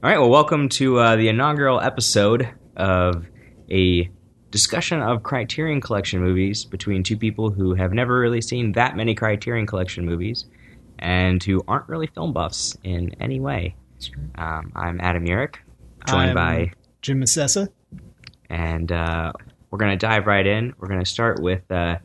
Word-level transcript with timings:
All 0.00 0.08
right, 0.08 0.18
well, 0.20 0.30
welcome 0.30 0.68
to 0.70 1.00
uh, 1.00 1.16
the 1.16 1.26
inaugural 1.26 1.80
episode 1.80 2.48
of 2.76 3.26
a 3.68 4.08
discussion 4.52 5.02
of 5.02 5.24
Criterion 5.24 5.80
Collection 5.80 6.20
movies 6.20 6.64
between 6.64 7.02
two 7.02 7.16
people 7.16 7.50
who 7.50 7.74
have 7.74 7.92
never 7.92 8.16
really 8.16 8.40
seen 8.40 8.70
that 8.72 8.96
many 8.96 9.16
Criterion 9.16 9.66
Collection 9.66 10.06
movies 10.06 10.44
and 11.00 11.42
who 11.42 11.64
aren't 11.66 11.88
really 11.88 12.06
film 12.06 12.32
buffs 12.32 12.76
in 12.84 13.10
any 13.20 13.40
way. 13.40 13.74
Um, 14.36 14.70
I'm 14.76 15.00
Adam 15.00 15.24
Urich, 15.24 15.56
joined 16.06 16.30
I'm 16.30 16.34
by, 16.36 16.72
Jim 17.02 17.20
Massessa. 17.20 17.66
and 18.48 18.92
uh, 18.92 19.32
we're 19.72 19.78
going 19.80 19.98
to 19.98 20.06
dive 20.06 20.28
right 20.28 20.46
in. 20.46 20.74
We're 20.78 20.86
going 20.86 21.02
to 21.02 21.10
start 21.10 21.42
with 21.42 21.68
uh, 21.72 21.98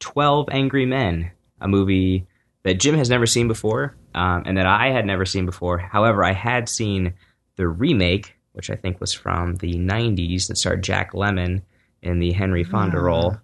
12 0.00 0.50
Angry 0.52 0.84
Men, 0.84 1.30
a 1.62 1.66
movie 1.66 2.26
that 2.64 2.74
Jim 2.74 2.94
has 2.96 3.08
never 3.08 3.24
seen 3.24 3.48
before 3.48 3.96
um, 4.14 4.42
and 4.44 4.58
that 4.58 4.66
I 4.66 4.90
had 4.90 5.06
never 5.06 5.24
seen 5.24 5.46
before. 5.46 5.78
However, 5.78 6.22
I 6.22 6.32
had 6.32 6.68
seen 6.68 7.14
the 7.58 7.68
remake, 7.68 8.34
which 8.52 8.70
I 8.70 8.76
think 8.76 9.00
was 9.00 9.12
from 9.12 9.56
the 9.56 9.74
90s, 9.74 10.46
that 10.48 10.56
starred 10.56 10.82
Jack 10.82 11.12
Lemmon 11.12 11.60
in 12.02 12.20
the 12.20 12.32
Henry 12.32 12.64
Fonda 12.64 12.98
role. 12.98 13.36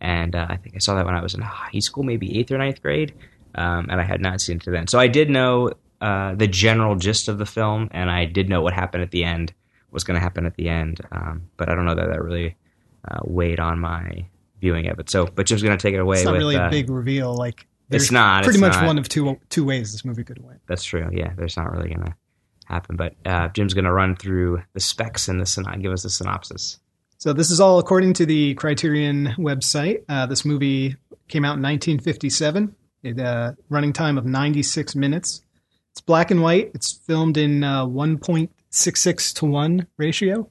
And 0.00 0.36
uh, 0.36 0.46
I 0.48 0.56
think 0.56 0.76
I 0.76 0.78
saw 0.78 0.94
that 0.94 1.06
when 1.06 1.14
I 1.16 1.22
was 1.22 1.34
in 1.34 1.40
high 1.40 1.78
school, 1.80 2.04
maybe 2.04 2.38
eighth 2.38 2.52
or 2.52 2.58
ninth 2.58 2.82
grade, 2.82 3.14
um, 3.54 3.86
and 3.90 4.00
I 4.00 4.04
had 4.04 4.20
not 4.20 4.40
seen 4.40 4.56
it 4.58 4.62
to 4.64 4.70
then. 4.70 4.86
So 4.86 4.98
I 4.98 5.08
did 5.08 5.30
know 5.30 5.72
uh, 6.00 6.34
the 6.34 6.46
general 6.46 6.94
gist 6.96 7.28
of 7.28 7.38
the 7.38 7.46
film, 7.46 7.88
and 7.92 8.10
I 8.10 8.26
did 8.26 8.48
know 8.48 8.60
what 8.60 8.74
happened 8.74 9.02
at 9.02 9.10
the 9.10 9.24
end, 9.24 9.54
was 9.90 10.04
going 10.04 10.16
to 10.16 10.20
happen 10.20 10.44
at 10.44 10.54
the 10.54 10.68
end. 10.68 11.00
Um, 11.10 11.48
but 11.56 11.70
I 11.70 11.74
don't 11.74 11.86
know 11.86 11.94
that 11.94 12.08
that 12.08 12.22
really 12.22 12.56
uh, 13.08 13.20
weighed 13.24 13.58
on 13.58 13.80
my 13.80 14.26
viewing 14.60 14.88
of 14.88 14.98
it. 15.00 15.08
So, 15.08 15.26
but 15.26 15.46
Jim's 15.46 15.62
going 15.62 15.76
to 15.76 15.82
take 15.82 15.94
it 15.94 16.00
away 16.00 16.16
It's 16.16 16.26
not 16.26 16.32
with. 16.32 16.40
really 16.40 16.56
uh, 16.56 16.68
a 16.68 16.70
big 16.70 16.90
reveal. 16.90 17.34
Like 17.34 17.60
it's 17.60 17.66
there's 17.88 18.12
not. 18.12 18.44
pretty 18.44 18.58
it's 18.58 18.60
much 18.68 18.74
not. 18.74 18.86
one 18.86 18.98
of 18.98 19.08
two 19.08 19.40
two 19.48 19.64
ways 19.64 19.92
this 19.92 20.04
movie 20.04 20.24
could 20.24 20.36
have 20.36 20.44
went. 20.44 20.60
That's 20.66 20.84
true. 20.84 21.08
Yeah, 21.10 21.32
there's 21.36 21.56
not 21.56 21.72
really 21.72 21.88
going 21.88 22.04
to 22.04 22.14
happen. 22.66 22.96
But 22.96 23.14
uh, 23.24 23.48
Jim's 23.48 23.74
going 23.74 23.84
to 23.84 23.92
run 23.92 24.16
through 24.16 24.62
the 24.74 24.80
specs 24.80 25.28
and 25.28 25.40
the 25.40 25.46
syn- 25.46 25.80
give 25.80 25.92
us 25.92 26.04
a 26.04 26.10
synopsis. 26.10 26.78
So 27.18 27.32
this 27.32 27.50
is 27.50 27.60
all 27.60 27.78
according 27.78 28.12
to 28.14 28.26
the 28.26 28.54
Criterion 28.54 29.34
website. 29.38 30.04
Uh, 30.08 30.26
this 30.26 30.44
movie 30.44 30.96
came 31.28 31.44
out 31.44 31.56
in 31.56 31.62
1957. 31.62 32.74
It 33.02 33.20
uh, 33.20 33.52
running 33.68 33.92
time 33.92 34.18
of 34.18 34.26
96 34.26 34.94
minutes. 34.94 35.42
It's 35.92 36.00
black 36.00 36.30
and 36.30 36.42
white. 36.42 36.72
It's 36.74 36.92
filmed 36.92 37.38
in 37.38 37.64
uh, 37.64 37.86
1.66 37.86 39.34
to 39.36 39.46
one 39.46 39.86
ratio. 39.96 40.48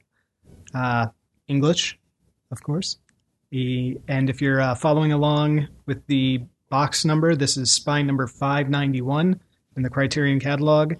Uh, 0.74 1.06
English, 1.46 1.98
of 2.50 2.62
course. 2.62 2.96
And 3.52 4.28
if 4.28 4.42
you're 4.42 4.60
uh, 4.60 4.74
following 4.74 5.12
along 5.12 5.68
with 5.86 6.04
the 6.08 6.42
box 6.68 7.04
number, 7.04 7.36
this 7.36 7.56
is 7.56 7.70
spine 7.70 8.06
number 8.06 8.26
591 8.26 9.40
in 9.76 9.82
the 9.82 9.90
Criterion 9.90 10.40
catalog. 10.40 10.94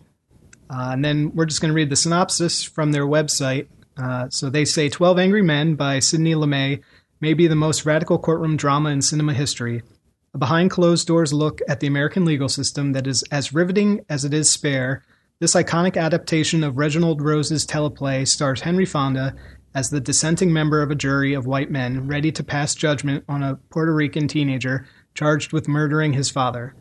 Uh, 0.69 0.91
and 0.93 1.05
then 1.05 1.33
we're 1.35 1.47
just 1.47 1.61
going 1.61 1.71
to 1.71 1.77
read 1.77 1.91
the 1.91 1.97
synopsis 1.97 2.63
from 2.63 2.93
their 2.93 3.07
website. 3.07 3.69
Uh, 3.97 4.29
so 4.29 4.51
they 4.51 4.65
say 4.65 4.89
12 4.89 5.19
Angry 5.19 5.43
Men 5.43 5.75
by 5.75 5.99
Sidney 5.99 6.35
Lumet 6.35 6.83
may 7.21 7.35
be 7.35 7.47
the 7.47 7.55
most 7.55 7.87
radical 7.87 8.19
courtroom 8.19 8.57
drama 8.57 8.91
in 8.91 9.01
cinema 9.01 9.33
history. 9.33 9.83
A 10.35 10.39
behind 10.39 10.71
closed 10.71 11.07
doors 11.07 11.33
look 11.33 11.61
at 11.69 11.81
the 11.81 11.87
American 11.87 12.25
legal 12.25 12.49
system 12.49 12.93
that 12.93 13.07
is 13.07 13.23
as 13.31 13.55
riveting 13.55 14.05
as 14.09 14.25
it 14.25 14.35
is 14.35 14.51
spare. 14.51 15.03
This 15.39 15.55
iconic 15.55 15.97
adaptation 15.97 16.63
of 16.63 16.77
Reginald 16.77 17.23
Rose's 17.23 17.67
teleplay 17.67 18.27
stars 18.29 18.61
Henry 18.61 18.85
Fonda 18.85 19.35
as 19.75 19.91
the 19.91 20.01
dissenting 20.01 20.53
member 20.53 20.83
of 20.83 20.91
a 20.91 20.95
jury 20.95 21.35
of 21.35 21.47
white 21.47 21.71
men 21.71 22.07
ready 22.07 22.33
to 22.33 22.45
pass 22.45 22.75
judgment 22.75 23.25
on 23.29 23.43
a 23.43 23.57
Puerto 23.71 23.95
Rican 23.95 24.29
teenager 24.29 24.87
charged 25.15 25.53
with 25.53 25.69
murdering 25.69 26.13
his 26.13 26.31
father. 26.31 26.75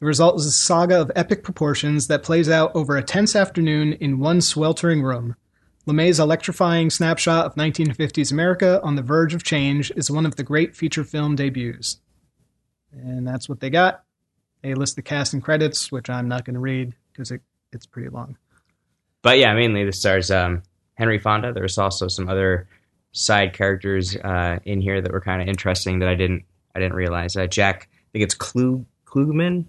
The 0.00 0.06
result 0.06 0.38
is 0.38 0.46
a 0.46 0.52
saga 0.52 1.00
of 1.00 1.10
epic 1.16 1.42
proportions 1.42 2.06
that 2.06 2.22
plays 2.22 2.48
out 2.48 2.70
over 2.74 2.96
a 2.96 3.02
tense 3.02 3.34
afternoon 3.34 3.94
in 3.94 4.20
one 4.20 4.40
sweltering 4.40 5.02
room. 5.02 5.34
Lumet's 5.86 6.20
electrifying 6.20 6.90
snapshot 6.90 7.46
of 7.46 7.54
1950s 7.56 8.30
America 8.30 8.80
on 8.82 8.94
the 8.94 9.02
verge 9.02 9.34
of 9.34 9.42
change 9.42 9.90
is 9.96 10.10
one 10.10 10.24
of 10.24 10.36
the 10.36 10.44
great 10.44 10.76
feature 10.76 11.02
film 11.02 11.34
debuts. 11.34 11.98
And 12.92 13.26
that's 13.26 13.48
what 13.48 13.58
they 13.58 13.70
got. 13.70 14.04
They 14.62 14.74
list 14.74 14.96
the 14.96 15.02
cast 15.02 15.32
and 15.32 15.42
credits, 15.42 15.90
which 15.90 16.08
I'm 16.08 16.28
not 16.28 16.44
going 16.44 16.54
to 16.54 16.60
read 16.60 16.94
because 17.12 17.30
it, 17.30 17.40
it's 17.72 17.86
pretty 17.86 18.08
long. 18.08 18.36
But 19.22 19.38
yeah, 19.38 19.52
mainly 19.54 19.84
this 19.84 19.98
stars 19.98 20.30
um, 20.30 20.62
Henry 20.94 21.18
Fonda. 21.18 21.52
There's 21.52 21.78
also 21.78 22.06
some 22.06 22.28
other 22.28 22.68
side 23.12 23.52
characters 23.52 24.14
uh, 24.16 24.58
in 24.64 24.80
here 24.80 25.00
that 25.00 25.10
were 25.10 25.20
kind 25.20 25.42
of 25.42 25.48
interesting 25.48 25.98
that 26.00 26.08
I 26.08 26.14
didn't 26.14 26.44
I 26.74 26.80
didn't 26.80 26.94
realize. 26.94 27.36
Uh, 27.36 27.46
Jack, 27.46 27.88
I 27.92 28.06
think 28.12 28.24
it's 28.24 28.34
Klug, 28.34 28.84
Klugman, 29.06 29.64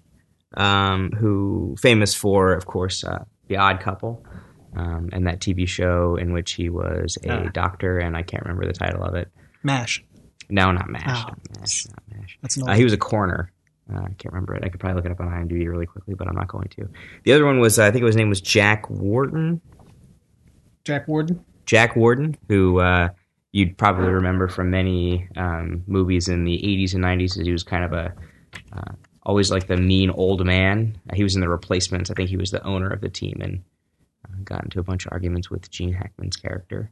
um, 0.57 1.11
who 1.11 1.75
famous 1.79 2.13
for, 2.13 2.53
of 2.53 2.65
course, 2.65 3.03
uh, 3.03 3.23
The 3.47 3.57
Odd 3.57 3.79
Couple. 3.79 4.25
Um, 4.75 5.09
and 5.11 5.25
that 5.25 5.39
TV 5.39 5.67
show 5.67 6.15
in 6.15 6.31
which 6.31 6.51
he 6.53 6.69
was 6.69 7.17
a 7.23 7.45
Ah. 7.45 7.49
doctor, 7.51 7.97
and 7.97 8.15
I 8.15 8.21
can't 8.21 8.43
remember 8.43 8.67
the 8.67 8.73
title 8.73 9.01
of 9.03 9.15
it. 9.15 9.27
MASH. 9.63 10.03
No, 10.47 10.71
not 10.71 10.87
MASH. 10.89 11.01
Oh. 11.07 11.29
Not 11.29 11.39
MASH. 11.59 11.87
Not 11.87 12.03
MASH. 12.19 12.37
That's 12.43 12.57
an 12.57 12.69
Uh, 12.69 12.73
he 12.75 12.83
was 12.83 12.93
a 12.93 12.97
coroner. 12.97 13.51
Uh, 13.91 14.01
I 14.01 14.09
can't 14.19 14.25
remember 14.31 14.53
it. 14.55 14.63
I 14.63 14.69
could 14.69 14.79
probably 14.79 14.97
look 14.97 15.05
it 15.05 15.11
up 15.11 15.19
on 15.21 15.27
IMDb 15.27 15.67
really 15.67 15.87
quickly, 15.87 16.13
but 16.13 16.27
I'm 16.27 16.35
not 16.35 16.47
going 16.49 16.67
to. 16.77 16.87
The 17.23 17.33
other 17.33 17.45
one 17.45 17.59
was, 17.59 17.79
uh, 17.79 17.85
I 17.85 17.91
think 17.91 18.05
his 18.05 18.15
name 18.15 18.29
was 18.29 18.41
Jack 18.41 18.87
Wharton. 18.91 19.59
Jack 20.83 21.07
Warden. 21.07 21.43
Jack 21.65 21.95
Warden, 21.95 22.37
who 22.47 22.79
uh, 22.79 23.09
you'd 23.51 23.75
probably 23.75 24.09
remember 24.09 24.47
from 24.47 24.69
many 24.69 25.27
um, 25.35 25.83
movies 25.87 26.27
in 26.27 26.43
the 26.43 26.57
80s 26.57 26.93
and 26.93 27.03
90s. 27.03 27.43
He 27.43 27.51
was 27.51 27.63
kind 27.63 27.83
of 27.83 27.93
a 27.93 28.13
uh, 28.73 28.91
always 29.29 29.51
like 29.51 29.67
the 29.67 29.77
mean 29.77 30.09
old 30.09 30.45
man. 30.45 30.97
Uh, 31.09 31.15
he 31.15 31.23
was 31.23 31.35
in 31.35 31.41
the 31.41 31.49
replacements. 31.49 32.09
I 32.09 32.13
think 32.15 32.29
he 32.29 32.37
was 32.37 32.51
the 32.51 32.63
owner 32.65 32.89
of 32.89 33.01
the 33.01 33.09
team 33.09 33.37
and 33.41 33.63
uh, 34.25 34.35
got 34.43 34.63
into 34.63 34.79
a 34.79 34.83
bunch 34.83 35.05
of 35.05 35.11
arguments 35.13 35.49
with 35.49 35.69
Gene 35.69 35.93
Hackman's 35.93 36.35
character. 36.35 36.91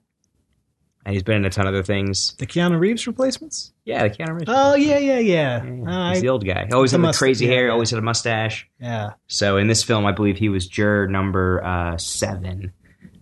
And 1.05 1.13
he's 1.13 1.23
been 1.23 1.37
in 1.37 1.45
a 1.45 1.49
ton 1.49 1.65
of 1.67 1.73
other 1.73 1.83
things. 1.83 2.35
The 2.37 2.45
Keanu 2.45 2.79
Reeves 2.79 3.07
replacements? 3.07 3.71
Yeah, 3.85 4.03
the 4.03 4.09
Keanu 4.09 4.33
Reeves. 4.39 4.45
Oh, 4.49 4.75
yeah, 4.75 4.97
yeah, 4.97 5.19
yeah. 5.19 5.63
Yeah, 5.63 5.89
Uh, 5.89 6.09
he's 6.11 6.21
the 6.21 6.27
old 6.29 6.45
guy. 6.45 6.67
Always 6.73 6.91
the 6.91 6.97
had 6.97 7.01
the 7.03 7.07
must- 7.07 7.19
crazy 7.19 7.45
yeah, 7.45 7.51
hair. 7.53 7.65
yeah. 7.67 7.71
Always 7.73 7.89
had 7.91 7.99
a 7.99 8.01
mustache. 8.03 8.67
yeah. 8.79 9.11
So 9.27 9.57
in 9.57 9.67
this 9.67 9.83
film, 9.83 10.05
I 10.05 10.11
believe 10.11 10.37
he 10.37 10.49
was 10.49 10.67
juror 10.67 11.07
number 11.07 11.63
uh, 11.63 11.97
seven. 11.97 12.73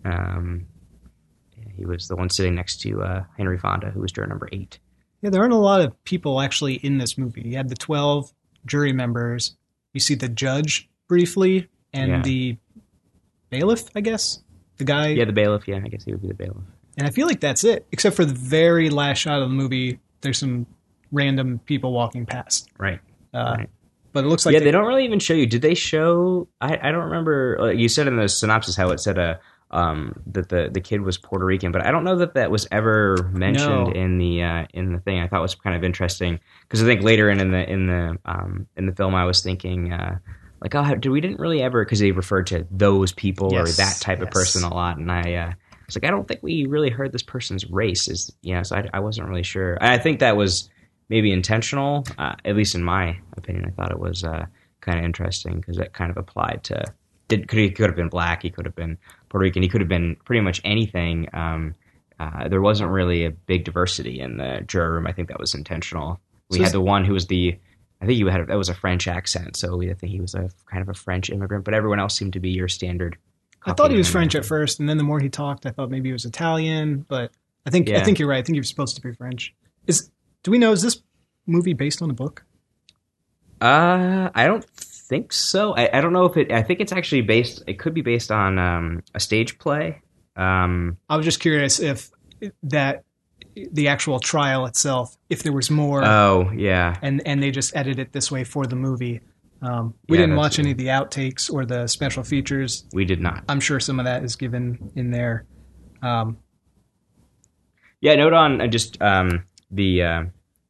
Um, 0.04 0.66
yeah, 1.56 1.72
he 1.76 1.86
was 1.86 2.08
the 2.08 2.16
one 2.16 2.28
sitting 2.28 2.54
next 2.56 2.80
to 2.82 3.02
uh, 3.02 3.24
Henry 3.36 3.58
Fonda, 3.58 3.90
who 3.90 4.00
was 4.00 4.12
juror 4.12 4.26
number 4.26 4.48
eight. 4.52 4.78
Yeah, 5.22 5.30
there 5.30 5.40
aren't 5.40 5.54
a 5.54 5.56
lot 5.56 5.80
of 5.80 6.04
people 6.04 6.40
actually 6.40 6.74
in 6.74 6.98
this 6.98 7.16
movie. 7.16 7.42
You 7.42 7.56
had 7.56 7.68
the 7.68 7.74
12 7.76 8.32
jury 8.66 8.92
members. 8.92 9.56
You 9.92 10.00
see 10.00 10.14
the 10.14 10.28
judge 10.28 10.88
briefly 11.08 11.68
and 11.92 12.10
Yeah. 12.10 12.22
the 12.22 12.56
bailiff, 13.50 13.84
I 13.94 14.00
guess. 14.00 14.40
The 14.78 14.84
guy. 14.84 15.08
Yeah, 15.08 15.24
the 15.24 15.32
bailiff. 15.32 15.66
Yeah, 15.66 15.76
I 15.84 15.88
guess 15.88 16.04
he 16.04 16.12
would 16.12 16.22
be 16.22 16.28
the 16.28 16.34
bailiff. 16.34 16.62
And 16.98 17.06
I 17.06 17.10
feel 17.10 17.26
like 17.26 17.40
that's 17.40 17.64
it, 17.64 17.86
except 17.92 18.16
for 18.16 18.24
the 18.24 18.34
very 18.34 18.90
last 18.90 19.18
shot 19.18 19.40
of 19.42 19.48
the 19.48 19.54
movie. 19.54 20.00
There's 20.22 20.38
some 20.38 20.66
random 21.12 21.60
people 21.66 21.92
walking 21.92 22.26
past. 22.26 22.68
Right. 22.78 23.00
Uh, 23.32 23.54
Right. 23.58 23.70
But 24.12 24.24
it 24.24 24.28
looks 24.28 24.46
like 24.46 24.54
yeah, 24.54 24.60
they 24.60 24.70
don't 24.70 24.86
really 24.86 25.04
even 25.04 25.18
show 25.18 25.34
you. 25.34 25.46
Did 25.46 25.60
they 25.60 25.74
show? 25.74 26.48
I, 26.58 26.78
I 26.88 26.90
don't 26.90 27.04
remember. 27.04 27.58
Like 27.60 27.76
you 27.78 27.86
said 27.90 28.06
in 28.08 28.16
the 28.16 28.28
synopsis 28.30 28.74
how 28.74 28.88
it 28.88 28.98
said 28.98 29.18
a 29.18 29.38
um, 29.70 30.22
that 30.26 30.48
the 30.48 30.68
the 30.72 30.80
kid 30.80 31.00
was 31.00 31.18
Puerto 31.18 31.44
Rican, 31.44 31.72
but 31.72 31.84
I 31.84 31.90
don't 31.90 32.04
know 32.04 32.16
that 32.16 32.34
that 32.34 32.50
was 32.50 32.66
ever 32.70 33.30
mentioned 33.32 33.86
No. 33.86 33.90
in 33.92 34.18
the 34.18 34.42
uh, 34.42 34.66
in 34.72 34.92
the 34.92 35.00
thing. 35.00 35.20
I 35.20 35.28
thought 35.28 35.42
was 35.42 35.54
kind 35.54 35.76
of 35.76 35.84
interesting 35.84 36.38
because 36.62 36.82
I 36.82 36.86
think 36.86 37.02
later 37.02 37.30
in, 37.30 37.40
in 37.40 37.50
the 37.50 37.70
in 37.70 37.86
the 37.86 38.18
um, 38.24 38.66
in 38.76 38.86
the 38.86 38.92
film 38.92 39.14
I 39.14 39.24
was 39.24 39.42
thinking. 39.42 39.92
Uh, 39.92 40.18
like, 40.62 40.74
oh, 40.74 40.94
did 40.94 41.10
we 41.10 41.20
didn't 41.20 41.38
really 41.38 41.62
ever 41.62 41.84
because 41.84 41.98
they 41.98 42.12
referred 42.12 42.46
to 42.46 42.66
those 42.70 43.12
people 43.12 43.54
or 43.54 43.66
that 43.66 43.98
type 44.00 44.22
of 44.22 44.30
person 44.30 44.64
a 44.64 44.72
lot, 44.72 44.96
and 44.96 45.12
I 45.12 45.34
uh, 45.34 45.52
was 45.86 45.96
like, 45.96 46.04
I 46.04 46.10
don't 46.10 46.26
think 46.26 46.42
we 46.42 46.66
really 46.66 46.90
heard 46.90 47.12
this 47.12 47.22
person's 47.22 47.68
race. 47.70 48.08
Is 48.08 48.34
you 48.42 48.54
know, 48.54 48.62
so 48.62 48.76
I, 48.76 48.88
I 48.94 49.00
wasn't 49.00 49.28
really 49.28 49.42
sure. 49.42 49.76
I 49.80 49.98
think 49.98 50.20
that 50.20 50.36
was 50.36 50.70
maybe 51.08 51.30
intentional, 51.30 52.04
uh, 52.18 52.34
at 52.44 52.56
least 52.56 52.74
in 52.74 52.82
my 52.82 53.18
opinion. 53.36 53.66
I 53.66 53.70
thought 53.70 53.92
it 53.92 53.98
was 53.98 54.24
uh, 54.24 54.46
kind 54.80 54.98
of 54.98 55.04
interesting 55.04 55.56
because 55.60 55.78
it 55.78 55.92
kind 55.92 56.10
of 56.10 56.16
applied 56.16 56.60
to. 56.64 56.84
Did 57.28 57.48
could 57.48 57.58
he 57.58 57.70
could 57.70 57.86
have 57.86 57.96
been 57.96 58.08
black? 58.08 58.42
He 58.42 58.50
could 58.50 58.66
have 58.66 58.76
been 58.76 58.98
Puerto 59.28 59.42
Rican. 59.42 59.62
He 59.62 59.68
could 59.68 59.80
have 59.80 59.88
been 59.88 60.16
pretty 60.24 60.40
much 60.40 60.60
anything. 60.64 61.28
Um, 61.32 61.74
uh, 62.18 62.48
there 62.48 62.60
wasn't 62.60 62.90
really 62.90 63.24
a 63.24 63.30
big 63.30 63.64
diversity 63.64 64.20
in 64.20 64.38
the 64.38 64.62
juror 64.66 64.94
room. 64.94 65.06
I 65.06 65.12
think 65.12 65.28
that 65.28 65.38
was 65.38 65.54
intentional. 65.54 66.20
We 66.50 66.58
So 66.58 66.64
had 66.64 66.72
the 66.72 66.80
one 66.80 67.04
who 67.04 67.12
was 67.12 67.26
the. 67.26 67.58
I 68.00 68.06
think 68.06 68.18
you 68.18 68.26
had 68.26 68.40
a, 68.40 68.46
that 68.46 68.58
was 68.58 68.68
a 68.68 68.74
French 68.74 69.08
accent, 69.08 69.56
so 69.56 69.76
we 69.76 69.90
I 69.90 69.94
think 69.94 70.12
he 70.12 70.20
was 70.20 70.34
a 70.34 70.50
kind 70.70 70.82
of 70.82 70.88
a 70.88 70.94
French 70.94 71.30
immigrant. 71.30 71.64
But 71.64 71.74
everyone 71.74 71.98
else 71.98 72.14
seemed 72.16 72.34
to 72.34 72.40
be 72.40 72.50
your 72.50 72.68
standard. 72.68 73.16
I 73.64 73.72
thought 73.72 73.90
he 73.90 73.96
was 73.96 74.08
French 74.08 74.34
at 74.34 74.44
first, 74.44 74.78
and 74.78 74.88
then 74.88 74.96
the 74.96 75.02
more 75.02 75.18
he 75.18 75.28
talked, 75.28 75.66
I 75.66 75.70
thought 75.70 75.90
maybe 75.90 76.08
he 76.10 76.12
was 76.12 76.24
Italian. 76.24 77.04
But 77.08 77.32
I 77.66 77.70
think 77.70 77.90
I 77.90 78.02
think 78.02 78.18
you're 78.18 78.28
right. 78.28 78.38
I 78.38 78.42
think 78.42 78.54
you're 78.54 78.64
supposed 78.64 78.96
to 78.96 79.02
be 79.02 79.12
French. 79.12 79.54
Is 79.86 80.10
do 80.42 80.50
we 80.50 80.58
know 80.58 80.72
is 80.72 80.82
this 80.82 81.02
movie 81.46 81.74
based 81.74 82.00
on 82.00 82.10
a 82.10 82.14
book? 82.14 82.44
Uh, 83.60 84.30
I 84.34 84.46
don't 84.46 84.64
think 85.08 85.32
so. 85.32 85.74
I, 85.74 85.98
I 85.98 86.00
don't 86.00 86.12
know 86.12 86.24
if 86.24 86.36
it. 86.36 86.52
I 86.52 86.62
think 86.62 86.80
it's 86.80 86.92
actually 86.92 87.22
based. 87.22 87.62
It 87.66 87.78
could 87.78 87.94
be 87.94 88.02
based 88.02 88.30
on 88.30 88.58
um, 88.58 89.02
a 89.14 89.20
stage 89.20 89.58
play. 89.58 90.00
Um, 90.36 90.98
I 91.08 91.16
was 91.16 91.24
just 91.24 91.40
curious 91.40 91.80
if 91.80 92.10
that 92.64 93.04
the 93.72 93.88
actual 93.88 94.20
trial 94.20 94.66
itself, 94.66 95.16
if 95.30 95.42
there 95.42 95.52
was 95.52 95.70
more, 95.70 96.04
oh 96.04 96.50
yeah, 96.54 96.96
and 97.02 97.26
and 97.26 97.42
they 97.42 97.50
just 97.50 97.74
edited 97.74 97.98
it 98.08 98.12
this 98.12 98.30
way 98.30 98.44
for 98.44 98.66
the 98.66 98.76
movie. 98.76 99.20
Um, 99.62 99.94
we 100.08 100.18
Yeah, 100.18 100.24
didn't 100.24 100.36
watch 100.36 100.58
any 100.58 100.72
of 100.72 100.76
the 100.76 100.88
outtakes 100.88 101.50
or 101.52 101.64
the 101.64 101.86
special 101.86 102.22
features. 102.22 102.84
We 102.92 103.06
did 103.06 103.20
not. 103.20 103.44
I'm 103.48 103.60
sure 103.60 103.80
some 103.80 103.98
of 103.98 104.04
that 104.04 104.22
is 104.22 104.36
given 104.36 104.92
in 104.96 105.10
there. 105.10 105.46
Um, 106.02 106.36
Yeah, 108.00 108.14
note 108.16 108.34
on 108.34 108.60
uh, 108.60 108.66
just 108.66 109.00
um, 109.00 109.44
the. 109.70 110.02
Uh, 110.02 110.24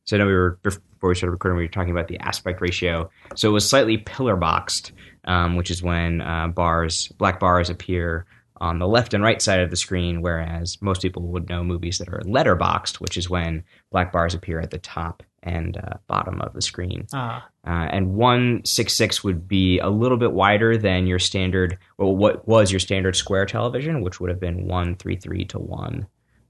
so 0.04 0.16
I 0.16 0.18
know 0.20 0.26
we 0.26 0.32
were 0.34 0.58
before 1.06 1.10
we 1.12 1.14
started 1.14 1.30
recording, 1.30 1.58
we 1.58 1.64
were 1.64 1.68
talking 1.68 1.92
about 1.92 2.08
the 2.08 2.18
aspect 2.18 2.60
ratio. 2.60 3.08
So 3.36 3.48
it 3.48 3.52
was 3.52 3.68
slightly 3.68 3.96
pillar 3.96 4.34
boxed, 4.34 4.90
um, 5.24 5.54
which 5.54 5.70
is 5.70 5.80
when 5.80 6.20
uh, 6.20 6.48
bars, 6.48 7.06
black 7.18 7.38
bars, 7.38 7.70
appear 7.70 8.26
on 8.56 8.80
the 8.80 8.88
left 8.88 9.14
and 9.14 9.22
right 9.22 9.40
side 9.40 9.60
of 9.60 9.70
the 9.70 9.76
screen, 9.76 10.20
whereas 10.20 10.82
most 10.82 11.02
people 11.02 11.22
would 11.22 11.48
know 11.48 11.62
movies 11.62 11.98
that 11.98 12.08
are 12.08 12.20
letter 12.24 12.56
boxed, 12.56 13.00
which 13.00 13.16
is 13.16 13.30
when 13.30 13.62
black 13.92 14.10
bars 14.10 14.34
appear 14.34 14.58
at 14.58 14.72
the 14.72 14.78
top 14.78 15.22
and 15.44 15.76
uh, 15.76 15.98
bottom 16.08 16.40
of 16.40 16.54
the 16.54 16.62
screen. 16.62 17.06
ah, 17.12 17.46
Uh, 17.64 17.86
and 17.92 18.14
166 18.16 19.22
would 19.22 19.46
be 19.46 19.78
a 19.78 19.88
little 19.88 20.18
bit 20.18 20.32
wider 20.32 20.76
than 20.76 21.06
your 21.06 21.20
standard, 21.20 21.78
well, 21.98 22.16
what 22.16 22.48
was 22.48 22.72
your 22.72 22.80
standard 22.80 23.14
square 23.14 23.46
television, 23.46 24.00
which 24.00 24.18
would 24.18 24.30
have 24.30 24.40
been 24.40 24.66
133 24.66 25.44
to 25.44 25.58
1. 25.60 26.06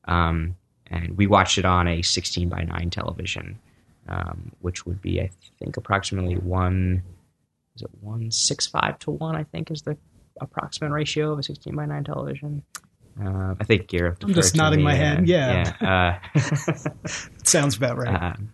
Um, 0.06 0.56
and 0.88 1.16
we 1.18 1.26
watched 1.26 1.58
it 1.58 1.64
on 1.64 1.88
a 1.88 2.00
16 2.00 2.48
by 2.48 2.62
9 2.62 2.90
television, 2.90 3.58
um, 4.08 4.52
which 4.60 4.86
would 4.86 5.00
be, 5.02 5.20
I 5.20 5.30
think, 5.58 5.76
approximately 5.76 6.34
1, 6.36 7.02
is 7.76 7.82
it 7.82 7.90
165 8.00 8.98
to 9.00 9.10
1, 9.10 9.36
I 9.36 9.44
think, 9.44 9.70
is 9.70 9.82
the 9.82 9.96
approximate 10.40 10.92
ratio 10.92 11.32
of 11.32 11.38
a 11.38 11.42
16 11.42 11.74
by 11.74 11.86
9 11.86 12.04
television. 12.04 12.62
Uh, 13.18 13.54
I 13.58 13.64
think 13.64 13.92
you're. 13.92 14.16
I'm 14.22 14.34
just 14.34 14.54
nodding 14.54 14.82
my 14.82 14.92
head, 14.94 15.26
yeah. 15.26 15.72
yeah. 15.80 16.20
sounds 17.44 17.76
about 17.76 17.96
right. 17.96 18.14
Uh, 18.14 18.26
um, 18.26 18.52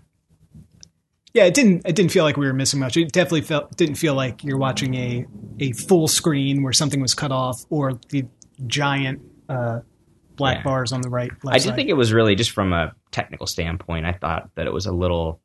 Yeah, 1.35 1.45
it 1.45 1.55
didn't. 1.55 1.83
It 1.85 1.97
didn't 1.97 2.13
feel 2.13 2.23
like 2.25 2.37
we 2.37 2.47
were 2.47 2.53
missing 2.53 2.79
much. 2.79 2.97
It 2.97 3.11
definitely 3.11 3.41
felt 3.41 3.77
didn't 3.77 3.97
feel 3.97 4.15
like 4.15 4.45
you're 4.45 4.59
watching 4.59 4.95
a 4.95 5.27
a 5.59 5.73
full 5.73 6.07
screen 6.07 6.63
where 6.63 6.73
something 6.73 7.01
was 7.01 7.13
cut 7.15 7.33
off 7.33 7.65
or 7.71 7.99
the 8.11 8.25
giant 8.69 9.21
uh, 9.49 9.81
black 10.37 10.59
Yeah. 10.59 10.63
bars 10.63 10.93
on 10.93 11.01
the 11.01 11.11
right. 11.11 11.31
Left 11.43 11.55
I 11.57 11.59
did 11.59 11.69
side. 11.69 11.75
think 11.75 11.89
it 11.89 11.95
was 11.95 12.13
really 12.13 12.37
just 12.37 12.51
from 12.53 12.73
a 12.73 12.95
technical 13.13 13.47
standpoint. 13.47 14.07
I 14.07 14.13
thought 14.13 14.51
that 14.57 14.67
it 14.67 14.73
was 14.73 14.87
a 14.87 14.93
little. 14.93 15.41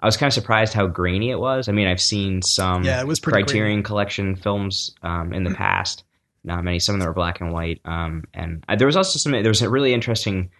I 0.00 0.06
was 0.06 0.16
kind 0.16 0.26
of 0.28 0.34
surprised 0.34 0.72
how 0.74 0.88
grainy 0.88 1.30
it 1.30 1.38
was. 1.38 1.68
I 1.68 1.72
mean, 1.72 1.86
I've 1.86 2.00
seen 2.00 2.42
some 2.42 2.82
Yeah, 2.82 3.00
it 3.00 3.06
was 3.06 3.20
Criterion 3.20 3.84
Collection 3.84 4.34
films 4.34 4.94
um, 5.02 5.32
in 5.32 5.44
the 5.44 5.54
past. 5.54 6.02
Not 6.42 6.64
many. 6.64 6.80
Some 6.80 6.96
of 6.96 7.00
them 7.00 7.06
were 7.06 7.14
black 7.14 7.40
and 7.40 7.52
white. 7.52 7.80
Um, 7.84 8.24
and 8.34 8.64
uh, 8.68 8.74
there 8.74 8.86
was 8.88 8.96
also 8.96 9.18
some. 9.18 9.30
There 9.30 9.44
was 9.48 9.62
a 9.62 9.70
really 9.70 9.94
interesting 9.94 10.50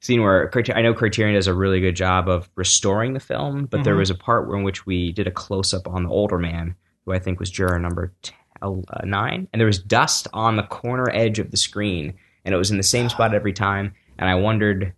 scene 0.00 0.22
where 0.22 0.48
I 0.76 0.82
know 0.82 0.94
Criterion 0.94 1.34
does 1.34 1.46
a 1.48 1.54
really 1.54 1.80
good 1.80 1.96
job 1.96 2.28
of 2.28 2.48
restoring 2.54 3.14
the 3.14 3.20
film, 3.20 3.64
but 3.66 3.82
there 3.84 3.94
Mhm. 3.94 3.98
was 4.00 4.10
a 4.10 4.14
part 4.14 4.48
in 4.50 4.62
which 4.62 4.86
we 4.86 5.10
did 5.12 5.26
a 5.26 5.30
close 5.32 5.72
up 5.74 5.88
on 5.88 6.04
the 6.04 6.10
older 6.10 6.38
man, 6.38 6.76
who 7.04 7.12
I 7.12 7.18
think 7.18 7.40
was 7.40 7.50
juror 7.50 7.78
number 7.78 8.12
t- 8.22 8.34
uh, 8.62 8.70
nine, 9.04 9.48
and 9.52 9.58
there 9.58 9.66
was 9.66 9.78
dust 9.78 10.28
on 10.34 10.56
the 10.56 10.62
corner 10.62 11.10
edge 11.12 11.38
of 11.38 11.50
the 11.50 11.56
screen, 11.56 12.14
and 12.44 12.54
it 12.54 12.58
was 12.58 12.70
in 12.70 12.76
the 12.76 12.82
same 12.82 13.08
spot 13.08 13.34
every 13.34 13.52
time. 13.54 13.94
And 14.18 14.28
I 14.28 14.34
wondered, 14.36 14.92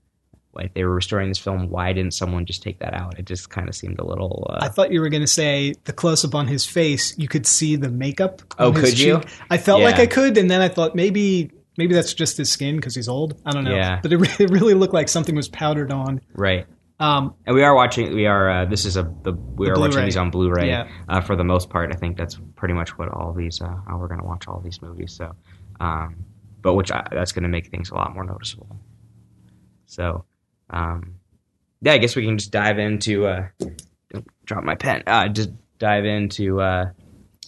like, 0.56 0.74
they 0.74 0.82
were 0.84 0.94
restoring 0.94 1.28
this 1.28 1.38
film, 1.38 1.68
why 1.70 1.92
didn't 1.92 2.14
someone 2.14 2.44
just 2.46 2.62
take 2.62 2.80
that 2.80 2.94
out? 2.94 3.18
It 3.18 3.26
just 3.26 3.50
kind 3.50 3.68
of 3.68 3.74
seemed 3.74 3.98
a 4.00 4.04
little. 4.04 4.46
Uh, 4.50 4.58
I 4.62 4.68
thought 4.68 4.90
you 4.90 5.00
were 5.00 5.08
going 5.08 5.22
to 5.22 5.26
say 5.28 5.74
the 5.84 5.92
close 5.92 6.24
up 6.24 6.34
on 6.34 6.48
his 6.48 6.66
face. 6.66 7.16
You 7.18 7.28
could 7.28 7.46
see 7.46 7.76
the 7.76 7.90
makeup. 7.90 8.42
Oh, 8.58 8.72
could 8.72 8.98
you? 8.98 9.20
I 9.50 9.58
felt 9.58 9.82
like 9.82 9.96
I 9.96 10.06
could, 10.06 10.36
and 10.38 10.50
then 10.50 10.60
I 10.60 10.68
thought 10.68 10.94
maybe 10.96 11.50
maybe 11.78 11.94
that's 11.94 12.14
just 12.14 12.36
his 12.38 12.50
skin 12.50 12.76
because 12.76 12.94
he's 12.94 13.08
old. 13.08 13.40
I 13.44 13.52
don't 13.52 13.64
know. 13.64 13.74
Yeah. 13.76 14.00
But 14.02 14.12
it, 14.12 14.16
re- 14.16 14.34
it 14.38 14.50
really 14.50 14.74
looked 14.74 14.94
like 14.94 15.08
something 15.08 15.34
was 15.36 15.48
powdered 15.48 15.92
on. 15.92 16.20
right. 16.34 16.66
Um, 16.98 17.34
And 17.44 17.54
we 17.54 17.62
are 17.62 17.74
watching. 17.74 18.14
We 18.14 18.24
are. 18.24 18.48
Uh, 18.50 18.64
this 18.64 18.86
is 18.86 18.96
a. 18.96 19.02
The, 19.22 19.32
we 19.34 19.66
The 19.66 19.72
are 19.72 19.78
watching 19.78 19.90
Blu-ray. 19.90 20.04
these 20.06 20.16
on 20.16 20.30
Blu-ray 20.30 20.68
Yeah. 20.68 20.88
uh, 21.10 21.20
for 21.20 21.36
the 21.36 21.44
most 21.44 21.68
part. 21.68 21.94
I 21.94 21.98
think 21.98 22.16
that's 22.16 22.38
pretty 22.54 22.72
much 22.72 22.96
what 22.96 23.10
all 23.12 23.34
these. 23.34 23.60
Uh, 23.60 23.74
how 23.86 23.98
we're 23.98 24.08
going 24.08 24.20
to 24.20 24.26
watch 24.26 24.48
all 24.48 24.60
these 24.60 24.80
movies. 24.80 25.12
So, 25.12 25.34
um, 25.78 26.16
but 26.62 26.72
which 26.72 26.90
I, 26.90 27.06
that's 27.12 27.32
going 27.32 27.42
to 27.42 27.50
make 27.50 27.66
things 27.66 27.90
a 27.90 27.94
lot 27.94 28.14
more 28.14 28.24
noticeable. 28.24 28.80
So, 29.84 30.24
um, 30.70 31.16
yeah, 31.80 31.92
I 31.92 31.98
guess 31.98 32.16
we 32.16 32.24
can 32.24 32.38
just 32.38 32.50
dive 32.50 32.78
into. 32.78 33.26
Uh, 33.26 33.48
drop 34.44 34.64
my 34.64 34.74
pen. 34.74 35.02
Uh, 35.06 35.28
just 35.28 35.50
dive 35.78 36.04
into 36.04 36.60
uh, 36.60 36.90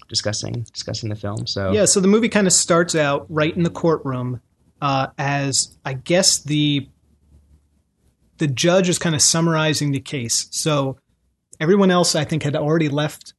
discussing 0.08 0.66
discussing 0.72 1.08
the 1.08 1.16
film. 1.16 1.46
So 1.46 1.72
Yeah, 1.72 1.84
so 1.84 2.00
the 2.00 2.08
movie 2.08 2.28
kind 2.28 2.46
of 2.46 2.52
starts 2.52 2.94
out 2.94 3.26
right 3.28 3.54
in 3.56 3.62
the 3.62 3.70
courtroom 3.70 4.40
uh, 4.80 5.08
as 5.18 5.76
I 5.84 5.94
guess 5.94 6.38
the 6.38 6.88
the 8.38 8.46
judge 8.46 8.88
is 8.88 8.98
kind 8.98 9.14
of 9.14 9.22
summarizing 9.22 9.92
the 9.92 10.00
case. 10.00 10.46
So 10.50 10.98
everyone 11.58 11.90
else, 11.90 12.14
I 12.14 12.24
think, 12.24 12.44
had 12.44 12.54
already 12.54 12.88
left. 12.88 13.34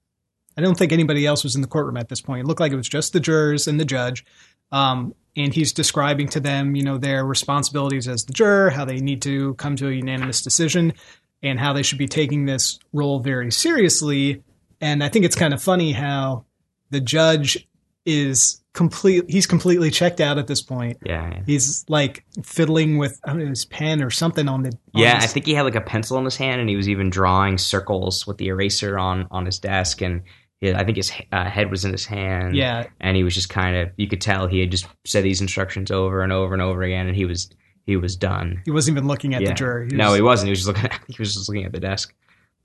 I 0.58 0.62
don't 0.62 0.78
think 0.78 0.92
anybody 0.92 1.26
else 1.26 1.44
was 1.44 1.56
in 1.56 1.62
the 1.62 1.70
courtroom 1.70 1.96
at 1.96 2.10
this 2.10 2.20
point. 2.20 2.42
It 2.42 2.48
looked 2.48 2.60
like 2.60 2.74
it 2.74 2.78
was 2.78 2.90
just 2.90 3.14
the 3.14 3.22
jurors 3.22 3.66
and 3.66 3.80
the 3.80 3.86
judge. 3.86 4.26
Um, 4.72 5.16
and 5.36 5.54
he's 5.54 5.72
describing 5.72 6.28
to 6.30 6.40
them, 6.40 6.76
you 6.76 6.84
know, 6.84 6.98
their 6.98 7.26
responsibilities 7.26 8.08
as 8.08 8.26
the 8.26 8.34
juror, 8.34 8.70
how 8.70 8.86
they 8.86 9.00
need 9.00 9.22
to 9.24 9.54
come 9.56 9.76
to 9.78 9.88
a 9.88 9.92
unanimous 9.92 10.42
decision, 10.42 10.94
and 11.42 11.60
how 11.60 11.74
they 11.74 11.84
should 11.84 11.98
be 11.98 12.08
taking 12.08 12.46
this 12.46 12.80
role 12.92 13.20
very 13.20 13.52
seriously. 13.52 14.44
And 14.82 15.04
I 15.04 15.10
think 15.10 15.26
it's 15.26 15.36
kind 15.36 15.54
of 15.54 15.62
funny 15.62 15.92
how 15.92 16.46
the 16.90 17.00
judge 17.00 17.68
is 18.06 18.62
complete 18.74 19.26
he's 19.28 19.46
completely 19.46 19.92
checked 19.92 20.22
out 20.22 20.38
at 20.38 20.48
this 20.48 20.62
point 20.62 20.98
yeah, 21.04 21.30
yeah. 21.30 21.42
he's 21.46 21.84
like 21.90 22.24
fiddling 22.44 22.98
with 22.98 23.20
know, 23.28 23.36
his 23.36 23.66
pen 23.66 24.02
or 24.02 24.10
something 24.10 24.48
on 24.48 24.64
the 24.64 24.70
on 24.96 25.02
Yeah, 25.02 25.20
I 25.22 25.28
think 25.28 25.46
he 25.46 25.54
had 25.54 25.64
like 25.64 25.76
a 25.76 25.82
pencil 25.82 26.18
in 26.18 26.26
his 26.26 26.38
hand, 26.38 26.62
and 26.62 26.70
he 26.70 26.76
was 26.76 26.88
even 26.88 27.10
drawing 27.10 27.58
circles 27.58 28.26
with 28.26 28.38
the 28.38 28.48
eraser 28.48 28.98
on 28.98 29.28
on 29.32 29.46
his 29.46 29.60
desk, 29.60 30.02
and 30.02 30.22
he, 30.62 30.74
I 30.74 30.84
think 30.84 30.98
his 30.98 31.12
uh, 31.32 31.46
head 31.50 31.72
was 31.72 31.86
in 31.86 31.92
his 31.92 32.06
hand. 32.06 32.56
yeah 32.56 32.86
and 33.00 33.16
he 33.16 33.24
was 33.24 33.34
just 33.34 33.50
kind 33.50 33.76
of 33.76 33.90
you 33.98 34.08
could 34.08 34.22
tell 34.22 34.48
he 34.48 34.60
had 34.60 34.72
just 34.72 34.88
said 35.06 35.24
these 35.24 35.42
instructions 35.42 35.92
over 35.92 36.22
and 36.22 36.32
over 36.34 36.54
and 36.54 36.62
over 36.62 36.82
again, 36.84 37.08
and 37.08 37.16
he 37.16 37.26
was 37.26 37.50
he 37.86 37.96
was 37.96 38.16
done. 38.16 38.62
he 38.66 38.72
wasn't 38.72 38.96
even 38.98 39.08
looking 39.08 39.34
at 39.34 39.42
yeah. 39.42 39.48
the 39.50 39.54
jury 39.56 39.88
He 39.90 39.96
no, 39.96 40.08
was- 40.10 40.16
he 40.16 40.22
wasn't. 40.22 40.48
He 40.48 40.52
was 40.52 40.60
just 40.60 40.68
looking. 40.68 40.86
At, 40.86 41.00
he 41.08 41.16
was 41.18 41.34
just 41.34 41.50
looking 41.50 41.66
at 41.66 41.72
the 41.72 41.80
desk 41.80 42.14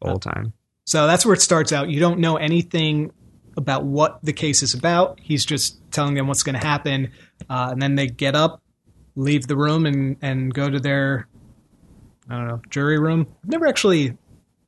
the 0.03 0.09
whole 0.09 0.19
time. 0.19 0.53
so 0.85 1.07
that's 1.07 1.25
where 1.25 1.35
it 1.35 1.41
starts 1.41 1.73
out 1.73 1.89
you 1.89 2.01
don't 2.01 2.19
know 2.19 2.37
anything 2.37 3.11
about 3.57 3.85
what 3.85 4.19
the 4.25 4.33
case 4.33 4.63
is 4.63 4.75
about 4.75 5.19
he's 5.23 5.45
just 5.47 5.81
telling 5.93 6.15
them 6.15 6.27
what's 6.27 6.43
going 6.43 6.59
to 6.61 6.67
happen 6.67 7.11
uh, 7.49 7.69
and 7.71 7.81
then 7.81 7.95
they 7.95 8.07
get 8.09 8.35
up 8.35 8.61
leave 9.15 9.47
the 9.47 9.57
room 9.57 9.87
and 9.87 10.17
and 10.21 10.53
go 10.53 10.69
to 10.69 10.81
their 10.81 11.29
I 12.29 12.37
don't 12.37 12.49
know 12.49 12.61
jury 12.69 12.99
room 12.99 13.27
I've 13.45 13.51
never 13.51 13.67
actually 13.69 14.17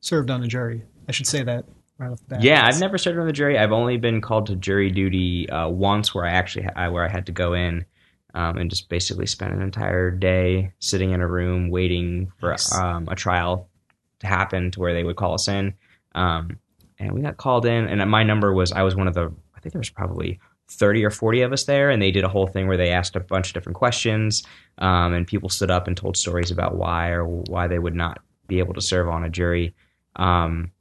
served 0.01 0.31
on 0.31 0.43
a 0.45 0.47
jury 0.47 0.85
I 1.09 1.13
should 1.13 1.27
say 1.27 1.43
that 1.43 1.65
right 1.99 2.11
off 2.11 2.19
the 2.21 2.37
bat 2.37 2.43
Yeah, 2.43 2.65
I've 2.67 2.81
never 2.81 2.99
served 2.99 3.19
on 3.19 3.27
the 3.27 3.33
jury. 3.33 3.59
I've 3.59 3.73
only 3.73 3.97
been 3.97 4.21
called 4.21 4.47
to 4.47 4.57
jury 4.57 4.91
duty 4.91 5.49
uh, 5.51 5.69
once, 5.69 6.15
where 6.15 6.25
I 6.25 6.31
actually 6.31 6.67
I, 6.77 6.89
where 6.89 7.05
I 7.05 7.09
had 7.09 7.27
to 7.27 7.33
go 7.33 7.53
in 7.55 7.85
um, 8.35 8.59
and 8.59 8.71
just 8.71 8.89
basically 8.89 9.27
spend 9.27 9.55
an 9.55 9.63
entire 9.63 10.11
day 10.11 10.73
sitting 10.79 11.13
in 11.13 11.21
a 11.21 11.27
room 11.27 11.71
waiting 11.71 12.33
for 12.39 12.51
Nice. 12.51 12.75
um, 12.79 13.09
a 13.11 13.15
trial 13.15 13.69
to 14.21 14.27
happen, 14.27 14.71
to 14.73 14.81
where 14.81 14.95
they 14.95 15.05
would 15.05 15.17
call 15.17 15.35
us 15.35 15.49
in. 15.49 15.75
Um, 16.15 16.59
and 16.99 17.13
we 17.13 17.21
got 17.21 17.37
called 17.37 17.67
in, 17.67 17.87
and 17.87 18.11
my 18.11 18.23
number 18.23 18.53
was 18.53 18.73
I 18.73 18.83
was 18.83 18.97
one 18.97 19.09
of 19.09 19.15
the 19.15 19.33
I 19.57 19.61
think 19.61 19.73
there 19.73 19.81
was 19.81 19.91
probably. 19.91 20.41
30 20.69 21.05
or 21.05 21.13
40 21.13 21.43
of 21.43 21.53
us 21.53 21.63
there 21.63 21.91
and 21.91 22.03
they 22.03 22.11
did 22.11 22.25
a 22.25 22.29
whole 22.29 22.49
thing 22.49 22.67
where 22.67 22.77
they 22.77 22.91
asked 22.91 23.15
a 23.15 23.21
bunch 23.21 23.47
of 23.47 23.55
different 23.55 23.77
questions 23.77 24.43
um, 24.79 25.15
and 25.15 25.25
people 25.25 25.49
stood 25.49 25.71
up 25.71 25.87
and 25.87 25.97
told 25.97 26.17
stories 26.17 26.51
about 26.51 26.75
why 26.75 27.11
or 27.11 27.25
why 27.25 27.69
they 27.69 27.79
would 27.79 27.95
not 27.95 28.19
be 28.49 28.59
able 28.59 28.75
to 28.75 28.81
serve 28.81 29.09
on 29.09 29.23
a 29.23 29.31
jury 29.31 29.77
um, 30.17 30.73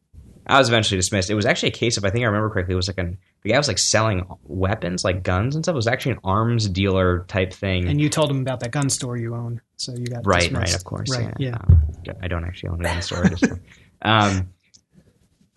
I 0.48 0.60
was 0.60 0.68
eventually 0.70 0.98
dismissed. 0.98 1.30
It 1.30 1.36
was 1.36 1.46
actually 1.46 1.70
a 1.70 1.74
case 1.74 1.98
of 1.98 2.06
I 2.06 2.10
think 2.10 2.24
I 2.24 2.28
remember 2.28 2.50
correctly. 2.50 2.74
It 2.74 2.78
was 2.78 2.88
like 2.88 2.98
an 2.98 3.18
the 3.44 3.52
guy 3.52 3.58
was 3.58 3.68
like 3.68 3.78
selling 3.78 4.26
weapons, 4.44 5.04
like 5.04 5.24
guns 5.24 5.56
and 5.56 5.66
stuff. 5.66 5.74
It 5.74 5.76
was 5.76 5.88
actually 5.88 6.14
an 6.14 6.20
arms 6.24 6.68
dealer 6.70 7.26
type 7.28 7.54
thing. 7.54 7.88
and 7.88 8.00
you 8.00 8.10
told 8.10 8.30
him 8.30 8.42
about 8.42 8.60
that 8.62 8.72
gun 8.72 8.90
store 8.90 9.18
you 9.18 9.36
own 9.36 9.62
so 9.78 9.94
you 9.94 10.06
got 10.06 10.26
right, 10.26 10.42
dismissed. 10.42 10.74
right, 10.74 10.76
of 10.76 10.84
course, 10.84 11.18
right 11.18 11.34
yeah, 11.40 11.58
Um, 11.68 12.16
I 12.22 12.28
don't 12.28 12.44
actually 12.46 12.70
own 12.70 12.82
a 12.82 12.84
gun 12.84 13.02
store. 13.02 13.26
Just, 13.26 13.46
um, 14.02 14.50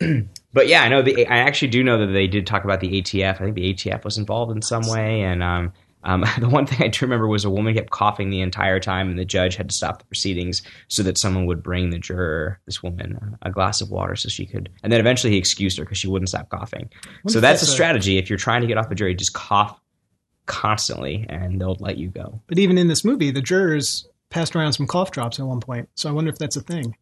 but 0.52 0.68
yeah, 0.68 0.82
I 0.82 0.88
know 0.88 1.02
the. 1.02 1.26
I 1.26 1.38
actually 1.38 1.68
do 1.68 1.82
know 1.82 1.98
that 1.98 2.12
they 2.12 2.26
did 2.26 2.46
talk 2.46 2.64
about 2.64 2.80
the 2.80 3.00
ATF. 3.02 3.34
I 3.34 3.38
think 3.38 3.54
the 3.54 3.74
ATF 3.74 4.04
was 4.04 4.18
involved 4.18 4.52
in 4.52 4.62
some 4.62 4.82
way, 4.88 5.22
and 5.22 5.42
um, 5.42 5.72
um, 6.08 6.24
the 6.40 6.48
one 6.48 6.66
thing 6.66 6.82
I 6.82 6.88
do 6.88 7.04
remember 7.04 7.28
was 7.28 7.44
a 7.44 7.50
woman 7.50 7.74
kept 7.74 7.90
coughing 7.90 8.30
the 8.30 8.40
entire 8.40 8.80
time, 8.80 9.10
and 9.10 9.18
the 9.18 9.24
judge 9.24 9.56
had 9.56 9.68
to 9.68 9.74
stop 9.74 9.98
the 9.98 10.06
proceedings 10.06 10.62
so 10.88 11.02
that 11.02 11.18
someone 11.18 11.44
would 11.46 11.62
bring 11.62 11.90
the 11.90 11.98
juror, 11.98 12.58
this 12.64 12.82
woman, 12.82 13.36
a 13.42 13.50
glass 13.50 13.80
of 13.80 13.90
water 13.90 14.16
so 14.16 14.28
she 14.28 14.46
could. 14.46 14.70
And 14.82 14.90
then 14.90 15.00
eventually 15.00 15.34
he 15.34 15.38
excused 15.38 15.76
her 15.76 15.84
because 15.84 15.98
she 15.98 16.08
wouldn't 16.08 16.30
stop 16.30 16.48
coughing. 16.48 16.90
Wonder 17.04 17.32
so 17.32 17.40
that's, 17.40 17.60
that's 17.60 17.70
a 17.70 17.74
strategy. 17.74 18.16
If 18.16 18.30
you're 18.30 18.38
trying 18.38 18.62
to 18.62 18.66
get 18.66 18.78
off 18.78 18.90
a 18.90 18.94
jury, 18.94 19.14
just 19.14 19.34
cough 19.34 19.78
constantly, 20.46 21.26
and 21.28 21.60
they'll 21.60 21.76
let 21.78 21.98
you 21.98 22.08
go. 22.08 22.40
But 22.46 22.58
even 22.58 22.78
in 22.78 22.88
this 22.88 23.04
movie, 23.04 23.30
the 23.30 23.42
jurors 23.42 24.08
passed 24.30 24.56
around 24.56 24.72
some 24.72 24.86
cough 24.86 25.10
drops 25.10 25.38
at 25.38 25.46
one 25.46 25.60
point. 25.60 25.90
So 25.94 26.08
I 26.08 26.12
wonder 26.12 26.30
if 26.30 26.38
that's 26.38 26.56
a 26.56 26.62
thing. 26.62 26.96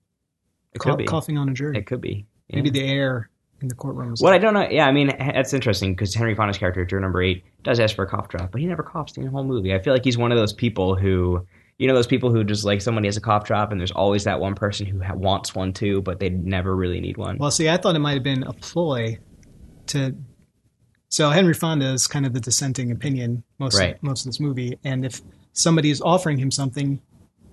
It 0.74 0.80
Cou- 0.80 0.90
could 0.90 0.98
be. 0.98 1.04
Coughing 1.06 1.38
on 1.38 1.48
a 1.48 1.54
jury. 1.54 1.78
It 1.78 1.86
could 1.86 2.00
be. 2.00 2.26
Yeah. 2.48 2.56
Maybe 2.56 2.70
the 2.70 2.86
air 2.86 3.30
in 3.62 3.68
the 3.68 3.74
courtroom. 3.74 4.12
is- 4.12 4.20
What 4.22 4.32
I 4.32 4.38
don't 4.38 4.54
know, 4.54 4.68
yeah, 4.68 4.86
I 4.86 4.92
mean, 4.92 5.08
that's 5.18 5.52
interesting 5.54 5.92
because 5.94 6.14
Henry 6.14 6.34
Fonda's 6.34 6.58
character, 6.58 6.84
juror 6.84 7.00
number 7.00 7.22
eight, 7.22 7.44
does 7.62 7.80
ask 7.80 7.94
for 7.96 8.04
a 8.04 8.08
cough 8.08 8.28
drop, 8.28 8.52
but 8.52 8.60
he 8.60 8.66
never 8.66 8.82
coughs 8.82 9.12
the 9.12 9.24
whole 9.26 9.44
movie. 9.44 9.74
I 9.74 9.78
feel 9.78 9.92
like 9.92 10.04
he's 10.04 10.18
one 10.18 10.30
of 10.32 10.38
those 10.38 10.52
people 10.52 10.94
who, 10.94 11.46
you 11.78 11.88
know, 11.88 11.94
those 11.94 12.06
people 12.06 12.30
who 12.30 12.44
just 12.44 12.64
like 12.64 12.80
somebody 12.80 13.06
has 13.08 13.16
a 13.16 13.20
cough 13.20 13.44
drop, 13.44 13.72
and 13.72 13.80
there's 13.80 13.92
always 13.92 14.24
that 14.24 14.40
one 14.40 14.54
person 14.54 14.86
who 14.86 15.02
ha- 15.02 15.14
wants 15.14 15.54
one 15.54 15.72
too, 15.72 16.02
but 16.02 16.20
they 16.20 16.28
never 16.30 16.74
really 16.76 17.00
need 17.00 17.16
one. 17.16 17.38
Well, 17.38 17.50
see, 17.50 17.68
I 17.68 17.76
thought 17.76 17.96
it 17.96 18.00
might 18.00 18.14
have 18.14 18.22
been 18.22 18.42
a 18.44 18.52
ploy 18.52 19.18
to. 19.88 20.14
So 21.08 21.30
Henry 21.30 21.54
Fonda 21.54 21.86
is 21.92 22.06
kind 22.06 22.26
of 22.26 22.32
the 22.32 22.40
dissenting 22.40 22.90
opinion 22.90 23.42
most 23.58 23.78
Right. 23.78 23.94
of, 23.94 24.02
most 24.02 24.20
of 24.22 24.26
this 24.26 24.40
movie, 24.40 24.78
and 24.84 25.04
if 25.06 25.22
somebody 25.52 25.90
is 25.90 26.00
offering 26.02 26.36
him 26.38 26.50
something, 26.50 27.00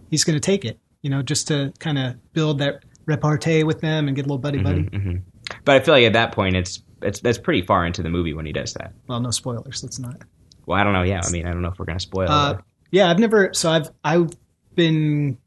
he's 0.10 0.24
going 0.24 0.36
to 0.36 0.39
take 0.41 0.65
it. 0.65 0.79
You 1.01 1.10
know, 1.10 1.22
just 1.22 1.48
to 1.50 1.72
kind 1.79 1.98
of 1.98 2.15
build 2.33 2.60
that 2.60 2.83
repartee 3.05 3.63
with 3.63 3.81
them 3.81 4.07
and 4.07 4.15
get 4.15 4.22
a 4.25 4.27
little 4.27 4.38
buddy 4.38 4.60
buddy. 4.60 4.83
hmm 4.83 5.17
But 5.65 5.75
I 5.75 5.79
feel 5.84 5.93
like 5.93 6.05
at 6.05 6.13
that 6.13 6.32
point, 6.34 6.55
it's 6.55 6.82
it's 7.01 7.20
that's 7.20 7.38
pretty 7.38 7.62
far 7.62 7.86
into 7.86 8.01
the 8.03 8.10
movie 8.10 8.34
when 8.34 8.46
he 8.46 8.51
does 8.51 8.74
that. 8.74 8.93
Well, 9.08 9.20
no 9.20 9.32
spoilers. 9.32 9.84
Let's 9.84 10.00
not. 10.00 10.22
Well, 10.65 10.79
I 10.79 10.84
don't 10.84 10.93
know. 10.93 11.03
Yeah, 11.03 11.22
I 11.24 11.29
mean, 11.32 11.46
I 11.46 11.51
don't 11.51 11.62
know 11.62 11.70
if 11.70 11.79
we're 11.79 11.86
gonna 11.86 12.00
spoil. 12.00 12.29
Uh, 12.29 12.53
it. 12.53 12.60
yeah, 12.91 13.10
I've 13.10 13.20
never. 13.20 13.53
So 13.53 13.70
I've 13.72 13.89
I've 14.03 14.29
been. 14.75 15.38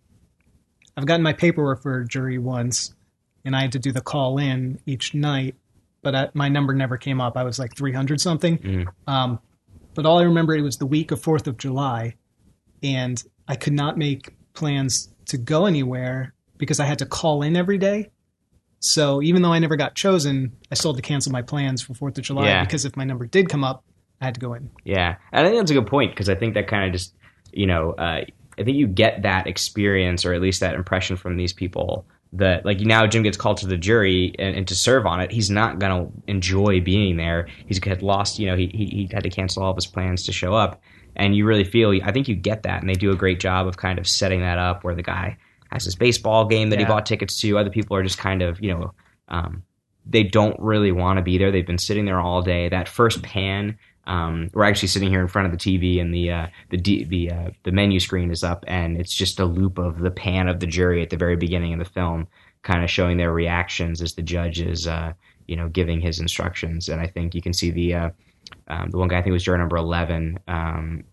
I've 0.97 1.07
gotten 1.07 1.23
my 1.23 1.33
paperwork 1.35 1.83
for 1.83 2.05
jury 2.05 2.39
once, 2.39 2.95
and 3.45 3.55
I 3.55 3.61
had 3.63 3.73
to 3.73 3.79
do 3.79 3.93
the 3.93 4.01
call 4.01 4.39
in 4.39 4.81
each 4.87 5.15
night, 5.15 5.55
but 6.03 6.15
I, 6.15 6.29
my 6.33 6.49
number 6.49 6.73
never 6.75 6.97
came 6.97 7.21
up. 7.21 7.37
I 7.37 7.45
was 7.45 7.59
like 7.59 7.77
three 7.77 7.93
hundred 7.93 8.21
something. 8.21 8.59
Mhm. 8.59 8.87
Um, 9.07 9.39
but 9.95 10.07
all 10.07 10.19
I 10.19 10.23
remember 10.25 10.55
it 10.55 10.63
was 10.63 10.77
the 10.79 10.87
week 10.87 11.11
of 11.11 11.21
Fourth 11.23 11.47
of 11.47 11.57
July, 11.59 12.15
and 12.83 13.23
I 13.49 13.57
could 13.57 13.73
not 13.75 13.97
make 13.99 14.35
plans 14.55 15.11
to 15.27 15.37
go 15.39 15.67
anywhere 15.67 16.35
because 16.59 16.81
I 16.81 16.85
had 16.87 16.99
to 17.01 17.07
call 17.07 17.43
in 17.43 17.57
every 17.57 17.79
day. 17.79 18.11
So 18.81 19.23
even 19.23 19.43
though 19.43 19.53
I 19.53 19.59
never 19.59 19.77
got 19.77 19.95
chosen, 19.95 20.57
I 20.71 20.75
still 20.75 20.93
had 20.93 21.03
to 21.03 21.09
cancel 21.09 21.33
my 21.33 21.43
plans 21.43 21.83
for 21.83 21.95
Fourth 21.95 22.19
of 22.19 22.25
July 22.25 22.47
Yeah. 22.47 22.65
because 22.65 22.85
if 22.85 22.97
my 22.97 23.05
number 23.05 23.27
did 23.27 23.49
come 23.49 23.65
up, 23.65 23.85
I 24.21 24.27
had 24.27 24.35
to 24.35 24.41
go 24.41 24.55
in. 24.55 24.71
Yeah, 24.85 25.17
And 25.33 25.47
I 25.47 25.51
think 25.51 25.61
that's 25.61 25.71
a 25.71 25.75
good 25.75 25.87
point 25.87 26.13
because 26.13 26.29
I 26.29 26.35
think 26.35 26.55
that 26.55 26.69
kind 26.69 26.85
of 26.87 26.93
just 26.93 27.15
you 27.53 27.67
know 27.67 27.93
uh, 27.93 28.23
I 28.59 28.63
think 28.65 28.77
you 28.77 28.87
get 28.87 29.23
that 29.23 29.47
experience 29.47 30.25
or 30.25 30.33
at 30.33 30.41
least 30.41 30.61
that 30.61 30.75
impression 30.75 31.17
from 31.17 31.37
these 31.37 31.53
people 31.53 32.07
that 32.33 32.65
like 32.65 32.81
now 32.81 33.07
Jim 33.07 33.23
gets 33.23 33.37
called 33.37 33.59
to 33.59 33.67
the 33.67 33.77
jury 33.77 34.35
and, 34.39 34.57
and 34.57 34.69
to 34.69 34.75
serve 34.75 35.07
on 35.07 35.21
it. 35.21 35.31
He's 35.31 35.51
not 35.51 35.79
gonna 35.79 36.09
enjoy 36.27 36.81
being 36.81 37.17
there. 37.17 37.49
He's 37.67 37.83
had 37.85 38.03
lost 38.03 38.39
you 38.39 38.47
know 38.47 38.57
he, 38.57 38.67
he 38.69 38.87
he 38.87 39.09
had 39.13 39.23
to 39.23 39.31
cancel 39.31 39.63
all 39.63 39.71
of 39.71 39.77
his 39.77 39.87
plans 39.87 40.25
to 40.25 40.33
show 40.33 40.55
up, 40.55 40.81
and 41.15 41.37
you 41.37 41.47
really 41.47 41.65
feel 41.65 41.91
I 42.03 42.13
think 42.13 42.29
you 42.29 42.35
get 42.35 42.63
that, 42.65 42.81
and 42.81 42.89
they 42.89 42.95
do 42.95 43.11
a 43.11 43.17
great 43.17 43.41
job 43.41 43.67
of 43.67 43.77
kind 43.77 43.99
of 43.99 44.09
setting 44.09 44.41
that 44.41 44.59
up 44.59 44.83
where 44.85 44.95
the 44.95 45.03
guy 45.03 45.37
has 45.71 45.85
his 45.85 45.97
baseball 45.97 46.47
game 46.47 46.71
that 46.71 46.79
he 46.79 46.85
bought 46.85 47.07
tickets 47.07 47.41
to. 47.41 47.59
Other 47.59 47.71
people 47.71 47.97
are 47.97 48.03
just 48.03 48.19
kind 48.19 48.43
of 48.43 48.61
you 48.61 48.73
know. 48.73 48.95
Um, 49.29 49.63
they 50.09 50.23
don't 50.23 50.59
really 50.61 50.93
want 50.93 51.17
to 51.19 51.23
be 51.23 51.37
there. 51.37 51.51
They've 51.51 51.67
been 51.67 51.79
sitting 51.79 52.05
there 52.05 52.21
all 52.21 52.41
day. 52.41 52.69
That 52.69 52.89
first 52.89 53.23
pan, 53.23 53.77
um, 54.07 54.51
we're 54.55 54.65
actually 54.65 54.89
sitting 54.89 55.11
here 55.11 55.21
in 55.21 55.27
front 55.27 55.47
of 55.47 55.53
the 55.53 55.59
TV, 55.59 56.01
and 56.01 56.15
the 56.15 56.31
uh, 56.31 56.47
the 56.71 56.77
D, 56.77 57.05
the 57.05 57.31
uh, 57.31 57.51
the 57.65 57.73
menu 57.73 57.99
screen 57.99 58.31
is 58.31 58.45
up, 58.45 58.65
and 58.69 58.97
it's 58.97 59.15
just 59.15 59.41
a 59.41 59.45
loop 59.45 59.79
of 59.79 59.99
the 59.99 60.11
pan 60.11 60.49
of 60.49 60.61
the 60.61 60.67
jury 60.67 61.03
at 61.03 61.11
the 61.11 61.17
very 61.17 61.37
beginning 61.37 61.73
of 61.73 61.81
the 61.81 61.85
film, 61.85 62.29
kind 62.63 62.85
of 62.85 62.91
showing 62.91 63.17
their 63.17 63.33
reactions 63.33 64.01
as 64.01 64.15
the 64.15 64.23
judge 64.23 64.61
is, 64.61 64.87
uh, 64.87 65.13
you 65.49 65.57
know, 65.57 65.69
giving 65.69 66.01
his 66.01 66.21
instructions. 66.21 66.89
And 66.89 67.01
I 67.01 67.09
think 67.09 67.35
you 67.35 67.43
can 67.43 67.53
see 67.53 67.71
the 67.73 67.95
uh, 67.95 68.11
um, 68.69 68.91
the 68.91 68.99
one 68.99 69.09
guy 69.09 69.19
I 69.19 69.23
think 69.23 69.33
was 69.33 69.43
juror 69.43 69.59
number 69.59 69.77
eleven. 69.77 70.39
Um, 70.47 71.05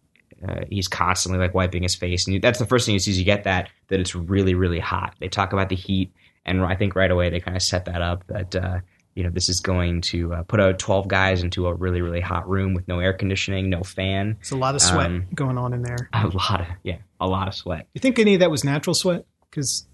uh, 0.48 0.66
he's 0.70 0.88
constantly 0.88 1.40
like 1.40 1.54
wiping 1.54 1.84
his 1.84 1.96
face, 1.96 2.28
and 2.28 2.42
that's 2.42 2.60
the 2.60 2.66
first 2.66 2.86
thing 2.86 2.94
you 2.94 3.00
see. 3.00 3.12
Is 3.12 3.20
you 3.20 3.26
get 3.26 3.44
that 3.46 3.70
that 3.88 4.00
it's 4.00 4.16
really 4.16 4.56
really 4.56 4.80
hot. 4.80 5.16
They 5.20 5.28
talk 5.28 5.54
about 5.54 5.70
the 5.70 5.76
heat, 5.76 6.12
and 6.46 6.64
I 6.64 6.76
think 6.76 6.96
right 6.96 7.12
away 7.12 7.30
they 7.30 7.40
kind 7.40 7.56
of 7.58 7.64
set 7.64 7.86
that 7.86 8.02
up 8.02 8.26
that 8.28 8.56
uh, 8.56 8.80
you 9.16 9.24
know 9.24 9.30
this 9.30 9.50
is 9.50 9.60
going 9.60 10.02
to 10.02 10.34
uh, 10.34 10.44
put 10.44 10.60
out 10.60 10.80
twelve 10.80 11.08
guys 11.08 11.44
into 11.44 11.68
a 11.68 11.74
really 11.74 12.02
really 12.02 12.22
hot 12.22 12.50
room 12.50 12.74
with 12.74 12.88
no 12.88 13.00
air 13.00 13.14
conditioning, 13.14 13.70
no 13.70 13.84
fan, 13.84 14.38
It's 14.42 14.52
a 14.52 14.58
lot 14.58 14.76
of 14.76 14.82
sweat 14.82 15.08
Um, 15.08 15.26
going 15.34 15.58
on 15.58 15.74
in 15.74 15.82
there. 15.82 16.10
a 16.14 16.28
lot 16.28 16.62
of 16.62 16.68
yeah, 16.84 16.98
a 17.20 17.28
lot 17.28 17.48
of 17.48 17.54
sweat. 17.56 17.88
You 17.94 18.00
think 18.00 18.20
any 18.20 18.34
of 18.34 18.40
that 18.42 18.52
was 18.52 18.64
natural 18.64 18.94
sweat? 18.94 19.26
Because 19.50 19.88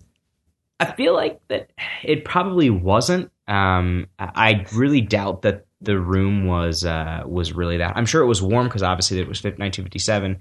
I 0.79 0.91
feel 0.94 1.13
like 1.13 1.41
that 1.50 1.70
it 2.03 2.24
probably 2.25 2.70
wasn't. 2.70 3.32
Um, 3.48 4.08
I 4.18 4.32
I 4.36 4.65
really 4.74 5.01
doubt 5.01 5.41
that 5.41 5.65
the 5.81 6.00
room 6.00 6.45
was 6.45 6.86
uh, 6.86 7.24
was 7.25 7.53
really 7.53 7.77
that. 7.77 7.95
I'm 7.95 8.05
sure 8.05 8.21
it 8.21 8.27
was 8.27 8.41
warm 8.41 8.67
because 8.67 8.83
obviously 8.83 9.19
it 9.19 9.27
was 9.27 9.43
1957. 9.43 10.38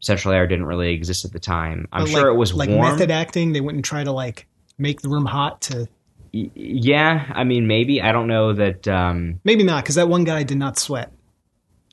Central 0.00 0.32
air 0.32 0.46
didn't 0.46 0.64
really 0.64 0.94
exist 0.94 1.26
at 1.26 1.32
the 1.32 1.40
time. 1.40 1.86
I'm 1.92 2.06
sure 2.06 2.22
like, 2.22 2.34
it 2.34 2.38
was 2.38 2.54
like 2.54 2.70
warm. 2.70 2.92
method 2.92 3.10
acting. 3.10 3.52
They 3.52 3.60
wouldn't 3.60 3.84
try 3.84 4.02
to 4.02 4.12
like 4.12 4.46
make 4.78 5.02
the 5.02 5.10
room 5.10 5.26
hot 5.26 5.60
to 5.62 5.88
Y- 6.32 6.50
yeah, 6.54 7.30
I 7.34 7.44
mean 7.44 7.66
maybe 7.66 8.00
I 8.00 8.12
don't 8.12 8.28
know 8.28 8.52
that. 8.52 8.86
Um, 8.86 9.40
maybe 9.44 9.64
not 9.64 9.82
because 9.84 9.96
that 9.96 10.08
one 10.08 10.24
guy 10.24 10.42
did 10.42 10.58
not 10.58 10.78
sweat. 10.78 11.12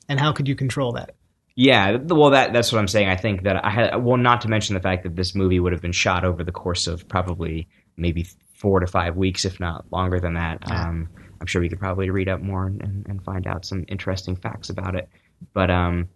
And 0.08 0.18
how 0.18 0.32
could 0.32 0.48
you 0.48 0.54
control 0.54 0.92
that? 0.92 1.14
Yeah, 1.54 1.96
well, 1.96 2.30
that 2.30 2.52
that's 2.52 2.72
what 2.72 2.78
I'm 2.78 2.88
saying. 2.88 3.08
I 3.08 3.16
think 3.16 3.42
that 3.42 3.64
I 3.64 3.70
had 3.70 3.96
well, 3.96 4.16
not 4.16 4.42
to 4.42 4.48
mention 4.48 4.74
the 4.74 4.80
fact 4.80 5.02
that 5.02 5.16
this 5.16 5.34
movie 5.34 5.58
would 5.58 5.72
have 5.72 5.82
been 5.82 5.92
shot 5.92 6.24
over 6.24 6.44
the 6.44 6.52
course 6.52 6.86
of 6.86 7.08
probably 7.08 7.68
maybe 7.96 8.26
four 8.54 8.80
to 8.80 8.86
five 8.86 9.16
weeks, 9.16 9.44
if 9.44 9.58
not 9.58 9.84
longer 9.90 10.20
than 10.20 10.34
that. 10.34 10.62
Yeah. 10.66 10.88
Um, 10.88 11.08
I'm 11.40 11.46
sure 11.46 11.60
we 11.60 11.68
could 11.68 11.78
probably 11.78 12.10
read 12.10 12.28
up 12.28 12.40
more 12.40 12.66
and, 12.66 13.06
and 13.08 13.22
find 13.24 13.46
out 13.46 13.64
some 13.64 13.84
interesting 13.88 14.36
facts 14.36 14.70
about 14.70 14.94
it. 14.94 15.08
But 15.52 15.70
um, 15.70 16.08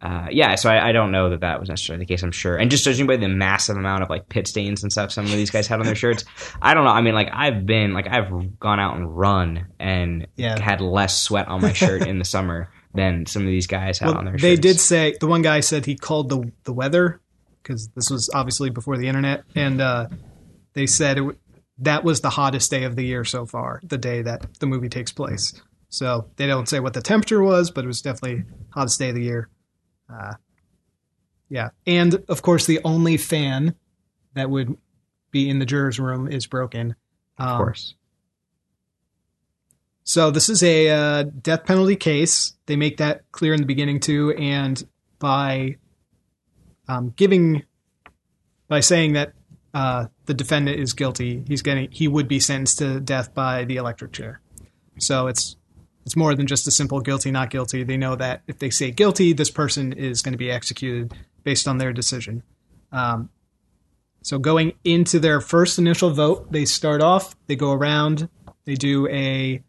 uh, 0.00 0.26
yeah, 0.30 0.54
so 0.56 0.68
I, 0.70 0.88
I 0.88 0.92
don't 0.92 1.12
know 1.12 1.30
that 1.30 1.40
that 1.40 1.60
was 1.60 1.68
necessarily 1.68 2.04
the 2.04 2.08
case. 2.12 2.22
I'm 2.22 2.32
sure, 2.32 2.56
and 2.56 2.70
just 2.70 2.84
judging 2.84 3.06
by 3.06 3.16
the 3.16 3.28
massive 3.28 3.76
amount 3.76 4.02
of 4.02 4.10
like 4.10 4.28
pit 4.28 4.48
stains 4.48 4.82
and 4.82 4.90
stuff 4.90 5.12
some 5.12 5.26
of 5.26 5.30
these 5.32 5.50
guys 5.50 5.66
had 5.68 5.78
on 5.78 5.86
their 5.86 5.94
shirts, 5.94 6.24
I 6.62 6.74
don't 6.74 6.84
know. 6.84 6.90
I 6.90 7.02
mean, 7.02 7.14
like 7.14 7.28
I've 7.32 7.64
been 7.66 7.92
like 7.94 8.08
I've 8.08 8.58
gone 8.58 8.80
out 8.80 8.96
and 8.96 9.16
run 9.16 9.66
and 9.78 10.26
Yeah. 10.36 10.60
had 10.60 10.80
less 10.80 11.20
sweat 11.22 11.46
on 11.48 11.60
my 11.62 11.72
shirt 11.72 12.06
in 12.06 12.18
the 12.18 12.24
summer 12.34 12.68
than 12.94 13.26
some 13.26 13.42
of 13.42 13.48
these 13.48 13.66
guys 13.68 13.98
had 13.98 14.08
Well, 14.08 14.18
on 14.18 14.24
their 14.24 14.34
shirts. 14.34 14.42
they 14.42 14.54
shirts. 14.56 14.60
did 14.60 14.80
say 14.80 15.14
the 15.20 15.26
one 15.28 15.42
guy 15.42 15.60
said 15.60 15.86
he 15.86 15.94
called 15.96 16.28
the 16.30 16.50
the 16.64 16.72
weather 16.72 17.20
because 17.62 17.88
this 17.94 18.10
was 18.10 18.28
obviously 18.34 18.70
before 18.70 18.96
the 18.96 19.06
internet, 19.06 19.44
and 19.54 19.80
uh, 19.80 20.08
they 20.74 20.86
said 20.86 21.18
it, 21.18 21.38
that 21.78 22.04
was 22.04 22.20
the 22.20 22.30
hottest 22.30 22.70
day 22.70 22.84
of 22.84 22.96
the 22.96 23.04
year 23.04 23.24
so 23.24 23.46
far, 23.46 23.80
the 23.84 23.98
day 23.98 24.22
that 24.22 24.58
the 24.60 24.66
movie 24.66 24.88
takes 24.88 25.12
place. 25.12 25.60
So 25.88 26.30
they 26.36 26.46
don't 26.46 26.68
say 26.68 26.80
what 26.80 26.94
the 26.94 27.02
temperature 27.02 27.42
was, 27.42 27.70
but 27.70 27.84
it 27.84 27.88
was 27.88 28.02
definitely 28.02 28.44
hottest 28.70 28.98
day 28.98 29.10
of 29.10 29.14
the 29.14 29.22
year. 29.22 29.48
Uh, 30.12 30.34
yeah, 31.48 31.70
and 31.86 32.22
of 32.28 32.42
course 32.42 32.66
the 32.66 32.80
only 32.84 33.16
fan 33.16 33.74
that 34.34 34.48
would 34.48 34.76
be 35.30 35.48
in 35.48 35.58
the 35.58 35.66
jurors' 35.66 35.98
room 35.98 36.28
is 36.28 36.46
broken. 36.46 36.94
of 37.38 37.48
Um, 37.48 37.56
course. 37.58 37.94
So 40.04 40.30
this 40.30 40.48
is 40.48 40.62
a 40.62 40.88
uh, 40.90 41.22
death 41.22 41.64
penalty 41.64 41.96
case. 41.96 42.54
They 42.66 42.76
make 42.76 42.96
that 42.96 43.22
clear 43.32 43.54
in 43.54 43.60
the 43.60 43.66
beginning 43.66 44.00
too, 44.00 44.32
and 44.32 44.82
by 45.18 45.76
um, 46.88 47.12
giving, 47.16 47.62
by 48.68 48.80
saying 48.80 49.12
that 49.12 49.32
uh, 49.72 50.06
the 50.32 50.44
defendant 50.44 50.80
is 50.80 50.94
guilty, 50.94 51.44
he's 51.46 51.60
getting 51.60 51.90
he 51.90 52.08
would 52.08 52.26
be 52.26 52.40
sentenced 52.40 52.78
to 52.78 53.00
death 53.00 53.34
by 53.34 53.64
the 53.64 53.76
electric 53.76 54.12
chair. 54.12 54.40
So 54.98 55.26
it's 55.26 55.56
it's 56.06 56.16
more 56.16 56.34
than 56.34 56.46
just 56.46 56.66
a 56.66 56.70
simple 56.70 57.00
guilty 57.00 57.30
not 57.30 57.50
guilty. 57.50 57.84
They 57.84 57.98
know 57.98 58.16
that 58.16 58.42
if 58.46 58.58
they 58.58 58.70
say 58.70 58.90
guilty, 58.90 59.34
this 59.34 59.50
person 59.50 59.92
is 59.92 60.22
going 60.22 60.32
to 60.32 60.38
be 60.38 60.50
executed 60.50 61.12
based 61.44 61.68
on 61.68 61.76
their 61.76 61.92
decision. 61.92 62.42
Um, 62.92 63.28
so 64.22 64.38
going 64.38 64.72
into 64.84 65.18
their 65.18 65.40
first 65.42 65.78
initial 65.78 66.10
vote, 66.10 66.50
they 66.50 66.64
start 66.64 67.02
off. 67.02 67.36
They 67.46 67.56
go 67.56 67.72
around. 67.72 68.30
They 68.64 68.74
do 68.74 69.06
a 69.08 69.62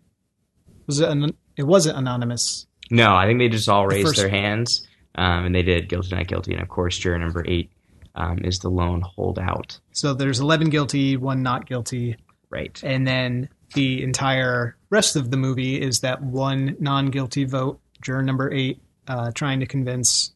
was 0.87 1.01
it 1.01 1.09
an, 1.09 1.35
it 1.57 1.63
wasn't 1.63 1.97
anonymous. 1.97 2.67
No, 2.89 3.13
I 3.13 3.25
think 3.25 3.39
they 3.39 3.49
just 3.49 3.67
all 3.67 3.85
raised 3.85 4.07
first- 4.07 4.19
their 4.19 4.29
hands, 4.29 4.87
um, 5.15 5.45
and 5.45 5.53
they 5.53 5.63
did 5.63 5.89
guilty, 5.89 6.15
not 6.15 6.27
guilty, 6.27 6.53
and 6.53 6.61
of 6.61 6.69
course, 6.69 6.97
juror 6.97 7.19
number 7.19 7.43
eight 7.49 7.72
um, 8.15 8.39
is 8.43 8.59
the 8.59 8.69
lone 8.69 9.01
holdout. 9.01 9.79
So 9.91 10.13
there's 10.13 10.39
11 10.39 10.69
guilty, 10.69 11.17
one 11.17 11.43
not 11.43 11.67
guilty, 11.67 12.17
Right. 12.49 12.79
and 12.83 13.07
then 13.07 13.49
the 13.73 14.03
entire 14.03 14.75
rest 14.91 15.15
of 15.15 15.31
the 15.31 15.37
movie 15.37 15.81
is 15.81 16.01
that 16.01 16.21
one 16.21 16.75
non-guilty 16.79 17.45
vote, 17.45 17.79
juror 18.01 18.21
number 18.21 18.51
8 18.53 18.79
uh, 19.07 19.31
trying 19.33 19.59
to 19.61 19.65
convince 19.65 20.31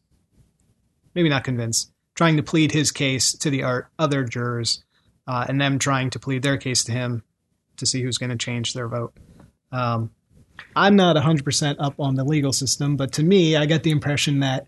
maybe 1.14 1.28
not 1.28 1.44
convince, 1.44 1.90
trying 2.14 2.36
to 2.36 2.42
plead 2.42 2.72
his 2.72 2.92
case 2.92 3.32
to 3.32 3.50
the 3.50 3.64
other 3.98 4.24
jurors 4.24 4.84
uh, 5.26 5.46
and 5.48 5.60
them 5.60 5.78
trying 5.78 6.10
to 6.10 6.18
plead 6.18 6.42
their 6.42 6.56
case 6.56 6.84
to 6.84 6.92
him 6.92 7.22
to 7.76 7.86
see 7.86 8.02
who's 8.02 8.18
going 8.18 8.30
to 8.30 8.36
change 8.36 8.72
their 8.72 8.88
vote. 8.88 9.12
Um, 9.72 10.10
I'm 10.74 10.96
not 10.96 11.16
100% 11.16 11.76
up 11.78 11.94
on 11.98 12.14
the 12.14 12.24
legal 12.24 12.52
system, 12.52 12.96
but 12.96 13.12
to 13.14 13.22
me, 13.22 13.56
I 13.56 13.66
get 13.66 13.82
the 13.82 13.90
impression 13.90 14.40
that 14.40 14.66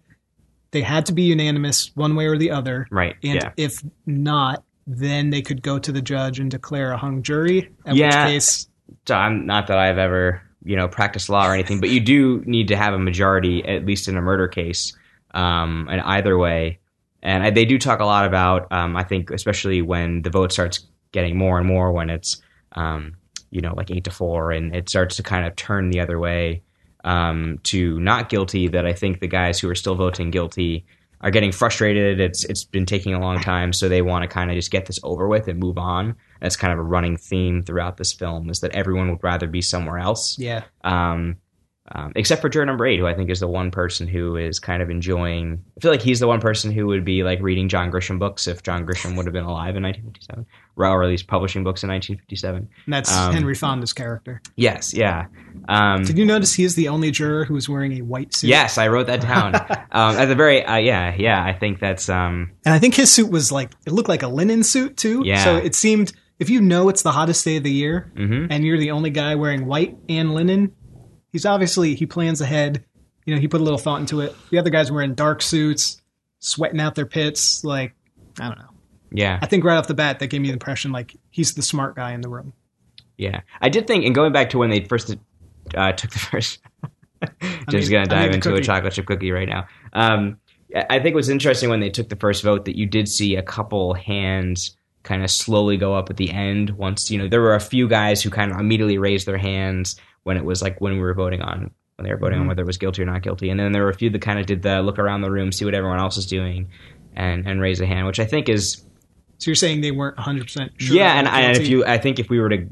they 0.73 0.83
had 0.83 1.07
to 1.07 1.13
be 1.13 1.23
unanimous 1.23 1.91
one 1.95 2.15
way 2.17 2.27
or 2.27 2.37
the 2.39 2.51
other. 2.51 2.87
Right. 2.91 3.17
And 3.23 3.35
yeah. 3.35 3.53
if 3.57 3.83
not, 4.07 4.65
then 4.87 5.31
they 5.31 5.43
could 5.43 5.63
go 5.63 5.79
to 5.79 5.93
the 5.93 6.03
judge 6.03 6.39
and 6.39 6.51
declare 6.51 6.93
a 6.93 6.97
hung 6.97 7.23
jury. 7.23 7.71
At 7.85 7.97
Yeah. 7.97 8.25
which 8.25 8.33
case, 8.35 8.69
So 9.07 9.15
I'm 9.15 9.47
not 9.47 9.67
that 9.69 9.79
I've 9.79 9.99
ever 9.99 10.43
you 10.63 10.77
know 10.77 10.89
practiced 10.89 11.29
law 11.29 11.47
or 11.49 11.55
anything, 11.55 11.81
but 11.81 11.89
you 11.91 12.01
do 12.01 12.43
need 12.45 12.69
to 12.69 12.77
have 12.77 12.93
a 12.95 12.99
majority 12.99 13.65
at 13.65 13.87
least 13.87 14.09
in 14.09 14.17
a 14.17 14.21
murder 14.21 14.49
case, 14.49 14.97
um, 15.33 15.89
and 15.91 16.01
either 16.03 16.37
way. 16.37 16.79
And 17.23 17.43
I, 17.45 17.51
they 17.51 17.65
do 17.65 17.79
talk 17.79 18.01
a 18.01 18.05
lot 18.05 18.27
about 18.27 18.71
um, 18.73 18.97
I 18.97 19.05
think 19.05 19.31
especially 19.31 19.83
when 19.83 20.23
the 20.23 20.31
vote 20.31 20.53
starts 20.53 20.87
getting 21.13 21.37
more 21.37 21.59
and 21.59 21.67
more 21.67 21.93
when 21.93 22.11
it's 22.11 22.43
um, 22.73 23.17
you 23.51 23.61
know 23.61 23.75
like 23.75 23.91
eight 23.91 24.05
to 24.05 24.11
four 24.11 24.53
and 24.53 24.75
it 24.75 24.89
starts 24.89 25.17
to 25.17 25.23
kind 25.23 25.47
of 25.47 25.57
turn 25.57 25.91
the 25.91 26.01
other 26.01 26.19
way 26.19 26.63
um, 27.05 27.59
to 27.65 27.99
not 28.01 28.29
guilty. 28.29 28.69
That 28.69 28.87
I 28.87 28.93
think 28.93 29.21
the 29.21 29.29
guys 29.29 29.59
who 29.59 29.69
are 29.69 29.75
still 29.75 29.95
voting 29.95 30.31
guilty 30.31 30.85
are 31.21 31.31
getting 31.31 31.53
frustrated. 31.53 32.21
It's 32.21 32.45
it's 32.45 32.65
been 32.65 32.87
taking 32.87 33.15
a 33.15 33.21
long 33.21 33.41
time, 33.41 33.73
so 33.73 33.89
they 33.89 34.03
want 34.03 34.23
to 34.23 34.29
kind 34.29 34.51
of 34.51 34.57
just 34.57 34.71
get 34.71 34.87
this 34.87 34.99
over 35.03 35.29
with 35.29 35.49
and 35.49 35.59
move 35.59 35.79
on. 35.79 36.17
That's 36.41 36.57
kind 36.57 36.73
of 36.73 36.79
a 36.79 36.83
running 36.83 37.17
theme 37.17 37.63
throughout 37.63 37.97
this 37.97 38.13
film 38.13 38.49
is 38.51 38.61
that 38.61 38.73
everyone 38.73 39.11
would 39.11 39.23
rather 39.23 39.47
be 39.47 39.63
somewhere 39.63 39.99
else. 39.99 40.39
Yeah. 40.39 40.65
Um, 40.83 41.37
um, 41.93 42.13
except 42.15 42.41
for 42.41 42.49
juror 42.49 42.65
number 42.67 42.87
eight, 42.87 42.99
who 42.99 43.07
I 43.07 43.15
think 43.15 43.31
is 43.31 43.41
the 43.41 43.49
one 43.49 43.71
person 43.71 44.07
who 44.07 44.37
is 44.37 44.61
kind 44.61 44.81
of 44.83 44.91
enjoying. 44.91 45.63
I 45.77 45.81
feel 45.81 45.91
like 45.91 46.03
he's 46.03 46.21
the 46.21 46.29
one 46.29 46.41
person 46.41 46.71
who 46.71 46.87
would 46.87 47.05
be 47.05 47.23
like 47.25 47.41
reading 47.41 47.69
John 47.69 47.91
Grisham 47.91 48.19
books 48.19 48.47
if 48.47 48.63
John 48.63 48.87
Grisham 48.87 49.17
would 49.17 49.27
have 49.27 49.33
been 49.33 49.45
alive 49.45 49.77
in 49.77 49.83
1957, 49.83 50.47
or 50.77 51.03
at 51.03 51.09
least 51.09 51.27
publishing 51.27 51.65
books 51.65 51.83
in 51.83 51.91
1957. 51.91 52.69
And 52.85 52.95
that's 52.95 53.13
Um, 53.13 53.33
Henry 53.33 53.55
Fonda's 53.55 53.93
character. 53.93 54.41
Yes, 54.57 54.95
yeah. 54.95 55.27
Um, 55.69 56.05
Did 56.05 56.17
you 56.17 56.25
notice 56.25 56.55
he 56.55 56.65
is 56.65 56.77
the 56.77 56.89
only 56.89 57.11
juror 57.11 57.45
who's 57.45 57.69
wearing 57.69 57.93
a 57.95 58.03
white 58.03 58.35
suit? 58.35 58.49
yes, 58.49 58.79
I 58.79 58.87
wrote 58.89 59.09
that 59.09 59.21
down. 59.21 59.55
um, 59.93 60.17
at 60.17 60.27
the 60.27 60.37
very, 60.37 60.65
uh, 60.65 60.77
yeah, 60.77 61.15
yeah. 61.19 61.45
I 61.45 61.53
think 61.53 61.81
that's 61.81 62.09
um, 62.09 62.53
And 62.65 62.73
I 62.73 62.79
think 62.79 62.95
his 62.95 63.11
suit 63.11 63.31
was 63.31 63.51
like 63.51 63.71
it 63.85 63.93
looked 63.93 64.09
like 64.09 64.23
a 64.23 64.29
linen 64.29 64.63
suit 64.63 64.97
too. 64.97 65.23
Yeah. 65.25 65.43
So 65.43 65.57
it 65.57 65.75
seemed 65.75 66.13
if 66.39 66.49
you 66.49 66.61
know 66.61 66.89
it's 66.89 67.03
the 67.03 67.13
hottest 67.13 67.45
day 67.45 67.57
of 67.57 67.65
the 67.65 67.71
year 67.73 68.11
mhm. 68.17 68.47
and 68.51 68.65
you're 68.65 68.79
the 68.79 68.93
only 68.93 69.11
guy 69.11 69.35
wearing 69.35 69.67
white 69.67 69.97
and 70.09 70.35
linen, 70.35 70.73
he's 71.33 71.47
obviously 71.47 71.95
he 71.95 72.07
plans 72.07 72.41
ahead. 72.41 72.85
You 73.25 73.35
know, 73.35 73.41
he 73.41 73.49
put 73.49 73.61
a 73.61 73.65
little 73.65 73.79
thought 73.79 74.01
into 74.01 74.21
it. 74.21 74.35
The 74.51 74.59
other 74.59 74.71
guys 74.71 74.91
were 74.91 75.03
in 75.03 75.15
dark 75.15 75.43
suits, 75.43 76.01
sweating 76.39 76.81
out 76.81 76.95
their 76.95 77.07
pits. 77.07 77.65
Like 77.65 77.95
I 78.41 78.49
don't 78.49 78.59
know. 78.59 78.71
yeah. 79.13 79.39
I 79.43 79.47
think 79.47 79.65
right 79.65 79.77
off 79.77 79.87
the 79.89 79.95
bat 79.95 80.19
that 80.21 80.29
gave 80.29 80.41
me 80.41 80.49
the 80.49 80.55
impression 80.55 80.93
like 80.93 81.17
he's 81.31 81.55
the 81.55 81.63
smart 81.63 81.97
guy 81.97 82.13
in 82.13 82.21
the 82.21 82.29
room. 82.29 82.53
Yeah, 83.19 83.43
I 83.61 83.69
did 83.69 83.87
think, 83.87 84.07
and 84.07 84.15
going 84.15 84.33
back 84.33 84.49
to 84.51 84.59
when 84.59 84.71
they 84.71 84.81
first 84.85 85.15
uh, 85.75 85.93
took 85.93 86.11
the 86.11 86.19
first, 86.31 86.59
just 87.69 87.91
mean- 87.91 87.91
gonna 87.91 88.07
dive 88.07 88.33
into 88.33 88.55
a 88.55 88.63
chocolate 88.63 88.95
chip 88.95 89.07
cookie 89.07 89.31
right 89.31 89.49
now. 89.49 89.67
Um, 89.93 90.39
I 90.75 90.87
I 90.89 91.01
think 91.01 91.13
it 91.13 91.17
was 91.17 91.29
interesting 91.29 91.69
when 91.69 91.81
they 91.81 91.91
took 91.91 92.09
the 92.09 92.17
first 92.17 92.43
vote 92.43 92.65
that 92.65 92.77
you 92.79 92.87
did 92.87 93.09
see 93.09 93.37
a 93.37 93.43
couple 93.43 93.93
hands 93.95 94.77
kind 95.03 95.23
of 95.25 95.31
slowly 95.31 95.77
go 95.77 95.95
up 95.95 96.09
at 96.11 96.17
the 96.17 96.31
end. 96.31 96.71
Once 96.71 97.11
you 97.11 97.19
know, 97.19 97.29
there 97.29 97.41
were 97.43 97.55
a 97.55 97.61
few 97.61 97.89
guys 97.89 98.23
who 98.23 98.31
kind 98.31 98.53
of 98.53 98.59
immediately 98.59 98.97
raised 98.99 99.27
their 99.27 99.39
hands 99.39 99.97
when 100.25 100.37
it 100.37 100.45
was 100.45 100.63
like 100.63 100.81
when 100.81 100.93
we 100.95 101.01
were 101.01 101.15
voting 101.15 101.43
on 101.43 101.71
when 101.97 102.05
they 102.05 102.11
were 102.13 102.19
voting 102.19 102.39
on 102.39 102.45
Mhm. 102.47 102.49
whether 102.49 102.63
it 102.63 102.67
was 102.67 102.79
guilty 102.79 103.03
or 103.03 103.07
not 103.07 103.23
guilty, 103.23 103.51
and 103.51 103.61
then 103.61 103.73
there 103.73 103.83
were 103.83 103.91
a 103.91 103.95
few 103.95 104.09
that 104.11 104.23
kind 104.23 104.39
of 104.39 104.47
did 104.47 104.63
the 104.63 104.81
look 104.83 104.99
around 104.99 105.21
the 105.21 105.31
room, 105.31 105.53
see 105.53 105.65
what 105.67 105.75
everyone 105.75 105.99
else 105.99 106.17
is 106.17 106.27
doing, 106.27 106.69
and 107.15 107.47
and 107.47 107.61
raise 107.61 107.81
a 107.81 107.87
hand, 107.87 108.07
which 108.07 108.19
I 108.21 108.25
think 108.25 108.49
is 108.49 108.83
So 109.39 109.51
you're 109.51 109.55
saying 109.55 109.81
they 109.81 109.91
weren't 109.91 110.17
100 110.19 110.45
percent 110.45 110.73
sure? 110.79 110.97
yeah, 110.97 111.19
and, 111.19 111.27
and 111.27 111.57
if 111.57 111.67
you, 111.69 111.85
I 111.85 111.97
think 111.99 112.19
if 112.19 112.29
we 112.31 112.39
were 112.41 112.51
to 112.51 112.67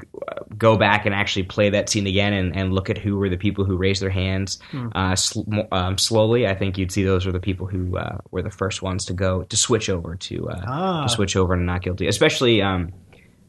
go 0.59 0.77
back 0.77 1.07
and 1.07 1.15
actually 1.15 1.45
play 1.45 1.71
that 1.71 1.89
scene 1.89 2.07
again 2.07 2.33
and, 2.35 2.55
and 2.57 2.73
look 2.75 2.91
at 2.91 2.99
who 2.99 3.17
were 3.17 3.29
the 3.31 3.37
people 3.39 3.65
who 3.65 3.77
raised 3.77 4.03
their 4.03 4.11
hands 4.11 4.59
Hmm. 4.71 4.89
uh, 4.95 5.15
sl- 5.17 5.43
um, 5.73 5.97
slowly, 5.99 6.47
I 6.47 6.55
think 6.55 6.77
you'd 6.79 6.93
see 6.93 7.05
those 7.05 7.25
were 7.27 7.33
the 7.33 7.41
people 7.41 7.67
who 7.67 7.97
uh, 7.97 8.19
were 8.31 8.43
the 8.43 8.51
first 8.51 8.83
ones 8.83 9.05
to 9.07 9.15
go 9.15 9.43
to 9.45 9.57
switch 9.57 9.89
over 9.89 10.15
to 10.17 10.49
uh, 10.51 10.61
ah, 10.67 11.03
to 11.05 11.09
switch 11.09 11.37
over 11.37 11.55
and 11.55 11.65
not 11.67 11.83
guilty. 11.83 12.07
Especially 12.07 12.61
um, 12.61 12.93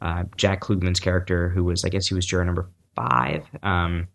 uh, 0.01 0.23
Jack 0.37 0.61
Klugman's 0.61 0.99
character, 1.01 1.49
who 1.49 1.63
was 1.65 1.83
I 1.85 1.89
guess 1.89 2.07
he 2.07 2.15
was 2.15 2.25
juror 2.25 2.45
number 2.45 2.69
five, 2.99 3.45
um, 3.63 4.07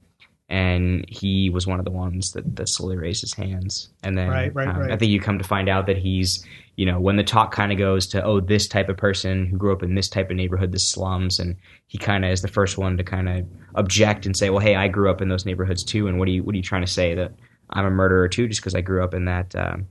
and 0.48 1.04
he 1.08 1.48
was 1.48 1.66
one 1.66 1.78
of 1.78 1.84
the 1.84 1.90
ones 1.90 2.32
that, 2.32 2.56
that 2.56 2.68
slowly 2.68 2.96
raised 2.96 3.22
his 3.22 3.32
hands. 3.32 3.88
And 4.02 4.16
then 4.16 4.28
Right, 4.28 4.54
right, 4.54 4.68
um, 4.68 4.78
right. 4.78 4.92
I 4.92 4.96
think 4.96 5.10
you 5.10 5.20
come 5.20 5.38
to 5.38 5.44
find 5.44 5.68
out 5.68 5.86
that 5.86 5.96
he's 5.96 6.44
you 6.76 6.86
know 6.86 7.00
when 7.00 7.16
the 7.16 7.24
talk 7.24 7.52
kind 7.52 7.72
of 7.72 7.78
goes 7.78 8.06
to 8.08 8.22
oh 8.24 8.40
this 8.40 8.66
type 8.66 8.88
of 8.88 8.96
person 8.96 9.46
who 9.46 9.56
grew 9.56 9.72
up 9.72 9.82
in 9.82 9.94
this 9.94 10.08
type 10.08 10.30
of 10.30 10.36
neighborhood, 10.36 10.72
the 10.72 10.78
slums, 10.78 11.38
and 11.38 11.56
he 11.86 11.98
kind 11.98 12.24
of 12.24 12.30
is 12.30 12.42
the 12.42 12.48
first 12.48 12.76
one 12.76 12.96
to 12.96 13.04
kind 13.04 13.28
of 13.28 13.46
object 13.74 14.26
and 14.26 14.36
say, 14.36 14.50
well, 14.50 14.60
hey, 14.60 14.74
I 14.74 14.88
grew 14.88 15.10
up 15.10 15.22
in 15.22 15.28
those 15.28 15.46
neighborhoods 15.46 15.82
too, 15.82 16.08
and 16.08 16.18
what 16.18 16.28
are 16.28 16.32
you 16.32 16.42
what 16.42 16.54
are 16.54 16.56
you 16.56 16.62
trying 16.62 16.84
to 16.84 16.92
say 16.92 17.14
that 17.14 17.32
I'm 17.70 17.86
a 17.86 17.90
murderer 17.90 18.28
too 18.28 18.48
just 18.48 18.60
because 18.60 18.74
I 18.74 18.80
grew 18.80 19.02
up 19.02 19.14
in 19.14 19.24
that 19.24 19.54
um, 19.56 19.86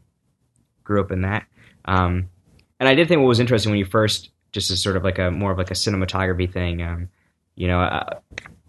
grew 0.84 1.02
up 1.02 1.12
in 1.12 1.22
that. 1.22 1.46
Um, 1.86 2.30
and 2.80 2.90
I 2.90 2.96
did 2.96 3.08
think 3.08 3.20
what 3.20 3.28
was 3.28 3.40
interesting 3.40 3.72
when 3.72 3.80
you 3.80 3.86
first, 3.86 4.30
just 4.52 4.70
as 4.70 4.82
sort 4.82 4.98
of 4.98 5.04
like 5.04 5.20
a 5.20 5.32
more 5.32 5.52
of 5.52 5.58
like 5.58 5.72
a 5.72 5.76
cinematography 5.76 6.52
thing. 6.52 6.82
Um, 6.82 7.10
you 7.56 7.68
know, 7.68 7.82
uh, 7.82 8.20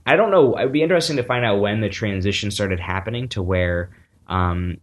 I 0.07 0.17
don't 0.17 0.31
know. 0.31 0.57
It 0.57 0.65
would 0.65 0.73
be 0.73 0.83
interesting 0.83 1.17
to 1.17 1.23
find 1.23 1.45
out 1.45 1.61
when 1.61 1.81
the 1.81 1.89
transition 1.89 2.51
started 2.51 2.81
happening 2.81 3.29
to 3.31 3.43
where 3.43 3.91
um, 4.29 4.79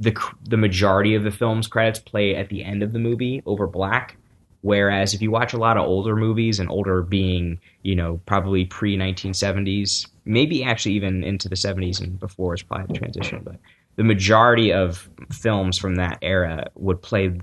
the 0.00 0.16
the 0.42 0.56
majority 0.56 1.14
of 1.14 1.22
the 1.22 1.30
film's 1.30 1.68
credits 1.68 2.00
play 2.00 2.34
at 2.34 2.48
the 2.48 2.64
end 2.64 2.82
of 2.82 2.92
the 2.92 2.98
movie 2.98 3.42
over 3.46 3.66
black. 3.66 4.16
Whereas 4.62 5.12
if 5.12 5.22
you 5.22 5.30
watch 5.30 5.52
a 5.52 5.58
lot 5.58 5.76
of 5.76 5.86
older 5.86 6.14
movies 6.14 6.60
and 6.60 6.70
older 6.70 7.02
being, 7.02 7.60
you 7.82 7.96
know, 7.96 8.20
probably 8.26 8.64
pre 8.64 8.96
1970s, 8.96 10.08
maybe 10.24 10.62
actually 10.62 10.94
even 10.94 11.24
into 11.24 11.48
the 11.48 11.56
70s 11.56 12.00
and 12.00 12.18
before 12.18 12.54
is 12.54 12.62
probably 12.62 12.86
the 12.86 12.98
transition, 12.98 13.40
but 13.44 13.56
the 13.96 14.04
majority 14.04 14.72
of 14.72 15.08
films 15.32 15.78
from 15.78 15.96
that 15.96 16.18
era 16.22 16.68
would 16.76 17.02
play 17.02 17.38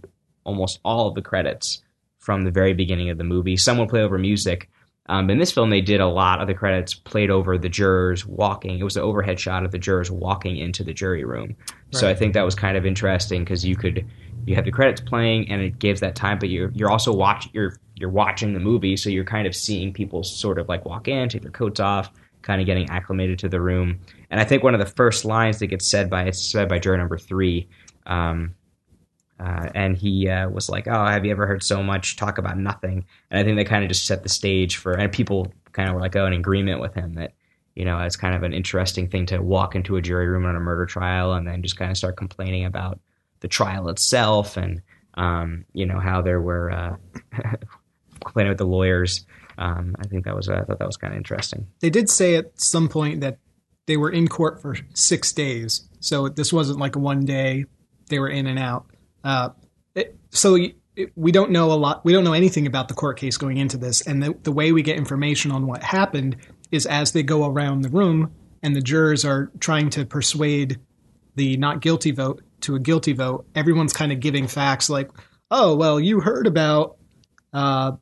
almost 0.46 0.80
all 0.84 1.08
of 1.08 1.16
the 1.16 1.22
credits 1.22 1.84
from 2.20 2.44
the 2.44 2.52
very 2.52 2.74
beginning 2.74 3.10
of 3.10 3.18
the 3.18 3.24
movie. 3.24 3.58
Some 3.58 3.78
would 3.78 3.90
play 3.90 4.02
over 4.02 4.18
music. 4.18 4.70
Um, 5.10 5.28
in 5.32 5.40
this 5.40 5.52
film, 5.52 5.72
they 5.72 5.82
did 5.82 6.02
a 6.02 6.08
lot 6.08 6.40
of 6.40 6.48
the 6.48 6.54
credits 6.54 6.94
played 6.94 7.32
over 7.32 7.58
the 7.58 7.68
jurors 7.68 8.28
walking. 8.28 8.78
It 8.78 8.84
was 8.84 8.96
an 8.96 9.02
overhead 9.02 9.40
shot 9.40 9.66
of 9.66 9.72
the 9.72 9.80
jurors 9.80 10.12
walking 10.12 10.56
into 10.56 10.84
the 10.84 10.94
jury 10.94 11.24
room. 11.24 11.56
So 11.92 12.08
I 12.08 12.14
think 12.14 12.36
that 12.36 12.46
was 12.46 12.54
kind 12.54 12.78
of 12.78 12.86
interesting 12.86 13.44
because 13.44 13.66
you 13.66 13.76
could 13.76 14.06
you 14.46 14.54
have 14.54 14.66
the 14.66 14.72
credits 14.72 15.02
playing 15.02 15.50
and 15.50 15.62
it 15.62 15.80
gives 15.80 16.00
that 16.02 16.16
time, 16.16 16.38
but 16.38 16.50
you're 16.50 16.70
you're 16.76 16.92
also 16.92 17.12
watch 17.12 17.50
you're 17.54 17.78
you're 17.96 18.12
watching 18.12 18.54
the 18.54 18.60
movie, 18.60 18.96
so 18.96 19.10
you're 19.10 19.26
kind 19.26 19.48
of 19.48 19.56
seeing 19.56 19.92
people 19.92 20.24
sort 20.24 20.60
of 20.60 20.70
like 20.70 20.86
walk 20.86 21.08
in, 21.08 21.28
take 21.28 21.42
their 21.42 21.52
coats 21.52 21.80
off, 21.80 22.12
kind 22.44 22.62
of 22.62 22.68
getting 22.68 22.88
acclimated 22.92 23.40
to 23.40 23.50
the 23.50 23.60
room. 23.60 24.00
And 24.30 24.40
I 24.40 24.44
think 24.44 24.62
one 24.62 24.76
of 24.76 24.80
the 24.80 24.86
first 24.86 25.26
lines 25.26 25.58
that 25.58 25.68
gets 25.68 25.88
said 25.88 26.08
by 26.08 26.26
it's 26.26 26.40
said 26.40 26.70
by 26.70 26.78
juror 26.78 26.98
number 26.98 27.18
three. 27.18 27.68
Um, 28.06 28.54
uh, 29.40 29.70
and 29.74 29.96
he 29.98 30.28
uh, 30.30 30.50
was 30.50 30.70
like, 30.70 30.88
"Oh, 30.88 31.06
have 31.06 31.26
you 31.26 31.32
ever 31.32 31.48
heard 31.48 31.64
so 31.64 31.82
much 31.82 32.18
talk 32.18 32.38
about 32.38 32.58
nothing?" 32.58 33.06
And 33.32 33.40
I 33.40 33.44
think 33.44 33.58
they 33.58 33.64
kind 33.64 33.84
of 33.84 33.90
just 33.90 34.06
set 34.06 34.24
the 34.24 34.30
stage 34.30 34.78
for, 34.78 34.94
and 34.94 35.12
people 35.12 35.52
kind 35.72 35.88
of 35.88 35.96
were 35.96 36.02
like, 36.02 36.16
"Oh, 36.16 36.26
in 36.26 36.34
agreement 36.34 36.82
with 36.82 36.94
him 36.94 37.14
that, 37.14 37.34
you 37.76 37.86
know, 37.86 38.00
it's 38.00 38.18
kind 38.18 38.36
of 38.36 38.44
an 38.44 38.54
interesting 38.54 39.08
thing 39.08 39.26
to 39.28 39.40
walk 39.40 39.76
into 39.76 39.96
a 39.96 40.02
jury 40.02 40.28
room 40.28 40.46
on 40.46 40.56
a 40.56 40.60
murder 40.60 40.86
trial 40.86 41.34
and 41.34 41.48
then 41.48 41.62
just 41.62 41.78
kind 41.78 41.90
of 41.90 41.98
start 41.98 42.18
complaining 42.18 42.66
about 42.66 43.00
the 43.40 43.48
trial 43.48 43.88
itself 43.88 44.58
and, 44.58 44.82
um, 45.14 45.64
you 45.74 45.86
know, 45.86 46.00
how 46.00 46.22
there 46.22 46.42
were 46.42 46.72
uh, 46.72 46.96
complaining 48.24 48.50
with 48.50 48.58
the 48.58 48.66
lawyers." 48.66 49.26
Um, 49.58 49.96
I 50.00 50.08
think 50.08 50.24
that 50.24 50.36
was, 50.36 50.48
I 50.48 50.64
thought 50.64 50.80
that 50.80 50.88
was 50.88 50.96
kind 50.96 51.14
of 51.14 51.18
interesting. 51.18 51.68
they 51.82 51.90
did 51.90 52.10
say 52.10 52.36
at 52.36 52.60
some 52.60 52.88
point 52.88 53.20
that 53.20 53.40
they 53.88 53.98
were 53.98 54.10
in 54.10 54.28
court 54.28 54.62
for 54.62 54.78
six 54.94 55.34
days. 55.34 55.90
So 56.00 56.30
this 56.30 56.54
wasn't 56.54 56.80
like 56.80 56.96
one 56.96 57.26
day 57.26 57.66
they 58.08 58.20
were 58.20 58.30
in 58.30 58.48
and 58.48 58.60
out. 58.60 58.86
Uh, 59.24 59.50
it, 59.96 60.18
so 60.32 60.56
it, 60.56 61.12
we 61.16 61.32
don't 61.32 61.52
know 61.52 61.72
a 61.72 61.76
lot. 61.76 62.04
We 62.04 62.14
don't 62.14 62.24
know 62.24 62.34
anything 62.34 62.68
about 62.68 62.88
the 62.88 62.94
court 62.94 63.18
case 63.18 63.38
going 63.38 63.58
into 63.58 63.78
this. 63.78 64.02
And 64.02 64.22
the, 64.22 64.36
the 64.44 64.52
way 64.52 64.72
we 64.72 64.82
get 64.82 64.98
information 64.98 65.52
on 65.52 65.68
what 65.68 65.84
happened 65.84 66.38
is 66.72 66.86
as 66.86 67.12
they 67.12 67.24
go 67.24 67.46
around 67.46 67.82
the 67.82 67.90
room 67.90 68.32
and 68.62 68.76
the 68.76 68.82
jurors 68.82 69.26
are 69.26 69.52
trying 69.60 69.90
to 69.92 70.06
persuade 70.06 70.80
the 71.36 71.58
not 71.58 71.82
guilty 71.82 72.12
vote 72.12 72.44
to 72.62 72.76
a 72.76 72.80
guilty 72.80 73.14
vote, 73.14 73.46
everyone's 73.56 73.94
kind 73.94 74.12
of 74.12 74.20
giving 74.20 74.48
facts 74.48 74.90
like, 74.90 75.10
oh, 75.50 75.76
well, 75.76 76.00
you 76.00 76.20
heard 76.20 76.46
about 76.46 76.98
uh, 77.54 77.94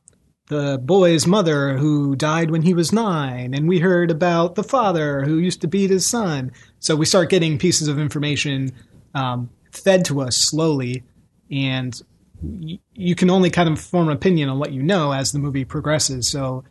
the 0.48 0.78
boy's 0.82 1.26
mother 1.26 1.76
who 1.78 2.16
died 2.16 2.50
when 2.50 2.62
he 2.62 2.74
was 2.74 2.92
nine, 2.92 3.54
and 3.54 3.68
we 3.68 3.78
heard 3.78 4.10
about 4.10 4.54
the 4.54 4.64
father 4.64 5.22
who 5.22 5.38
used 5.38 5.60
to 5.60 5.68
beat 5.68 5.90
his 5.90 6.06
son. 6.06 6.50
So 6.80 6.96
we 6.96 7.06
start 7.06 7.30
getting 7.30 7.58
pieces 7.58 7.88
of 7.88 7.98
information 7.98 8.72
um, 9.14 9.50
fed 9.70 10.04
to 10.06 10.20
us 10.20 10.36
slowly, 10.36 11.04
and 11.50 12.00
y- 12.40 12.78
you 12.94 13.14
can 13.14 13.30
only 13.30 13.50
kind 13.50 13.68
of 13.68 13.80
form 13.80 14.08
an 14.08 14.16
opinion 14.16 14.48
on 14.48 14.58
what 14.58 14.72
you 14.72 14.82
know 14.82 15.12
as 15.12 15.32
the 15.32 15.38
movie 15.38 15.64
progresses. 15.64 16.28
So 16.28 16.64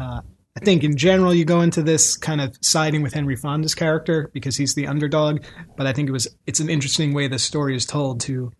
uh, 0.00 0.20
I 0.56 0.60
think 0.60 0.84
in 0.84 0.96
general 0.96 1.34
you 1.34 1.44
go 1.44 1.60
into 1.60 1.82
this 1.82 2.16
kind 2.16 2.40
of 2.40 2.56
siding 2.60 3.02
with 3.02 3.14
Henry 3.14 3.36
Fonda's 3.36 3.74
character 3.74 4.30
because 4.32 4.56
he's 4.56 4.74
the 4.74 4.86
underdog, 4.86 5.44
but 5.76 5.86
I 5.86 5.92
think 5.92 6.08
it 6.08 6.12
was 6.12 6.28
it's 6.46 6.60
an 6.60 6.68
interesting 6.70 7.12
way 7.12 7.28
the 7.28 7.38
story 7.38 7.76
is 7.76 7.86
told 7.86 8.20
to 8.22 8.52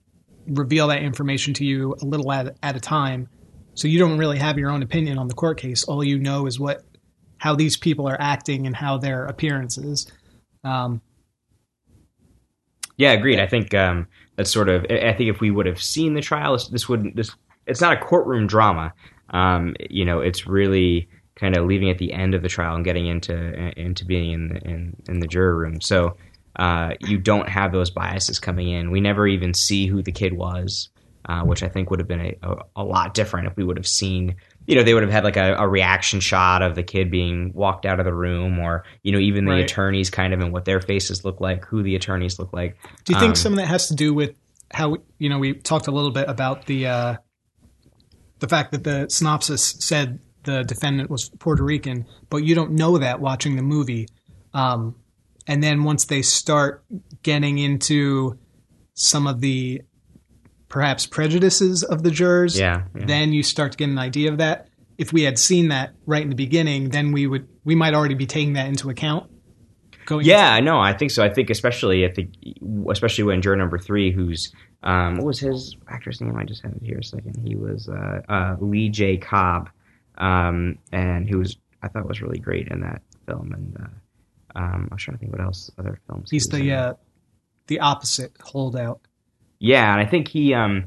reveal 0.47 0.89
that 0.89 1.03
information 1.03 1.55
to 1.55 1.65
you 1.65 1.97
a 2.03 2.05
little 2.05 2.31
at, 2.31 2.57
at 2.63 2.77
a 2.77 2.81
time 2.81 3.29
so 3.75 3.89
you 3.89 3.99
don't 3.99 4.19
really 4.19 4.39
have 4.39 4.59
your 4.59 4.71
own 4.71 4.83
opinion 4.83 5.19
on 5.19 5.29
the 5.29 5.35
court 5.35 5.59
case. 5.59 5.85
All 5.85 6.03
you 6.05 6.19
know 6.19 6.47
is 6.47 6.59
what 6.59 6.85
how 7.39 7.55
these 7.55 7.77
people 7.77 8.09
are 8.09 8.17
acting 8.21 8.67
and 8.67 8.75
how 8.75 8.99
their 8.99 9.27
appearance 9.27 9.77
is. 9.77 10.11
Um, 10.63 11.03
Yeah, 12.97 13.13
agreed. 13.13 13.41
I 13.41 13.47
think 13.47 13.75
um, 13.75 14.07
that's 14.37 14.51
sort 14.51 14.69
of. 14.69 14.87
I 14.91 15.13
think 15.13 15.31
if 15.31 15.41
we 15.41 15.51
would 15.51 15.67
have 15.67 15.81
seen 15.81 16.15
the 16.15 16.21
trial, 16.21 16.59
this 16.71 16.89
wouldn't. 16.89 17.17
This 17.17 17.35
it's 17.67 17.81
not 17.81 17.93
a 17.93 17.97
courtroom 17.97 18.47
drama. 18.47 18.93
Um, 19.31 19.75
you 19.91 20.05
know, 20.05 20.21
it's 20.21 20.47
really 20.47 21.09
kind 21.37 21.57
of 21.57 21.67
leaving 21.67 21.91
at 21.91 21.99
the 21.99 22.13
end 22.13 22.35
of 22.35 22.43
the 22.43 22.49
trial 22.49 22.77
and 22.77 22.85
getting 22.85 23.07
into 23.07 23.35
into 23.79 24.05
being 24.05 24.33
in 24.33 24.49
the, 24.49 24.57
in, 24.65 24.97
in 25.09 25.21
the 25.21 25.27
jury 25.27 25.55
room. 25.55 25.81
So 25.81 26.17
uh, 26.57 26.95
you 27.01 27.19
don't 27.19 27.49
have 27.49 27.73
those 27.73 27.91
biases 27.91 28.39
coming 28.39 28.69
in. 28.69 28.91
We 28.91 29.01
never 29.01 29.27
even 29.27 29.55
see 29.55 29.87
who 29.87 30.03
the 30.03 30.13
kid 30.13 30.33
was, 30.35 30.89
uh, 31.27 31.43
which 31.43 31.63
I 31.63 31.69
think 31.69 31.91
would 31.91 31.99
have 31.99 32.09
been 32.09 32.21
a, 32.21 32.37
a, 32.43 32.57
a 32.77 32.85
lot 32.85 33.15
different 33.15 33.49
if 33.49 33.57
we 33.57 33.65
would 33.65 33.77
have 33.77 33.87
seen. 33.87 34.37
You 34.67 34.77
know, 34.77 34.83
they 34.83 34.95
would 34.95 35.03
have 35.03 35.13
had 35.13 35.25
like 35.25 35.37
a, 35.37 35.55
a 35.55 35.69
reaction 35.69 36.21
shot 36.21 36.63
of 36.63 36.75
the 36.75 36.83
kid 36.83 37.11
being 37.11 37.53
walked 37.55 37.85
out 37.85 37.99
of 38.01 38.07
the 38.07 38.15
room, 38.15 38.59
or 38.59 38.85
you 39.03 39.13
know, 39.13 39.19
even 39.19 39.45
the 39.45 39.51
Right. 39.53 39.65
attorneys 39.65 40.11
kind 40.11 40.33
of 40.33 40.41
and 40.41 40.53
what 40.53 40.65
their 40.65 40.81
faces 40.81 41.25
look 41.25 41.41
like, 41.41 41.65
who 41.67 41.83
the 41.83 41.95
attorneys 41.97 42.39
look 42.39 42.53
like. 42.53 42.77
do 43.05 43.13
you 43.13 43.19
think 43.21 43.31
Um, 43.31 43.37
some 43.37 43.53
of 43.53 43.59
that 43.59 43.67
has 43.69 43.89
to 43.89 43.95
do 43.95 44.15
with 44.15 44.37
how 44.73 44.97
you 45.19 45.29
know 45.29 45.39
we 45.39 45.55
talked 45.55 45.87
a 45.87 45.91
little 45.91 46.11
bit 46.11 46.29
about 46.29 46.67
the 46.67 46.87
uh, 46.87 47.17
the 48.41 48.49
fact 48.49 48.73
that 48.73 48.85
the 48.85 49.07
synopsis 49.09 49.77
said 49.81 50.21
the 50.45 50.63
defendant 50.65 51.11
was 51.11 51.29
Puerto 51.39 51.63
Rican, 51.63 52.07
but 52.31 52.39
you 52.39 52.55
don't 52.55 52.73
know 52.73 52.99
that 52.99 53.21
watching 53.21 53.57
the 53.57 53.63
movie. 53.63 54.09
Um, 54.53 54.97
and 55.47 55.63
then 55.63 55.85
once 55.85 56.05
they 56.07 56.23
start 56.23 56.85
getting 57.23 57.59
into 57.59 58.39
some 58.95 59.27
of 59.27 59.41
the 59.41 59.83
perhaps 60.75 61.07
prejudices 61.07 61.85
of 61.85 62.03
the 62.03 62.11
jurors, 62.11 62.59
Yeah, 62.59 62.83
yeah. 62.97 63.05
then 63.07 63.33
you 63.33 63.45
start 63.45 63.71
to 63.71 63.79
get 63.79 63.89
an 63.89 63.97
idea 63.97 64.33
of 64.33 64.39
that. 64.39 64.67
If 64.99 65.13
we 65.13 65.23
had 65.23 65.39
seen 65.39 65.69
that 65.69 65.95
right 66.05 66.21
in 66.21 66.31
the 66.31 66.35
beginning, 66.35 66.89
then 66.89 67.13
we 67.13 67.29
would 67.29 67.47
we 67.63 67.77
might 67.77 67.95
already 67.95 68.17
be 68.17 68.27
taking 68.27 68.55
that 68.55 68.67
into 68.67 68.91
account. 68.91 69.31
Going 70.05 70.27
Yeah, 70.27 70.59
no, 70.59 70.81
I 70.81 70.93
think 70.93 71.13
so. 71.13 71.23
I 71.25 71.29
think 71.33 71.49
especially 71.49 72.03
if 72.03 72.17
the, 72.17 72.29
especially 72.91 73.23
when 73.23 73.41
juror 73.41 73.55
number 73.55 73.79
three, 73.79 74.11
who's 74.11 74.53
um, 74.83 75.15
what 75.15 75.27
was 75.27 75.39
his 75.39 75.77
actor's 75.89 76.21
name? 76.21 76.37
I 76.37 76.43
just 76.45 76.61
had 76.63 76.73
it 76.73 76.83
here 76.83 76.99
a 76.99 77.05
second. 77.05 77.37
He 77.47 77.55
was 77.55 77.89
uh, 77.89 78.23
uh, 78.29 78.57
Lee 78.61 78.89
J. 78.89 79.17
Cobb, 79.17 79.71
um, 80.19 80.77
and 80.91 81.29
he 81.29 81.37
was 81.37 81.57
I 81.85 81.89
thought 81.89 82.09
was 82.09 82.21
really 82.21 82.41
great 82.41 82.67
in 82.67 82.81
that 82.81 83.01
film. 83.27 83.53
And 83.53 83.77
uh, 83.81 84.59
um, 84.59 84.89
I 84.91 84.95
was 84.97 85.03
trying 85.05 85.19
to 85.19 85.21
think 85.21 85.31
what 85.31 85.41
else 85.41 85.71
other 85.79 86.01
films. 86.09 86.31
he 86.33 86.37
he's 86.37 86.49
was 86.51 86.59
the 86.59 86.67
in. 86.71 86.75
uh, 86.75 86.95
the 87.69 87.79
opposite 87.79 88.33
holdout. 88.43 89.01
Yeah, 89.65 89.93
and 89.93 90.01
I 90.01 90.05
think 90.11 90.29
he. 90.29 90.53
Um, 90.55 90.85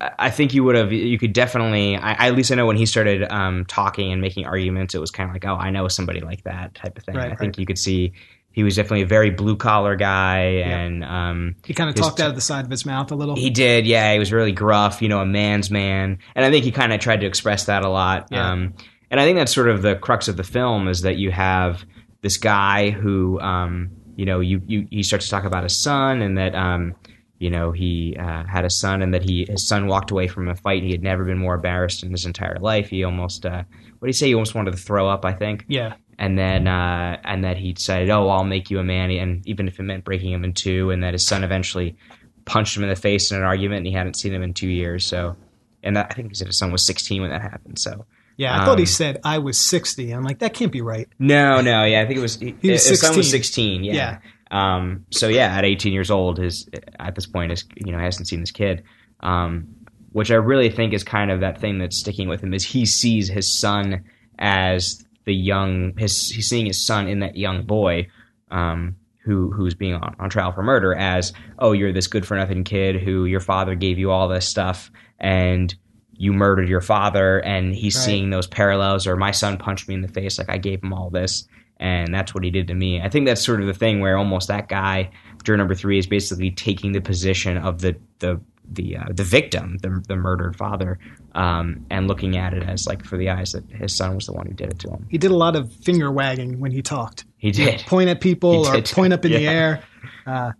I 0.00 0.30
think 0.30 0.54
you 0.54 0.62
would 0.64 0.76
have. 0.76 0.92
You 0.92 1.18
could 1.18 1.32
definitely. 1.32 1.96
I, 1.96 2.28
at 2.28 2.34
least 2.34 2.52
I 2.52 2.54
know 2.54 2.66
when 2.66 2.76
he 2.76 2.86
started 2.86 3.24
um, 3.32 3.64
talking 3.64 4.12
and 4.12 4.20
making 4.20 4.46
arguments, 4.46 4.94
it 4.94 5.00
was 5.00 5.10
kind 5.10 5.28
of 5.28 5.34
like, 5.34 5.44
oh, 5.44 5.54
I 5.56 5.70
know 5.70 5.88
somebody 5.88 6.20
like 6.20 6.44
that 6.44 6.74
type 6.74 6.96
of 6.98 7.04
thing. 7.04 7.16
Right, 7.16 7.32
I 7.32 7.34
think 7.34 7.58
you 7.58 7.66
could 7.66 7.78
see 7.78 8.12
he 8.52 8.62
was 8.62 8.76
definitely 8.76 9.02
a 9.02 9.06
very 9.06 9.30
blue 9.30 9.56
collar 9.56 9.96
guy, 9.96 10.50
Yeah. 10.58 10.78
and 10.80 11.04
um, 11.04 11.56
He 11.64 11.74
kind 11.74 11.90
of 11.90 11.96
talked 11.96 12.20
out 12.20 12.28
of 12.30 12.34
the 12.36 12.40
side 12.40 12.64
of 12.64 12.70
his 12.70 12.84
mouth 12.86 13.10
a 13.10 13.14
little. 13.16 13.34
he 13.34 13.50
did. 13.50 13.86
Yeah, 13.86 14.12
he 14.12 14.18
was 14.18 14.32
really 14.32 14.52
gruff. 14.52 15.02
You 15.02 15.08
know, 15.08 15.20
a 15.20 15.26
man's 15.26 15.70
man, 15.70 16.18
and 16.36 16.44
I 16.44 16.50
think 16.50 16.64
he 16.64 16.70
kind 16.70 16.92
of 16.92 17.00
tried 17.00 17.20
to 17.22 17.26
express 17.26 17.64
that 17.64 17.82
a 17.84 17.88
lot. 17.88 18.28
Yeah. 18.30 18.50
Um, 18.52 18.74
and 19.10 19.18
I 19.18 19.24
think 19.24 19.38
that's 19.38 19.54
sort 19.54 19.68
of 19.68 19.82
the 19.82 19.96
crux 19.96 20.28
of 20.28 20.36
the 20.36 20.44
film 20.44 20.86
is 20.86 21.00
that 21.02 21.16
you 21.16 21.30
have 21.32 21.84
this 22.20 22.36
guy 22.36 22.90
who, 22.90 23.40
um, 23.40 23.90
you 24.16 24.26
know, 24.26 24.40
you, 24.40 24.60
you 24.66 24.86
he 24.90 25.02
starts 25.02 25.24
to 25.24 25.30
talk 25.30 25.44
about 25.44 25.62
his 25.62 25.76
son 25.82 26.20
and 26.20 26.36
that, 26.36 26.54
um, 26.54 26.94
you 27.38 27.50
know, 27.50 27.72
he 27.72 28.16
uh, 28.18 28.44
had 28.44 28.64
a 28.64 28.70
son 28.70 29.00
and 29.02 29.14
that 29.14 29.22
he 29.22 29.46
his 29.48 29.66
son 29.66 29.86
walked 29.86 30.10
away 30.10 30.26
from 30.28 30.48
a 30.48 30.54
fight. 30.54 30.82
He 30.82 30.90
had 30.92 31.02
never 31.02 31.24
been 31.24 31.38
more 31.38 31.54
embarrassed 31.54 32.02
in 32.02 32.10
his 32.10 32.26
entire 32.26 32.58
life. 32.60 32.88
He 32.88 33.04
almost, 33.04 33.46
uh, 33.46 33.62
what 33.98 34.06
did 34.06 34.14
he 34.14 34.18
say? 34.18 34.26
He 34.28 34.34
almost 34.34 34.54
wanted 34.54 34.72
to 34.72 34.76
throw 34.78 35.08
up. 35.08 35.24
I 35.24 35.32
think 35.32 35.64
yeah, 35.68 35.94
and 36.18 36.36
then 36.38 36.66
uh, 36.66 37.18
and 37.24 37.44
that 37.44 37.56
he 37.56 37.72
decided, 37.72 38.10
oh, 38.10 38.28
I'll 38.28 38.44
make 38.44 38.70
you 38.70 38.78
a 38.80 38.84
man, 38.84 39.10
and 39.10 39.46
even 39.46 39.68
if 39.68 39.78
it 39.78 39.84
meant 39.84 40.04
breaking 40.04 40.32
him 40.32 40.44
in 40.44 40.52
two, 40.52 40.90
and 40.90 41.02
that 41.04 41.14
his 41.14 41.26
son 41.26 41.44
eventually 41.44 41.96
punched 42.44 42.76
him 42.76 42.82
in 42.82 42.88
the 42.88 42.96
face 42.96 43.30
in 43.30 43.36
an 43.36 43.44
argument, 43.44 43.78
and 43.78 43.86
he 43.86 43.92
hadn't 43.92 44.14
seen 44.14 44.32
him 44.32 44.42
in 44.42 44.54
two 44.54 44.68
years. 44.68 45.04
So, 45.06 45.36
and 45.82 45.96
that, 45.96 46.08
I 46.10 46.14
think 46.14 46.28
he 46.30 46.34
said 46.34 46.46
his 46.48 46.58
son 46.58 46.72
was 46.72 46.84
16 46.86 47.20
when 47.20 47.30
that 47.30 47.42
happened. 47.42 47.78
So, 47.78 48.06
yeah. 48.38 48.60
I 48.60 48.64
thought 48.64 48.78
he 48.78 48.82
Um, 48.84 48.86
said 48.86 49.20
I 49.24 49.38
was 49.38 49.58
sixty. 49.60 50.12
I'm 50.12 50.22
like 50.24 50.38
that 50.38 50.54
can't 50.54 50.72
be 50.72 50.80
right. 50.80 51.08
no, 51.18 51.60
no, 51.60 51.84
yeah, 51.84 52.00
I 52.00 52.06
think 52.06 52.18
it 52.18 52.22
was 52.22 52.36
he, 52.36 52.52
was 52.62 52.86
his 52.88 53.00
son 53.00 53.16
was 53.16 53.30
16. 53.30 53.82
16. 53.82 53.84
Yeah. 53.84 54.18
Um. 54.50 55.04
So 55.10 55.28
yeah, 55.28 55.56
at 55.56 55.64
18 55.64 55.92
years 55.92 56.10
old, 56.10 56.38
his 56.38 56.68
at 56.98 57.14
this 57.14 57.26
point, 57.26 57.50
his 57.50 57.64
you 57.76 57.92
know 57.92 57.98
hasn't 57.98 58.28
seen 58.28 58.40
his 58.40 58.50
kid. 58.50 58.82
Um. 59.20 59.68
Which 60.12 60.30
I 60.30 60.36
really 60.36 60.70
think 60.70 60.94
is 60.94 61.04
kind 61.04 61.30
of 61.30 61.40
that 61.40 61.60
thing 61.60 61.78
that's 61.78 61.98
sticking 61.98 62.28
with 62.28 62.40
him 62.42 62.54
is 62.54 62.64
he 62.64 62.86
sees 62.86 63.28
his 63.28 63.56
son 63.58 64.04
as 64.38 65.04
the 65.26 65.34
young 65.34 65.94
his 65.98 66.30
he's 66.30 66.48
seeing 66.48 66.64
his 66.66 66.84
son 66.84 67.06
in 67.08 67.20
that 67.20 67.36
young 67.36 67.64
boy 67.66 68.06
um, 68.50 68.96
who 69.24 69.52
who's 69.52 69.74
being 69.74 69.94
on, 69.94 70.16
on 70.18 70.30
trial 70.30 70.50
for 70.52 70.62
murder 70.62 70.94
as 70.94 71.34
oh 71.58 71.72
you're 71.72 71.92
this 71.92 72.06
good 72.06 72.24
for 72.26 72.36
nothing 72.36 72.64
kid 72.64 72.96
who 72.96 73.26
your 73.26 73.40
father 73.40 73.74
gave 73.74 73.98
you 73.98 74.10
all 74.10 74.28
this 74.28 74.48
stuff 74.48 74.90
and 75.20 75.74
you 76.14 76.32
murdered 76.32 76.68
your 76.68 76.80
father 76.80 77.38
and 77.40 77.74
he's 77.74 77.94
Right. 77.96 78.04
seeing 78.06 78.30
those 78.30 78.46
parallels 78.46 79.06
or 79.06 79.16
my 79.16 79.30
son 79.32 79.58
punched 79.58 79.86
me 79.88 79.94
in 79.94 80.00
the 80.00 80.08
face 80.08 80.38
like 80.38 80.48
I 80.48 80.56
gave 80.56 80.82
him 80.82 80.94
all 80.94 81.10
this 81.10 81.46
and 81.80 82.12
that's 82.12 82.34
what 82.34 82.44
he 82.44 82.50
did 82.50 82.68
to 82.68 82.74
me. 82.74 83.00
I 83.00 83.08
think 83.08 83.26
that's 83.26 83.44
sort 83.44 83.60
of 83.60 83.66
the 83.66 83.74
thing 83.74 84.00
where 84.00 84.16
almost 84.16 84.48
that 84.48 84.68
guy 84.68 85.10
juror 85.44 85.56
number 85.56 85.74
3 85.74 85.98
is 85.98 86.06
basically 86.06 86.50
taking 86.50 86.92
the 86.92 87.00
position 87.00 87.56
of 87.56 87.80
the 87.80 87.96
the 88.18 88.40
the 88.70 88.96
uh, 88.98 89.04
the 89.10 89.24
victim, 89.24 89.78
the, 89.78 90.02
the 90.08 90.16
murdered 90.16 90.54
father, 90.56 90.98
um, 91.34 91.86
and 91.90 92.06
looking 92.06 92.36
at 92.36 92.52
it 92.52 92.62
as 92.62 92.86
like 92.86 93.02
for 93.04 93.16
the 93.16 93.30
eyes 93.30 93.52
that 93.52 93.64
his 93.70 93.94
son 93.94 94.14
was 94.14 94.26
the 94.26 94.32
one 94.32 94.46
who 94.46 94.52
did 94.52 94.70
it 94.70 94.78
to 94.80 94.90
him. 94.90 95.06
He 95.08 95.16
did 95.16 95.30
a 95.30 95.36
lot 95.36 95.56
of 95.56 95.72
finger 95.72 96.10
wagging 96.12 96.60
when 96.60 96.70
he 96.70 96.82
talked. 96.82 97.24
He 97.38 97.50
did. 97.50 97.80
Point 97.86 98.10
at 98.10 98.20
people 98.20 98.66
or 98.68 98.82
point 98.82 99.12
up 99.14 99.24
in 99.24 99.32
the 99.32 99.46
air. 99.46 99.82
Uh, 100.26 100.52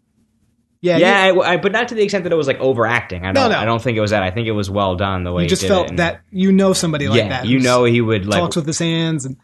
yeah, 0.80 0.96
Yeah, 0.96 1.26
you, 1.32 1.42
I, 1.42 1.54
I- 1.54 1.56
but 1.56 1.72
not 1.72 1.88
to 1.88 1.94
the 1.94 2.02
extent 2.02 2.24
that 2.24 2.32
it 2.32 2.36
was 2.36 2.46
like 2.46 2.60
overacting. 2.60 3.26
I 3.26 3.32
don't. 3.32 3.50
no. 3.50 3.58
I 3.58 3.64
don't 3.64 3.82
think 3.82 3.98
it 3.98 4.00
was 4.00 4.10
that. 4.12 4.22
I 4.22 4.30
think 4.30 4.46
it 4.46 4.52
was 4.52 4.70
well 4.70 4.96
done 4.96 5.24
the 5.24 5.32
way 5.32 5.42
you 5.42 5.46
he 5.46 5.48
just 5.50 5.66
felt 5.66 5.96
that 5.96 6.20
you 6.30 6.52
know 6.52 6.72
somebody 6.72 7.08
like 7.08 7.18
yeah, 7.18 7.28
that. 7.28 7.46
you 7.46 7.58
know 7.58 7.84
he 7.84 8.00
would 8.00 8.26
like. 8.26 8.40
talks 8.40 8.56
with 8.56 8.66
his 8.66 8.78
hands 8.78 9.24
and 9.24 9.36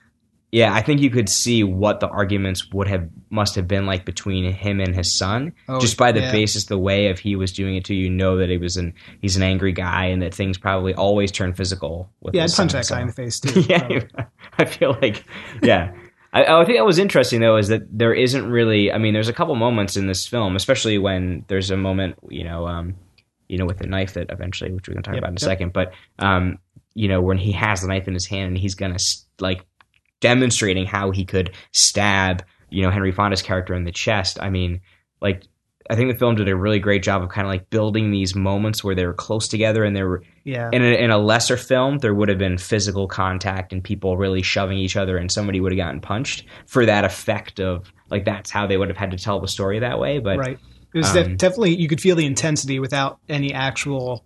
yeah, 0.55 0.73
I 0.73 0.83
think 0.83 1.01
you 1.01 1.11
could 1.11 1.29
see 1.29 1.65
what 1.65 1.99
the 1.99 2.07
arguments 2.07 2.71
would 2.73 2.87
have 2.87 3.09
must 3.29 3.57
have 3.57 3.67
been 3.67 3.87
like 3.87 4.05
between 4.05 4.53
him 4.53 4.79
and 4.79 4.95
his 4.95 5.19
son, 5.19 5.53
Oh, 5.69 5.81
just 5.81 5.97
by 5.97 6.13
the 6.13 6.21
yeah. 6.21 6.31
basis, 6.31 6.67
the 6.67 6.79
way 6.79 7.09
of 7.09 7.19
he 7.19 7.35
was 7.35 7.53
doing 7.53 7.75
it 7.75 7.85
to 7.87 7.95
you. 7.95 8.09
Know 8.09 8.37
that 8.37 8.49
he 8.49 8.57
was 8.57 8.77
an 8.77 8.95
he's 9.21 9.35
an 9.37 9.43
angry 9.43 9.73
guy, 9.73 10.05
and 10.05 10.23
that 10.23 10.33
things 10.33 10.57
probably 10.57 10.95
always 10.95 11.33
turn 11.33 11.55
physical. 11.55 12.09
With 12.21 12.37
yeah, 12.37 12.45
I'd 12.45 12.53
punch 12.53 12.71
that 12.71 12.87
guy 12.87 13.01
in 13.01 13.09
the 13.09 13.13
face 13.13 13.41
too. 13.41 13.63
yeah. 13.63 14.05
I 14.59 14.65
feel 14.65 14.97
like 15.03 15.25
yeah. 15.61 15.93
I, 16.33 16.45
I 16.45 16.65
think 16.65 16.79
that 16.79 16.87
was 16.87 17.01
interesting 17.01 17.41
though, 17.41 17.57
is 17.57 17.67
that 17.67 17.83
there 17.91 18.15
isn't 18.15 18.49
really. 18.49 18.93
I 18.93 18.99
mean, 18.99 19.13
there's 19.13 19.29
a 19.29 19.33
couple 19.33 19.57
moments 19.57 19.97
in 19.97 20.07
this 20.07 20.25
film, 20.25 20.55
especially 20.55 20.99
when 20.99 21.45
there's 21.49 21.73
a 21.73 21.77
moment, 21.77 22.15
you 22.29 22.45
know, 22.45 22.69
um, 22.69 22.95
you 23.49 23.59
know, 23.59 23.67
with 23.67 23.79
the 23.79 23.89
knife 23.89 24.15
that 24.15 24.31
eventually, 24.31 24.71
which 24.71 24.87
we're 24.87 24.95
gonna 24.95 25.03
talk 25.03 25.15
Yep, 25.15 25.19
about 25.25 25.31
in 25.31 25.39
a 25.39 25.41
yep. 25.41 25.49
second, 25.49 25.73
but 25.73 25.93
um, 26.21 26.59
you 26.95 27.09
know, 27.09 27.21
when 27.21 27.39
he 27.39 27.51
has 27.51 27.81
the 27.81 27.89
knife 27.89 28.07
in 28.07 28.15
his 28.15 28.27
hand 28.27 28.51
and 28.51 28.59
he's 28.59 28.77
gonna 28.77 28.99
like 29.41 29.67
demonstrating 30.25 30.87
how 30.87 31.11
he 31.11 31.25
could 31.25 31.53
stab, 31.73 32.45
you 32.71 32.83
know, 32.83 32.91
Henry 32.91 33.13
Fonda's 33.13 33.43
character 33.43 33.75
in 33.75 33.85
the 33.85 33.93
chest. 33.93 34.39
I 34.41 34.51
mean, 34.51 34.81
like. 35.21 35.43
I 35.91 35.97
think 35.97 36.11
the 36.11 36.19
film 36.19 36.35
did 36.35 36.49
a 36.49 36.57
really 36.57 36.79
great 36.79 37.03
job 37.03 37.23
of 37.23 37.29
kind 37.29 37.47
of 37.47 37.51
like 37.51 37.69
building 37.69 38.11
these 38.11 38.35
moments 38.35 38.83
where 38.83 38.95
they 38.95 39.05
were 39.05 39.13
close 39.13 39.49
together 39.49 39.85
and 39.85 39.95
they 39.95 40.03
were 40.03 40.23
yeah. 40.43 40.71
in 40.73 40.83
a, 40.83 40.95
in 41.05 41.11
a 41.11 41.19
lesser 41.19 41.59
film, 41.59 41.99
there 41.99 42.15
would 42.15 42.31
have 42.31 42.39
been 42.39 42.57
physical 42.57 43.07
contact 43.07 43.71
and 43.71 43.85
people 43.85 44.17
really 44.17 44.41
shoving 44.41 44.79
each 44.79 44.97
other, 44.97 45.19
and 45.19 45.31
somebody 45.31 45.61
would 45.61 45.73
have 45.73 45.77
gotten 45.77 46.01
punched 46.01 46.47
for 46.65 46.87
that 46.87 47.05
effect 47.05 47.61
of 47.61 47.93
like 48.09 48.25
that's 48.25 48.51
how 48.51 48.67
they 48.67 48.79
would 48.79 48.89
have 48.89 48.97
had 48.97 49.11
to 49.11 49.19
tell 49.19 49.41
the 49.41 49.47
story 49.47 49.81
that 49.81 49.99
way. 49.99 50.21
But 50.21 50.39
right. 50.39 50.59
It 50.95 50.99
was 50.99 51.15
um, 51.15 51.37
definitely 51.37 51.77
you 51.77 51.89
could 51.89 52.01
feel 52.01 52.17
the 52.17 52.25
intensity 52.25 52.79
without 52.79 53.19
any 53.29 53.53
actual 53.53 54.25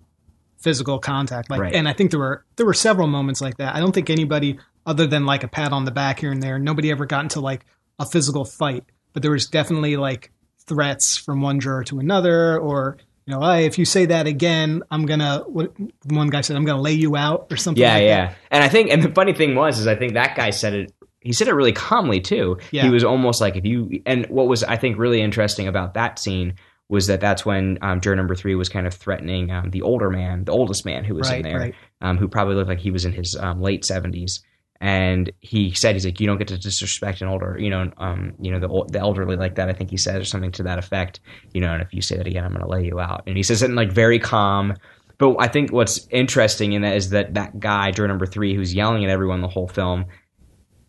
physical 0.58 1.00
contact. 1.00 1.50
Like, 1.50 1.61
Right. 1.61 1.74
and 1.74 1.88
I 1.88 1.92
think 1.92 2.12
there 2.12 2.20
were 2.20 2.44
there 2.54 2.66
were 2.66 2.74
several 2.74 3.08
moments 3.08 3.40
like 3.40 3.56
that. 3.56 3.74
I 3.74 3.80
don't 3.80 3.92
think 3.92 4.11
anybody 4.11 4.61
other 4.88 5.07
than 5.07 5.27
like 5.27 5.44
a 5.44 5.48
pat 5.48 5.72
on 5.72 5.85
the 5.85 5.90
back 5.90 6.18
here 6.18 6.33
and 6.33 6.42
there, 6.42 6.59
nobody 6.59 6.90
ever 6.90 7.05
got 7.05 7.22
into 7.22 7.40
like 7.40 7.66
a 7.98 8.07
physical 8.07 8.44
fight. 8.44 8.85
But 9.12 9.22
there 9.22 9.31
was 9.31 9.46
definitely 9.46 9.96
like 9.96 10.33
threats 10.66 11.16
from 11.16 11.42
one 11.42 11.61
juror 11.61 11.85
to 11.85 11.98
another, 11.98 12.59
or 12.59 12.96
you 13.27 13.35
know, 13.35 13.42
hey, 13.42 13.66
if 13.66 13.79
you 13.79 13.85
say 13.85 14.07
that 14.07 14.27
again, 14.27 14.83
I'm 14.90 15.05
gonna. 15.05 15.44
What 15.46 15.72
one 16.07 16.29
guy 16.29 16.40
said, 16.40 16.57
I'm 16.57 16.64
gonna 16.64 16.81
lay 16.81 16.94
you 16.94 17.16
out 17.16 17.48
or 17.51 17.59
something. 17.59 17.83
yeah, 17.83 17.94
like 17.94 18.03
yeah. 18.05 18.27
that. 18.29 18.37
And 18.51 18.64
I 18.64 18.68
think, 18.68 18.90
and 18.90 19.03
the 19.03 19.11
funny 19.11 19.35
thing 19.35 19.55
was, 19.55 19.79
is 19.79 19.87
I 19.87 19.94
think 19.94 20.14
that 20.14 20.35
guy 20.35 20.51
said 20.51 20.72
it. 20.72 20.92
He 21.20 21.35
said 21.35 21.48
it 21.48 21.55
really 21.55 21.72
calmly 21.72 22.20
too. 22.20 22.57
Yeah. 22.70 22.85
He 22.85 22.90
was 22.90 23.05
almost 23.05 23.42
like 23.42 23.57
if 23.57 23.66
you. 23.66 24.03
And 24.07 24.27
what 24.29 24.48
was 24.48 24.64
I 24.64 24.77
think 24.77 24.96
really 24.96 25.20
interesting 25.20 25.68
about 25.68 25.94
that 25.94 26.18
scene 26.18 26.55
was 26.88 27.09
that 27.09 27.20
that's 27.20 27.44
when 27.44 27.79
um, 27.83 28.01
juror 28.01 28.16
number 28.16 28.35
three 28.35 28.55
was 28.55 28.70
kind 28.70 28.87
of 28.87 28.94
threatening 28.94 29.51
um, 29.51 29.68
the 29.68 29.83
older 29.83 30.09
man, 30.09 30.44
the 30.44 30.53
oldest 30.53 30.87
man 30.87 31.05
who 31.05 31.14
was 31.14 31.31
in 31.31 31.42
there, 31.42 31.59
right. 31.59 31.74
um, 32.01 32.16
who 32.16 32.29
probably 32.29 32.55
looked 32.55 32.70
like 32.70 32.79
he 32.79 32.90
was 32.90 33.05
in 33.05 33.12
his 33.12 33.37
um, 33.37 33.61
late 33.61 33.85
seventies. 33.85 34.42
And 34.81 35.33
he 35.41 35.73
said, 35.73 35.97
"He's 35.97 36.05
like, 36.05 36.21
you 36.21 36.27
don't 36.27 36.38
get 36.38 36.49
to 36.49 36.59
disrespect 36.59 37.21
an 37.21 37.29
older, 37.29 37.57
you 37.59 37.69
know, 37.69 37.91
um, 37.97 38.35
you 38.41 38.53
know, 38.53 38.61
the 38.61 38.93
the 38.93 39.01
elderly 39.01 39.37
like 39.37 39.57
that. 39.57 39.69
I 39.69 39.73
think 39.73 39.91
he 39.91 39.97
said 39.97 40.21
or 40.21 40.25
something 40.25 40.53
to 40.53 40.62
that 40.64 40.79
effect, 40.79 41.21
you 41.53 41.61
know. 41.61 41.73
And 41.73 41.83
if 41.83 41.93
you 41.93 42.01
say 42.01 42.17
that 42.17 42.29
again, 42.29 42.45
I'm 42.45 42.53
going 42.53 42.64
to 42.64 42.71
lay 42.71 42.85
you 42.85 43.01
out." 43.01 43.25
And 43.27 43.37
he 43.37 43.43
says 43.43 43.62
it 43.62 43.71
in 43.71 43.75
like 43.75 43.91
very 43.91 44.21
calm. 44.21 44.75
But 45.19 45.37
I 45.41 45.49
think 45.49 45.73
what's 45.73 46.07
interesting 46.11 46.73
in 46.73 46.83
that 46.83 46.95
is 46.95 47.11
that 47.11 47.35
that 47.35 47.59
guy, 47.59 47.91
juror 47.91 48.07
number 48.07 48.27
three, 48.27 48.55
who's 48.55 48.73
yelling 48.73 49.05
at 49.05 49.11
everyone 49.11 49.41
the 49.41 49.49
whole 49.49 49.67
film, 49.67 50.07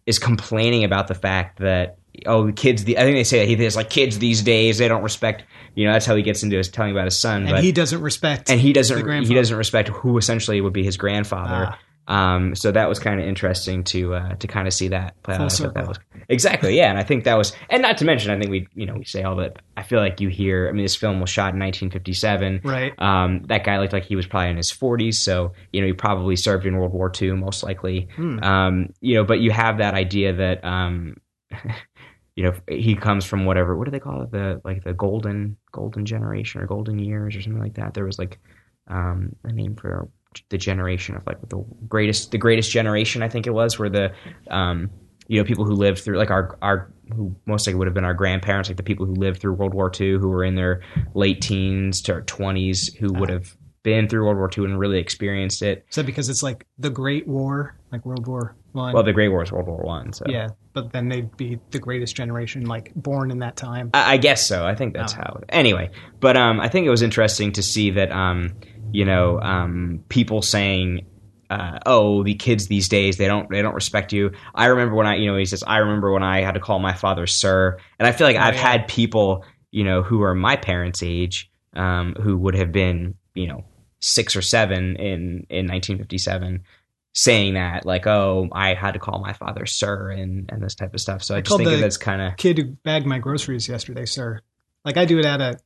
is 0.06 0.20
complaining 0.20 0.84
about 0.84 1.08
the 1.08 1.16
fact 1.16 1.58
that 1.60 1.98
oh, 2.28 2.46
the 2.46 2.54
kids. 2.54 2.84
The, 2.84 2.98
I 2.98 3.02
think 3.02 3.16
they 3.16 3.24
say 3.24 3.40
that 3.40 3.48
he 3.48 3.56
there's 3.56 3.76
like 3.76 3.90
kids 3.90 4.20
these 4.20 4.44
days 4.44 4.78
they 4.78 4.88
don't 4.88 5.04
respect. 5.04 5.44
You 5.74 5.88
know, 5.88 5.94
that's 5.94 6.06
how 6.06 6.16
he 6.16 6.22
gets 6.22 6.44
into 6.44 6.58
his 6.58 6.70
telling 6.70 6.92
about 6.92 7.06
his 7.06 7.18
son. 7.18 7.44
And 7.44 7.52
but 7.52 7.64
he 7.64 7.72
doesn't 7.72 8.02
respect. 8.02 8.50
and 8.50 8.60
he 8.60 8.72
doesn't 8.72 9.26
he 9.26 9.34
doesn't 9.34 9.58
respect 9.58 9.90
who 9.90 10.18
essentially 10.18 10.62
would 10.62 10.74
be 10.74 10.84
his 10.84 10.98
grandfather. 10.98 11.70
Ah. 11.72 11.80
Um, 12.10 12.56
so 12.56 12.72
that 12.72 12.90
was 12.90 12.98
kind 12.98 13.22
of 13.22 13.28
interesting 13.28 13.84
to 13.86 14.16
uh, 14.16 14.36
to 14.38 14.48
kind 14.48 14.68
of 14.68 14.74
see 14.74 14.88
that 14.88 15.22
play 15.22 15.36
out. 15.36 15.52
Full 15.52 15.68
I 15.68 15.70
thought 15.70 15.74
that 15.76 15.88
was 15.88 16.00
exactly 16.28 16.76
yeah, 16.76 16.90
and 16.90 16.98
I 16.98 17.04
think 17.04 17.24
that 17.26 17.38
was 17.38 17.54
and 17.70 17.84
not 17.84 18.00
to 18.00 18.06
mention 18.06 18.32
I 18.32 18.40
think 18.40 18.50
we 18.50 18.68
you 18.74 18.88
know 18.88 18.96
we 18.96 19.06
say 19.06 19.22
all 19.22 19.36
that 19.36 19.62
I 19.78 19.84
feel 19.84 20.00
like 20.00 20.20
you 20.20 20.28
hear 20.28 20.68
I 20.68 20.72
mean 20.72 20.84
this 20.84 20.96
film 20.96 21.22
was 21.22 21.30
shot 21.30 21.54
in 21.54 21.60
1957. 21.60 22.62
right. 22.64 23.00
Um, 23.00 23.44
that 23.44 23.64
guy 23.64 23.78
looked 23.78 23.94
like 23.94 24.06
he 24.06 24.16
was 24.16 24.26
probably 24.26 24.50
in 24.50 24.58
his 24.58 24.72
40s, 24.72 25.16
so 25.16 25.54
you 25.72 25.82
know 25.82 25.88
he 25.88 25.94
probably 25.94 26.36
served 26.36 26.66
in 26.66 26.76
World 26.78 26.94
War 26.94 27.12
II 27.22 27.34
most 27.34 27.62
likely. 27.62 28.08
Hmm. 28.16 28.40
Um, 28.40 28.94
you 29.02 29.14
know, 29.14 29.24
but 29.24 29.40
you 29.40 29.52
have 29.52 29.78
that 29.78 29.94
idea 29.94 30.34
that 30.34 30.66
um, 30.66 31.18
you 32.36 32.44
know 32.44 32.54
he 32.68 32.96
comes 32.96 33.24
from 33.24 33.46
whatever 33.46 33.78
what 33.78 33.86
do 33.86 33.92
they 33.92 34.00
call 34.00 34.24
it 34.24 34.32
the 34.32 34.62
like 34.66 34.84
the 34.84 34.94
golden 34.94 35.58
golden 35.72 36.08
generation 36.08 36.60
or 36.60 36.66
golden 36.66 36.98
years 36.98 37.36
or 37.36 37.42
something 37.42 37.62
like 37.62 37.76
that. 37.76 37.94
There 37.94 38.06
was 38.06 38.18
like 38.18 38.40
um, 38.88 39.36
a 39.44 39.52
name 39.52 39.76
for 39.76 40.10
the 40.50 40.58
generation 40.58 41.16
of 41.16 41.26
like 41.26 41.38
the 41.50 41.58
greatest 41.88 42.32
the 42.32 42.38
greatest 42.38 42.72
generation 42.72 43.24
I 43.24 43.30
think 43.30 43.48
it 43.48 43.52
was 43.54 43.80
where 43.80 43.90
the 43.90 44.12
um 44.50 44.90
you 45.28 45.40
know 45.40 45.44
people 45.46 45.66
who 45.66 45.74
lived 45.74 46.00
through 46.00 46.18
like 46.18 46.30
our 46.32 46.58
our 46.62 46.92
who 47.16 47.36
most 47.46 47.66
likely 47.66 47.78
would 47.80 47.88
have 47.88 47.96
been 47.96 48.06
our 48.06 48.14
grandparents 48.14 48.70
like 48.70 48.78
the 48.78 48.84
people 48.84 49.06
who 49.06 49.14
lived 49.16 49.40
through 49.42 49.54
World 49.54 49.74
War 49.74 49.92
II 50.00 50.14
who 50.14 50.30
were 50.30 50.44
in 50.44 50.56
their 50.56 50.82
late 51.16 51.42
teens 51.42 52.02
to 52.04 52.14
20s 52.22 52.96
who 52.98 53.12
would 53.14 53.30
have 53.30 53.56
been 53.82 54.08
through 54.10 54.26
World 54.26 54.38
War 54.38 54.50
II 54.56 54.66
and 54.66 54.78
really 54.78 55.00
experienced 55.00 55.62
it. 55.62 55.86
that 55.94 56.06
because 56.06 56.28
it's 56.28 56.44
like 56.44 56.66
the 56.78 56.90
Great 56.90 57.26
War, 57.28 57.78
like 57.94 58.06
World 58.06 58.28
War 58.28 58.56
One? 58.74 58.94
Well, 58.94 59.04
the 59.04 59.14
Great 59.14 59.30
War 59.30 59.42
is 59.42 59.54
World 59.54 59.68
War 59.68 59.78
One, 59.82 60.12
so 60.12 60.26
yeah, 60.28 60.50
but 60.74 60.92
then 60.92 61.08
they'd 61.08 61.36
be 61.38 61.60
the 61.72 61.80
greatest 61.80 62.14
generation, 62.16 62.66
like 62.66 62.94
born 62.94 63.32
in 63.32 63.40
that 63.40 63.56
time. 63.56 63.90
I, 63.94 64.14
I 64.14 64.18
guess 64.18 64.46
so. 64.46 64.66
I 64.68 64.76
think 64.76 64.94
that's 64.94 65.14
Oh. 65.14 65.18
how. 65.18 65.42
Anyway, 65.48 65.92
but 66.20 66.36
um, 66.36 66.60
I 66.60 66.68
think 66.68 66.86
it 66.88 66.90
was 66.90 67.02
interesting 67.02 67.54
to 67.54 67.64
see 67.64 67.92
that 67.92 68.12
um, 68.12 68.54
you 68.92 69.06
know, 69.06 69.40
um, 69.42 70.04
people 70.10 70.42
saying, 70.42 71.06
uh, 71.50 71.80
"Oh, 71.86 72.24
the 72.24 72.36
kids 72.36 72.68
these 72.68 72.90
days 72.90 73.18
they 73.18 73.28
don't 73.28 73.50
they 73.50 73.62
don't 73.62 73.76
respect 73.76 74.14
you." 74.14 74.32
I 74.54 74.66
remember 74.66 74.96
when 74.96 75.08
I, 75.08 75.16
you 75.16 75.32
know, 75.32 75.38
he 75.38 75.46
says, 75.46 75.64
"I 75.66 75.78
remember 75.78 76.12
when 76.12 76.24
I 76.24 76.42
had 76.42 76.54
to 76.54 76.60
call 76.60 76.80
my 76.80 76.94
father 76.94 77.28
sir," 77.28 77.78
and 78.00 78.08
I 78.08 78.12
feel 78.12 78.28
like 78.28 78.36
Oh, 78.38 78.42
I've 78.42 78.56
yeah. 78.56 78.62
had 78.72 78.88
people, 78.88 79.44
you 79.72 79.84
know, 79.84 80.04
who 80.04 80.22
are 80.24 80.36
my 80.36 80.56
parents' 80.56 81.02
age, 81.04 81.50
um, 81.76 82.16
who 82.22 82.38
would 82.38 82.56
have 82.56 82.72
been, 82.72 83.16
you 83.34 83.48
know, 83.48 83.64
six 84.00 84.36
or 84.36 84.42
seven 84.42 84.96
in 84.96 85.46
in 85.50 85.68
1957. 85.68 86.64
Saying 87.12 87.56
that, 87.56 87.88
like, 87.88 88.06
oh, 88.06 88.48
I 88.52 88.76
had 88.76 88.92
to 88.92 89.00
call 89.00 89.20
my 89.20 89.34
father 89.34 89.66
sir, 89.66 90.12
and, 90.12 90.48
and 90.54 90.62
this 90.62 90.76
type 90.76 90.94
of 90.94 91.02
stuff. 91.02 91.24
So 91.24 91.34
I, 91.34 91.40
I 91.40 91.42
just 91.42 91.58
think 91.58 91.82
that's 91.82 91.98
kind 91.98 92.22
of 92.22 92.38
Kid 92.38 92.58
who 92.60 92.64
bagged 92.84 93.08
my 93.08 93.18
groceries 93.18 93.68
yesterday, 93.68 94.06
sir. 94.06 94.42
Like 94.86 94.96
I 94.96 95.06
do 95.06 95.18
it 95.18 95.26
at 95.26 95.42
a. 95.42 95.60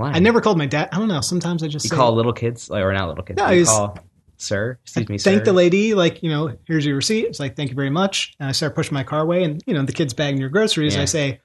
why 0.00 0.10
I 0.12 0.18
never 0.18 0.40
called 0.40 0.58
my 0.58 0.66
dad. 0.66 0.88
I 0.92 0.98
don't 0.98 1.08
know. 1.08 1.20
Sometimes 1.20 1.62
I 1.62 1.68
just 1.68 1.84
You 1.84 1.90
say, 1.90 1.96
call 1.96 2.12
little 2.14 2.32
kids, 2.32 2.68
like, 2.70 2.82
or 2.82 2.92
not 2.92 3.08
little 3.08 3.22
kids. 3.24 3.36
No, 3.36 3.50
you 3.50 3.64
call 3.64 3.98
sir. 4.36 4.78
Excuse 4.82 5.08
me, 5.08 5.18
thank 5.18 5.40
sir. 5.40 5.44
the 5.44 5.52
lady, 5.52 5.94
like, 5.94 6.22
you 6.22 6.30
know, 6.30 6.56
here's 6.66 6.84
your 6.86 6.96
receipt. 6.96 7.26
It's 7.26 7.38
like, 7.38 7.56
thank 7.56 7.68
you 7.70 7.76
very 7.76 7.90
much. 7.90 8.34
And 8.40 8.48
I 8.48 8.52
start 8.52 8.74
pushing 8.74 8.94
my 8.94 9.04
car 9.04 9.20
away 9.20 9.44
and, 9.44 9.62
you 9.66 9.74
know, 9.74 9.82
the 9.82 9.92
kid's 9.92 10.14
bagging 10.14 10.40
your 10.40 10.48
groceries. 10.48 10.96
Yeah. 10.96 11.02
I 11.02 11.04
say, 11.04 11.40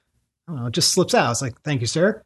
I 0.48 0.52
don't 0.52 0.56
know, 0.62 0.66
it 0.66 0.72
just 0.72 0.92
slips 0.92 1.14
out. 1.14 1.30
It's 1.30 1.42
like, 1.42 1.60
thank 1.62 1.82
you, 1.82 1.86
sir. 1.86 2.22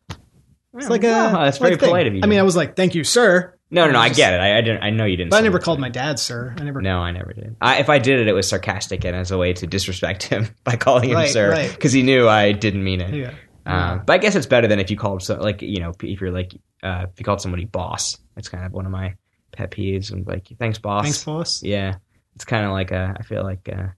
It's 0.76 0.88
like 0.88 1.02
a, 1.02 1.08
well, 1.08 1.32
that's 1.40 1.58
very 1.58 1.72
like 1.72 1.78
a 1.78 1.80
thing. 1.80 1.88
polite 1.88 2.06
of 2.06 2.14
you. 2.14 2.20
I 2.22 2.26
mean, 2.26 2.38
I 2.38 2.42
was 2.44 2.54
like, 2.54 2.76
thank 2.76 2.94
you, 2.94 3.02
sir. 3.02 3.56
no, 3.72 3.86
no, 3.86 3.92
no. 3.94 3.98
I 3.98 4.06
just- 4.08 4.18
get 4.18 4.32
it. 4.34 4.40
I, 4.40 4.58
I 4.58 4.60
didn't. 4.60 4.84
I 4.84 4.90
know 4.90 5.04
you 5.04 5.16
didn't. 5.16 5.30
But 5.30 5.38
I 5.38 5.40
never 5.40 5.58
called 5.58 5.80
my 5.80 5.88
dad, 5.88 6.20
sir. 6.20 6.54
I 6.56 6.62
never. 6.62 6.80
No, 6.80 7.00
I 7.00 7.10
never 7.10 7.32
did. 7.32 7.56
I, 7.60 7.78
if 7.80 7.90
I 7.90 7.98
did 7.98 8.20
it, 8.20 8.28
it 8.28 8.32
was 8.32 8.48
sarcastic 8.48 9.04
and 9.04 9.16
as 9.16 9.32
a 9.32 9.38
way 9.38 9.52
to 9.54 9.66
disrespect 9.66 10.22
him 10.22 10.46
by 10.64 10.76
calling 10.76 11.10
him 11.10 11.16
Right, 11.16 11.28
sir, 11.28 11.50
right. 11.50 11.68
because 11.72 11.92
he 11.92 12.02
knew 12.04 12.28
I 12.28 12.52
didn't 12.52 12.84
mean 12.84 13.00
it. 13.00 13.12
Yeah. 13.14 13.34
Um, 13.66 14.02
but 14.06 14.14
I 14.14 14.18
guess 14.18 14.34
it's 14.34 14.46
better 14.46 14.66
than 14.66 14.80
if 14.80 14.90
you 14.90 14.96
called 14.96 15.22
so, 15.22 15.36
like 15.36 15.62
you 15.62 15.80
know 15.80 15.92
if 16.02 16.20
you're 16.20 16.30
like 16.30 16.58
uh, 16.82 17.06
if 17.12 17.18
you 17.18 17.24
called 17.24 17.40
somebody 17.40 17.64
boss. 17.64 18.18
It's 18.36 18.48
kind 18.48 18.64
of 18.64 18.72
one 18.72 18.86
of 18.86 18.92
my 18.92 19.14
pet 19.52 19.70
peeves. 19.70 20.12
And 20.12 20.26
like, 20.26 20.48
thanks, 20.58 20.78
boss. 20.78 21.04
Thanks, 21.04 21.24
boss. 21.24 21.62
Yeah, 21.62 21.96
it's 22.34 22.44
kind 22.44 22.64
of 22.64 22.72
like 22.72 22.90
a. 22.90 23.14
I 23.18 23.22
feel 23.22 23.42
like. 23.42 23.68
Uh, 23.68 23.88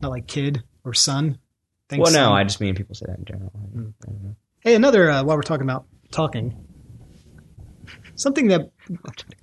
Not 0.00 0.10
like 0.10 0.26
kid 0.26 0.62
or 0.84 0.94
son. 0.94 1.38
Thanks, 1.88 2.02
well, 2.02 2.12
no, 2.12 2.30
son. 2.30 2.32
I 2.32 2.44
just 2.44 2.60
mean 2.60 2.74
people 2.74 2.94
say 2.94 3.06
that 3.08 3.18
in 3.18 3.24
general. 3.24 3.52
Know. 3.72 4.36
Hey, 4.60 4.74
another 4.74 5.10
uh, 5.10 5.22
while 5.22 5.36
we're 5.36 5.42
talking 5.42 5.66
about 5.66 5.86
talking, 6.10 6.66
something 8.16 8.48
that 8.48 8.70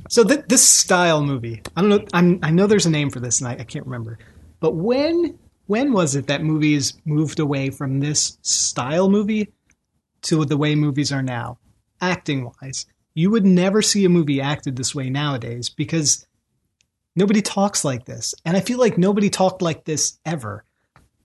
so 0.10 0.24
th- 0.24 0.46
this 0.48 0.68
style 0.68 1.24
movie. 1.24 1.62
I 1.76 1.82
don't 1.82 1.90
know. 1.90 2.06
I'm, 2.14 2.40
I 2.44 2.52
know 2.52 2.68
there's 2.68 2.86
a 2.86 2.92
name 2.92 3.10
for 3.10 3.22
this, 3.22 3.40
and 3.40 3.48
I, 3.48 3.54
I 3.54 3.64
can't 3.64 3.86
remember. 3.86 4.20
But 4.60 4.76
when 4.76 5.40
when 5.68 5.94
was 5.94 6.16
it 6.16 6.28
that 6.28 6.44
movies 6.44 6.94
moved 7.06 7.40
away 7.40 7.70
from 7.70 8.00
this 8.00 8.38
style 8.42 9.10
movie 9.10 9.54
to 10.24 10.46
the 10.46 10.58
way 10.58 10.76
movies 10.76 11.12
are 11.12 11.24
now, 11.24 11.60
acting 12.02 12.52
wise? 12.62 12.86
You 13.16 13.30
would 13.32 13.46
never 13.46 13.82
see 13.82 14.06
a 14.06 14.10
movie 14.10 14.42
acted 14.42 14.76
this 14.76 14.96
way 14.96 15.10
nowadays 15.10 15.70
because 15.70 16.26
nobody 17.16 17.42
talks 17.42 17.86
like 17.86 18.06
this, 18.06 18.34
and 18.46 18.58
I 18.58 18.62
feel 18.62 18.80
like 18.80 18.98
nobody 18.98 19.30
talked 19.30 19.62
like 19.62 19.86
this 19.86 20.20
ever. 20.26 20.66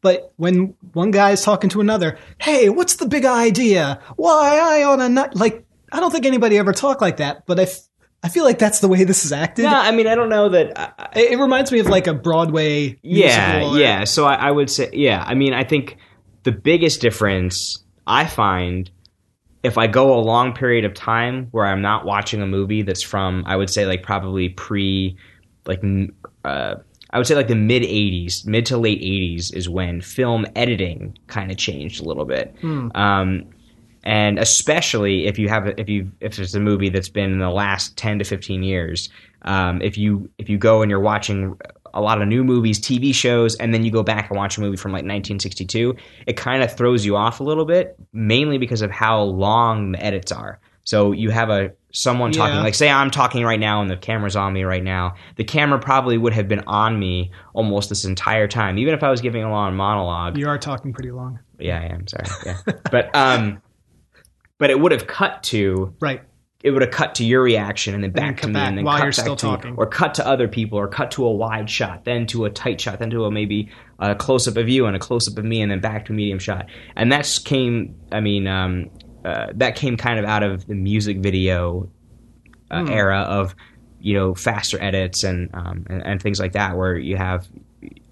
But 0.00 0.32
when 0.36 0.74
one 0.92 1.10
guy 1.10 1.32
is 1.32 1.42
talking 1.42 1.70
to 1.70 1.80
another, 1.80 2.18
hey, 2.40 2.68
what's 2.68 2.96
the 2.96 3.06
big 3.06 3.24
idea? 3.24 4.00
Why 4.16 4.58
I 4.58 4.84
on 4.84 5.00
a 5.00 5.08
nut? 5.08 5.34
Like, 5.34 5.64
I 5.90 6.00
don't 6.00 6.10
think 6.10 6.26
anybody 6.26 6.56
ever 6.58 6.72
talked 6.72 7.00
like 7.00 7.16
that. 7.16 7.46
But 7.46 7.58
I, 7.58 7.64
f- 7.64 7.87
I 8.22 8.28
feel 8.28 8.44
like 8.44 8.58
that's 8.58 8.80
the 8.80 8.88
way 8.88 9.04
this 9.04 9.24
is 9.24 9.32
acted. 9.32 9.62
No, 9.62 9.70
I 9.74 9.92
mean 9.92 10.06
I 10.08 10.14
don't 10.16 10.28
know 10.28 10.48
that. 10.48 10.78
I, 10.78 10.92
I- 10.98 11.18
It, 11.20 11.32
it 11.32 11.38
reminds 11.38 11.70
me 11.72 11.78
of 11.78 11.86
like 11.86 12.06
a 12.06 12.14
Broadway. 12.14 12.98
yeah 13.02 13.70
or- 13.70 13.78
yeah 13.78 14.04
so 14.04 14.24
I, 14.26 14.34
I 14.34 14.50
would 14.50 14.70
say 14.70 14.90
yeah 14.92 15.24
i 15.26 15.34
mean 15.34 15.52
i 15.54 15.64
think 15.64 15.96
the 16.44 16.52
biggest 16.52 17.00
difference 17.00 17.82
i 18.06 18.26
find 18.26 18.90
if 19.62 19.76
i 19.78 19.86
go 19.86 20.14
a 20.18 20.20
long 20.20 20.52
period 20.54 20.84
of 20.84 20.94
time 20.94 21.48
where 21.50 21.66
i'm 21.66 21.80
not 21.82 22.04
watching 22.04 22.40
a 22.42 22.46
movie 22.46 22.82
that's 22.82 23.02
from 23.02 23.42
i 23.46 23.56
would 23.56 23.70
say 23.70 23.86
like 23.86 24.02
probably 24.02 24.48
pre 24.50 25.16
like 25.66 25.82
uh, 26.44 26.74
i 27.10 27.18
would 27.18 27.26
say 27.26 27.34
like 27.34 27.48
the 27.48 27.54
mid 27.56 27.82
80s 27.82 28.46
mid 28.46 28.66
to 28.66 28.76
late 28.78 29.00
80s 29.00 29.54
is 29.54 29.68
when 29.68 30.00
film 30.00 30.46
editing 30.56 31.16
kind 31.26 31.50
of 31.50 31.56
changed 31.56 32.00
a 32.02 32.04
little 32.04 32.24
bit 32.26 32.54
Hmm. 32.60 32.88
um, 32.94 33.44
and 34.08 34.38
especially 34.38 35.26
if 35.26 35.38
you 35.38 35.48
have 35.48 35.66
a- 35.66 35.78
if 35.80 35.88
you 35.88 36.10
if 36.20 36.36
there's 36.36 36.54
a 36.54 36.60
movie 36.60 36.88
that's 36.88 37.08
been 37.10 37.30
in 37.32 37.38
the 37.38 37.50
last 37.50 37.96
10 37.96 38.18
to 38.20 38.24
15 38.24 38.62
years 38.62 39.08
um, 39.42 39.80
if 39.82 39.96
you 39.98 40.28
if 40.38 40.48
you 40.48 40.56
go 40.58 40.82
and 40.82 40.90
you're 40.90 40.98
watching 41.00 41.56
a 41.94 42.00
lot 42.00 42.20
of 42.22 42.26
new 42.28 42.42
movies 42.44 42.78
tv 42.80 43.14
shows 43.14 43.54
and 43.56 43.72
then 43.74 43.84
you 43.84 43.90
go 43.90 44.02
back 44.02 44.30
and 44.30 44.36
watch 44.38 44.56
a 44.58 44.60
movie 44.60 44.76
from 44.76 44.92
like 44.92 45.04
1962 45.04 45.94
it 46.26 46.36
kind 46.36 46.62
of 46.62 46.72
throws 46.74 47.04
you 47.04 47.16
off 47.16 47.40
a 47.40 47.44
little 47.44 47.64
bit 47.64 47.96
mainly 48.12 48.58
because 48.58 48.82
of 48.82 48.90
how 48.90 49.20
long 49.22 49.92
the 49.92 50.04
edits 50.04 50.32
are 50.32 50.58
so 50.84 51.12
you 51.12 51.30
have 51.30 51.50
a 51.50 51.70
someone 51.92 52.30
talking 52.32 52.56
Yeah. 52.56 52.62
like 52.62 52.74
say 52.74 52.90
i'm 52.90 53.10
talking 53.10 53.42
right 53.44 53.58
now 53.60 53.80
and 53.80 53.90
the 53.90 53.96
camera's 53.96 54.36
on 54.36 54.52
me 54.52 54.64
right 54.64 54.84
now 54.84 55.14
the 55.36 55.44
camera 55.44 55.78
probably 55.78 56.18
would 56.18 56.34
have 56.34 56.46
been 56.48 56.62
on 56.66 56.98
me 56.98 57.30
almost 57.54 57.88
this 57.88 58.04
entire 58.04 58.46
time 58.48 58.76
even 58.78 58.92
if 58.94 59.02
i 59.02 59.10
was 59.10 59.20
giving 59.22 59.42
a 59.42 59.50
long 59.50 59.74
monologue 59.76 60.36
You 60.36 60.48
are 60.48 60.58
talking 60.58 60.92
pretty 60.92 61.10
long. 61.10 61.38
yeah, 61.58 61.80
I 61.80 61.86
am 61.94 62.06
sorry. 62.06 62.26
Yeah, 62.44 62.58
but 62.92 63.14
um, 63.16 63.60
but 64.58 64.70
it 64.70 64.78
would 64.80 64.92
have 64.92 65.06
cut 65.06 65.42
to 65.44 65.94
Right. 66.00 66.22
it 66.64 66.72
would 66.72 66.82
have 66.82 66.90
cut 66.90 67.14
to 67.16 67.24
your 67.24 67.42
reaction 67.42 67.94
and 67.94 68.02
then 68.02 68.10
back 68.10 68.40
to 68.40 68.48
me 68.48 68.54
back 68.54 68.68
and 68.68 68.78
then 68.78 68.84
while 68.84 68.96
cut 68.98 69.04
you're 69.04 69.10
back 69.12 69.20
still 69.20 69.36
to 69.36 69.46
talking. 69.46 69.74
or 69.76 69.86
cut 69.86 70.14
to 70.14 70.26
other 70.26 70.48
people 70.48 70.78
or 70.78 70.88
cut 70.88 71.10
to 71.12 71.24
a 71.24 71.30
wide 71.32 71.70
shot, 71.70 72.04
then 72.04 72.26
to 72.26 72.44
a 72.44 72.50
tight 72.50 72.80
shot, 72.80 72.98
then 72.98 73.10
to 73.10 73.24
a 73.24 73.30
maybe 73.30 73.70
a 74.00 74.14
close 74.16 74.48
up 74.48 74.56
of 74.56 74.68
you 74.68 74.86
and 74.86 74.96
a 74.96 74.98
close 74.98 75.30
up 75.30 75.38
of 75.38 75.44
me 75.44 75.60
and 75.62 75.70
then 75.70 75.80
back 75.80 76.04
to 76.06 76.12
a 76.12 76.16
medium 76.16 76.38
shot. 76.40 76.66
And 76.96 77.10
that's 77.12 77.38
came. 77.38 77.94
I 78.10 78.20
mean, 78.20 78.46
um, 78.48 78.90
uh, 79.24 79.46
that 79.54 79.76
came 79.76 79.96
kind 79.96 80.18
of 80.18 80.24
out 80.24 80.42
of 80.42 80.66
the 80.66 80.74
music 80.74 81.18
video 81.18 81.88
uh, 82.70 82.82
Hmm. 82.84 82.90
era 82.90 83.20
of 83.20 83.54
you 84.00 84.14
know 84.14 84.34
faster 84.34 84.80
edits 84.82 85.24
and, 85.24 85.50
um, 85.54 85.86
and 85.88 86.02
and 86.04 86.22
things 86.22 86.38
like 86.40 86.52
that, 86.52 86.76
where 86.76 86.96
you 86.98 87.16
have. 87.16 87.46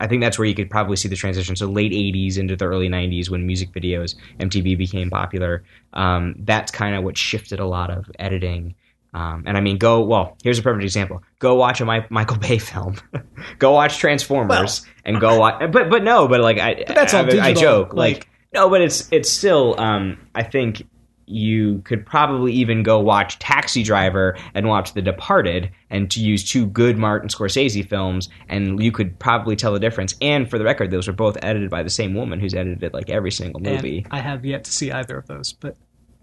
I 0.00 0.06
think 0.06 0.22
that's 0.22 0.38
where 0.38 0.46
you 0.46 0.54
could 0.54 0.68
probably 0.70 0.96
see 0.96 1.08
the 1.08 1.16
transition. 1.16 1.56
So 1.56 1.66
late 1.66 1.92
'80s 1.92 2.38
into 2.38 2.56
the 2.56 2.64
early 2.66 2.88
'90s, 2.88 3.30
when 3.30 3.46
music 3.46 3.70
videos, 3.72 4.14
MTV 4.40 4.76
became 4.76 5.10
popular. 5.10 5.64
Um, 5.92 6.34
that's 6.40 6.70
kind 6.70 6.94
of 6.94 7.04
what 7.04 7.16
shifted 7.16 7.60
a 7.60 7.66
lot 7.66 7.90
of 7.90 8.10
editing. 8.18 8.74
Um, 9.14 9.44
and 9.46 9.56
I 9.56 9.60
mean, 9.60 9.78
go 9.78 10.02
well. 10.02 10.36
Here's 10.44 10.58
a 10.58 10.62
perfect 10.62 10.84
example. 10.84 11.22
Go 11.38 11.54
watch 11.54 11.80
a 11.80 11.86
Mi- 11.86 12.04
Michael 12.10 12.36
Bay 12.36 12.58
film. 12.58 12.96
go 13.58 13.70
watch 13.72 13.96
Transformers 13.98 14.84
and 15.06 15.18
go 15.20 15.38
watch. 15.38 15.58
But 15.72 15.88
but 15.88 16.02
no, 16.04 16.28
but 16.28 16.40
like 16.40 16.58
I, 16.58 16.84
that's 16.86 17.14
all 17.14 17.24
I, 17.40 17.48
I 17.48 17.52
joke 17.54 17.94
like- 17.94 18.16
like 18.16 18.28
no, 18.52 18.68
but 18.68 18.80
it's 18.82 19.08
it's 19.10 19.30
still. 19.30 19.74
Um, 19.78 20.18
I 20.34 20.42
think 20.42 20.86
you 21.26 21.80
could 21.84 22.06
probably 22.06 22.52
even 22.52 22.82
go 22.82 23.00
watch 23.00 23.38
Taxi 23.38 23.82
Driver 23.82 24.36
and 24.54 24.68
watch 24.68 24.94
The 24.94 25.02
Departed, 25.02 25.70
and 25.90 26.10
to 26.12 26.20
use 26.20 26.48
two 26.48 26.66
good 26.66 26.96
Martin 26.96 27.28
Scorsese 27.28 27.86
films, 27.88 28.28
and 28.48 28.82
you 28.82 28.92
could 28.92 29.18
probably 29.18 29.56
tell 29.56 29.72
the 29.72 29.80
difference. 29.80 30.14
And 30.20 30.48
for 30.48 30.58
the 30.58 30.64
record, 30.64 30.90
those 30.90 31.06
were 31.06 31.12
both 31.12 31.36
edited 31.42 31.70
by 31.70 31.82
the 31.82 31.90
same 31.90 32.14
woman 32.14 32.40
who's 32.40 32.54
edited 32.54 32.92
like 32.94 33.10
every 33.10 33.30
single 33.30 33.60
movie. 33.60 33.98
And 33.98 34.08
I 34.12 34.20
have 34.20 34.44
yet 34.44 34.64
to 34.64 34.72
see 34.72 34.90
either 34.90 35.16
of 35.18 35.26
those, 35.26 35.52
but 35.52 35.76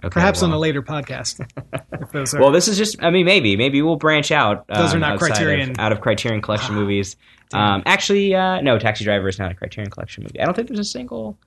Okay, 0.03 0.15
perhaps 0.15 0.43
on 0.43 0.51
a 0.51 0.59
later 0.59 0.81
podcast. 0.81 1.39
are, 2.33 2.41
Well, 2.41 2.51
this 2.51 2.67
is 2.67 2.77
just. 2.77 3.01
I 3.01 3.09
mean, 3.09 3.25
maybe, 3.25 3.55
maybe 3.55 3.81
we'll 3.81 3.95
branch 3.95 4.31
out. 4.33 4.67
Those 4.67 4.91
are 4.91 4.97
um, 4.97 4.99
not 4.99 5.17
Criterion. 5.17 5.71
of, 5.71 5.79
out 5.79 5.93
of 5.93 6.01
Criterion 6.01 6.41
Collection 6.41 6.75
movies. 6.75 7.15
Um, 7.53 7.83
actually, 7.85 8.35
uh, 8.35 8.59
no, 8.59 8.77
Taxi 8.79 9.05
Driver 9.05 9.29
is 9.29 9.39
not 9.39 9.51
a 9.51 9.55
Criterion 9.55 9.89
Collection 9.89 10.23
movie. 10.23 10.41
I 10.41 10.45
don't 10.45 10.55
think 10.55 10.67
there's 10.67 10.79
a 10.79 10.83
single 10.83 11.37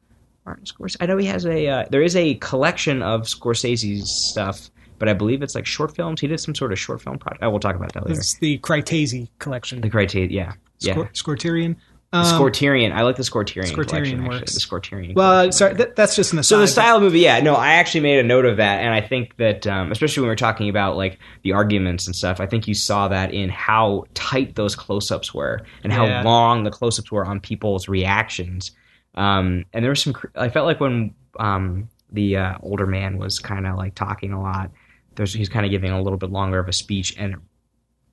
Martin 0.46 0.64
Scorsese. 0.64 0.96
I 1.00 1.06
know 1.06 1.16
he 1.18 1.26
has 1.26 1.44
a. 1.44 1.66
Uh, 1.68 1.84
there 1.90 2.02
is 2.02 2.16
a 2.16 2.34
collection 2.36 3.02
of 3.02 3.22
Scorsese's 3.22 4.10
stuff, 4.30 4.70
but 4.98 5.08
I 5.08 5.12
believe 5.12 5.42
it's 5.42 5.54
like 5.54 5.66
short 5.66 5.94
films. 5.94 6.20
He 6.20 6.26
did 6.28 6.38
some 6.40 6.54
sort 6.54 6.72
of 6.72 6.78
short 6.78 7.02
film 7.02 7.18
project. 7.18 7.42
Oh, 7.42 7.50
we'll 7.50 7.60
talk 7.60 7.76
about 7.76 7.92
that 7.94 8.06
later. 8.06 8.20
it's 8.20 8.38
the 8.38 8.58
Critese 8.58 9.28
collection. 9.38 9.80
The 9.80 9.90
Criterion, 9.90 10.30
yeah, 10.30 10.52
yeah. 10.80 10.94
Scor- 10.94 11.12
Scorterion. 11.14 11.76
the 12.12 12.18
Um, 12.18 12.24
Scorterion. 12.24 12.92
I 12.92 13.02
like 13.02 13.16
the 13.16 13.24
Scorterion. 13.24 13.64
Scorterion 13.66 13.86
collection, 13.88 14.20
actually. 14.20 14.28
works. 14.38 14.54
The 14.54 14.60
Scorterion. 14.60 15.14
well, 15.16 15.50
sorry, 15.52 15.74
that, 15.74 15.96
that's 15.96 16.14
just 16.14 16.32
an 16.32 16.38
aside. 16.38 16.48
So 16.54 16.60
the 16.60 16.68
style 16.68 16.96
of 16.96 17.02
movie, 17.02 17.20
yeah, 17.20 17.40
no, 17.40 17.54
I 17.56 17.72
actually 17.72 18.02
made 18.02 18.20
a 18.20 18.22
note 18.22 18.44
of 18.44 18.58
that, 18.58 18.80
and 18.80 18.94
I 18.94 19.00
think 19.00 19.36
that, 19.38 19.66
um, 19.66 19.90
especially 19.90 20.20
when 20.22 20.28
we're 20.28 20.36
talking 20.36 20.68
about 20.68 20.96
like 20.96 21.18
the 21.42 21.52
arguments 21.52 22.06
and 22.06 22.14
stuff, 22.14 22.38
I 22.40 22.46
think 22.46 22.68
you 22.68 22.74
saw 22.74 23.08
that 23.08 23.34
in 23.34 23.48
how 23.50 24.04
tight 24.14 24.54
those 24.54 24.76
close-ups 24.76 25.34
were 25.34 25.62
and 25.82 25.92
how 25.92 26.06
Yeah. 26.06 26.22
long 26.22 26.62
the 26.62 26.70
close-ups 26.70 27.10
were 27.10 27.26
on 27.26 27.40
people's 27.40 27.88
reactions. 27.88 28.70
Um, 29.16 29.64
and 29.72 29.82
there 29.84 29.90
was 29.90 30.02
some, 30.02 30.14
I 30.34 30.48
felt 30.48 30.66
like 30.66 30.80
when 30.80 31.14
um, 31.38 31.88
the 32.12 32.36
uh, 32.36 32.58
older 32.62 32.86
man 32.86 33.18
was 33.18 33.38
kind 33.38 33.66
of 33.66 33.76
like 33.76 33.94
talking 33.94 34.32
a 34.32 34.40
lot, 34.40 34.70
there's 35.14 35.32
he's 35.32 35.48
kind 35.48 35.64
of 35.64 35.70
giving 35.70 35.90
a 35.90 36.00
little 36.02 36.18
bit 36.18 36.30
longer 36.30 36.58
of 36.58 36.68
a 36.68 36.72
speech, 36.72 37.14
and 37.18 37.36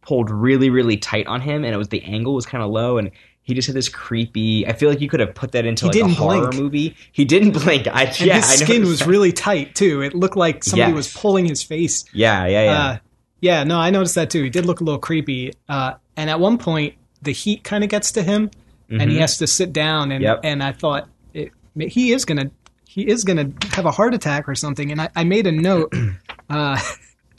pulled 0.01 0.29
really 0.29 0.69
really 0.69 0.97
tight 0.97 1.27
on 1.27 1.41
him, 1.41 1.63
and 1.63 1.73
it 1.73 1.77
was 1.77 1.89
the 1.89 2.03
angle 2.03 2.33
was 2.33 2.45
kind 2.45 2.63
of 2.63 2.71
low, 2.71 2.97
and 2.97 3.11
he 3.41 3.53
just 3.53 3.67
had 3.67 3.75
this 3.75 3.89
creepy. 3.89 4.65
I 4.65 4.71
feel 4.73 4.89
like 4.89 5.01
you 5.01 5.09
could 5.09 5.19
have 5.19 5.35
put 5.35 5.51
that 5.51 5.65
into 5.65 5.85
He 5.85 5.87
like 5.89 5.95
a 5.95 5.99
didn't 5.99 6.17
horror 6.17 6.47
blink. 6.47 6.55
movie. 6.63 6.95
He 7.11 7.25
didn't 7.25 7.51
blink. 7.63 7.87
I 7.87 8.03
And 8.05 8.21
yeah, 8.21 8.35
his 8.35 8.61
I 8.61 8.65
skin 8.65 8.83
was 8.83 8.99
that. 8.99 9.07
really 9.09 9.33
tight 9.33 9.75
too. 9.75 10.01
It 10.01 10.13
looked 10.15 10.37
like 10.37 10.63
somebody 10.63 10.91
Yes. 10.91 10.95
was 10.95 11.13
pulling 11.13 11.45
his 11.45 11.61
face. 11.61 12.05
yeah 12.13 12.45
yeah 12.45 12.63
yeah. 12.63 12.79
Uh, 12.85 12.97
yeah, 13.41 13.63
no, 13.65 13.77
I 13.77 13.89
noticed 13.89 14.15
that 14.15 14.29
too. 14.29 14.41
He 14.43 14.49
did 14.49 14.65
look 14.65 14.79
a 14.79 14.85
little 14.85 14.99
creepy. 15.01 15.51
Uh, 15.67 15.95
and 16.15 16.29
at 16.29 16.39
one 16.39 16.57
point, 16.57 16.95
the 17.21 17.33
heat 17.33 17.65
kind 17.65 17.83
of 17.83 17.89
gets 17.89 18.13
to 18.13 18.23
him, 18.23 18.49
and 18.89 19.09
he 19.09 19.17
has 19.17 19.37
to 19.39 19.47
sit 19.47 19.73
down. 19.73 20.11
And 20.11 20.23
Mm-hmm. 20.23 20.35
Yep. 20.35 20.39
and 20.43 20.63
I 20.63 20.71
thought 20.71 21.09
it, 21.33 21.51
he 21.77 22.11
is 22.13 22.25
gonna 22.25 22.51
he 22.87 23.07
is 23.07 23.23
gonna 23.23 23.51
have 23.71 23.85
a 23.85 23.91
heart 23.91 24.13
attack 24.13 24.47
or 24.47 24.55
something. 24.55 24.91
And 24.91 25.01
I, 25.01 25.09
I 25.15 25.23
made 25.23 25.47
a 25.47 25.51
note 25.51 25.93
uh, 26.49 26.79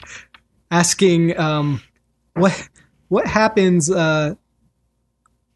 asking 0.71 1.37
um, 1.39 1.81
what 2.33 2.67
what 3.07 3.27
happens 3.27 3.89
uh, 3.89 4.35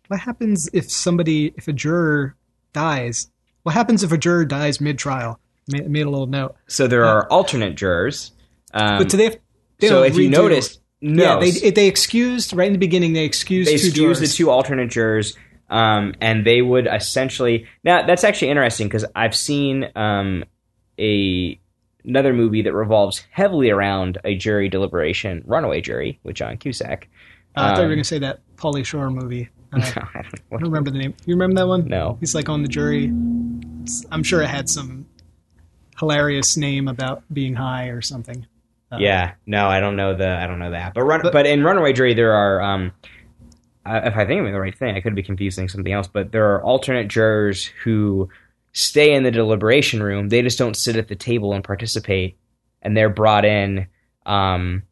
what 0.07 0.19
happens 0.19 0.69
if 0.73 0.91
somebody 0.91 1.53
if 1.57 1.67
a 1.67 1.73
juror 1.73 2.35
dies. 2.73 3.29
What 3.63 3.75
happens 3.75 4.03
if 4.03 4.11
a 4.11 4.17
juror 4.17 4.45
dies 4.45 4.79
mid 4.79 4.97
trial? 4.97 5.39
Made, 5.67 5.89
made 5.89 6.05
a 6.05 6.09
little 6.09 6.25
note. 6.27 6.55
so 6.67 6.87
there 6.87 7.05
are 7.05 7.27
alternate 7.29 7.75
jurors. 7.75 8.31
Um, 8.73 8.97
But 8.99 9.09
do 9.09 9.17
they? 9.17 9.25
Have, 9.25 9.37
they 9.79 9.87
so 9.87 10.01
if 10.03 10.15
you 10.15 10.27
redo- 10.29 10.31
noticed, 10.31 10.81
no, 11.01 11.39
yeah, 11.39 11.51
they 11.61 11.69
they 11.71 11.87
excused 11.87 12.53
right 12.53 12.67
in 12.67 12.73
the 12.73 12.79
beginning. 12.79 13.13
They 13.13 13.25
excused 13.25 13.69
they 13.69 13.77
two 13.77 13.87
excuse 13.87 14.19
the 14.19 14.27
two 14.27 14.49
alternate 14.49 14.89
jurors, 14.89 15.35
um, 15.69 16.13
and 16.21 16.45
they 16.45 16.61
would 16.61 16.87
essentially. 16.87 17.67
Now 17.83 18.05
that's 18.05 18.23
actually 18.23 18.49
interesting 18.49 18.87
because 18.87 19.05
I've 19.15 19.35
seen 19.35 19.89
um, 19.95 20.43
a 20.99 21.59
another 22.05 22.33
movie 22.33 22.61
that 22.63 22.73
revolves 22.73 23.23
heavily 23.31 23.69
around 23.69 24.17
a 24.23 24.35
jury 24.35 24.69
deliberation, 24.69 25.43
Runaway 25.45 25.81
Jury, 25.81 26.19
with 26.23 26.35
John 26.35 26.57
Cusack. 26.57 27.07
Uh, 27.55 27.61
I 27.61 27.67
thought 27.69 27.75
you 27.75 27.77
were 27.79 27.83
Um, 27.85 27.89
going 27.89 27.97
to 27.99 28.03
say 28.03 28.19
that 28.19 28.39
Pauly 28.55 28.85
Shore 28.85 29.09
movie. 29.09 29.49
Uh, 29.71 29.77
I 29.77 29.81
don't 29.83 30.15
I 30.15 30.21
don't 30.49 30.63
remember 30.63 30.89
the 30.89 30.97
name. 30.97 31.13
You 31.27 31.35
remember 31.35 31.61
that 31.61 31.67
one? 31.67 31.85
No. 31.87 32.17
He's 32.19 32.33
like 32.33 32.49
on 32.49 32.63
the 32.63 32.67
jury. 32.67 33.05
It's- 33.05 34.03
I'm 34.11 34.23
sure 34.23 34.41
it 34.41 34.47
had 34.47 34.67
some 34.67 35.05
hilarious 35.99 36.57
name 36.57 36.87
about 36.87 37.23
being 37.31 37.53
high 37.55 37.87
or 37.87 38.01
something. 38.01 38.47
Uh, 38.91 38.97
yeah, 38.99 39.33
no, 39.45 39.67
I 39.67 39.79
don't 39.79 39.95
know 39.95 40.15
the 40.15 40.27
I 40.27 40.47
don't 40.47 40.57
know 40.57 40.71
that. 40.71 40.95
But 40.95 41.03
run, 41.03 41.21
but, 41.21 41.33
But- 41.33 41.45
in 41.45 41.63
Runaway 41.63 41.93
Jury 41.93 42.13
there 42.15 42.33
are 42.33 42.61
um, 42.61 42.91
if 43.97 44.15
I 44.15 44.25
think 44.25 44.39
I'm 44.39 44.51
the 44.51 44.59
right 44.59 44.77
thing, 44.77 44.95
I 44.95 45.01
could 45.01 45.15
be 45.15 45.23
confusing 45.23 45.69
something 45.69 45.91
else. 45.91 46.07
But 46.07 46.31
there 46.31 46.53
are 46.55 46.63
alternate 46.63 47.07
jurors 47.07 47.65
who 47.83 48.29
stay 48.73 49.13
in 49.13 49.23
the 49.23 49.31
deliberation 49.31 50.01
room. 50.01 50.29
They 50.29 50.41
just 50.41 50.57
don't 50.57 50.75
sit 50.75 50.95
at 50.95 51.07
the 51.07 51.15
table 51.15 51.53
and 51.53 51.63
participate, 51.63 52.37
and 52.81 52.95
they're 52.95 53.09
brought 53.09 53.45
in. 53.45 53.87
Um, 54.25 54.83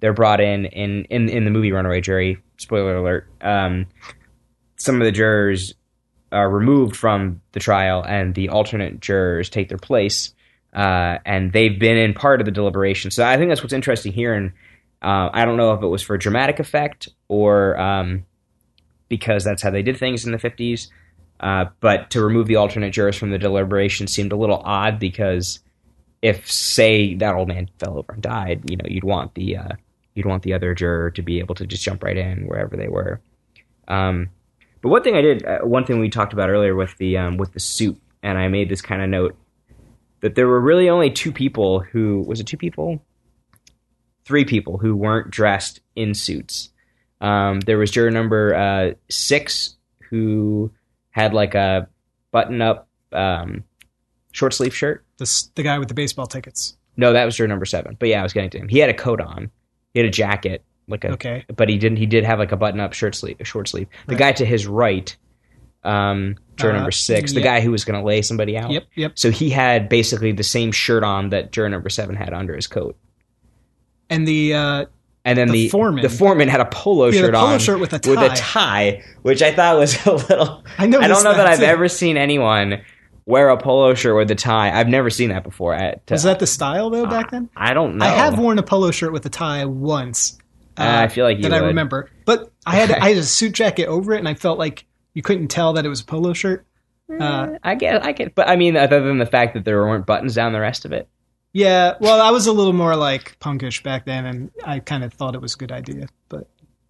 they're 0.00 0.12
brought 0.12 0.40
in 0.40 0.66
in 0.66 1.04
in 1.06 1.28
in 1.28 1.44
the 1.44 1.50
movie 1.50 1.72
Runaway 1.72 2.00
Jury. 2.00 2.38
Spoiler 2.58 2.96
alert. 2.96 3.26
Um, 3.40 3.86
some 4.76 5.00
of 5.00 5.04
the 5.04 5.12
jurors 5.12 5.74
are 6.30 6.50
removed 6.50 6.96
from 6.96 7.40
the 7.52 7.60
trial, 7.60 8.04
and 8.06 8.34
the 8.34 8.48
alternate 8.48 9.00
jurors 9.00 9.48
take 9.48 9.68
their 9.68 9.78
place 9.78 10.34
uh, 10.74 11.18
and 11.24 11.52
they've 11.52 11.78
been 11.78 11.96
in 11.96 12.14
part 12.14 12.40
of 12.40 12.44
the 12.44 12.50
deliberation. 12.50 13.10
So 13.10 13.24
I 13.24 13.36
think 13.36 13.48
that's 13.48 13.62
what's 13.62 13.72
interesting 13.72 14.12
here. 14.12 14.34
And 14.34 14.52
uh, 15.02 15.30
I 15.32 15.44
don't 15.44 15.56
know 15.56 15.72
if 15.72 15.82
it 15.82 15.86
was 15.86 16.02
for 16.02 16.18
dramatic 16.18 16.58
effect 16.58 17.08
or 17.28 17.78
um, 17.78 18.26
because 19.16 19.44
that's 19.44 19.62
how 19.62 19.70
they 19.70 19.82
did 19.82 19.96
things 19.96 20.24
in 20.24 20.32
the 20.32 20.38
50s. 20.38 20.88
Uh, 21.38 21.66
but 21.80 22.10
to 22.10 22.24
remove 22.24 22.46
the 22.48 22.56
alternate 22.56 22.90
jurors 22.90 23.16
from 23.16 23.30
the 23.30 23.38
deliberation 23.38 24.06
seemed 24.06 24.32
a 24.32 24.36
little 24.36 24.60
odd 24.64 24.98
because 24.98 25.60
if, 26.20 26.50
say, 26.50 27.14
that 27.14 27.34
old 27.34 27.48
man 27.48 27.68
fell 27.78 27.98
over 27.98 28.12
and 28.12 28.22
died, 28.22 28.68
you 28.68 28.76
know, 28.76 28.86
you'd 28.88 29.04
want 29.04 29.34
the 29.34 29.56
uh, 29.56 29.74
you'd 30.14 30.26
want 30.26 30.42
the 30.42 30.54
other 30.54 30.74
juror 30.74 31.10
to 31.12 31.22
be 31.22 31.38
able 31.38 31.54
to 31.54 31.66
just 31.66 31.82
jump 31.82 32.02
right 32.02 32.16
in 32.16 32.46
wherever 32.46 32.76
they 32.76 32.88
were. 32.88 33.20
Um, 33.88 34.30
but 34.80 34.88
one 34.88 35.02
thing 35.02 35.16
I 35.16 35.20
did, 35.20 35.44
uh, 35.44 35.58
one 35.60 35.84
thing 35.84 36.00
we 36.00 36.08
talked 36.08 36.32
about 36.32 36.50
earlier 36.50 36.74
with 36.74 36.96
the 36.98 37.18
um, 37.18 37.36
with 37.36 37.52
the 37.52 37.60
suit, 37.60 38.00
and 38.22 38.36
I 38.36 38.48
made 38.48 38.68
this 38.68 38.82
kind 38.82 39.02
of 39.02 39.08
note 39.08 39.36
that 40.20 40.34
there 40.34 40.48
were 40.48 40.60
really 40.60 40.88
only 40.88 41.10
two 41.10 41.30
people 41.32 41.80
who 41.80 42.24
was 42.26 42.40
it 42.40 42.46
two 42.46 42.56
people, 42.56 43.02
three 44.24 44.44
people 44.44 44.78
who 44.78 44.96
weren't 44.96 45.30
dressed 45.30 45.80
in 45.94 46.14
suits. 46.14 46.70
Um, 47.20 47.60
there 47.60 47.78
was 47.78 47.90
juror 47.90 48.10
number 48.10 48.54
uh, 48.54 48.94
six 49.08 49.76
who 50.10 50.70
had 51.10 51.32
like 51.34 51.54
a 51.54 51.88
button 52.32 52.60
up 52.60 52.88
um, 53.12 53.64
short 54.32 54.52
sleeve 54.52 54.74
shirt. 54.74 55.04
This, 55.18 55.44
the 55.54 55.62
guy 55.62 55.78
with 55.78 55.88
the 55.88 55.94
baseball 55.94 56.26
tickets. 56.26 56.76
No, 56.96 57.12
that 57.12 57.24
was 57.24 57.36
juror 57.36 57.48
number 57.48 57.64
seven. 57.64 57.96
But 57.98 58.08
yeah, 58.08 58.20
I 58.20 58.22
was 58.22 58.32
getting 58.32 58.50
to 58.50 58.58
him. 58.58 58.68
He 58.68 58.78
had 58.78 58.90
a 58.90 58.94
coat 58.94 59.20
on. 59.20 59.50
He 59.94 60.00
had 60.00 60.06
a 60.08 60.10
jacket, 60.10 60.64
like 60.88 61.04
a 61.04 61.12
Okay. 61.12 61.44
but 61.56 61.68
he 61.68 61.78
didn't. 61.78 61.98
He 61.98 62.06
did 62.06 62.24
have 62.24 62.38
like 62.38 62.52
a 62.52 62.56
button 62.56 62.80
up 62.80 62.92
shirt 62.92 63.14
sleeve, 63.14 63.36
a 63.40 63.44
short 63.44 63.68
sleeve. 63.68 63.86
The 64.06 64.14
Right. 64.14 64.18
guy 64.18 64.32
to 64.32 64.44
his 64.44 64.66
right, 64.66 65.16
um, 65.84 66.36
juror 66.56 66.72
Uh, 66.72 66.76
number 66.76 66.90
six, 66.90 67.32
the 67.32 67.40
yep. 67.40 67.44
guy 67.44 67.60
who 67.60 67.70
was 67.70 67.84
going 67.84 67.98
to 68.00 68.04
lay 68.04 68.22
somebody 68.22 68.56
out. 68.58 68.70
Yep, 68.70 68.84
yep. 68.96 69.12
So 69.18 69.30
he 69.30 69.50
had 69.50 69.88
basically 69.88 70.32
the 70.32 70.42
same 70.42 70.72
shirt 70.72 71.04
on 71.04 71.30
that 71.30 71.52
juror 71.52 71.68
number 71.68 71.88
seven 71.88 72.16
had 72.16 72.32
under 72.34 72.54
his 72.54 72.66
coat, 72.66 72.96
And 74.10 74.26
the 74.26 74.54
uh, 74.54 74.84
and 75.24 75.38
then 75.38 75.48
The 75.48 75.52
the 75.64 75.68
foreman. 75.68 76.02
the 76.02 76.08
foreman 76.08 76.48
had 76.48 76.60
a 76.60 76.66
polo 76.66 77.10
He 77.10 77.16
had 77.16 77.24
a 77.24 77.26
shirt 77.28 77.34
polo 77.34 77.52
on 77.54 77.58
shirt 77.58 77.80
with 77.80 77.92
a 77.92 78.00
with 78.08 78.18
a 78.18 78.28
tie. 78.28 78.34
tie, 78.36 79.02
which 79.22 79.42
I 79.42 79.52
thought 79.52 79.78
was 79.78 79.94
a 80.06 80.12
little. 80.12 80.64
I 80.78 80.84
I 80.84 80.86
don't 80.86 81.00
know 81.00 81.32
that, 81.32 81.36
that, 81.38 81.46
I've 81.46 81.58
too. 81.60 81.64
ever 81.64 81.88
seen 81.88 82.16
anyone 82.16 82.82
wear 83.26 83.48
a 83.48 83.56
polo 83.56 83.94
shirt 83.94 84.16
with 84.16 84.30
a 84.30 84.34
tie. 84.34 84.78
I've 84.78 84.88
never 84.88 85.08
seen 85.10 85.30
that 85.30 85.42
before. 85.44 85.74
At, 85.74 86.02
was 86.10 86.24
that 86.24 86.38
the 86.40 86.46
style 86.46 86.90
though 86.90 87.06
back 87.06 87.30
then? 87.30 87.48
I 87.56 87.72
don't 87.74 87.96
know. 87.96 88.04
I 88.04 88.08
have 88.10 88.38
worn 88.38 88.58
a 88.58 88.62
polo 88.62 88.90
shirt 88.90 89.12
with 89.12 89.24
a 89.26 89.30
tie 89.30 89.64
once. 89.64 90.38
uh, 90.76 90.82
Uh, 90.82 91.00
I 91.04 91.08
feel 91.08 91.24
like 91.24 91.38
you 91.38 91.44
that 91.44 91.54
I 91.54 91.66
remember, 91.66 92.10
but 92.26 92.52
I 92.66 92.76
had 92.76 92.90
I 93.00 93.08
had 93.10 93.16
a 93.18 93.22
suit 93.22 93.52
jacket 93.52 93.86
over 93.86 94.12
it, 94.12 94.18
and 94.18 94.28
I 94.28 94.34
felt 94.34 94.58
like 94.58 94.84
you 95.14 95.22
couldn't 95.22 95.48
tell 95.48 95.72
that 95.74 95.86
it 95.86 95.88
was 95.88 96.00
a 96.00 96.04
polo 96.04 96.32
shirt. 96.34 96.66
Uh, 97.20 97.58
I 97.62 97.74
get, 97.74 98.02
I 98.04 98.12
get, 98.12 98.34
but 98.34 98.48
I 98.48 98.56
mean, 98.56 98.76
other 98.78 99.00
than 99.02 99.18
the 99.18 99.26
fact 99.26 99.52
that 99.54 99.64
there 99.66 99.78
weren't 99.86 100.06
buttons 100.06 100.34
down 100.34 100.52
the 100.54 100.60
rest 100.60 100.84
of 100.86 100.92
it. 100.92 101.06
Yeah, 101.54 101.94
well, 102.00 102.20
I 102.20 102.30
was 102.30 102.46
a 102.46 102.52
little 102.52 102.72
more 102.74 102.94
like 102.96 103.38
punkish 103.40 103.82
back 103.82 104.04
then, 104.04 104.26
and 104.26 104.50
I 104.66 104.80
kind 104.80 105.02
of 105.04 105.14
thought 105.14 105.34
it 105.34 105.40
was 105.40 105.54
a 105.54 105.56
good 105.56 105.72
idea, 105.72 106.08
but 106.28 106.46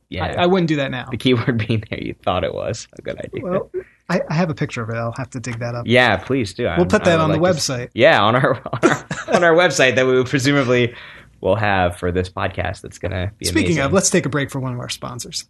Yeah, 0.08 0.24
I, 0.24 0.42
I 0.42 0.46
wouldn't 0.46 0.68
do 0.68 0.76
that 0.76 0.90
now. 0.90 1.06
the 1.10 1.16
keyword 1.16 1.58
being 1.68 1.84
there, 1.90 2.00
you 2.00 2.14
thought 2.24 2.42
it 2.44 2.52
was 2.54 2.88
a 2.98 3.02
good 3.02 3.18
idea. 3.18 3.42
Well, 3.44 3.70
I, 4.08 4.20
I 4.28 4.34
have 4.34 4.50
a 4.50 4.54
picture 4.54 4.82
of 4.82 4.90
it. 4.90 4.96
I'll 4.96 5.14
have 5.16 5.30
to 5.30 5.40
dig 5.40 5.58
that 5.60 5.74
up. 5.74 5.86
yeah, 5.86 6.16
please 6.16 6.52
do. 6.54 6.64
we'll 6.76 6.86
put 6.86 7.04
that 7.04 7.20
on 7.20 7.30
the 7.30 7.38
website. 7.38 7.84
website. 7.86 7.90
Yeah, 7.94 8.22
on 8.22 8.34
our 8.36 8.56
on 8.72 8.90
our, 8.90 9.06
on 9.36 9.44
our 9.44 9.54
website 9.54 9.94
that 9.96 10.06
we 10.06 10.14
would 10.14 10.26
presumably 10.26 10.94
will 11.40 11.56
have 11.56 11.96
for 11.98 12.10
this 12.12 12.28
podcast. 12.28 12.80
That's 12.82 12.98
gonna 12.98 13.32
be 13.38 13.46
Speaking 13.46 13.64
amazing. 13.72 13.82
of, 13.84 13.92
let's 13.92 14.10
take 14.10 14.26
a 14.26 14.28
break 14.30 14.50
for 14.50 14.60
one 14.60 14.72
of 14.74 14.78
our 14.80 14.88
sponsors, 14.90 15.46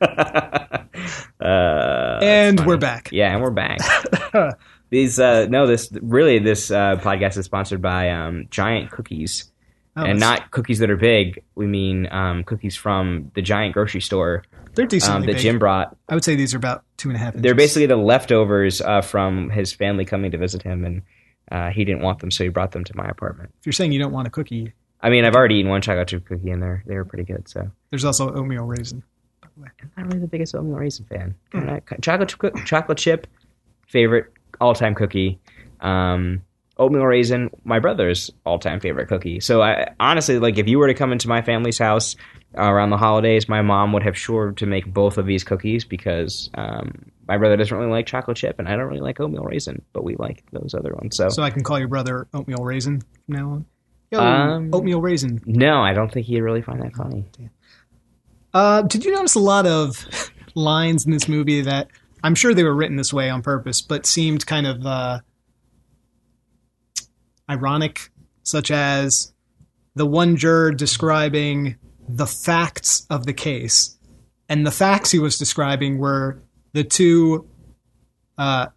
uh, 0.00 0.78
and 1.40 2.58
funny. 2.58 2.66
we're 2.68 2.76
back. 2.76 3.08
Yeah, 3.12 3.32
and 3.34 3.42
we're 3.42 3.50
back. 3.50 3.78
These 4.94 5.18
uh, 5.18 5.46
no, 5.50 5.66
this 5.66 5.90
really 6.02 6.38
this 6.38 6.70
uh, 6.70 6.94
podcast 7.02 7.36
is 7.36 7.46
sponsored 7.46 7.82
by 7.82 8.10
um, 8.10 8.46
Giant 8.48 8.92
Cookies, 8.92 9.50
Oh, 9.96 10.04
and 10.04 10.20
not 10.20 10.52
cookies 10.52 10.78
that 10.78 10.88
are 10.88 10.96
big. 10.96 11.42
We 11.56 11.66
mean 11.66 12.06
um, 12.12 12.44
cookies 12.44 12.76
from 12.76 13.32
the 13.34 13.42
Giant 13.42 13.74
grocery 13.74 14.00
store 14.00 14.44
they're 14.76 14.84
um, 14.84 14.88
decently 14.88 15.26
that 15.26 15.32
big. 15.32 15.42
Jim 15.42 15.58
brought. 15.58 15.96
I 16.08 16.14
would 16.14 16.22
say 16.22 16.36
these 16.36 16.54
are 16.54 16.58
about 16.58 16.84
two 16.96 17.08
and 17.08 17.16
a 17.16 17.18
half. 17.18 17.34
Inches. 17.34 17.42
They're 17.42 17.56
basically 17.56 17.86
the 17.86 17.96
leftovers 17.96 18.80
uh, 18.80 19.00
from 19.00 19.50
his 19.50 19.72
family 19.72 20.04
coming 20.04 20.30
to 20.30 20.38
visit 20.38 20.62
him, 20.62 20.84
and 20.84 21.02
uh, 21.50 21.70
he 21.70 21.84
didn't 21.84 22.02
want 22.02 22.20
them, 22.20 22.30
so 22.30 22.44
he 22.44 22.50
brought 22.50 22.70
them 22.70 22.84
to 22.84 22.96
my 22.96 23.06
apartment. 23.08 23.50
If 23.58 23.66
you're 23.66 23.72
saying 23.72 23.90
you 23.90 23.98
don't 23.98 24.12
want 24.12 24.28
a 24.28 24.30
cookie, 24.30 24.74
I 25.00 25.10
mean, 25.10 25.24
I've 25.24 25.34
already 25.34 25.56
eaten 25.56 25.70
one 25.72 25.82
chocolate 25.82 26.06
chip 26.06 26.24
cookie, 26.24 26.50
and 26.50 26.62
they're 26.62 26.84
they 26.86 26.94
were 26.94 27.04
pretty 27.04 27.24
good. 27.24 27.48
So 27.48 27.68
there's 27.90 28.04
also 28.04 28.32
oatmeal 28.32 28.62
raisin. 28.64 29.02
I'm 29.42 29.72
not 29.96 30.06
really 30.06 30.20
the 30.20 30.28
biggest 30.28 30.54
oatmeal 30.54 30.76
raisin 30.76 31.04
fan. 31.06 31.34
Kinda- 31.50 31.82
chocolate 32.00 32.28
chip, 32.28 32.54
chocolate 32.64 32.98
chip, 32.98 33.26
favorite 33.88 34.32
all 34.60 34.74
time 34.74 34.94
cookie. 34.94 35.38
Um, 35.80 36.42
oatmeal 36.76 37.04
raisin, 37.04 37.50
my 37.64 37.78
brother's 37.78 38.30
all 38.44 38.58
time 38.58 38.80
favorite 38.80 39.08
cookie. 39.08 39.40
So 39.40 39.62
I 39.62 39.92
honestly 40.00 40.38
like 40.38 40.58
if 40.58 40.68
you 40.68 40.78
were 40.78 40.88
to 40.88 40.94
come 40.94 41.12
into 41.12 41.28
my 41.28 41.42
family's 41.42 41.78
house 41.78 42.16
uh, 42.58 42.62
around 42.62 42.90
the 42.90 42.96
holidays, 42.96 43.48
my 43.48 43.62
mom 43.62 43.92
would 43.92 44.02
have 44.02 44.16
sure 44.16 44.52
to 44.52 44.66
make 44.66 44.86
both 44.92 45.18
of 45.18 45.26
these 45.26 45.44
cookies 45.44 45.84
because 45.84 46.50
um, 46.54 47.10
my 47.28 47.36
brother 47.38 47.56
doesn't 47.56 47.76
really 47.76 47.90
like 47.90 48.06
chocolate 48.06 48.36
chip, 48.36 48.58
and 48.58 48.68
I 48.68 48.72
don't 48.76 48.86
really 48.86 49.00
like 49.00 49.20
oatmeal 49.20 49.44
raisin, 49.44 49.82
but 49.92 50.04
we 50.04 50.16
like 50.16 50.44
those 50.52 50.74
other 50.74 50.92
ones. 50.94 51.16
So, 51.16 51.28
So 51.28 51.42
I 51.42 51.50
can 51.50 51.62
call 51.62 51.78
your 51.78 51.88
brother 51.88 52.26
oatmeal 52.34 52.64
raisin 52.64 53.00
from 53.00 53.34
now 53.36 53.50
on. 53.50 53.66
Yo, 54.10 54.20
Um, 54.20 54.70
oatmeal 54.72 55.00
raisin. 55.00 55.40
no, 55.46 55.80
I 55.82 55.94
don't 55.94 56.12
think 56.12 56.26
he'd 56.26 56.40
really 56.42 56.62
find 56.62 56.82
that 56.82 56.94
funny. 56.94 57.24
Uh, 58.52 58.82
did 58.82 59.04
you 59.04 59.12
notice 59.12 59.34
a 59.34 59.40
lot 59.40 59.66
of 59.66 60.06
lines 60.54 61.04
in 61.06 61.10
this 61.12 61.28
movie 61.28 61.62
that 61.62 61.88
I'm 62.24 62.34
sure 62.34 62.54
they 62.54 62.64
were 62.64 62.74
written 62.74 62.96
this 62.96 63.12
way 63.12 63.28
on 63.28 63.42
purpose, 63.42 63.82
but 63.82 64.06
seemed 64.06 64.46
kind 64.46 64.66
of 64.66 64.86
uh, 64.86 65.20
ironic, 67.50 68.10
such 68.42 68.70
as 68.70 69.34
the 69.94 70.06
one 70.06 70.36
juror 70.36 70.72
describing 70.72 71.76
the 72.08 72.26
facts 72.26 73.06
of 73.10 73.26
the 73.26 73.34
case, 73.34 73.98
and 74.48 74.66
the 74.66 74.70
facts 74.70 75.10
he 75.10 75.18
was 75.18 75.38
describing 75.38 75.98
were 75.98 76.42
the 76.72 76.82
two 76.82 77.46
uh, 78.38 78.68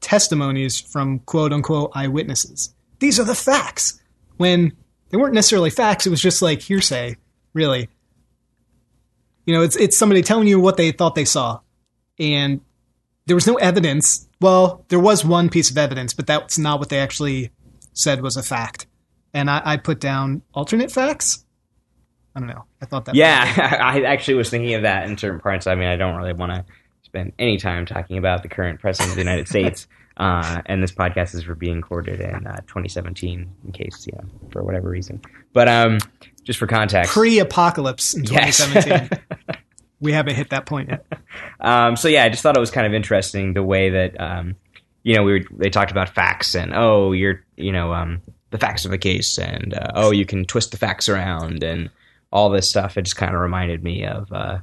testimonies 0.00 0.80
from 0.80 1.20
quote 1.20 1.52
unquote 1.52 1.92
eyewitnesses. 1.94 2.74
These 2.98 3.20
are 3.20 3.24
the 3.24 3.36
facts. 3.36 4.02
When 4.38 4.76
they 5.10 5.18
weren't 5.18 5.34
necessarily 5.34 5.70
facts, 5.70 6.04
it 6.04 6.10
was 6.10 6.20
just 6.20 6.42
like 6.42 6.62
hearsay, 6.62 7.16
really. 7.54 7.88
You 9.44 9.54
know, 9.54 9.62
it's 9.62 9.76
it's 9.76 9.96
somebody 9.96 10.22
telling 10.22 10.48
you 10.48 10.58
what 10.58 10.76
they 10.76 10.90
thought 10.90 11.14
they 11.14 11.24
saw, 11.24 11.60
and 12.18 12.60
there 13.26 13.36
was 13.36 13.46
no 13.46 13.56
evidence. 13.56 14.28
Well, 14.40 14.84
there 14.88 15.00
was 15.00 15.24
one 15.24 15.48
piece 15.48 15.70
of 15.70 15.78
evidence, 15.78 16.14
but 16.14 16.26
that's 16.26 16.58
not 16.58 16.78
what 16.78 16.88
they 16.88 16.98
actually 16.98 17.50
said 17.92 18.22
was 18.22 18.36
a 18.36 18.42
fact. 18.42 18.86
And 19.34 19.50
I, 19.50 19.62
I 19.64 19.76
put 19.76 20.00
down 20.00 20.42
alternate 20.54 20.90
facts. 20.90 21.44
I 22.34 22.40
don't 22.40 22.48
know. 22.48 22.64
I 22.82 22.86
thought 22.86 23.06
that. 23.06 23.14
Yeah, 23.14 23.44
I 23.82 24.02
actually 24.02 24.34
was 24.34 24.50
thinking 24.50 24.74
of 24.74 24.82
that 24.82 25.08
in 25.08 25.16
certain 25.16 25.40
parts. 25.40 25.66
I 25.66 25.74
mean, 25.74 25.88
I 25.88 25.96
don't 25.96 26.16
really 26.16 26.34
want 26.34 26.52
to 26.52 26.64
spend 27.02 27.32
any 27.38 27.56
time 27.56 27.86
talking 27.86 28.18
about 28.18 28.42
the 28.42 28.48
current 28.48 28.80
president 28.80 29.10
of 29.10 29.16
the 29.16 29.22
United 29.22 29.48
States. 29.48 29.86
Uh, 30.18 30.62
and 30.64 30.82
this 30.82 30.92
podcast 30.92 31.34
is 31.34 31.42
for 31.42 31.54
being 31.54 31.76
recorded 31.76 32.22
in 32.22 32.46
uh, 32.46 32.56
2017, 32.62 33.54
in 33.66 33.72
case 33.72 34.06
you 34.06 34.14
know 34.16 34.24
for 34.50 34.62
whatever 34.62 34.88
reason. 34.88 35.20
But 35.52 35.68
um, 35.68 35.98
just 36.42 36.58
for 36.58 36.66
context, 36.66 37.12
pre-apocalypse 37.12 38.14
in 38.14 38.24
Yes. 38.24 38.66
2017. 40.00 40.06
we 40.06 40.12
haven't 40.12 40.34
hit 40.36 40.50
that 40.50 40.66
point 40.66 40.88
yet. 40.90 41.06
um, 41.60 41.96
so 41.96 42.08
yeah, 42.08 42.24
I 42.24 42.28
just 42.28 42.42
thought 42.42 42.56
it 42.56 42.60
was 42.60 42.70
kind 42.70 42.86
of 42.86 42.94
interesting 42.94 43.54
the 43.54 43.62
way 43.62 43.90
that 43.90 44.20
um, 44.20 44.56
you 45.02 45.14
know 45.14 45.22
we 45.22 45.32
were, 45.32 45.44
they 45.50 45.70
talked 45.70 45.90
about 45.90 46.08
facts 46.08 46.54
and 46.54 46.72
oh 46.74 47.12
you're 47.12 47.44
you 47.56 47.72
know 47.72 47.92
um, 47.92 48.20
the 48.50 48.58
facts 48.58 48.84
of 48.84 48.90
the 48.90 48.98
case 48.98 49.38
and 49.38 49.74
uh, 49.74 49.92
oh 49.94 50.10
you 50.10 50.26
can 50.26 50.44
twist 50.44 50.70
the 50.70 50.76
facts 50.76 51.08
around 51.08 51.62
and 51.62 51.90
all 52.32 52.50
this 52.50 52.68
stuff. 52.68 52.96
It 52.96 53.02
just 53.02 53.16
kind 53.16 53.34
of 53.34 53.40
reminded 53.40 53.82
me 53.82 54.04
of 54.04 54.30
uh, 54.32 54.58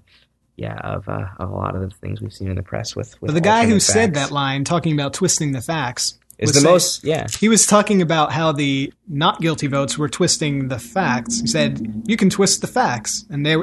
yeah 0.58 0.78
of, 0.78 1.08
uh, 1.10 1.28
of 1.40 1.50
a 1.50 1.56
lot 1.56 1.76
of 1.76 1.82
the 1.82 1.90
things 1.90 2.22
we've 2.22 2.34
seen 2.34 2.50
in 2.50 2.56
the 2.56 2.64
press 2.64 2.96
with. 2.96 3.20
with 3.22 3.34
the 3.34 3.42
guy 3.42 3.62
who 3.62 3.74
alternate 3.74 3.82
said 3.82 4.14
that 4.16 4.32
line, 4.32 4.64
talking 4.64 4.94
about 4.94 5.14
twisting 5.14 5.52
the 5.52 5.62
facts, 5.62 6.20
is 6.38 6.54
the 6.54 6.60
saying- 6.60 6.72
most 6.72 7.04
yeah 7.04 7.28
He 7.40 7.50
was 7.50 7.66
talking 7.66 8.02
about 8.02 8.32
how 8.32 8.52
the 8.52 8.94
not 9.08 9.42
guilty 9.42 9.68
votes 9.68 9.98
were 9.98 10.10
twisting 10.10 10.68
the 10.68 10.80
facts. 10.80 11.40
He 11.42 11.48
said 11.48 12.04
you 12.06 12.18
can 12.18 12.30
twist 12.30 12.62
the 12.62 12.68
facts, 12.68 13.26
and 13.30 13.46
they 13.46 13.56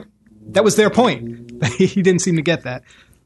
that 0.53 0.65
was 0.65 0.77
their 0.77 0.91
point. 0.91 1.65
he 1.77 2.03
didn't 2.03 2.21
seem 2.21 2.37
to 2.37 2.43
get 2.43 2.63
that. 2.63 2.83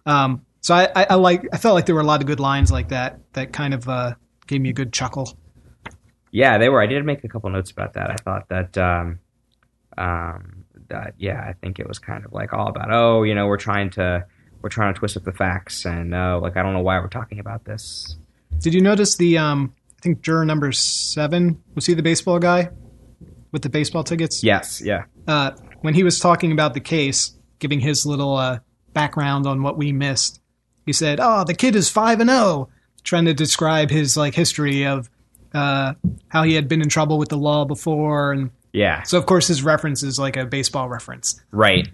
Um, 0.06 0.44
so 0.60 0.74
I, 0.74 0.88
I, 0.94 1.06
I 1.10 1.14
like 1.14 1.46
I 1.52 1.58
felt 1.58 1.74
like 1.74 1.86
there 1.86 1.94
were 1.94 2.00
a 2.00 2.06
lot 2.06 2.20
of 2.20 2.26
good 2.26 2.40
lines 2.40 2.72
like 2.72 2.88
that 2.88 3.20
that 3.34 3.52
kind 3.52 3.74
of 3.74 3.88
uh, 3.88 4.14
gave 4.46 4.60
me 4.60 4.70
a 4.70 4.72
good 4.72 4.92
chuckle. 4.92 5.36
Yeah, 6.30 6.58
they 6.58 6.68
were. 6.68 6.82
I 6.82 6.86
did 6.86 7.04
make 7.04 7.22
a 7.22 7.28
couple 7.28 7.50
notes 7.50 7.70
about 7.70 7.92
that. 7.92 8.10
I 8.10 8.16
thought 8.16 8.48
that, 8.48 8.76
um, 8.76 9.20
um, 9.96 10.64
that 10.88 11.14
yeah, 11.16 11.40
I 11.40 11.52
think 11.52 11.78
it 11.78 11.86
was 11.86 11.98
kind 11.98 12.24
of 12.24 12.32
like 12.32 12.52
all 12.52 12.68
about 12.68 12.90
oh, 12.90 13.22
you 13.22 13.34
know, 13.34 13.46
we're 13.46 13.56
trying 13.56 13.90
to 13.90 14.26
we're 14.60 14.70
trying 14.70 14.94
to 14.94 14.98
twist 14.98 15.16
up 15.16 15.24
the 15.24 15.32
facts, 15.32 15.84
and 15.84 16.14
uh, 16.14 16.40
like 16.40 16.56
I 16.56 16.62
don't 16.62 16.72
know 16.72 16.80
why 16.80 16.98
we're 16.98 17.08
talking 17.08 17.38
about 17.38 17.64
this. 17.66 18.16
Did 18.58 18.74
you 18.74 18.80
notice 18.80 19.16
the 19.16 19.38
um, 19.38 19.74
I 19.98 20.00
think 20.00 20.22
juror 20.22 20.44
number 20.44 20.72
seven 20.72 21.62
was 21.74 21.86
he 21.86 21.94
the 21.94 22.02
baseball 22.02 22.38
guy 22.38 22.70
with 23.52 23.62
the 23.62 23.68
baseball 23.68 24.02
tickets? 24.02 24.42
Yes, 24.42 24.80
yeah, 24.80 25.04
uh, 25.28 25.52
when 25.84 25.92
he 25.92 26.02
was 26.02 26.18
talking 26.18 26.50
about 26.50 26.72
the 26.72 26.80
case, 26.80 27.34
giving 27.58 27.78
his 27.78 28.06
little 28.06 28.36
uh, 28.36 28.60
background 28.94 29.46
on 29.46 29.62
what 29.62 29.76
we 29.76 29.92
missed, 29.92 30.40
he 30.86 30.94
said, 30.94 31.18
"Oh, 31.20 31.44
the 31.44 31.52
kid 31.52 31.76
is 31.76 31.90
five 31.90 32.20
and 32.20 32.30
zero," 32.30 32.70
trying 33.02 33.26
to 33.26 33.34
describe 33.34 33.90
his 33.90 34.16
like 34.16 34.34
history 34.34 34.86
of 34.86 35.10
uh, 35.52 35.92
how 36.28 36.42
he 36.42 36.54
had 36.54 36.68
been 36.68 36.80
in 36.80 36.88
trouble 36.88 37.18
with 37.18 37.28
the 37.28 37.36
law 37.36 37.66
before, 37.66 38.32
and 38.32 38.50
yeah, 38.72 39.02
so 39.02 39.18
of 39.18 39.26
course 39.26 39.46
his 39.48 39.62
reference 39.62 40.02
is 40.02 40.18
like 40.18 40.36
a 40.38 40.46
baseball 40.46 40.88
reference. 40.88 41.38
right, 41.50 41.86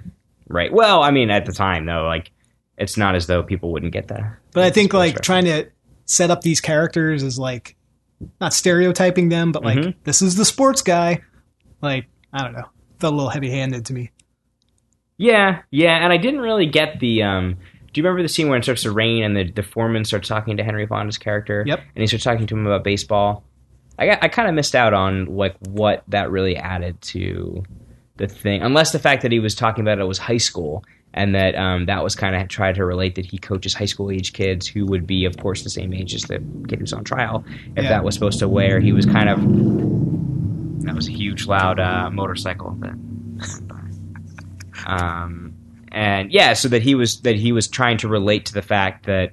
right. 0.48 0.72
Well, 0.72 1.02
I 1.02 1.10
mean, 1.10 1.30
at 1.30 1.44
the 1.46 1.52
time 1.52 1.84
though, 1.86 2.04
like 2.06 2.30
it's 2.78 2.96
not 2.96 3.16
as 3.16 3.26
though 3.26 3.42
people 3.42 3.72
wouldn't 3.72 3.92
get 3.92 4.06
that. 4.08 4.22
But 4.52 4.62
I 4.64 4.70
think 4.70 4.92
like 4.94 5.16
reference. 5.16 5.26
trying 5.26 5.44
to 5.46 5.68
set 6.06 6.30
up 6.30 6.42
these 6.42 6.60
characters 6.60 7.22
is 7.24 7.38
like 7.40 7.74
not 8.40 8.52
stereotyping 8.54 9.30
them, 9.30 9.50
but 9.52 9.64
like 9.64 9.78
Mhm. 9.78 9.94
this 10.04 10.22
is 10.22 10.36
the 10.36 10.44
sports 10.44 10.80
guy. 10.82 11.22
Like 11.82 12.06
I 12.32 12.42
don't 12.44 12.52
know, 12.52 12.68
felt 13.00 13.12
a 13.12 13.16
little 13.16 13.30
heavy 13.30 13.50
handed 13.50 13.86
to 13.86 13.92
me. 13.92 14.10
Yeah, 15.18 15.62
yeah, 15.70 15.96
and 16.02 16.12
I 16.12 16.16
didn't 16.16 16.40
really 16.40 16.66
get 16.66 16.98
the. 17.00 17.22
Um, 17.22 17.56
do 17.92 18.00
you 18.00 18.04
remember 18.04 18.22
the 18.22 18.28
scene 18.28 18.48
where 18.48 18.56
it 18.58 18.62
starts 18.62 18.82
to 18.82 18.92
rain 18.92 19.22
and 19.24 19.36
the, 19.36 19.50
the 19.50 19.62
foreman 19.64 20.04
starts 20.04 20.28
talking 20.28 20.56
to 20.58 20.64
Henry 20.64 20.86
Fonda's 20.86 21.18
character? 21.18 21.64
Yep. 21.66 21.78
And 21.80 22.00
he 22.00 22.06
starts 22.06 22.24
talking 22.24 22.46
to 22.46 22.54
him 22.56 22.64
about 22.66 22.84
baseball. 22.84 23.42
I 23.98 24.06
got, 24.06 24.22
I 24.22 24.28
kind 24.28 24.48
of 24.48 24.54
missed 24.54 24.74
out 24.76 24.94
on 24.94 25.26
like 25.26 25.56
what 25.58 26.04
that 26.08 26.30
really 26.30 26.56
added 26.56 27.00
to 27.02 27.64
the 28.16 28.28
thing, 28.28 28.62
unless 28.62 28.92
the 28.92 28.98
fact 29.00 29.22
that 29.22 29.32
he 29.32 29.40
was 29.40 29.54
talking 29.54 29.82
about 29.82 29.98
it 29.98 30.04
was 30.04 30.18
high 30.18 30.36
school 30.38 30.84
and 31.12 31.34
that 31.34 31.56
um, 31.56 31.86
that 31.86 32.04
was 32.04 32.14
kind 32.14 32.36
of 32.36 32.46
tried 32.48 32.76
to 32.76 32.84
relate 32.84 33.16
that 33.16 33.26
he 33.26 33.36
coaches 33.36 33.74
high 33.74 33.84
school 33.86 34.10
age 34.10 34.32
kids 34.32 34.66
who 34.68 34.86
would 34.86 35.06
be, 35.06 35.24
of 35.24 35.36
course, 35.38 35.64
the 35.64 35.70
same 35.70 35.92
age 35.92 36.14
as 36.14 36.22
the 36.22 36.38
kid 36.68 36.78
who's 36.78 36.92
on 36.92 37.02
trial. 37.04 37.44
If 37.76 37.82
Yeah. 37.82 37.88
that 37.90 38.04
was 38.04 38.14
supposed 38.14 38.38
to 38.38 38.48
where 38.48 38.78
he 38.80 38.92
was 38.92 39.04
kind 39.04 39.28
of 39.28 39.38
that 40.90 40.96
was 40.96 41.06
a 41.06 41.12
huge 41.12 41.46
loud 41.46 41.78
uh, 41.78 42.10
motorcycle 42.10 42.76
that 42.80 42.94
um, 44.86 45.54
and 45.92 46.32
yeah, 46.32 46.54
so 46.54 46.66
that 46.68 46.82
he 46.82 46.96
was 46.96 47.20
that 47.20 47.36
he 47.36 47.52
was 47.52 47.68
trying 47.68 47.98
to 47.98 48.08
relate 48.08 48.46
to 48.46 48.52
the 48.52 48.62
fact 48.62 49.06
that 49.06 49.32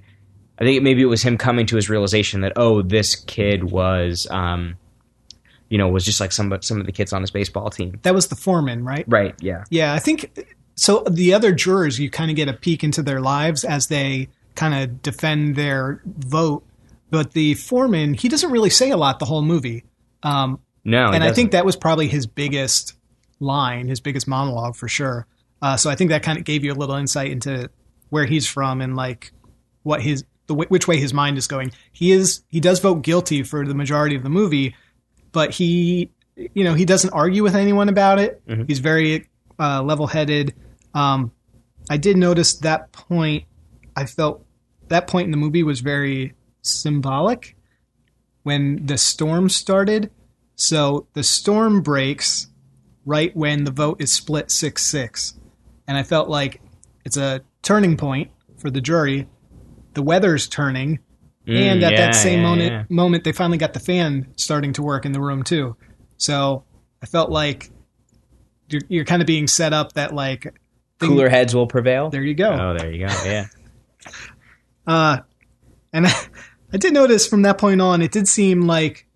I 0.59 0.63
think 0.63 0.83
maybe 0.83 1.01
it 1.01 1.07
was 1.07 1.23
him 1.23 1.35
coming 1.35 1.65
to 1.65 1.75
his 1.75 1.89
realization 1.89 2.41
that 2.41 2.53
oh, 2.55 2.83
this 2.83 3.15
kid 3.15 3.63
was, 3.71 4.27
um, 4.29 4.75
you 5.69 5.79
know, 5.79 5.87
was 5.87 6.05
just 6.05 6.19
like 6.19 6.31
some 6.31 6.55
some 6.61 6.79
of 6.79 6.85
the 6.85 6.91
kids 6.91 7.11
on 7.11 7.21
his 7.21 7.31
baseball 7.31 7.71
team. 7.71 7.99
That 8.03 8.13
was 8.13 8.27
the 8.27 8.35
foreman, 8.35 8.85
right? 8.85 9.05
Right. 9.07 9.33
Yeah. 9.39 9.63
Yeah, 9.71 9.93
I 9.95 9.99
think 9.99 10.55
so. 10.75 11.03
The 11.09 11.33
other 11.33 11.53
jurors, 11.53 11.99
you 11.99 12.11
kind 12.11 12.29
of 12.29 12.37
get 12.37 12.49
a 12.49 12.53
peek 12.53 12.83
into 12.83 13.01
their 13.01 13.19
lives 13.19 13.63
as 13.63 13.87
they 13.87 14.29
kind 14.53 14.75
of 14.75 15.01
defend 15.01 15.55
their 15.55 16.03
vote. 16.05 16.63
But 17.09 17.31
the 17.31 17.55
foreman, 17.55 18.13
he 18.13 18.29
doesn't 18.29 18.51
really 18.51 18.69
say 18.69 18.91
a 18.91 18.97
lot 18.97 19.17
the 19.17 19.25
whole 19.25 19.41
movie. 19.41 19.85
Um, 20.21 20.59
No. 20.87 21.11
and 21.11 21.23
I 21.23 21.33
think 21.33 21.51
that 21.51 21.65
was 21.65 21.75
probably 21.75 22.07
his 22.07 22.25
biggest 22.25 22.93
line, 23.39 23.87
his 23.87 23.99
biggest 23.99 24.27
monologue 24.27 24.75
for 24.75 24.87
sure. 24.87 25.27
Uh, 25.61 25.75
so 25.75 25.89
I 25.89 25.95
think 25.95 26.09
that 26.11 26.23
kind 26.23 26.37
of 26.39 26.45
gave 26.45 26.63
you 26.63 26.71
a 26.71 26.75
little 26.75 26.95
insight 26.95 27.29
into 27.31 27.69
where 28.09 28.25
he's 28.25 28.47
from 28.47 28.79
and 28.81 28.95
like 28.95 29.31
what 29.83 30.01
his 30.01 30.23
the 30.47 30.55
wh- 30.55 30.71
which 30.71 30.87
way 30.87 30.97
his 30.97 31.13
mind 31.13 31.37
is 31.37 31.45
going. 31.47 31.71
He 31.91 32.11
is 32.11 32.41
he 32.47 32.59
does 32.59 32.79
vote 32.79 33.01
guilty 33.01 33.43
for 33.43 33.65
the 33.65 33.75
majority 33.75 34.15
of 34.15 34.23
the 34.23 34.29
movie, 34.29 34.75
but 35.33 35.51
he 35.53 36.09
you 36.35 36.63
know 36.63 36.73
he 36.73 36.85
doesn't 36.85 37.09
argue 37.11 37.43
with 37.43 37.55
anyone 37.55 37.89
about 37.89 38.17
it. 38.19 38.41
He's 38.67 38.79
very 38.79 39.27
uh, 39.59 39.83
level 39.83 40.07
headed. 40.07 40.53
Um, 40.93 41.31
I 41.89 41.97
did 41.97 42.15
notice 42.17 42.55
that 42.59 42.91
point. 42.93 43.43
I 43.95 44.05
felt 44.05 44.45
that 44.87 45.07
point 45.07 45.25
in 45.25 45.31
the 45.31 45.37
movie 45.37 45.63
was 45.63 45.81
very 45.81 46.33
symbolic 46.61 47.55
when 48.43 48.85
the 48.85 48.97
storm 48.97 49.49
started. 49.49 50.11
So 50.57 51.07
the 51.13 51.23
storm 51.23 51.81
breaks 51.81 52.47
right 53.05 53.33
when 53.35 53.63
the 53.63 53.71
vote 53.71 54.01
is 54.01 54.11
split 54.11 54.51
6 54.51 54.83
6. 54.85 55.33
And 55.87 55.97
I 55.97 56.03
felt 56.03 56.27
like 56.29 56.59
it's 57.05 57.15
a 57.15 57.41
turning 57.61 57.95
point 57.95 58.31
for 58.57 58.69
the 58.69 58.81
jury. 58.81 59.29
The 59.93 60.01
weather's 60.01 60.47
turning. 60.47 60.99
and 61.47 61.81
at 61.83 61.91
Mm, 61.91 61.91
yeah, 61.91 61.97
that 62.07 62.15
same 62.15 62.39
yeah, 62.39 62.43
moment, 62.45 62.71
yeah. 62.71 62.83
moment, 62.89 63.23
they 63.23 63.31
finally 63.31 63.57
got 63.57 63.73
the 63.73 63.79
fan 63.79 64.27
starting 64.35 64.73
to 64.73 64.81
work 64.81 65.05
in 65.05 65.13
the 65.13 65.21
room 65.21 65.43
too. 65.43 65.77
So 66.17 66.65
I 67.01 67.05
felt 67.05 67.29
like 67.29 67.69
you're, 68.69 68.81
you're 68.89 69.05
kind 69.05 69.21
of 69.21 69.27
being 69.27 69.47
set 69.47 69.71
up 69.71 69.93
that 69.93 70.13
like 70.13 70.43
thing- 70.99 71.09
cooler 71.09 71.29
heads 71.29 71.55
will 71.55 71.67
prevail. 71.67 72.09
There 72.09 72.23
you 72.23 72.33
go. 72.33 72.49
Oh, 72.51 72.77
there 72.77 72.91
you 72.91 73.07
go. 73.07 73.13
Yeah. 73.23 73.45
Uh, 74.85 75.17
and 75.91 76.07
I, 76.07 76.13
I 76.73 76.77
did 76.77 76.93
notice 76.93 77.27
from 77.27 77.41
that 77.43 77.57
point 77.57 77.81
on, 77.81 78.01
it 78.01 78.11
did 78.11 78.27
seem 78.27 78.61
like 78.61 79.06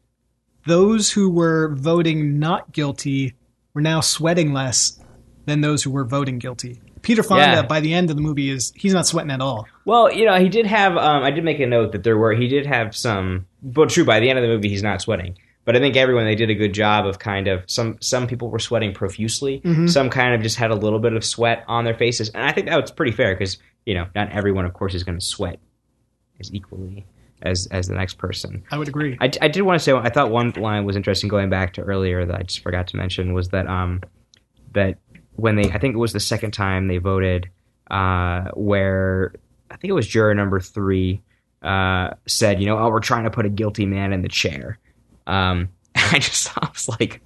those 0.66 1.12
who 1.12 1.30
were 1.30 1.74
voting 1.76 2.40
not 2.40 2.72
guilty 2.72 3.34
were 3.74 3.82
now 3.82 4.00
sweating 4.02 4.54
less 4.54 5.00
than 5.46 5.62
those 5.62 5.84
who 5.84 5.92
were 5.92 6.06
voting 6.06 6.40
guilty. 6.40 6.82
Peter 7.02 7.24
Fonda, 7.24 7.44
Yeah. 7.44 7.62
by 7.64 7.80
the 7.80 7.94
end 7.96 8.12
of 8.12 8.16
the 8.16 8.22
movie, 8.22 8.50
is 8.52 8.72
he's 8.76 8.94
not 8.94 9.08
sweating 9.08 9.32
at 9.32 9.42
all. 9.42 9.66
Well, 9.86 10.12
you 10.14 10.26
know, 10.26 10.36
he 10.40 10.50
did 10.50 10.68
have. 10.68 10.96
Um, 10.98 11.24
I 11.24 11.32
did 11.32 11.44
make 11.44 11.60
a 11.60 11.66
note 11.66 11.94
that 11.94 12.04
there 12.04 12.16
were. 12.18 12.34
He 12.34 12.48
did 12.48 12.66
have 12.68 12.96
some. 12.96 13.48
But 13.64 13.90
true, 13.90 14.06
by 14.06 14.20
the 14.20 14.30
end 14.30 14.38
of 14.38 14.44
the 14.44 14.50
movie, 14.50 14.70
he's 14.70 14.84
not 14.84 15.02
sweating. 15.02 15.36
But 15.66 15.76
I 15.76 15.80
think 15.80 15.96
everyone 15.96 16.26
they 16.26 16.36
did 16.36 16.50
a 16.52 16.56
good 16.56 16.74
job 16.74 17.08
of 17.08 17.18
kind 17.18 17.48
of 17.48 17.64
some. 17.68 17.98
Some 18.02 18.28
people 18.28 18.50
were 18.52 18.60
sweating 18.60 18.94
profusely. 18.94 19.62
Some 19.88 20.10
kind 20.12 20.36
of 20.36 20.42
just 20.44 20.58
had 20.58 20.70
a 20.70 20.76
little 20.76 21.00
bit 21.00 21.14
of 21.14 21.26
sweat 21.26 21.64
on 21.68 21.86
their 21.86 21.94
faces, 21.96 22.30
and 22.30 22.44
I 22.44 22.52
think 22.52 22.68
that 22.68 22.80
was 22.80 22.92
pretty 22.92 23.12
fair 23.14 23.34
because 23.34 23.58
you 23.86 23.96
know 23.96 24.06
not 24.14 24.32
everyone, 24.32 24.66
of 24.66 24.74
course, 24.74 24.94
is 24.94 25.04
going 25.04 25.18
to 25.18 25.26
sweat 25.26 25.60
as 26.40 26.54
equally 26.54 27.06
as 27.42 27.68
as 27.72 27.88
the 27.88 27.96
next 27.96 28.18
person. 28.18 28.64
I 28.72 28.78
would 28.78 28.88
agree. 28.88 29.18
I, 29.20 29.32
I 29.42 29.48
did 29.48 29.62
want 29.62 29.80
to 29.80 29.84
say 29.84 29.92
I 29.94 30.10
thought 30.10 30.32
one 30.32 30.52
line 30.52 30.86
was 30.86 30.96
interesting 30.96 31.30
going 31.30 31.50
back 31.50 31.74
to 31.74 31.82
earlier 31.82 32.26
that 32.26 32.36
I 32.36 32.44
just 32.44 32.60
forgot 32.62 32.88
to 32.90 32.98
mention 32.98 33.34
was 33.34 33.50
that 33.50 33.68
um 33.68 34.02
that 34.74 34.98
when 35.36 35.56
they 35.56 35.72
I 35.72 35.78
think 35.78 35.96
it 35.96 36.00
was 36.00 36.14
the 36.14 36.20
second 36.20 36.52
time 36.52 36.88
they 36.88 36.98
voted 36.98 37.50
uh 37.90 38.50
where 38.54 39.34
I 39.70 39.76
think 39.78 39.90
it 39.90 39.94
was 39.94 40.08
juror 40.08 40.34
number 40.36 40.60
three 40.60 41.22
uh 41.62 42.12
said 42.26 42.60
you 42.60 42.66
know 42.66 42.78
oh 42.78 42.90
we're 42.90 43.00
trying 43.00 43.26
to 43.26 43.30
put 43.32 43.46
a 43.46 43.50
guilty 43.50 43.86
man 43.86 44.14
in 44.14 44.22
the 44.22 44.30
chair 44.30 44.80
um 45.28 45.70
I 45.96 46.20
just 46.20 46.56
I 46.58 46.70
was 46.72 46.90
like 46.90 47.22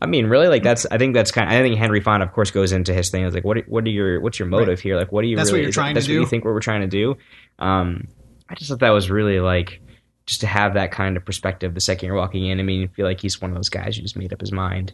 I 0.00 0.06
mean 0.06 0.26
really 0.26 0.48
like 0.48 0.62
that's 0.62 0.86
I 0.90 0.98
think 0.98 1.14
that's 1.14 1.30
kind 1.30 1.48
of, 1.48 1.54
I 1.54 1.62
think 1.62 1.76
Henry 1.76 2.00
Fonda 2.00 2.24
of 2.26 2.32
course 2.32 2.50
goes 2.50 2.72
into 2.72 2.92
his 2.92 3.10
thing. 3.10 3.22
I 3.22 3.26
was 3.26 3.34
like 3.34 3.44
what 3.44 3.58
what 3.68 3.84
are 3.84 3.90
your 3.90 4.20
what's 4.20 4.38
your 4.38 4.48
motive 4.48 4.80
here 4.80 4.96
like 4.96 5.12
what 5.12 5.24
are 5.24 5.26
you 5.26 5.36
That's 5.36 5.50
what 5.50 5.54
really 5.54 5.62
you're 5.64 5.68
is 5.70 5.74
that- 5.74 5.80
trying 5.80 5.94
to 5.94 6.00
that's 6.00 6.08
what 6.08 6.14
you 6.14 6.26
think 6.26 6.44
what 6.44 6.52
we're 6.54 6.60
trying 6.60 6.82
to 6.82 6.86
do 6.86 7.16
um 7.58 8.08
I 8.48 8.54
just 8.54 8.70
thought 8.70 8.80
that 8.80 8.90
was 8.90 9.10
really 9.10 9.40
like 9.40 9.80
just 10.26 10.40
to 10.40 10.46
have 10.46 10.74
that 10.74 10.90
kind 10.90 11.16
of 11.16 11.24
perspective 11.24 11.74
the 11.74 11.80
second 11.80 12.06
you're 12.06 12.16
walking 12.16 12.46
in. 12.46 12.58
I 12.58 12.62
mean, 12.62 12.80
you 12.80 12.88
feel 12.88 13.06
like 13.06 13.20
he's 13.20 13.40
one 13.40 13.50
of 13.50 13.56
those 13.56 13.68
guys 13.68 13.96
who 13.96 14.02
just 14.02 14.16
made 14.16 14.32
up 14.32 14.40
his 14.40 14.52
mind. 14.52 14.92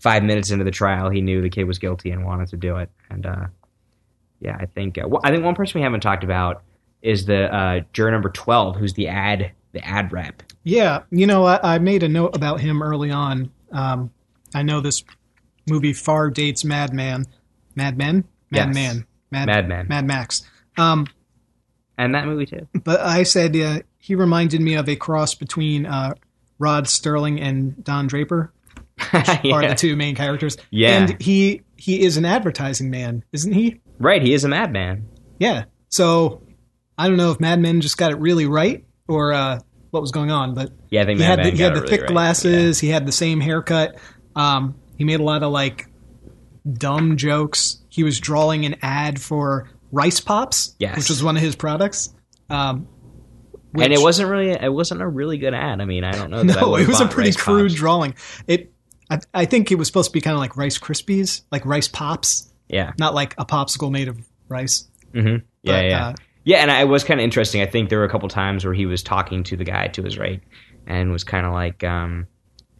Five 0.00 0.22
minutes 0.22 0.50
into 0.50 0.64
the 0.64 0.70
trial, 0.70 1.08
he 1.10 1.20
knew 1.20 1.40
the 1.40 1.48
kid 1.48 1.64
was 1.64 1.78
guilty 1.78 2.10
and 2.10 2.24
wanted 2.24 2.48
to 2.48 2.56
do 2.56 2.76
it. 2.76 2.90
And 3.10 3.24
uh, 3.24 3.46
yeah, 4.40 4.56
I 4.58 4.66
think 4.66 4.98
uh, 4.98 5.08
I 5.22 5.30
think 5.30 5.44
one 5.44 5.54
person 5.54 5.78
we 5.80 5.82
haven't 5.84 6.00
talked 6.00 6.24
about 6.24 6.62
is 7.02 7.24
the 7.24 7.54
uh, 7.54 7.80
juror 7.92 8.10
number 8.10 8.28
twelve, 8.30 8.76
who's 8.76 8.94
the 8.94 9.08
ad 9.08 9.52
the 9.72 9.84
ad 9.86 10.12
rep. 10.12 10.42
Yeah, 10.62 11.02
you 11.10 11.26
know, 11.26 11.44
I, 11.44 11.74
I 11.74 11.78
made 11.78 12.02
a 12.02 12.08
note 12.08 12.36
about 12.36 12.60
him 12.60 12.82
early 12.82 13.10
on. 13.10 13.50
Um, 13.72 14.10
I 14.54 14.62
know 14.62 14.80
this 14.80 15.02
movie 15.68 15.92
far 15.92 16.30
dates 16.30 16.64
Madman, 16.64 17.26
Mad 17.74 17.96
Men, 17.96 18.24
Mad 18.50 18.74
Yes. 18.74 18.96
Mad, 19.30 19.46
Mad 19.46 19.88
Mad 19.88 20.06
Max. 20.06 20.48
Um, 20.76 21.06
And 21.98 22.14
that 22.14 22.26
movie 22.26 22.46
too. 22.46 22.66
but 22.84 23.00
I 23.00 23.22
said 23.22 23.56
uh, 23.56 23.80
he 23.98 24.14
reminded 24.14 24.60
me 24.60 24.74
of 24.74 24.88
a 24.88 24.96
cross 24.96 25.34
between 25.34 25.86
uh, 25.86 26.14
Rod 26.58 26.88
Sterling 26.88 27.40
and 27.40 27.82
Don 27.84 28.06
Draper, 28.06 28.52
are 29.12 29.22
Yeah. 29.44 29.68
the 29.68 29.74
two 29.76 29.94
main 29.96 30.14
characters. 30.14 30.56
Yeah. 30.70 30.96
and 30.98 31.20
he 31.22 31.62
he 31.76 32.02
is 32.04 32.16
an 32.16 32.24
advertising 32.24 32.90
man, 32.90 33.24
isn't 33.32 33.52
he? 33.52 33.80
Right, 33.98 34.22
he 34.22 34.32
is 34.34 34.44
a 34.44 34.48
madman. 34.48 35.06
Yeah. 35.38 35.64
So 35.88 36.42
I 36.98 37.08
don't 37.08 37.16
know 37.16 37.30
if 37.30 37.40
Mad 37.40 37.60
Men 37.60 37.80
just 37.80 37.96
got 37.96 38.10
it 38.12 38.18
really 38.18 38.46
right 38.46 38.84
or 39.08 39.32
uh, 39.32 39.58
what 39.90 40.00
was 40.00 40.10
going 40.12 40.30
on, 40.30 40.54
but 40.54 40.70
Yeah, 40.90 41.02
I 41.02 41.04
think 41.04 41.18
he 41.20 41.24
had 41.24 41.38
Madman 41.38 41.52
the, 41.52 41.56
he 41.56 41.62
had 41.62 41.74
the 41.74 41.80
really 41.80 41.90
thick 41.90 42.00
right. 42.02 42.10
glasses. 42.10 42.78
He 42.80 42.88
had 42.88 43.06
the 43.06 43.12
same 43.12 43.40
haircut. 43.40 43.96
Um, 44.36 44.74
he 44.96 45.04
made 45.04 45.20
a 45.20 45.24
lot 45.24 45.42
of 45.42 45.52
like 45.52 45.88
dumb 46.72 47.16
jokes. 47.16 47.78
He 47.88 48.02
was 48.02 48.18
drawing 48.20 48.64
an 48.64 48.76
ad 48.82 49.20
for 49.20 49.68
Rice 49.94 50.20
Pops, 50.20 50.74
Yes. 50.78 50.96
which 50.96 51.08
was 51.08 51.22
one 51.22 51.36
of 51.36 51.42
his 51.42 51.54
products. 51.56 52.12
Um, 52.50 52.88
and 53.80 53.92
it 53.92 54.00
wasn't 54.00 54.28
really 54.30 54.50
it 54.50 54.72
wasn't 54.72 55.00
a 55.02 55.06
really 55.08 55.38
good 55.38 55.54
ad. 55.54 55.80
I 55.80 55.84
mean, 55.84 56.04
I 56.04 56.12
don't 56.12 56.30
know. 56.30 56.42
That 56.44 56.56
no, 56.60 56.76
it 56.76 56.86
was 56.86 57.00
a 57.00 57.06
pretty 57.06 57.30
Rice 57.30 57.36
crude 57.36 57.68
Pops. 57.70 57.74
drawing. 57.74 58.14
It, 58.46 58.72
I, 59.10 59.18
I 59.32 59.44
think 59.46 59.70
it 59.72 59.76
was 59.76 59.86
supposed 59.88 60.10
to 60.10 60.12
be 60.12 60.20
kind 60.20 60.34
of 60.34 60.40
like 60.40 60.56
Rice 60.56 60.78
Krispies, 60.78 61.42
like 61.50 61.64
Rice 61.66 61.88
Pops, 61.88 62.52
Yeah. 62.68 62.92
not 62.98 63.14
like 63.14 63.34
a 63.38 63.44
popsicle 63.44 63.90
made 63.90 64.08
of 64.08 64.18
rice. 64.48 64.88
hmm 65.12 65.18
Yeah, 65.28 65.36
But, 65.62 65.84
yeah. 65.86 66.06
uh, 66.08 66.14
yeah, 66.44 66.56
and 66.58 66.70
it 66.70 66.90
was 66.90 67.04
kind 67.04 67.18
of 67.20 67.24
interesting. 67.24 67.62
I 67.62 67.66
think 67.66 67.88
there 67.88 67.98
were 67.98 68.04
a 68.04 68.08
couple 68.10 68.28
times 68.28 68.64
where 68.64 68.74
he 68.74 68.86
was 68.86 69.02
talking 69.02 69.42
to 69.44 69.56
the 69.56 69.64
guy 69.64 69.88
to 69.88 70.02
his 70.02 70.18
right 70.18 70.40
and 70.86 71.10
was 71.10 71.24
kind 71.24 71.46
of 71.46 71.52
like, 71.54 71.82
um, 71.84 72.26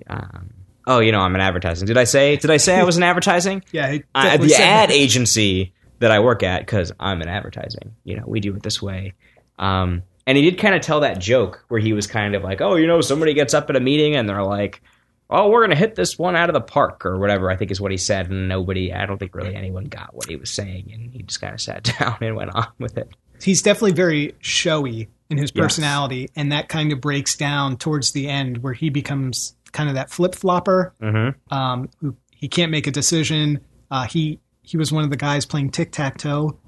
um, 0.09 0.51
"Oh, 0.87 0.99
you 1.01 1.13
know, 1.13 1.21
I'm 1.21 1.35
an 1.35 1.41
advertising." 1.41 1.87
Did 1.87 1.97
I 1.97 2.05
say? 2.05 2.37
Did 2.37 2.51
I 2.51 2.59
say 2.59 2.77
I 2.79 2.85
was 2.85 2.97
an 2.99 3.03
advertising? 3.03 3.65
Yeah, 3.73 3.99
uh, 4.15 4.37
the 4.37 4.55
ad 4.55 4.91
that. 4.91 4.95
agency 4.95 5.73
that 6.01 6.11
I 6.11 6.21
work 6.21 6.43
at 6.43 6.61
because 6.61 6.93
I'm 7.01 7.23
in 7.23 7.29
advertising. 7.29 7.95
You 8.05 8.17
know, 8.17 8.25
we 8.27 8.41
do 8.41 8.55
it 8.55 8.63
this 8.63 8.81
way. 8.83 9.15
Um, 9.59 10.03
and 10.27 10.37
he 10.39 10.49
did 10.51 10.59
kind 10.59 10.75
of 10.75 10.81
tell 10.83 11.01
that 11.01 11.19
joke 11.19 11.65
where 11.69 11.81
he 11.81 11.93
was 11.93 12.07
kind 12.07 12.35
of 12.35 12.43
like, 12.43 12.61
"Oh, 12.61 12.77
you 12.77 12.87
know, 12.87 13.01
somebody 13.01 13.35
gets 13.35 13.55
up 13.55 13.69
at 13.71 13.77
a 13.77 13.81
meeting 13.81 14.17
and 14.17 14.29
they're 14.29 14.43
like." 14.43 14.83
Oh, 15.31 15.49
we're 15.49 15.63
gonna 15.63 15.75
hit 15.75 15.95
this 15.95 16.19
one 16.19 16.37
out 16.37 16.51
of 16.51 16.53
the 16.53 16.61
park, 16.61 17.07
or 17.07 17.19
whatever. 17.19 17.51
I 17.51 17.57
think 17.57 17.71
is 17.71 17.81
what 17.81 17.91
he 17.91 17.97
said, 17.97 18.31
and 18.31 18.47
nobody. 18.47 18.93
I 18.93 19.07
don't 19.07 19.17
think 19.17 19.35
really 19.35 19.55
anyone 19.57 19.85
got 19.85 20.15
what 20.15 20.29
he 20.29 20.37
was 20.37 20.51
saying, 20.51 20.91
and 20.93 21.11
he 21.11 21.23
just 21.23 21.41
kind 21.41 21.55
of 21.55 21.61
sat 21.63 21.83
down 21.99 22.19
and 22.21 22.37
went 22.37 22.55
on 22.55 22.67
with 22.79 22.99
it. 22.99 23.09
he's 23.43 23.63
definitely 23.63 23.93
very 23.93 24.35
showy 24.41 25.09
in 25.31 25.39
his 25.39 25.51
Yes. 25.55 25.63
personality, 25.65 26.29
and 26.37 26.53
that 26.53 26.69
kind 26.69 26.93
of 26.93 27.01
breaks 27.01 27.37
down 27.39 27.79
towards 27.79 28.13
the 28.13 28.29
end 28.29 28.59
where 28.59 28.75
he 28.75 28.91
becomes 28.91 29.57
kind 29.73 29.89
of 29.89 29.95
that 29.95 30.11
flip 30.11 30.35
flopper. 30.35 30.93
Mm-hmm. 31.01 31.53
Um, 31.53 31.89
who 32.03 32.15
he 32.31 32.47
can't 32.47 32.71
make 32.71 32.87
a 32.87 32.91
decision. 32.93 33.61
Uh, 33.91 34.05
he 34.05 34.41
he 34.65 34.77
was 34.77 34.91
one 34.91 35.05
of 35.05 35.11
the 35.11 35.17
guys 35.17 35.47
playing 35.47 35.71
tic 35.71 35.93
tac 35.93 36.19
toe 36.19 36.59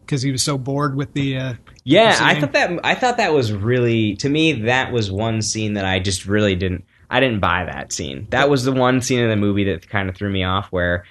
because 0.00 0.22
he 0.22 0.30
was 0.30 0.42
so 0.42 0.58
bored 0.58 0.94
with 0.96 1.12
the. 1.14 1.36
Uh, 1.36 1.54
Yeah, 1.84 2.18
I 2.20 2.40
thought 2.40 2.52
that 2.52 2.80
I 2.84 2.94
thought 2.94 3.16
that 3.16 3.32
was 3.32 3.52
really 3.52 4.16
to 4.16 4.28
me 4.28 4.52
that 4.64 4.92
was 4.92 5.10
one 5.10 5.40
scene 5.40 5.74
that 5.74 5.84
I 5.84 5.98
just 6.00 6.26
really 6.26 6.56
didn't 6.56 6.84
I 7.08 7.20
didn't 7.20 7.40
buy 7.40 7.64
that 7.64 7.92
scene. 7.92 8.26
That 8.30 8.50
was 8.50 8.64
the 8.64 8.72
one 8.72 9.00
scene 9.00 9.20
in 9.20 9.30
the 9.30 9.36
movie 9.36 9.64
that 9.64 9.88
kind 9.88 10.08
of 10.08 10.16
threw 10.16 10.30
me 10.30 10.42
off 10.44 10.66
where 10.72 11.04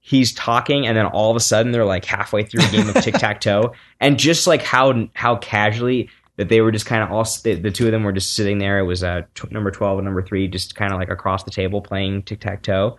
he's 0.00 0.32
talking 0.32 0.86
and 0.86 0.96
then 0.96 1.06
all 1.06 1.30
of 1.30 1.36
a 1.36 1.40
sudden 1.40 1.70
they're 1.70 1.84
like 1.84 2.04
halfway 2.04 2.42
through 2.42 2.64
a 2.64 2.68
game 2.70 2.88
of 2.88 2.94
tic-tac-toe 2.96 3.72
and 4.00 4.18
just 4.18 4.48
like 4.48 4.60
how 4.62 5.08
how 5.14 5.36
casually 5.36 6.08
that 6.36 6.48
they 6.48 6.60
were 6.60 6.72
just 6.72 6.86
kind 6.86 7.04
of 7.04 7.12
all 7.12 7.22
the, 7.44 7.54
the 7.54 7.70
two 7.70 7.86
of 7.86 7.92
them 7.92 8.02
were 8.02 8.10
just 8.12 8.34
sitting 8.34 8.58
there 8.58 8.80
it 8.80 8.82
was 8.84 9.04
uh 9.04 9.22
t- 9.34 9.46
number 9.52 9.70
12 9.70 9.98
and 9.98 10.04
number 10.04 10.20
3 10.22 10.48
just 10.48 10.74
kind 10.74 10.92
of 10.92 10.98
like 10.98 11.08
across 11.10 11.44
the 11.44 11.52
table 11.52 11.80
playing 11.80 12.22
tic-tac-toe. 12.22 12.96
I 12.96 12.98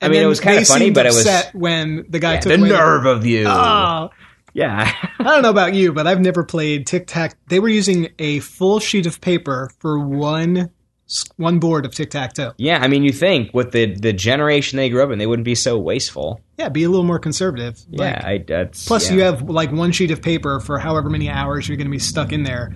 and 0.00 0.12
mean 0.12 0.22
it 0.22 0.26
was 0.26 0.40
kind 0.40 0.58
of 0.58 0.66
funny 0.66 0.90
but 0.90 1.06
it 1.06 1.10
was 1.10 1.26
upset 1.26 1.54
when 1.54 2.04
the 2.08 2.18
guy 2.18 2.34
yeah, 2.34 2.40
took 2.40 2.50
the 2.50 2.58
nerve 2.58 3.06
of 3.06 3.26
you. 3.26 3.46
Oh, 3.46 4.10
Yeah. 4.52 4.92
I 5.18 5.24
don't 5.24 5.42
know 5.42 5.50
about 5.50 5.74
you, 5.74 5.92
but 5.92 6.06
I've 6.06 6.20
never 6.20 6.44
played 6.44 6.86
tic 6.86 7.06
tac. 7.06 7.36
They 7.48 7.60
were 7.60 7.68
using 7.68 8.08
a 8.18 8.40
full 8.40 8.78
sheet 8.80 9.06
of 9.06 9.20
paper 9.20 9.70
for 9.80 9.98
one 9.98 10.70
one 11.36 11.58
board 11.58 11.84
of 11.84 11.94
tic 11.94 12.10
tac 12.10 12.32
toe. 12.32 12.52
Yeah, 12.56 12.78
I 12.80 12.88
mean, 12.88 13.04
you 13.04 13.12
think 13.12 13.52
with 13.52 13.72
the 13.72 13.94
the 13.94 14.12
generation 14.12 14.76
they 14.76 14.88
grew 14.88 15.02
up 15.02 15.10
in, 15.10 15.18
they 15.18 15.26
wouldn't 15.26 15.44
be 15.44 15.54
so 15.54 15.78
wasteful. 15.78 16.40
Yeah, 16.58 16.68
be 16.68 16.84
a 16.84 16.88
little 16.88 17.04
more 17.04 17.18
conservative. 17.18 17.78
Like, 17.90 18.14
yeah, 18.14 18.26
I, 18.26 18.38
that's 18.46 18.86
Plus, 18.86 19.08
yeah. 19.10 19.16
you 19.16 19.22
have 19.22 19.42
like 19.42 19.70
one 19.70 19.92
sheet 19.92 20.10
of 20.10 20.22
paper 20.22 20.60
for 20.60 20.78
however 20.78 21.10
many 21.10 21.28
hours 21.28 21.68
you're 21.68 21.76
going 21.76 21.88
to 21.88 21.92
be 21.92 21.98
stuck 21.98 22.32
in 22.32 22.42
there. 22.42 22.72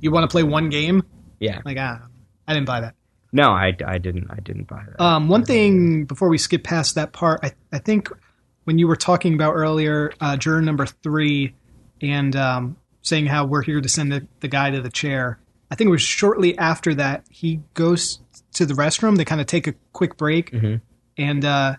You 0.00 0.10
want 0.10 0.24
to 0.24 0.32
play 0.32 0.42
one 0.42 0.70
game? 0.70 1.02
yeah. 1.40 1.60
Like, 1.64 1.76
ah, 1.78 2.00
I 2.46 2.54
didn't 2.54 2.66
buy 2.66 2.80
that. 2.80 2.94
No, 3.32 3.50
I, 3.50 3.76
I 3.86 3.98
didn't 3.98 4.28
I 4.30 4.40
didn't 4.40 4.68
buy 4.68 4.84
that. 4.88 5.02
Um, 5.02 5.28
one 5.28 5.44
thing 5.44 6.04
before 6.04 6.28
we 6.28 6.38
skip 6.38 6.64
past 6.64 6.94
that 6.94 7.12
part, 7.12 7.40
I, 7.42 7.52
I 7.72 7.78
think 7.78 8.08
when 8.64 8.78
you 8.78 8.86
were 8.88 8.96
talking 8.96 9.34
about 9.34 9.52
earlier, 9.54 10.12
uh, 10.20 10.36
juror 10.36 10.62
number 10.62 10.86
three, 10.86 11.54
and 12.00 12.34
um, 12.36 12.76
saying 13.02 13.26
how 13.26 13.44
we're 13.44 13.62
here 13.62 13.80
to 13.80 13.88
send 13.88 14.12
the, 14.12 14.26
the 14.40 14.48
guy 14.48 14.70
to 14.70 14.80
the 14.80 14.90
chair, 14.90 15.38
I 15.70 15.74
think 15.74 15.88
it 15.88 15.90
was 15.90 16.02
shortly 16.02 16.56
after 16.58 16.94
that 16.94 17.24
he 17.30 17.60
goes 17.74 18.20
to 18.54 18.64
the 18.64 18.74
restroom. 18.74 19.16
They 19.16 19.24
kind 19.26 19.40
of 19.40 19.46
take 19.46 19.66
a 19.66 19.74
quick 19.92 20.16
break, 20.16 20.50
Mhm. 20.52 20.80
and 21.18 21.44
uh, 21.44 21.76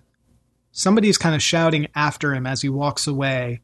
somebody's 0.71 1.17
kind 1.17 1.33
of 1.33 1.41
shouting 1.41 1.87
after 1.95 2.33
him 2.35 2.45
as 2.45 2.61
he 2.61 2.69
walks 2.69 3.07
away. 3.07 3.61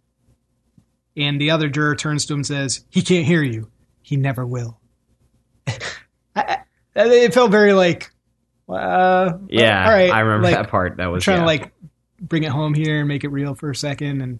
And 1.18 1.40
the 1.40 1.52
other 1.52 1.70
juror 1.70 1.96
turns 1.96 2.26
to 2.26 2.34
him 2.34 2.40
and 2.40 2.48
says, 2.48 2.84
"He 2.90 3.02
can't 3.04 3.26
hear 3.26 3.44
you. 3.44 3.70
He 4.02 4.18
never 4.18 4.46
will." 4.46 4.80
I, 6.36 6.58
it 6.96 7.34
felt 7.34 7.52
very 7.52 7.74
like, 7.74 8.12
uh, 8.70 9.34
yeah, 9.50 9.86
all 9.86 9.92
right. 9.92 10.12
I 10.12 10.20
remember 10.22 10.44
like, 10.44 10.56
that 10.56 10.70
part. 10.70 10.98
That 10.98 11.08
was 11.08 11.24
trying 11.24 11.38
yeah. 11.38 11.42
to 11.42 11.46
like 11.46 11.72
bring 12.22 12.44
it 12.44 12.52
home 12.52 12.74
here 12.74 13.00
and 13.00 13.08
make 13.08 13.24
it 13.24 13.30
real 13.30 13.56
for 13.56 13.70
a 13.70 13.76
second, 13.76 14.22
and 14.22 14.40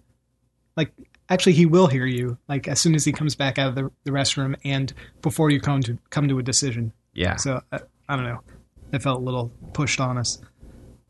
like 0.76 0.92
actually 1.28 1.52
he 1.52 1.66
will 1.66 1.86
hear 1.86 2.06
you 2.06 2.38
like 2.48 2.68
as 2.68 2.80
soon 2.80 2.94
as 2.94 3.04
he 3.04 3.12
comes 3.12 3.34
back 3.34 3.58
out 3.58 3.70
of 3.70 3.74
the, 3.74 3.90
the 4.04 4.10
restroom 4.10 4.54
and 4.64 4.92
before 5.22 5.50
you 5.50 5.60
come 5.60 5.82
to 5.82 5.98
come 6.10 6.28
to 6.28 6.38
a 6.38 6.42
decision. 6.42 6.92
yeah. 7.14 7.36
So 7.36 7.60
I, 7.72 7.80
I 8.08 8.16
don't 8.16 8.24
know. 8.24 8.40
It 8.92 9.02
felt 9.02 9.20
a 9.20 9.24
little 9.24 9.50
pushed 9.72 10.00
on 10.00 10.16
us. 10.16 10.38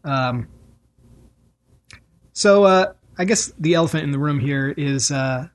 Um, 0.04 0.48
so 2.32 2.64
uh, 2.64 2.92
I 3.18 3.24
guess 3.24 3.52
the 3.58 3.74
elephant 3.74 4.04
in 4.04 4.10
the 4.10 4.18
room 4.18 4.38
here 4.38 4.72
is 4.76 5.10
uh, 5.10 5.48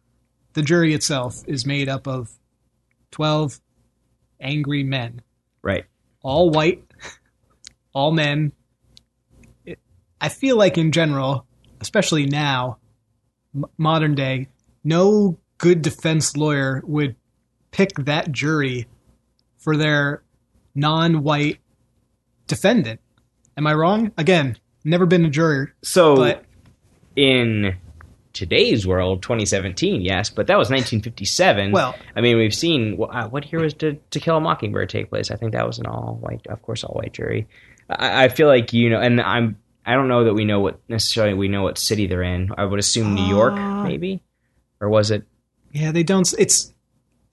the 0.53 0.61
jury 0.61 0.93
itself 0.93 1.43
is 1.47 1.65
made 1.65 1.89
up 1.89 2.07
of 2.07 2.31
twelve 3.09 3.59
angry 4.39 4.83
men, 4.83 5.21
Right. 5.63 5.85
all 6.23 6.49
white, 6.49 6.83
all 7.93 8.11
men. 8.11 8.51
It, 9.65 9.79
I 10.19 10.29
feel 10.29 10.57
like 10.57 10.77
in 10.77 10.91
general, 10.91 11.45
especially 11.79 12.25
now, 12.25 12.77
m- 13.55 13.65
modern 13.77 14.15
day, 14.15 14.47
no 14.83 15.37
good 15.57 15.81
defense 15.81 16.35
lawyer 16.35 16.81
would 16.85 17.15
pick 17.71 17.93
that 17.95 18.31
jury 18.31 18.87
for 19.57 19.77
their 19.77 20.23
non-white 20.73 21.59
defendant. 22.47 22.99
Am 23.57 23.67
I 23.67 23.73
wrong? 23.73 24.11
Again, 24.17 24.57
never 24.83 25.05
been 25.05 25.25
a 25.25 25.29
juror, 25.29 25.73
So 25.83 26.15
but 26.15 26.45
in 27.15 27.75
today's 28.33 28.85
world, 28.87 29.21
2017, 29.23 30.01
yes, 30.01 30.29
but 30.29 30.47
that 30.47 30.57
was 30.57 30.69
1957. 30.69 31.71
well, 31.71 31.95
I 32.15 32.21
mean, 32.21 32.37
we've 32.37 32.53
seen 32.53 32.97
uh, 33.01 33.27
what 33.29 33.51
year 33.51 33.61
was 33.61 33.73
to, 33.75 33.93
to 33.93 34.19
Kill 34.19 34.37
a 34.37 34.41
Mockingbird 34.41 34.89
take 34.89 35.09
place? 35.09 35.31
I 35.31 35.35
think 35.35 35.51
that 35.53 35.65
was 35.67 35.79
an 35.79 35.85
all 35.87 36.17
white, 36.21 36.45
of 36.47 36.61
course, 36.61 36.83
all 36.83 36.95
white 36.95 37.13
jury. 37.13 37.47
I, 37.89 38.25
I 38.25 38.29
feel 38.29 38.47
like 38.47 38.73
you 38.73 38.89
know, 38.89 38.99
and 38.99 39.19
I'm 39.21 39.57
I 39.85 39.93
don't 39.95 40.07
know 40.07 40.23
that 40.25 40.33
we 40.33 40.45
know 40.45 40.59
what 40.59 40.79
necessarily 40.89 41.33
we 41.33 41.47
know 41.47 41.63
what 41.63 41.77
city 41.77 42.07
they're 42.07 42.21
in. 42.23 42.51
I 42.57 42.65
would 42.65 42.79
assume 42.79 43.15
New 43.15 43.25
York, 43.25 43.53
Uh, 43.53 43.83
maybe, 43.83 44.21
or 44.79 44.89
was 44.89 45.11
it? 45.11 45.23
yeah, 45.71 45.91
they 45.91 46.03
don't. 46.03 46.31
It's 46.37 46.73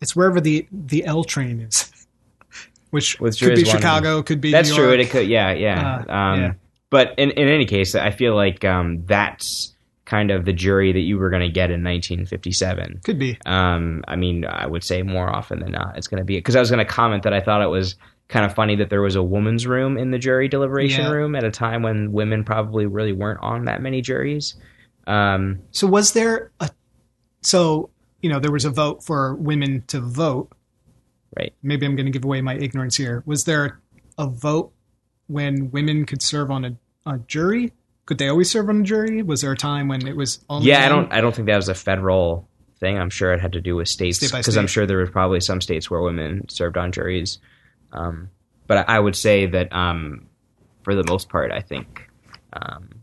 it's 0.01 0.15
wherever 0.17 0.41
the 0.41 0.67
the 0.73 1.05
L 1.05 1.25
train 1.25 1.61
is, 1.61 1.93
which 2.91 3.21
Which 3.21 3.41
could 3.41 3.57
be 3.57 3.65
Chicago, 3.65 4.23
could 4.23 4.41
be 4.41 4.51
That's 4.53 4.71
New 4.71 4.77
true. 4.77 4.87
York. 4.89 5.01
It 5.01 5.11
could, 5.11 5.29
yeah, 5.29 5.53
yeah. 5.53 6.05
Uh, 6.09 6.13
um, 6.13 6.41
yeah. 6.41 6.53
But 6.91 7.15
in, 7.19 7.33
in 7.33 7.49
any 7.49 7.67
case, 7.67 7.95
I 7.95 8.11
feel 8.11 8.35
like 8.35 8.65
um, 8.65 9.05
that's 9.05 9.75
kind 10.09 10.31
of 10.31 10.47
the 10.47 10.55
jury 10.55 10.91
that 10.91 11.01
you 11.01 11.19
were 11.19 11.29
going 11.29 11.43
to 11.43 11.51
get 11.51 11.71
in 11.71 11.85
1957. 11.85 13.01
Could 13.05 13.19
be. 13.19 13.37
Um, 13.45 14.03
I 14.09 14.17
mean, 14.17 14.47
I 14.47 14.67
would 14.67 14.83
say 14.83 15.03
more 15.03 15.29
often 15.29 15.61
than 15.61 15.73
not, 15.73 15.99
it's 15.99 16.07
going 16.09 16.19
to 16.19 16.25
be 16.25 16.37
because 16.37 16.57
I 16.57 16.61
was 16.61 16.71
going 16.71 16.85
to 16.85 16.91
comment 16.91 17.25
that 17.25 17.35
I 17.35 17.41
thought 17.41 17.61
it 17.61 17.67
was 17.69 17.95
kind 18.29 18.47
of 18.47 18.55
funny 18.55 18.75
that 18.77 18.89
there 18.89 19.03
was 19.03 19.17
a 19.17 19.23
woman's 19.23 19.67
room 19.67 19.99
in 19.99 20.11
the 20.11 20.19
jury 20.19 20.49
deliberation 20.49 21.05
Yeah. 21.05 21.11
room 21.11 21.35
at 21.37 21.45
a 21.45 21.51
time 21.51 21.83
when 21.83 22.11
women 22.13 22.43
probably 22.43 22.87
really 22.87 23.13
weren't 23.13 23.41
on 23.43 23.67
that 23.67 23.83
many 23.83 24.01
juries. 24.01 24.57
Um, 25.07 25.61
So 25.73 25.87
was 25.87 26.13
there 26.13 26.53
a 26.61 26.71
so 27.43 27.91
you 28.23 28.31
know 28.31 28.41
there 28.41 28.51
was 28.53 28.65
a 28.65 28.71
vote 28.71 29.05
for 29.05 29.35
women 29.35 29.85
to 29.89 30.01
vote. 30.01 30.51
Right. 31.39 31.53
Maybe 31.63 31.85
I'm 31.85 31.97
going 31.97 32.07
to 32.07 32.13
give 32.13 32.25
away 32.25 32.41
my 32.41 32.55
ignorance 32.57 32.97
here. 32.97 33.23
Was 33.27 33.45
there 33.45 33.81
a 34.17 34.27
vote 34.27 34.73
when 35.27 35.71
women 35.71 36.07
could 36.07 36.23
serve 36.23 36.51
on 36.51 36.65
a, 36.65 36.77
a 37.05 37.19
jury? 37.19 37.73
Could 38.09 38.17
they 38.17 38.29
always 38.29 38.51
serve 38.51 38.71
on 38.71 38.81
a 38.81 38.85
jury? 38.85 39.21
Was 39.21 39.43
there 39.43 39.53
a 39.53 39.57
time 39.57 39.87
when 39.87 40.07
it 40.09 40.17
was 40.17 40.43
only 40.49 40.69
Yeah, 40.69 40.83
I 40.83 40.89
don't. 40.89 41.13
I 41.13 41.21
don't 41.21 41.35
think 41.35 41.45
that 41.47 41.57
was 41.57 41.69
a 41.69 41.75
federal 41.75 42.49
thing. 42.81 42.99
I'm 42.99 43.11
sure 43.11 43.35
it 43.35 43.41
had 43.41 43.53
to 43.53 43.61
do 43.61 43.77
with 43.77 43.87
states 43.87 44.17
State 44.17 44.33
by 44.33 44.39
because 44.39 44.57
I'm 44.57 44.67
sure 44.67 44.87
there 44.87 44.97
were 44.97 45.09
probably 45.09 45.41
some 45.41 45.61
states 45.61 45.91
where 45.91 46.01
women 46.01 46.49
served 46.49 46.79
on 46.79 46.91
juries. 46.91 47.39
Um, 47.93 48.31
but 48.67 48.89
I 48.89 48.97
I 48.97 48.99
would 48.99 49.15
say 49.15 49.45
that 49.45 49.71
um, 49.75 50.27
for 50.85 50.95
the 50.95 51.05
most 51.05 51.29
part, 51.29 51.53
I 51.53 51.61
think 51.61 52.09
um, 52.55 53.03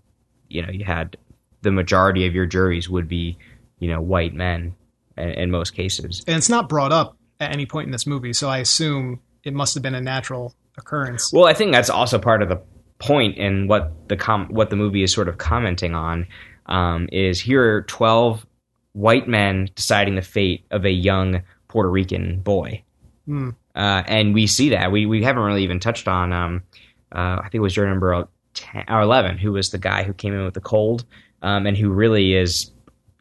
you 0.50 0.64
know 0.64 0.72
you 0.72 0.86
had 0.86 1.18
the 1.62 1.70
majority 1.70 2.26
of 2.26 2.34
your 2.34 2.48
juries 2.48 2.90
would 2.90 3.08
be 3.08 3.38
you 3.78 3.88
know 3.88 4.02
white 4.02 4.34
men 4.34 4.74
in, 5.18 5.30
in 5.30 5.52
most 5.52 5.76
cases. 5.76 6.24
And 6.26 6.36
it's 6.36 6.50
not 6.50 6.68
brought 6.68 6.92
up 6.92 7.16
at 7.40 7.52
any 7.52 7.68
point 7.68 7.86
in 7.86 7.92
this 7.92 8.08
movie, 8.08 8.34
so 8.34 8.50
I 8.50 8.58
assume 8.58 9.20
it 9.44 9.54
must 9.54 9.76
have 9.76 9.84
been 9.84 9.94
a 9.94 10.02
natural 10.02 10.56
occurrence. 10.80 11.32
Well, 11.32 11.46
I 11.46 11.54
think 11.54 11.74
that's 11.74 11.92
also 11.92 12.18
part 12.18 12.42
of 12.42 12.50
the 12.50 12.60
point 13.00 13.38
and 13.38 13.68
what 13.70 13.92
the 14.10 14.16
com- 14.18 14.48
what 14.50 14.70
the 14.70 14.76
movie 14.76 15.04
is 15.04 15.12
sort 15.14 15.28
of 15.28 15.38
commenting 15.38 15.94
on 15.96 16.28
um, 16.68 17.08
is 17.12 17.40
here 17.42 17.76
are 17.78 17.82
twelve 17.84 18.46
white 18.94 19.28
men 19.28 19.70
deciding 19.76 20.16
the 20.16 20.22
fate 20.22 20.66
of 20.72 20.86
a 20.86 20.92
young 20.92 21.42
Puerto 21.68 21.90
Rican 21.90 22.40
boy, 22.40 22.82
Hmm. 23.26 23.50
uh, 23.76 24.04
and 24.08 24.34
we 24.34 24.48
see 24.48 24.70
that 24.70 24.92
we 24.92 25.06
we 25.06 25.24
haven't 25.24 25.44
really 25.44 25.64
even 25.64 25.80
touched 25.80 26.08
on. 26.08 26.32
Um, 26.32 26.64
uh, 27.14 27.38
I 27.40 27.44
think 27.44 27.56
it 27.56 27.60
was 27.60 27.74
juror 27.74 27.90
number 27.90 28.28
10, 28.54 28.86
or 28.90 29.02
eleven, 29.02 29.38
who 29.38 29.52
was 29.52 29.70
the 29.72 29.78
guy 29.78 30.04
who 30.04 30.14
came 30.14 30.34
in 30.34 30.44
with 30.46 30.54
the 30.54 30.62
cold, 30.62 31.04
um, 31.42 31.66
and 31.68 31.76
who 31.78 31.90
really 31.90 32.34
is, 32.34 32.72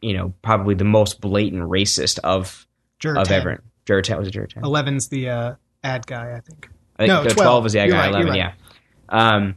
you 0.01 0.13
know, 0.15 0.33
probably 0.41 0.75
the 0.75 0.83
most 0.85 1.19
blatant 1.21 1.63
racist 1.63 2.19
of 2.23 2.65
Juror 2.99 3.19
of 3.19 3.27
10. 3.27 3.37
everyone. 3.39 3.61
Juror 3.85 4.01
ten 4.01 4.17
was 4.17 4.27
a 4.29 4.31
juror 4.31 4.47
ten. 4.47 4.63
11's 4.63 5.09
the 5.09 5.29
uh, 5.29 5.55
ad 5.83 6.07
guy, 6.07 6.33
I 6.35 6.39
think. 6.39 6.69
I 6.97 7.03
think 7.05 7.07
No, 7.09 7.23
12. 7.23 7.35
12 7.35 7.63
was 7.63 7.73
the 7.73 7.79
You're 7.79 7.87
guy, 7.89 7.97
right, 7.99 8.09
11, 8.09 8.27
you're 8.27 8.35
yeah. 8.37 8.51
Um, 9.09 9.55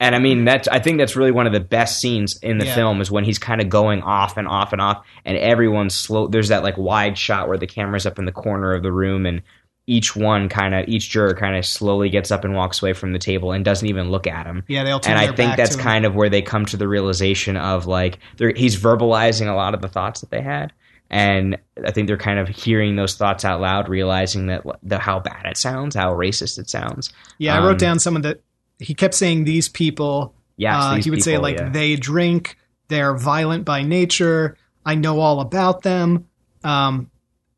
and 0.00 0.14
I 0.14 0.18
mean, 0.18 0.44
that's, 0.44 0.68
I 0.68 0.78
think 0.78 0.98
that's 0.98 1.16
really 1.16 1.30
one 1.30 1.46
of 1.46 1.52
the 1.52 1.60
best 1.60 2.00
scenes 2.00 2.36
in 2.38 2.58
the 2.58 2.66
Yeah. 2.66 2.74
film 2.74 3.00
is 3.00 3.10
when 3.10 3.24
he's 3.24 3.38
kind 3.38 3.60
of 3.60 3.68
going 3.68 4.02
off 4.02 4.36
and 4.36 4.46
off 4.46 4.72
and 4.72 4.80
off, 4.80 5.04
and 5.24 5.36
everyone's 5.38 5.94
slow. 5.94 6.26
There's 6.26 6.48
that 6.48 6.62
like 6.62 6.76
wide 6.76 7.16
shot 7.16 7.48
where 7.48 7.58
the 7.58 7.66
camera's 7.66 8.06
up 8.06 8.18
in 8.18 8.24
the 8.26 8.32
corner 8.32 8.74
of 8.74 8.82
the 8.82 8.92
room, 8.92 9.24
and 9.26 9.42
each 9.86 10.16
one 10.16 10.48
kind 10.48 10.74
of, 10.74 10.88
each 10.88 11.08
juror 11.10 11.32
kind 11.34 11.56
of 11.56 11.64
slowly 11.64 12.08
gets 12.10 12.30
up 12.32 12.44
and 12.44 12.54
walks 12.54 12.82
away 12.82 12.92
from 12.92 13.12
the 13.12 13.20
table 13.20 13.52
and 13.52 13.64
doesn't 13.64 13.88
even 13.88 14.10
look 14.10 14.26
at 14.26 14.44
him. 14.44 14.64
Yeah, 14.66 14.82
they 14.82 14.90
all 14.90 14.98
turn 14.98 15.12
And 15.16 15.20
I 15.20 15.32
think 15.32 15.56
that's 15.56 15.76
kind 15.76 16.04
of 16.04 16.14
where 16.16 16.28
they 16.28 16.42
come 16.42 16.66
to 16.66 16.76
the 16.76 16.88
realization 16.88 17.56
of 17.56 17.86
like, 17.86 18.18
he's 18.56 18.76
verbalizing 18.76 19.46
a 19.46 19.54
lot 19.54 19.74
of 19.74 19.82
the 19.82 19.88
thoughts 19.88 20.22
that 20.22 20.30
they 20.30 20.40
had. 20.40 20.72
And 21.08 21.56
I 21.86 21.92
think 21.92 22.08
they're 22.08 22.16
kind 22.16 22.40
of 22.40 22.48
hearing 22.48 22.96
those 22.96 23.14
thoughts 23.14 23.44
out 23.44 23.60
loud, 23.60 23.88
realizing 23.88 24.48
that 24.48 24.64
the, 24.82 24.98
how 24.98 25.20
bad 25.20 25.46
it 25.46 25.56
sounds, 25.56 25.94
how 25.94 26.12
racist 26.12 26.58
it 26.58 26.68
sounds. 26.68 27.12
Yeah, 27.38 27.54
I 27.54 27.58
Um, 27.58 27.66
wrote 27.66 27.78
down 27.78 28.00
some 28.00 28.16
of 28.16 28.24
the. 28.24 28.40
He 28.78 28.94
kept 28.94 29.14
saying 29.14 29.44
these 29.44 29.68
people. 29.68 30.34
Yes, 30.56 30.82
uh, 30.82 30.94
these 30.94 31.04
he 31.04 31.10
would 31.10 31.22
say 31.22 31.38
like 31.38 31.58
yeah. 31.58 31.68
they 31.70 31.96
drink, 31.96 32.56
they're 32.88 33.14
violent 33.14 33.64
by 33.64 33.82
nature. 33.82 34.56
I 34.84 34.94
know 34.94 35.20
all 35.20 35.40
about 35.40 35.82
them. 35.82 36.28
Um, 36.62 37.10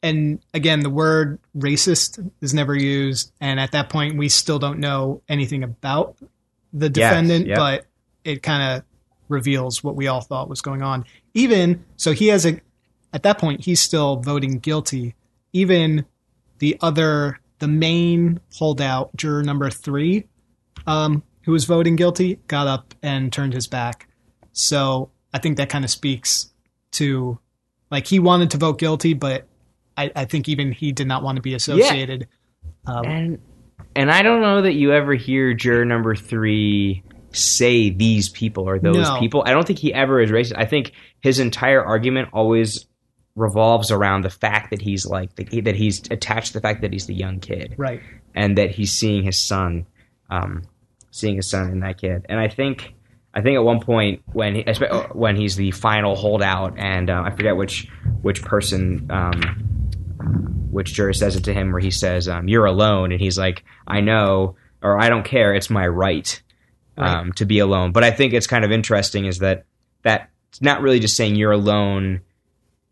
and 0.03 0.41
again, 0.55 0.81
the 0.81 0.91
word 0.91 1.39
racist 1.57 2.31
is 2.41 2.55
never 2.55 2.75
used, 2.75 3.33
and 3.41 3.59
at 3.59 3.73
that 3.73 3.89
point, 3.89 4.16
we 4.16 4.29
still 4.29 4.59
don't 4.59 4.79
know 4.79 5.23
anything 5.29 5.64
about 5.64 6.16
the 6.73 6.89
defendant, 6.89 7.47
yep. 7.47 7.59
but 7.59 7.87
it 8.25 8.43
kind 8.43 8.62
of 8.62 8.85
reveals 9.29 9.83
what 9.83 9.97
we 9.97 10.07
all 10.07 10.21
thought 10.21 10.49
was 10.49 10.61
going 10.61 10.83
on. 10.83 11.05
Even 11.35 11.85
so, 11.97 12.12
he 12.12 12.29
has 12.29 12.47
a. 12.47 12.61
At 13.12 13.23
that 13.23 13.39
point, 13.39 13.64
he's 13.64 13.81
still 13.81 14.16
voting 14.16 14.59
guilty. 14.59 15.14
Even 15.53 16.05
the 16.59 16.77
other, 16.81 17.41
the 17.59 17.69
main 17.69 18.39
holdout, 18.55 19.16
juror 19.16 19.43
number 19.43 19.71
three, 19.71 20.27
um, 20.89 21.22
who 21.43 21.53
was 21.53 21.66
voting 21.66 21.97
guilty, 21.97 22.41
got 22.49 22.66
up 22.66 22.95
and 23.03 23.32
turned 23.32 23.53
his 23.53 23.66
back. 23.66 24.09
So 24.53 25.11
I 25.32 25.39
think 25.39 25.59
that 25.59 25.68
kind 25.68 25.84
of 25.84 25.91
speaks 25.91 26.51
to, 26.93 27.39
like, 27.91 28.07
he 28.07 28.18
wanted 28.18 28.51
to 28.53 28.57
vote 28.57 28.78
guilty, 28.78 29.14
but 29.14 29.47
I, 29.97 30.11
I 30.16 30.24
think 30.24 30.49
even 30.49 30.72
he 30.72 30.93
did 30.93 31.07
not 31.07 31.22
want 31.22 31.36
to 31.36 31.43
be 31.43 31.55
associated. 31.55 32.26
Um, 32.86 33.05
And 33.05 33.39
and 33.95 34.11
I 34.11 34.22
don't 34.22 34.41
know 34.41 34.62
that 34.62 34.74
you 34.74 34.93
ever 34.93 35.14
hear 35.14 35.55
juror 35.55 35.84
number 35.84 36.14
three 36.14 37.03
say 37.32 37.91
these 37.91 38.28
people 38.28 38.68
or 38.68 38.78
those 38.78 38.97
No. 39.09 39.18
people. 39.18 39.43
I 39.45 39.51
don't 39.51 39.66
think 39.66 39.78
he 39.78 39.93
ever 39.93 40.20
is 40.20 40.30
racist. 40.30 40.55
I 40.57 40.64
think 40.64 40.93
his 41.20 41.39
entire 41.41 41.84
argument 41.84 42.28
always 42.32 42.86
revolves 43.34 43.91
around 43.91 44.22
the 44.22 44.30
fact 44.30 44.70
that 44.70 44.80
he's 44.80 45.05
like 45.05 45.34
the, 45.36 45.61
that 45.62 45.74
he's 45.74 46.03
attached 46.11 46.49
to 46.49 46.53
the 46.55 46.61
fact 46.61 46.80
that 46.82 46.93
he's 46.93 47.07
the 47.07 47.14
young 47.14 47.41
kid 47.41 47.74
right. 47.76 48.01
and 48.34 48.57
that 48.57 48.70
he's 48.70 48.93
seeing 48.93 49.24
his 49.24 49.36
son, 49.39 49.86
um, 50.30 50.62
seeing 51.19 51.37
his 51.37 51.49
son 51.49 51.71
in 51.71 51.81
that 51.81 51.99
kid. 51.99 52.27
And 52.29 52.39
I 52.39 52.49
think, 52.49 52.95
I 53.35 53.43
think 53.43 53.57
at 53.57 53.64
one 53.64 53.81
point 53.81 54.23
when 54.33 54.55
he, 54.55 54.64
when 55.12 55.37
he's 55.37 55.57
the 55.57 55.71
final 55.73 56.14
holdout, 56.14 56.79
and 56.79 57.11
uh, 57.11 57.23
I 57.25 57.31
forget 57.31 57.57
which 57.57 57.89
which 58.23 58.43
person, 58.43 59.09
um, 59.11 59.41
which 60.71 60.93
juror 60.93 61.12
says 61.12 61.37
it 61.37 61.45
to 61.45 61.55
him, 61.55 61.73
where 61.73 61.81
he 61.81 61.91
says, 61.91 62.29
um, 62.29 62.49
"You're 62.49 62.66
alone," 62.66 63.12
and 63.12 63.21
he's 63.21 63.39
like, 63.39 63.64
"I 63.87 64.01
know," 64.01 64.57
or 64.83 65.01
"I 65.01 65.09
don't 65.09 65.25
care. 65.25 65.55
It's 65.55 65.71
my 65.71 65.87
right." 65.87 66.43
Um, 66.97 67.33
to 67.35 67.45
be 67.45 67.61
alone, 67.61 67.93
but 67.93 68.03
I 68.03 68.11
think 68.11 68.33
it's 68.33 68.49
kind 68.49 68.64
of 68.64 68.73
interesting 68.73 69.27
is 69.27 69.39
that 69.39 69.66
that's 70.03 70.27
not 70.61 70.83
really 70.83 70.99
just 70.99 71.14
saying 71.14 71.37
you're 71.37 71.53
alone 71.53 72.23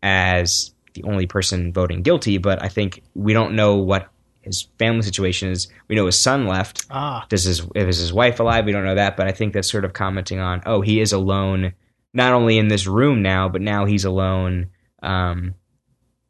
as 0.01 0.73
the 0.93 1.03
only 1.03 1.27
person 1.27 1.73
voting 1.73 2.03
guilty, 2.03 2.37
but 2.37 2.63
I 2.63 2.69
think 2.69 3.03
we 3.13 3.33
don't 3.33 3.55
know 3.55 3.77
what 3.77 4.07
his 4.47 4.67
family 4.79 5.03
situation 5.03 5.49
is. 5.51 5.67
We 5.87 5.95
know 5.95 6.05
his 6.05 6.19
son 6.19 6.47
left. 6.47 6.85
Ah, 6.89 7.25
Does 7.29 7.43
his 7.43 7.59
if 7.75 7.87
is 7.87 7.99
his 7.99 8.11
wife 8.11 8.39
alive? 8.39 8.65
We 8.65 8.71
don't 8.71 8.85
know 8.85 8.95
that, 8.95 9.15
but 9.15 9.27
I 9.27 9.31
think 9.31 9.53
that's 9.53 9.71
sort 9.71 9.85
of 9.85 9.93
commenting 9.93 10.39
on 10.39 10.61
oh 10.65 10.81
he 10.81 10.99
is 10.99 11.11
alone, 11.13 11.73
not 12.13 12.33
only 12.33 12.57
in 12.57 12.67
this 12.67 12.87
room 12.87 13.21
now, 13.21 13.49
but 13.49 13.61
now 13.61 13.85
he's 13.85 14.05
alone. 14.05 14.67
Um, 15.03 15.53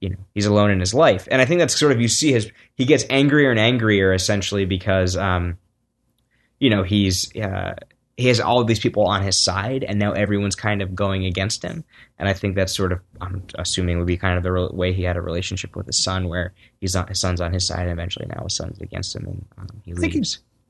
you 0.02 0.10
know, 0.10 0.18
he's 0.36 0.46
alone 0.46 0.70
in 0.70 0.80
his 0.80 0.94
life, 0.94 1.28
and 1.32 1.42
I 1.42 1.46
think 1.46 1.60
that's 1.60 1.80
sort 1.80 1.92
of 1.92 2.02
you 2.02 2.08
see 2.08 2.32
his 2.32 2.52
he 2.76 2.86
gets 2.86 3.06
angrier 3.10 3.50
and 3.50 3.60
angrier 3.60 4.14
essentially 4.14 4.66
because 4.66 5.16
um, 5.16 5.58
you 6.60 6.70
know 6.70 6.84
he's 6.84 7.36
uh, 7.36 7.76
he 8.18 8.28
has 8.28 8.40
all 8.40 8.60
of 8.60 8.68
these 8.68 8.80
people 8.80 9.06
on 9.06 9.22
his 9.22 9.42
side, 9.44 9.84
and 9.84 10.00
now 10.00 10.12
everyone's 10.12 10.56
kind 10.56 10.82
of 10.82 10.96
going 10.96 11.26
against 11.26 11.64
him. 11.64 11.84
And 12.18 12.28
I 12.28 12.34
think 12.34 12.56
that's 12.56 12.76
sort 12.76 12.92
of 12.92 13.00
I'm 13.22 13.44
assuming 13.56 14.00
would 14.00 14.08
be 14.08 14.18
kind 14.18 14.38
of 14.38 14.44
the 14.44 14.52
re- 14.52 14.70
way 14.72 14.92
he 14.92 15.04
had 15.04 15.16
a 15.18 15.22
relationship 15.22 15.76
with 15.76 15.86
his 15.86 16.04
son, 16.04 16.28
where 16.28 16.54
he's 16.82 16.96
on 16.96 17.08
his 17.08 17.20
son's 17.22 17.40
on 17.42 17.54
his 17.54 17.66
side, 17.68 17.82
and 17.84 17.92
eventually 17.92 18.26
now 18.28 18.44
his 18.44 18.56
son's 18.56 18.80
against 18.82 19.16
him, 19.16 19.26
and 19.28 19.46
um, 19.58 19.68
he 19.86 19.94
think 19.94 20.14
he- 20.14 20.20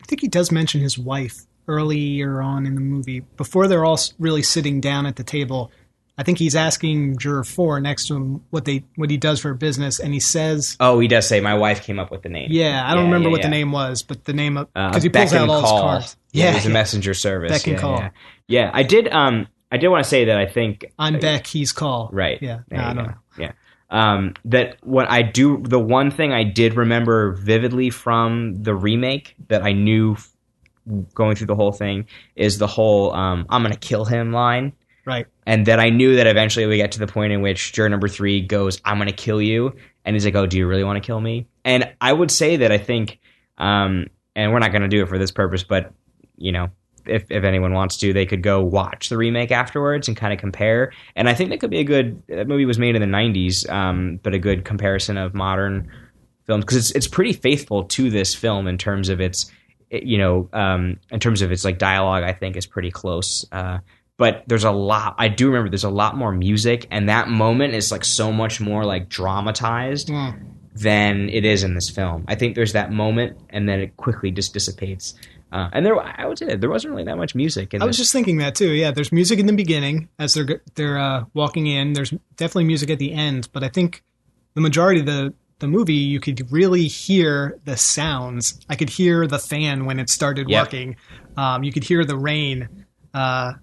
I 0.01 0.05
think 0.05 0.21
he 0.21 0.27
does 0.27 0.51
mention 0.51 0.81
his 0.81 0.97
wife 0.97 1.45
earlier 1.67 2.41
on 2.41 2.65
in 2.65 2.75
the 2.75 2.81
movie. 2.81 3.21
Before 3.35 3.67
they're 3.67 3.83
all 3.85 3.99
really 4.19 4.43
sitting 4.43 4.79
down 4.79 5.05
at 5.05 5.15
the 5.15 5.23
table, 5.23 5.71
I 6.18 6.24
think 6.24 6.39
he's 6.39 6.55
asking 6.55 7.18
juror 7.18 7.43
four 7.43 7.80
next 7.80 8.07
to 8.07 8.15
him 8.15 8.41
what 8.49 8.65
they 8.65 8.84
what 8.95 9.09
he 9.11 9.18
does 9.18 9.39
for 9.39 9.51
a 9.51 9.55
business, 9.55 9.99
and 9.99 10.13
he 10.13 10.20
says, 10.20 10.76
Oh, 10.80 10.99
he 10.99 11.07
does 11.07 11.28
say 11.28 11.39
my 11.41 11.53
wife 11.53 11.84
came 11.84 11.99
up 11.99 12.09
with 12.09 12.24
the 12.24 12.30
name. 12.30 12.47
"Yeah, 12.51 12.84
I 12.86 12.95
don't 12.95 13.03
Yeah, 13.05 13.11
remember 13.11 13.30
yeah, 13.30 13.34
what 13.34 13.41
the 13.43 13.49
name 13.49 13.72
was, 13.72 14.01
but 14.01 14.26
the 14.26 14.34
name 14.34 14.57
of 14.57 14.68
Uh, 14.76 14.89
because 14.89 15.03
he 15.03 15.09
pulls 15.09 15.34
out 15.34 15.47
all 15.49 15.61
his 15.61 15.70
call. 15.70 15.82
cards. 15.82 16.18
Yeah, 16.32 16.45
Yeah, 16.49 16.53
was 16.55 16.65
a 16.65 16.70
messenger 16.70 17.13
service. 17.13 17.51
Beck 17.51 17.68
and 17.68 17.76
yeah, 17.76 17.82
call. 17.82 17.97
Yeah. 17.99 18.09
yeah, 18.47 18.72
I 18.74 18.84
did. 18.84 19.07
Um, 19.09 19.47
I 19.72 19.78
did 19.78 19.89
want 19.89 20.03
to 20.03 20.09
say 20.09 20.26
that 20.26 20.38
I 20.38 20.45
think 20.47 20.86
I'm 20.97 21.20
Beck, 21.20 21.45
he's 21.45 21.72
call. 21.72 22.09
Right. 22.11 22.41
Yeah. 22.41 22.59
No, 22.72 22.78
I 22.80 22.93
don't 22.93 23.07
know. 23.07 23.13
Yeah. 23.38 23.51
Um, 23.89 24.34
that 24.45 24.78
what 24.82 25.09
I 25.11 25.22
do, 25.22 25.61
the 25.61 25.80
one 25.80 26.09
thing 26.11 26.34
I 26.34 26.43
did 26.43 26.74
remember 26.76 27.34
vividly 27.34 27.89
from 27.89 28.63
the 28.63 28.74
remake 28.74 29.36
that 29.49 29.61
I 29.63 29.74
knew 29.74 30.18
going 31.13 31.36
through 31.36 31.47
the 31.47 31.55
whole 31.55 31.72
thing 31.74 32.07
is 32.36 32.57
the 32.57 32.68
whole 32.68 33.13
um, 33.13 33.45
"I'm 33.49 33.61
gonna 33.61 33.76
kill 33.76 34.05
him" 34.05 34.32
line, 34.32 34.74
Right. 35.08 35.26
and 35.45 35.66
that 35.68 35.80
I 35.80 35.89
knew 35.89 36.18
that 36.18 36.28
eventually 36.28 36.66
we 36.66 36.76
get 36.78 36.91
to 36.91 36.99
the 36.99 37.08
point 37.08 37.32
in 37.32 37.41
which 37.41 37.72
juror 37.72 37.88
number 37.88 38.10
three 38.10 38.41
goes, 38.41 38.82
"I'm 38.84 38.97
gonna 38.97 39.14
kill 39.14 39.41
you," 39.41 39.74
and 40.03 40.16
he's 40.16 40.26
like, 40.26 40.36
"Oh, 40.36 40.45
do 40.45 40.58
you 40.58 40.68
really 40.68 40.84
want 40.84 41.01
to 41.01 41.05
kill 41.08 41.22
me?" 41.22 41.47
And 41.64 41.89
I 42.01 42.12
would 42.12 42.30
say 42.30 42.58
that 42.58 42.72
I 42.74 42.78
think, 42.78 43.20
um, 43.58 44.08
and 44.36 44.51
we're 44.51 44.60
not 44.60 44.74
gonna 44.74 44.89
do 44.89 45.01
it 45.03 45.08
for 45.08 45.18
this 45.18 45.32
purpose, 45.32 45.64
but 45.64 45.93
you 46.38 46.51
know, 46.51 46.70
if, 47.05 47.24
if 47.32 47.45
anyone 47.45 47.74
wants 47.74 47.95
to, 47.97 48.12
they 48.12 48.26
could 48.26 48.43
go 48.43 48.62
watch 48.62 49.08
the 49.08 49.16
remake 49.18 49.49
afterwards 49.51 50.10
and 50.10 50.18
kind 50.18 50.34
of 50.34 50.39
compare. 50.39 50.91
And 51.16 51.30
I 51.30 51.34
think 51.34 51.51
that 51.51 51.60
could 51.62 51.70
be 51.72 51.80
a 51.80 51.86
good. 51.86 52.22
That 52.28 52.49
movie 52.49 52.66
was 52.66 52.78
made 52.78 52.95
in 52.95 53.01
the 53.01 53.08
'90s, 53.08 53.66
um, 53.70 54.20
but 54.24 54.34
a 54.34 54.39
good 54.39 54.66
comparison 54.66 55.18
of 55.18 55.34
modern 55.34 55.89
films 56.47 56.66
because 56.66 56.76
it's 56.78 56.91
it's 56.91 57.08
pretty 57.08 57.32
faithful 57.34 57.86
to 57.86 58.10
this 58.10 58.36
film 58.36 58.68
in 58.68 58.78
terms 58.78 59.08
of 59.08 59.22
its, 59.22 59.49
it- 59.89 60.03
you 60.03 60.18
know, 60.18 60.49
um, 60.51 60.97
in 61.12 61.22
terms 61.22 61.41
of 61.41 61.51
its 61.53 61.64
like 61.64 61.78
dialogue. 61.78 62.24
I 62.24 62.34
think 62.34 62.58
is 62.58 62.66
pretty 62.66 62.91
close. 62.91 63.45
Uh, 63.53 63.78
but 64.18 64.43
there's 64.47 64.63
a 64.63 64.72
lot. 64.72 65.15
I 65.18 65.28
do 65.28 65.47
remember 65.47 65.70
there's 65.70 65.84
a 65.84 65.89
lot 65.89 66.15
more 66.18 66.32
music, 66.32 66.88
and 66.91 67.09
that 67.09 67.30
moment 67.30 67.74
is 67.76 67.91
like 67.91 68.03
so 68.03 68.32
much 68.32 68.59
more 68.59 68.84
like 68.86 69.09
dramatized 69.09 70.11
than 70.76 71.30
it 71.30 71.45
is 71.45 71.63
in 71.63 71.74
this 71.74 71.89
film. 71.89 72.26
I 72.28 72.36
think 72.36 72.55
there's 72.55 72.74
that 72.74 72.91
moment, 72.91 73.38
and 73.49 73.68
then 73.68 73.80
it 73.80 73.97
quickly 73.97 74.32
just 74.32 74.53
dissipates. 74.53 75.15
Uh, 75.51 75.70
and 75.72 75.86
there, 75.86 75.97
I 75.99 76.26
would 76.26 76.38
say 76.38 76.55
there 76.55 76.70
wasn't 76.70 76.91
really 76.91 77.05
that 77.05 77.15
much 77.18 77.34
music. 77.34 77.74
In 77.74 77.82
I 77.82 77.86
was 77.86 77.95
this. 77.97 78.05
just 78.05 78.13
thinking 78.13 78.38
that 78.39 78.53
too. 78.55 78.72
Yeah, 78.72 78.91
there's 78.91 79.11
music 79.11 79.39
in 79.39 79.45
the 79.45 79.53
beginning 79.53 80.09
as 80.20 80.34
they're 80.34 80.61
they're 80.76 80.97
uh, 80.97 81.24
walking 81.34 81.68
in. 81.68 81.93
There's 81.93 82.11
definitely 82.36 82.65
music 82.65 82.89
at 82.89 82.99
the 82.99 83.13
end, 83.13 83.49
but 83.53 83.63
I 83.63 83.70
think 83.70 84.03
the 84.55 84.61
majority 84.61 84.99
of 84.99 85.05
the 85.05 85.34
the 85.59 85.68
movie 85.68 85.93
you 85.93 86.20
could 86.20 86.51
really 86.51 86.88
hear 86.88 87.59
the 87.65 87.78
sounds. 87.78 88.59
I 88.70 88.76
could 88.76 88.89
hear 88.89 89.26
the 89.26 89.39
fan 89.39 89.86
when 89.86 89.99
it 89.99 90.09
started 90.09 90.49
Yep. 90.49 90.65
working. 90.65 90.95
Um, 91.38 91.63
you 91.63 91.72
could 91.72 91.84
hear 91.86 92.03
the 92.05 92.18
rain. 92.18 92.86
Uh, 93.13 93.53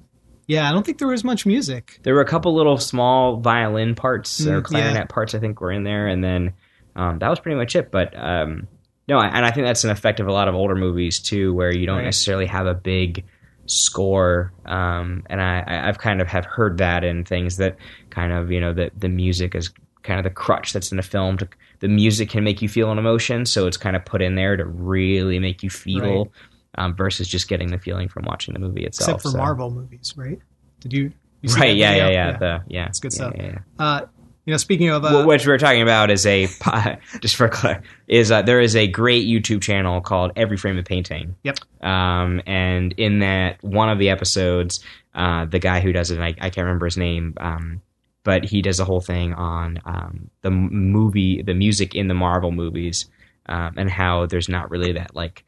Yeah, 0.46 0.68
I 0.68 0.72
don't 0.72 0.84
think 0.84 0.98
there 0.98 1.08
was 1.08 1.24
much 1.24 1.46
music. 1.46 2.00
There 2.02 2.14
were 2.14 2.20
a 2.20 2.26
couple 2.26 2.54
little 2.54 2.76
small 2.78 3.36
violin 3.38 3.94
parts 3.94 4.40
Mm, 4.42 4.46
or 4.50 4.54
yeah. 4.56 4.60
clarinet 4.62 5.08
parts, 5.08 5.34
I 5.34 5.38
think, 5.38 5.60
were 5.60 5.72
in 5.72 5.84
there, 5.84 6.06
and 6.06 6.22
then 6.22 6.52
um, 6.96 7.18
that 7.20 7.28
was 7.28 7.40
pretty 7.40 7.56
much 7.56 7.74
it. 7.76 7.90
But 7.90 8.12
um, 8.16 8.68
no, 9.08 9.18
I- 9.18 9.28
and 9.28 9.44
I 9.46 9.50
think 9.50 9.66
that's 9.66 9.84
an 9.84 9.90
effect 9.90 10.20
of 10.20 10.26
a 10.28 10.32
lot 10.32 10.48
of 10.48 10.54
older 10.54 10.74
movies 10.74 11.18
too, 11.20 11.54
where 11.54 11.72
you 11.74 11.86
don't 11.86 11.98
Right. 11.98 12.04
necessarily 12.04 12.46
have 12.46 12.66
a 12.66 12.74
big 12.74 13.24
score. 13.66 14.52
Um, 14.66 15.22
and 15.30 15.40
I, 15.40 15.64
I've 15.88 15.98
kind 15.98 16.20
of 16.20 16.28
have 16.28 16.44
heard 16.44 16.78
that 16.78 17.04
in 17.04 17.24
things 17.24 17.56
that 17.56 17.76
kind 18.10 18.32
of 18.32 18.50
you 18.52 18.60
know 18.60 18.72
the 18.72 18.90
the 18.96 19.08
music 19.08 19.54
is 19.54 19.70
kind 20.02 20.20
of 20.20 20.24
the 20.24 20.30
crutch 20.30 20.72
that's 20.72 20.92
in 20.92 20.98
a 20.98 21.02
film. 21.02 21.38
To, 21.38 21.48
the 21.80 21.88
music 21.88 22.28
can 22.30 22.44
make 22.44 22.60
you 22.62 22.68
feel 22.68 22.90
an 22.92 22.98
emotion, 22.98 23.46
so 23.46 23.66
it's 23.66 23.76
kind 23.76 23.96
of 23.96 24.04
put 24.04 24.22
in 24.22 24.34
there 24.34 24.56
to 24.56 24.64
really 24.64 25.38
make 25.38 25.62
you 25.62 25.70
feel. 25.70 26.24
Right. 26.24 26.30
Um, 26.76 26.94
versus 26.96 27.28
just 27.28 27.48
getting 27.48 27.70
the 27.70 27.78
feeling 27.78 28.08
from 28.08 28.24
watching 28.24 28.52
the 28.54 28.60
movie 28.60 28.84
itself. 28.84 29.08
Except 29.10 29.22
for 29.22 29.28
so- 29.30 29.38
Marvel 29.38 29.70
movies, 29.70 30.12
right? 30.16 30.38
Did 30.80 30.92
you? 30.92 31.12
you 31.40 31.48
see 31.48 31.60
Right? 31.60 31.66
that 31.68 31.74
Yeah, 31.76 31.94
yeah, 31.94 32.08
yeah, 32.10 32.36
The, 32.38 32.62
yeah, 32.68 32.86
It's 32.86 32.98
good 33.00 33.12
yeah, 33.12 33.16
stuff. 33.16 33.34
yeah, 33.36 33.42
yeah. 33.44 33.58
Uh, 33.78 34.06
you 34.46 34.50
know, 34.52 34.56
speaking 34.58 34.88
of, 34.90 35.04
uh, 35.04 35.08
Well, 35.12 35.26
what 35.26 35.46
we're 35.46 35.56
talking 35.56 35.80
about 35.82 36.10
is 36.10 36.26
a 36.26 36.46
just 37.20 37.36
for 37.36 37.48
clar- 37.48 37.82
is 38.08 38.30
uh, 38.30 38.42
there 38.42 38.60
is 38.60 38.74
a 38.76 38.86
great 38.86 39.26
YouTube 39.26 39.62
channel 39.62 40.00
called 40.00 40.32
Every 40.36 40.56
Frame 40.56 40.76
a 40.78 40.82
Painting. 40.82 41.34
Yep. 41.44 41.58
Um, 41.82 42.42
and 42.46 42.92
in 42.98 43.20
that 43.20 43.62
one 43.62 43.88
of 43.88 43.98
the 43.98 44.10
episodes, 44.10 44.84
uh, 45.14 45.44
the 45.46 45.58
guy 45.60 45.80
who 45.80 45.92
does 45.92 46.10
it, 46.10 46.18
I, 46.20 46.28
I 46.40 46.50
can't 46.50 46.66
remember 46.66 46.84
his 46.86 46.96
name, 46.98 47.34
um, 47.38 47.80
but 48.24 48.44
he 48.44 48.60
does 48.62 48.80
a 48.80 48.84
whole 48.84 49.00
thing 49.00 49.32
on 49.34 49.78
um, 49.86 50.28
the 50.42 50.50
movie, 50.50 51.40
the 51.40 51.54
music 51.54 51.94
in 51.94 52.08
the 52.08 52.14
Marvel 52.14 52.50
movies, 52.52 53.06
um, 53.46 53.74
and 53.78 53.88
how 53.90 54.26
there's 54.26 54.48
not 54.48 54.70
really 54.70 54.92
that 54.92 55.14
like. 55.14 55.44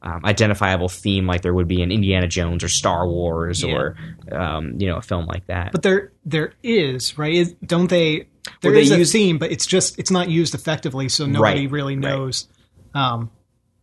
Um, 0.00 0.24
identifiable 0.24 0.88
theme 0.88 1.26
like 1.26 1.42
there 1.42 1.52
would 1.52 1.66
be 1.66 1.82
in 1.82 1.90
Indiana 1.90 2.28
Jones 2.28 2.62
or 2.62 2.68
Star 2.68 3.08
Wars 3.08 3.64
Yeah. 3.64 3.72
or 3.74 3.96
um, 4.30 4.74
you 4.80 4.86
know 4.86 4.96
a 4.96 5.02
film 5.02 5.26
like 5.26 5.46
that. 5.48 5.72
but 5.72 5.82
there 5.82 6.12
there 6.24 6.52
is 6.62 7.18
right. 7.18 7.34
Is, 7.34 7.54
don't 7.66 7.90
they? 7.90 8.28
There 8.62 8.70
Well, 8.70 8.76
is 8.80 8.90
they 8.90 8.94
a 8.94 8.98
use- 8.98 9.10
theme, 9.12 9.38
but 9.38 9.50
it's 9.50 9.66
just 9.66 9.98
it's 9.98 10.12
not 10.12 10.30
used 10.30 10.54
effectively, 10.54 11.08
so 11.08 11.26
nobody 11.26 11.62
Right, 11.62 11.70
really 11.72 11.94
right. 11.96 12.00
knows. 12.00 12.46
Um, 12.94 13.30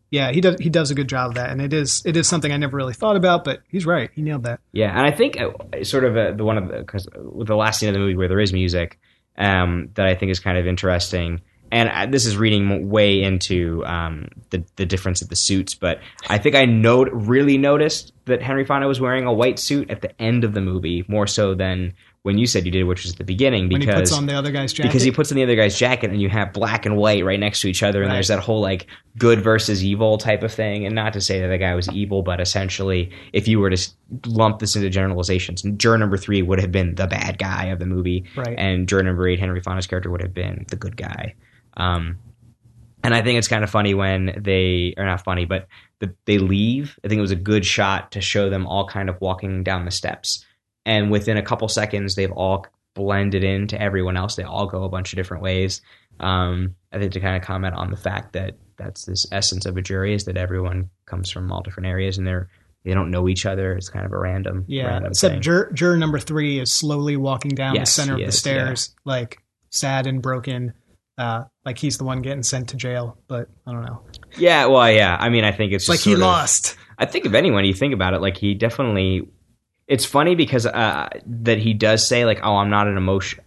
yeah, 0.09 0.31
he 0.31 0.39
does 0.39 0.55
he 0.61 0.69
does 0.69 0.89
a 0.89 0.95
good 0.95 1.09
job 1.09 1.31
of 1.31 1.35
that, 1.35 1.49
and 1.49 1.59
it 1.61 1.73
is 1.73 2.01
it 2.05 2.15
is 2.15 2.27
something 2.29 2.49
I 2.51 2.55
never 2.57 2.77
really 2.77 2.93
thought 2.93 3.17
about, 3.17 3.43
but 3.43 3.59
he's 3.67 3.85
right. 3.85 4.09
He 4.13 4.21
nailed 4.21 4.43
that. 4.43 4.61
Yeah, 4.71 4.91
and 4.97 5.01
I 5.05 5.11
think 5.11 5.37
uh, 5.39 5.83
sort 5.83 6.05
of 6.05 6.15
uh, 6.15 6.31
the 6.31 6.45
one 6.45 6.57
of 6.57 6.69
the 6.69 6.77
because 6.77 7.07
the 7.13 7.55
last 7.55 7.79
scene 7.81 7.89
of 7.89 7.93
the 7.93 7.99
movie 7.99 8.15
where 8.15 8.29
there 8.29 8.39
is 8.39 8.53
music, 8.53 8.99
um, 9.37 9.89
that 9.95 10.05
I 10.07 10.15
think 10.15 10.31
is 10.31 10.39
kind 10.39 10.57
of 10.57 10.65
interesting. 10.65 11.41
And 11.75 11.89
uh, 11.89 12.05
this 12.09 12.25
is 12.25 12.37
reading 12.37 12.89
way 12.89 13.21
into 13.21 13.85
um, 13.85 14.29
the 14.51 14.63
the 14.77 14.85
difference 14.85 15.21
of 15.21 15.27
the 15.27 15.35
suits, 15.35 15.75
but 15.75 15.99
I 16.29 16.37
think 16.37 16.55
I 16.55 16.63
note 16.63 17.09
really 17.11 17.57
noticed 17.57 18.13
that 18.25 18.41
Henry 18.41 18.63
Fonda 18.63 18.87
was 18.87 19.01
wearing 19.01 19.25
a 19.25 19.33
white 19.33 19.59
suit 19.59 19.89
at 19.91 19.99
the 20.01 20.09
end 20.21 20.45
of 20.45 20.53
the 20.53 20.61
movie 20.61 21.03
more 21.09 21.27
so 21.27 21.53
than 21.53 21.93
when 22.21 22.37
you 22.39 22.47
said 22.47 22.65
you 22.65 22.71
did, 22.71 22.85
which 22.85 23.03
was 23.03 23.11
at 23.11 23.17
the 23.19 23.23
beginning, 23.25 23.69
When 23.69 23.81
he 23.81 23.87
puts 23.87 24.09
because 24.09 24.13
on 24.13 24.25
the 24.25 24.33
other 24.35 24.51
guy's 24.51 24.73
jacket, 24.73 24.87
because 24.89 25.03
he 25.03 25.11
puts 25.11 25.31
on 25.31 25.35
the 25.35 25.43
other 25.43 25.55
guy's 25.57 25.77
jacket 25.77 26.09
and 26.11 26.19
you 26.21 26.29
have 26.29 26.53
black 26.53 26.85
and 26.87 26.95
white 26.97 27.23
right 27.25 27.39
next 27.39 27.59
to 27.61 27.67
each 27.67 27.83
other 27.83 28.01
and 28.01 28.07
Right. 28.09 28.15
there's 28.15 28.29
that 28.29 28.39
whole 28.39 28.61
like 28.61 28.87
good 29.17 29.41
versus 29.41 29.83
evil 29.83 30.17
type 30.17 30.41
of 30.43 30.51
thing 30.53 30.85
and 30.87 30.95
not 30.95 31.13
to 31.13 31.21
say 31.21 31.39
that 31.41 31.49
the 31.49 31.57
guy 31.59 31.75
was 31.75 31.87
evil 31.91 32.23
but 32.23 32.39
essentially 32.41 33.11
if 33.33 33.47
you 33.47 33.59
were 33.59 33.69
to 33.69 33.89
lump 34.25 34.57
this 34.59 34.75
into 34.75 34.89
generalizations 34.89 35.61
juror 35.77 35.97
number 35.99 36.17
three 36.17 36.41
would 36.41 36.59
have 36.59 36.71
been 36.71 36.95
the 36.95 37.05
bad 37.05 37.37
guy 37.37 37.65
of 37.65 37.77
the 37.79 37.85
movie 37.85 38.23
Right. 38.35 38.55
and 38.57 38.87
juror 38.89 39.03
number 39.03 39.27
eight 39.27 39.39
henry 39.39 39.61
fonda's 39.61 39.85
character 39.87 40.09
would 40.09 40.21
have 40.23 40.33
been 40.33 40.65
the 40.69 40.75
good 40.77 40.97
guy 40.97 41.35
um, 41.77 42.19
and 43.03 43.13
I 43.13 43.21
think 43.21 43.37
it's 43.37 43.47
kind 43.47 43.63
of 43.63 43.69
funny 43.69 43.93
when 43.93 44.33
they 44.37 44.93
are 44.97 45.05
not 45.05 45.23
funny, 45.23 45.45
but 45.45 45.67
the, 45.99 46.13
they 46.25 46.39
leave. 46.39 46.97
I 47.03 47.07
think 47.07 47.19
it 47.19 47.21
was 47.21 47.31
a 47.31 47.35
good 47.35 47.65
shot 47.65 48.11
to 48.13 48.21
show 48.21 48.49
them 48.49 48.65
all 48.65 48.87
kind 48.87 49.09
of 49.09 49.21
walking 49.21 49.63
down 49.63 49.85
the 49.85 49.91
steps, 49.91 50.45
and 50.85 51.11
within 51.11 51.37
a 51.37 51.43
couple 51.43 51.67
seconds, 51.67 52.15
they've 52.15 52.31
all 52.31 52.65
blended 52.95 53.43
into 53.43 53.79
everyone 53.79 54.17
else. 54.17 54.35
They 54.35 54.43
all 54.43 54.67
go 54.67 54.83
a 54.83 54.89
bunch 54.89 55.13
of 55.13 55.17
different 55.17 55.43
ways. 55.43 55.81
Um, 56.19 56.75
I 56.91 56.99
think 56.99 57.11
to 57.13 57.19
kind 57.19 57.35
of 57.35 57.43
comment 57.43 57.75
on 57.75 57.91
the 57.91 57.97
fact 57.97 58.33
that 58.33 58.57
that's 58.77 59.05
this 59.05 59.25
essence 59.31 59.65
of 59.65 59.77
a 59.77 59.81
jury 59.81 60.13
is 60.13 60.25
that 60.25 60.37
everyone 60.37 60.89
comes 61.05 61.29
from 61.29 61.51
all 61.51 61.61
different 61.61 61.87
areas 61.87 62.17
and 62.17 62.25
they're 62.25 62.49
they 62.83 62.93
don't 62.93 63.09
know 63.09 63.27
each 63.27 63.47
other. 63.47 63.73
It's 63.73 63.89
kind 63.89 64.05
of 64.05 64.11
a 64.11 64.17
random, 64.17 64.63
yeah. 64.67 64.85
random 64.85 65.11
Except 65.11 65.33
thing. 65.33 65.41
juror, 65.41 65.71
juror 65.73 65.97
number 65.97 66.19
three 66.19 66.59
is 66.59 66.71
slowly 66.71 67.17
walking 67.17 67.55
down 67.55 67.75
the 67.75 67.85
center 67.85 68.13
of 68.13 68.19
the 68.19 68.25
is, 68.25 68.37
stairs, 68.37 68.95
like 69.05 69.41
sad 69.71 70.05
and 70.05 70.21
broken, 70.21 70.73
uh, 71.17 71.43
like 71.65 71.77
he's 71.77 71.97
the 71.97 72.03
one 72.03 72.21
getting 72.21 72.43
sent 72.43 72.69
to 72.69 72.77
jail. 72.77 73.17
But 73.27 73.49
I 73.65 73.71
don't 73.71 73.85
know, 73.85 74.01
yeah, 74.37 74.65
well, 74.65 74.91
yeah. 74.91 75.17
I 75.19 75.29
mean, 75.29 75.43
I 75.43 75.51
think 75.51 75.73
it's 75.73 75.89
like 75.89 75.99
he 75.99 76.13
of- 76.13 76.19
lost. 76.19 76.77
I 76.97 77.05
think 77.05 77.25
if 77.25 77.33
anyone, 77.33 77.65
you 77.65 77.73
think 77.73 77.93
about 77.93 78.13
it, 78.13 78.21
like 78.21 78.37
he 78.37 78.53
definitely. 78.53 79.27
It's 79.87 80.05
funny 80.05 80.33
because 80.33 80.65
uh, 80.65 81.09
that 81.25 81.59
he 81.59 81.73
does 81.73 82.07
say 82.07 82.25
like, 82.25 82.39
"Oh, 82.43 82.55
I'm 82.55 82.69
not 82.69 82.87
an 82.87 82.97
emotion." 82.97 83.43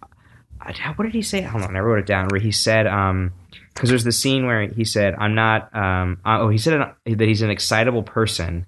What 0.97 1.05
did 1.05 1.14
he 1.14 1.23
say? 1.23 1.41
Hold 1.41 1.64
on, 1.64 1.77
I 1.77 1.81
wrote 1.81 1.99
it 1.99 2.07
down. 2.07 2.29
Where 2.29 2.41
he 2.41 2.53
said, 2.53 2.87
um, 2.87 3.33
because 3.75 3.89
there's 3.89 4.05
the 4.05 4.12
scene 4.12 4.47
where 4.47 4.69
he 4.69 4.85
said, 4.85 5.14
"I'm 5.19 5.35
not." 5.35 5.75
Um, 5.75 6.21
uh, 6.25 6.41
oh, 6.41 6.49
he 6.49 6.59
said 6.59 6.93
that 7.07 7.21
he's 7.21 7.43
an 7.43 7.51
excitable 7.51 8.03
person. 8.03 8.66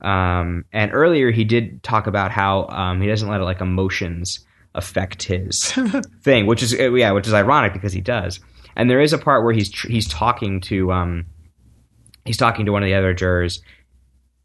Um, 0.00 0.64
and 0.72 0.92
earlier 0.94 1.30
he 1.30 1.44
did 1.44 1.82
talk 1.82 2.06
about 2.06 2.30
how 2.30 2.66
um, 2.68 3.00
he 3.02 3.08
doesn't 3.08 3.28
let 3.28 3.40
like 3.42 3.60
emotions 3.60 4.46
affect 4.74 5.22
his 5.24 5.72
thing, 6.22 6.46
which 6.46 6.62
is 6.62 6.74
uh, 6.78 6.92
yeah, 6.92 7.10
which 7.12 7.26
is 7.26 7.34
ironic 7.34 7.72
because 7.72 7.92
he 7.92 8.00
does. 8.00 8.40
And 8.76 8.88
there 8.88 9.00
is 9.00 9.12
a 9.12 9.18
part 9.18 9.44
where 9.44 9.52
he's 9.52 9.70
tr- 9.70 9.88
he's 9.88 10.08
talking 10.08 10.60
to 10.62 10.92
um, 10.92 11.26
he's 12.24 12.36
talking 12.36 12.66
to 12.66 12.72
one 12.72 12.82
of 12.82 12.86
the 12.86 12.94
other 12.94 13.12
jurors, 13.14 13.62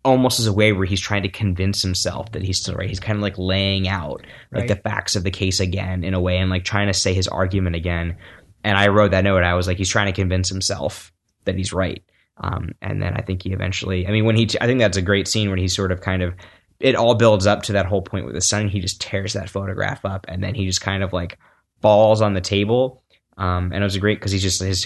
almost 0.03 0.39
as 0.39 0.47
a 0.47 0.53
way 0.53 0.71
where 0.73 0.85
he's 0.85 0.99
trying 0.99 1.23
to 1.23 1.29
convince 1.29 1.81
himself 1.81 2.31
that 2.31 2.41
he's 2.43 2.59
still 2.59 2.75
right. 2.75 2.89
He's 2.89 2.99
kind 2.99 3.17
of 3.17 3.21
like 3.21 3.37
laying 3.37 3.87
out 3.87 4.21
like 4.51 4.61
Right. 4.61 4.67
the 4.67 4.75
facts 4.77 5.15
of 5.15 5.23
the 5.23 5.31
case 5.31 5.59
again 5.59 6.03
in 6.03 6.13
a 6.13 6.19
way, 6.19 6.37
and 6.37 6.49
like 6.49 6.63
trying 6.63 6.87
to 6.87 6.93
say 6.93 7.13
his 7.13 7.27
argument 7.27 7.75
again. 7.75 8.17
And 8.63 8.75
I 8.77 8.87
wrote 8.87 9.11
that 9.11 9.23
note. 9.23 9.43
I 9.43 9.53
was 9.53 9.67
like, 9.67 9.77
he's 9.77 9.89
trying 9.89 10.07
to 10.07 10.11
convince 10.11 10.49
himself 10.49 11.13
that 11.43 11.55
he's 11.55 11.71
right. 11.71 12.03
Um, 12.37 12.71
and 12.81 12.99
then 13.01 13.13
I 13.13 13.21
think 13.21 13.43
he 13.43 13.51
eventually. 13.53 14.07
I 14.07 14.11
mean, 14.11 14.25
when 14.25 14.35
he, 14.35 14.49
I 14.59 14.65
think 14.65 14.79
that's 14.79 14.97
a 14.97 15.01
great 15.03 15.27
scene 15.27 15.49
when 15.51 15.59
he 15.59 15.67
sort 15.67 15.91
of 15.91 16.01
kind 16.01 16.23
of. 16.23 16.33
It 16.79 16.95
all 16.95 17.15
builds 17.15 17.47
up 17.47 17.63
to 17.63 17.73
that 17.73 17.85
whole 17.85 18.01
point 18.01 18.25
with 18.25 18.35
the 18.35 18.41
son. 18.41 18.67
He 18.67 18.79
just 18.79 18.99
tears 18.99 19.33
that 19.33 19.49
photograph 19.49 20.03
up, 20.03 20.25
and 20.27 20.43
then 20.43 20.55
he 20.55 20.65
just 20.65 20.81
kind 20.81 21.03
of 21.03 21.13
like 21.13 21.37
falls 21.81 22.21
on 22.21 22.33
the 22.33 22.41
table. 22.41 23.01
Um, 23.37 23.71
and 23.73 23.75
it 23.75 23.83
was 23.83 23.97
great 23.97 24.19
because 24.19 24.31
he's 24.31 24.41
just 24.41 24.61
his, 24.61 24.85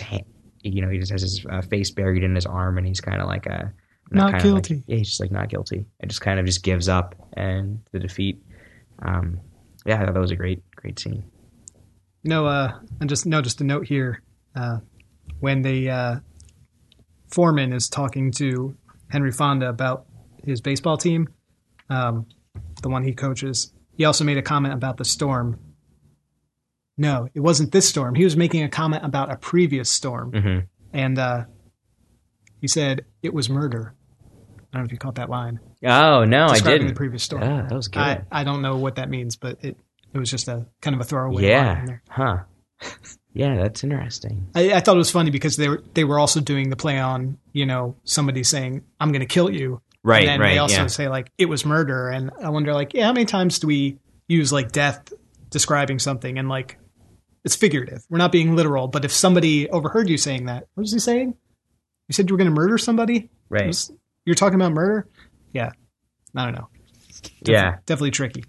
you 0.62 0.82
know, 0.82 0.90
he 0.90 1.00
just 1.00 1.12
has 1.12 1.22
his 1.22 1.46
uh, 1.50 1.62
face 1.62 1.92
buried 1.92 2.24
in 2.24 2.36
his 2.36 2.46
arm, 2.46 2.78
and 2.78 2.86
he's 2.86 3.02
kind 3.02 3.22
of 3.22 3.28
like 3.28 3.46
a 3.46 3.74
Not 4.12 4.42
guilty. 4.42 4.76
Like, 4.76 4.84
yeah, 4.88 4.98
he's 4.98 5.10
just 5.10 5.20
like 5.20 5.32
not 5.32 5.50
guilty, 5.50 5.86
and 6.00 6.10
just 6.10 6.22
kind 6.22 6.40
of 6.40 6.46
just 6.46 6.64
gives 6.64 6.90
up 6.90 7.16
and 7.34 7.80
the 7.92 8.00
defeat. 8.00 8.42
Um, 9.02 9.40
yeah, 9.86 9.96
I 10.02 10.06
thought 10.06 10.14
that 10.14 10.20
was 10.20 10.32
a 10.32 10.36
great, 10.36 10.62
great 10.76 11.00
scene. 11.00 11.24
No, 12.24 12.46
uh, 12.46 12.74
and 13.00 13.10
just 13.10 13.26
no, 13.26 13.42
just 13.42 13.62
a 13.62 13.64
note 13.64 13.88
here. 13.88 14.22
Uh, 14.56 14.80
when 15.40 15.62
the 15.62 15.90
uh, 15.90 16.16
foreman 17.32 17.72
is 17.72 17.88
talking 17.88 18.32
to 18.32 18.76
Henry 19.10 19.32
Fonda 19.32 19.70
about 19.70 20.06
his 20.44 20.60
baseball 20.60 20.98
team, 20.98 21.30
um, 21.90 22.26
the 22.82 22.90
one 22.90 23.04
he 23.04 23.14
coaches, 23.14 23.74
he 23.96 24.06
also 24.06 24.24
made 24.24 24.38
a 24.38 24.42
comment 24.42 24.74
about 24.74 24.98
the 24.98 25.06
storm. 25.06 25.60
No, 26.98 27.30
it 27.34 27.40
wasn't 27.40 27.72
this 27.72 27.88
storm. 27.88 28.16
He 28.16 28.24
was 28.24 28.36
making 28.36 28.64
a 28.64 28.70
comment 28.70 29.06
about 29.06 29.32
a 29.32 29.38
previous 29.38 29.90
storm, 29.90 30.32
hmm 30.32 30.60
and 30.92 31.20
uh, 31.20 31.46
he 32.62 32.68
said 32.68 33.06
it 33.22 33.34
was 33.34 33.50
murder. 33.50 33.94
I 34.74 34.78
don't 34.78 34.84
know 34.84 34.86
if 34.86 34.92
you 34.92 34.98
caught 34.98 35.16
that 35.16 35.30
line. 35.30 35.60
Oh 35.84 36.26
no, 36.26 36.48
I 36.48 36.60
didn't. 36.60 36.88
the 36.88 36.94
previous 36.94 37.24
storm. 37.24 37.44
Yeah, 37.44 37.66
that 37.68 37.76
was 37.76 37.88
good. 37.88 38.00
I, 38.00 38.22
I 38.32 38.44
don't 38.44 38.62
know 38.62 38.78
what 38.78 38.96
that 38.96 39.10
means, 39.10 39.36
but 39.36 39.64
it, 39.64 39.78
it 40.14 40.18
was 40.18 40.30
just 40.30 40.48
a 40.48 40.68
kind 40.82 40.96
of 40.96 41.02
a 41.02 41.04
throwaway 41.04 41.48
yeah, 41.48 41.86
there. 41.86 42.04
huh? 42.10 42.38
yeah, 43.34 43.56
that's 43.56 43.84
interesting. 43.84 44.48
I, 44.54 44.74
I 44.74 44.80
thought 44.80 44.96
it 44.96 45.00
was 45.00 45.12
funny 45.12 45.32
because 45.32 45.58
they 45.58 45.70
were 45.70 45.84
they 45.94 46.04
were 46.04 46.20
also 46.20 46.40
doing 46.40 46.70
the 46.70 46.76
play 46.76 47.00
on 47.00 47.38
you 47.54 47.66
know 47.66 47.96
somebody 48.04 48.44
saying 48.44 48.84
I'm 49.00 49.12
going 49.12 49.22
to 49.22 49.26
kill 49.28 49.50
you, 49.50 49.82
Right, 50.10 50.28
and 50.28 50.42
right. 50.42 50.54
they 50.54 50.58
also 50.58 50.82
yeah. 50.82 50.88
say 50.88 51.08
like 51.08 51.32
it 51.38 51.46
was 51.46 51.66
murder, 51.66 52.10
and 52.10 52.32
I 52.42 52.50
wonder 52.50 52.74
like 52.74 52.94
yeah, 52.94 53.06
how 53.06 53.14
many 53.14 53.26
times 53.26 53.60
do 53.60 53.68
we 53.68 54.00
use 54.28 54.52
like 54.52 54.72
death 54.72 55.14
describing 55.50 56.00
something 56.00 56.38
and 56.38 56.50
like 56.50 56.78
it's 57.44 57.56
figurative. 57.56 58.04
We're 58.10 58.18
not 58.18 58.32
being 58.32 58.56
literal, 58.56 58.88
but 58.88 59.06
if 59.06 59.12
somebody 59.12 59.70
overheard 59.70 60.10
you 60.10 60.18
saying 60.18 60.46
that, 60.46 60.68
what 60.74 60.82
was 60.82 60.94
he 60.94 61.00
saying? 61.00 61.36
You 62.08 62.14
said 62.14 62.30
you 62.30 62.34
were 62.34 62.38
going 62.38 62.50
to 62.50 62.56
murder 62.56 62.78
somebody. 62.78 63.30
right. 63.50 63.68
Was- 63.68 63.92
You're 64.26 64.36
talking 64.36 64.56
about 64.56 64.74
murder. 64.74 65.08
Yeah, 65.54 65.72
I 66.36 66.46
don't 66.46 66.56
know. 66.56 66.70
yeah. 67.46 67.78
Definitely 67.86 68.12
tricky. 68.12 68.44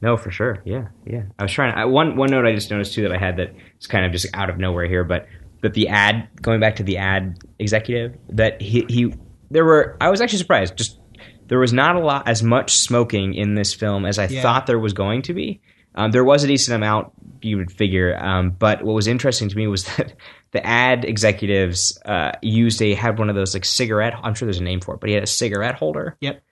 No, 0.00 0.16
for 0.16 0.30
sure. 0.30 0.62
Yeah, 0.64 0.88
yeah. 1.04 1.24
I 1.38 1.42
was 1.42 1.52
trying. 1.52 1.74
I, 1.74 1.84
one 1.86 2.16
one 2.16 2.30
note 2.30 2.46
I 2.46 2.54
just 2.54 2.70
noticed 2.70 2.94
too 2.94 3.02
that 3.02 3.12
I 3.12 3.18
had 3.18 3.36
that 3.38 3.54
is 3.80 3.86
kind 3.86 4.06
of 4.06 4.12
just 4.12 4.26
out 4.32 4.48
of 4.48 4.58
nowhere 4.58 4.86
here, 4.86 5.02
but 5.04 5.26
that 5.62 5.74
the 5.74 5.88
ad 5.88 6.28
going 6.40 6.60
back 6.60 6.76
to 6.76 6.84
the 6.84 6.98
ad 6.98 7.38
executive 7.58 8.16
that 8.28 8.62
he 8.62 8.84
he 8.88 9.12
there 9.50 9.64
were 9.64 9.96
I 10.00 10.10
was 10.10 10.20
actually 10.20 10.38
surprised. 10.38 10.76
Just 10.76 10.98
there 11.46 11.58
was 11.58 11.72
not 11.72 11.96
a 11.96 12.00
lot 12.00 12.28
as 12.28 12.42
much 12.42 12.74
smoking 12.76 13.34
in 13.34 13.54
this 13.54 13.72
film 13.74 14.04
as 14.04 14.18
I 14.18 14.26
Yeah. 14.26 14.42
thought 14.42 14.66
there 14.66 14.78
was 14.78 14.92
going 14.92 15.22
to 15.22 15.34
be. 15.34 15.60
Um, 15.94 16.10
there 16.12 16.24
was 16.24 16.44
a 16.44 16.46
decent 16.46 16.76
amount 16.76 17.12
you 17.40 17.56
would 17.56 17.72
figure, 17.72 18.16
um, 18.22 18.50
but 18.50 18.82
what 18.82 18.92
was 18.94 19.06
interesting 19.06 19.48
to 19.48 19.56
me 19.56 19.66
was 19.66 19.84
that 19.96 20.12
the 20.52 20.64
ad 20.64 21.04
executives 21.04 21.98
uh, 22.04 22.32
used 22.42 22.80
a 22.82 22.94
had 22.94 23.18
one 23.18 23.30
of 23.30 23.34
those 23.36 23.54
like 23.54 23.64
cigarette. 23.64 24.14
I'm 24.22 24.34
sure 24.34 24.46
there's 24.46 24.60
a 24.60 24.62
name 24.62 24.80
for 24.80 24.94
it, 24.94 25.00
but 25.00 25.08
he 25.08 25.14
had 25.14 25.24
a 25.24 25.26
cigarette 25.28 25.74
holder 25.76 26.16
Yep. 26.20 26.42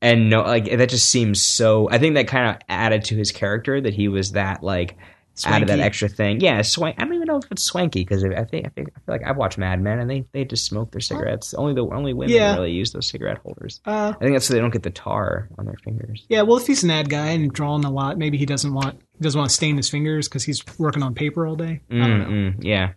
and 0.00 0.30
no, 0.30 0.42
like 0.42 0.64
that 0.76 0.88
just 0.88 1.08
seems 1.10 1.42
so. 1.42 1.88
I 1.90 1.98
think 1.98 2.14
that 2.14 2.28
kind 2.28 2.50
of 2.50 2.62
added 2.68 3.04
to 3.06 3.16
his 3.16 3.32
character 3.32 3.80
that 3.80 3.94
he 3.94 4.08
was 4.08 4.32
that 4.32 4.62
like 4.62 4.96
added 5.46 5.68
that 5.68 5.80
extra 5.80 6.08
thing. 6.08 6.40
Yeah, 6.40 6.62
swank. 6.62 6.96
I 6.98 7.04
don't 7.04 7.14
even 7.14 7.26
know 7.26 7.38
if 7.38 7.44
it's 7.50 7.62
swanky 7.62 8.00
because 8.00 8.24
I 8.24 8.44
think 8.44 8.66
I 8.66 8.70
think 8.70 8.88
I 8.96 9.00
feel 9.00 9.14
like 9.14 9.22
I've 9.26 9.36
watched 9.36 9.58
Mad 9.58 9.80
Men 9.80 9.98
and 9.98 10.08
they 10.10 10.24
they 10.32 10.44
just 10.44 10.64
smoke 10.66 10.90
their 10.92 11.00
cigarettes. 11.00 11.54
Only 11.54 11.74
the 11.74 11.86
only 11.86 12.12
women 12.14 12.34
Yeah. 12.34 12.54
really 12.54 12.72
use 12.72 12.92
those 12.92 13.06
cigarette 13.08 13.38
holders. 13.38 13.80
Uh, 13.86 14.12
I 14.16 14.18
think 14.24 14.34
that's 14.34 14.46
so 14.46 14.54
they 14.54 14.60
don't 14.60 14.72
get 14.72 14.82
the 14.82 14.90
tar 14.90 15.48
on 15.58 15.64
their 15.66 15.76
fingers. 15.84 16.24
yeah, 16.28 16.42
well, 16.42 16.56
if 16.56 16.66
he's 16.66 16.82
an 16.84 16.90
ad 16.90 17.08
guy 17.08 17.28
and 17.28 17.52
drawing 17.52 17.84
a 17.84 17.90
lot, 17.90 18.18
maybe 18.18 18.38
he 18.38 18.46
doesn't 18.46 18.72
want 18.74 19.00
he 19.16 19.20
doesn't 19.22 19.38
want 19.38 19.50
to 19.50 19.54
stain 19.54 19.76
his 19.76 19.88
fingers 19.90 20.28
because 20.28 20.44
he's 20.44 20.62
working 20.78 21.02
on 21.02 21.14
paper 21.14 21.46
all 21.46 21.56
day. 21.56 21.80
I 21.90 21.94
don't 21.96 22.18
know. 22.18 22.24
Mm-mm, 22.26 22.54
yeah. 22.64 22.92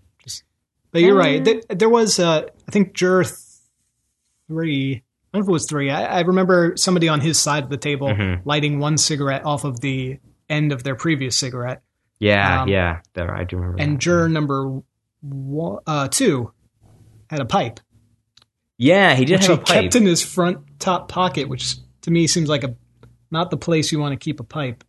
But 0.94 1.02
you're 1.04 1.16
right. 1.16 1.42
There, 1.42 1.62
there 1.70 1.88
was, 1.90 2.20
uh, 2.20 2.48
I 2.68 2.72
think, 2.72 2.94
Jur 2.94 3.24
three. 4.48 4.96
I 5.34 5.38
don't 5.38 5.42
know 5.42 5.46
if 5.46 5.50
it 5.50 5.52
was 5.54 5.66
three. 5.66 5.90
I, 5.90 6.18
I 6.18 6.22
remember 6.22 6.74
somebody 6.76 7.08
on 7.08 7.22
his 7.22 7.40
side 7.40 7.64
of 7.64 7.70
the 7.70 7.78
table 7.78 8.08
Mhm. 8.10 8.42
lighting 8.44 8.80
one 8.80 8.98
cigarette 8.98 9.46
off 9.46 9.64
of 9.64 9.80
the 9.80 10.20
end 10.50 10.74
of 10.74 10.84
their 10.84 10.96
previous 10.96 11.38
cigarette, 11.38 11.82
Yeah, 12.22 12.62
Um, 12.62 12.70
yeah. 12.70 13.00
There, 13.14 13.34
I 13.36 13.44
do 13.44 13.58
remember. 13.58 13.82
and 13.82 13.96
that. 13.96 14.00
juror 14.02 14.30
number 14.30 14.82
one, 15.22 15.80
uh, 15.88 16.08
two 16.08 16.54
had 17.30 17.40
a 17.40 17.46
pipe, 17.46 17.80
yeah, 18.78 19.16
he 19.16 19.26
did 19.26 19.40
which 19.40 19.48
have 19.48 19.58
he 19.58 19.62
a 19.62 19.66
pipe. 19.66 19.82
kept 19.84 19.96
in 19.96 20.06
his 20.06 20.22
front 20.24 20.60
top 20.80 21.08
pocket, 21.10 21.50
which 21.50 21.76
to 22.02 22.12
me 22.12 22.28
seems 22.28 22.48
like 22.50 22.64
a 22.64 22.76
not 23.32 23.50
the 23.50 23.58
place 23.58 23.92
you 23.92 24.00
want 24.00 24.14
to 24.14 24.18
keep 24.24 24.40
a 24.40 24.44
pipe. 24.44 24.84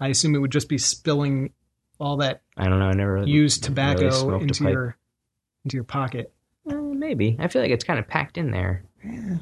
I 0.00 0.08
assume 0.08 0.34
it 0.34 0.38
would 0.38 0.50
just 0.52 0.68
be 0.68 0.78
spilling 0.78 1.52
all 2.00 2.16
that 2.18 2.42
I 2.56 2.68
don't 2.68 2.78
know. 2.80 2.86
I 2.86 2.92
never 2.94 3.12
really 3.14 3.30
used 3.30 3.62
tobacco 3.64 4.30
a 4.34 4.38
into 4.40 4.64
your 4.64 4.96
into 5.64 5.76
your 5.76 5.84
pocket. 5.84 6.32
Uh, 6.68 6.74
maybe. 6.74 7.36
I 7.38 7.48
feel 7.48 7.62
like 7.62 7.70
it's 7.70 7.84
kind 7.84 7.98
of 8.00 8.08
packed 8.08 8.36
in 8.38 8.50
there. 8.50 8.84
Yeah. 9.04 9.36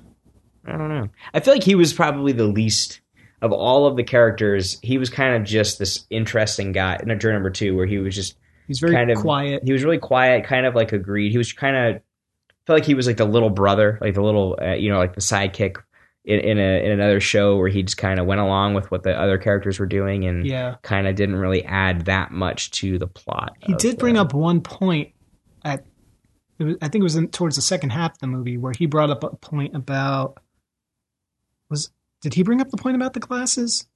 I 0.66 0.72
don't 0.76 0.88
know. 0.90 1.08
I 1.32 1.40
feel 1.40 1.54
like 1.54 1.62
he 1.64 1.74
was 1.74 1.92
probably 1.94 2.32
the 2.32 2.44
least 2.46 2.99
of 3.42 3.52
all 3.52 3.86
of 3.86 3.96
the 3.96 4.04
characters. 4.04 4.78
He 4.82 4.98
was 4.98 5.08
kind 5.10 5.34
of 5.34 5.44
just 5.44 5.78
this 5.78 6.04
interesting 6.10 6.72
guy. 6.72 6.98
In 7.02 7.18
juror 7.18 7.32
number 7.34 7.50
two, 7.50 7.74
where 7.76 7.86
he 7.86 7.98
was 7.98 8.14
just 8.14 8.36
He's 8.66 8.78
very 8.78 8.92
Kind 8.94 9.10
of- 9.10 9.18
quiet. 9.18 9.62
he 9.64 9.72
was 9.72 9.82
really 9.82 9.98
quiet, 9.98 10.44
kind 10.44 10.64
of 10.64 10.74
like 10.76 10.92
agreed. 10.92 11.32
He 11.32 11.38
was 11.38 11.52
kind 11.52 11.74
of 11.96 12.02
felt 12.66 12.76
like 12.78 12.84
he 12.86 12.94
was 12.94 13.06
like 13.08 13.16
the 13.16 13.24
little 13.24 13.50
brother, 13.50 13.98
like 14.00 14.14
the 14.14 14.22
little 14.22 14.56
uh, 14.62 14.74
you 14.74 14.90
know, 14.90 14.98
like 14.98 15.14
the 15.14 15.20
sidekick 15.20 15.78
in, 16.24 16.38
in 16.38 16.58
a 16.58 16.84
in 16.84 16.92
another 16.92 17.18
show 17.18 17.56
where 17.56 17.66
he 17.68 17.82
just 17.82 17.96
kind 17.96 18.20
of 18.20 18.26
went 18.26 18.40
along 18.40 18.74
with 18.74 18.88
what 18.92 19.02
the 19.02 19.18
other 19.18 19.38
characters 19.38 19.80
were 19.80 19.86
doing 19.86 20.24
and 20.24 20.46
Yeah. 20.46 20.76
kind 20.82 21.08
of 21.08 21.16
didn't 21.16 21.34
really 21.36 21.64
add 21.64 22.04
that 22.04 22.30
much 22.30 22.70
to 22.72 22.96
the 22.98 23.08
plot. 23.08 23.56
He 23.60 23.74
did 23.74 23.98
bring 23.98 24.14
the- 24.14 24.20
up 24.20 24.34
one 24.34 24.60
point 24.60 25.14
at, 25.64 25.84
it 26.60 26.64
was, 26.64 26.76
I 26.80 26.86
think 26.88 27.00
it 27.00 27.04
was 27.04 27.16
in, 27.16 27.28
towards 27.28 27.56
the 27.56 27.62
second 27.62 27.90
half 27.90 28.12
of 28.12 28.18
the 28.20 28.26
movie 28.28 28.56
where 28.56 28.74
he 28.78 28.86
brought 28.86 29.10
up 29.10 29.24
a 29.24 29.30
point 29.34 29.74
about 29.74 30.38
was 31.68 31.90
did 32.20 32.34
he 32.34 32.42
bring 32.42 32.60
up 32.60 32.70
the 32.70 32.76
point 32.76 32.96
about 32.96 33.12
the 33.14 33.20
glasses? 33.20 33.86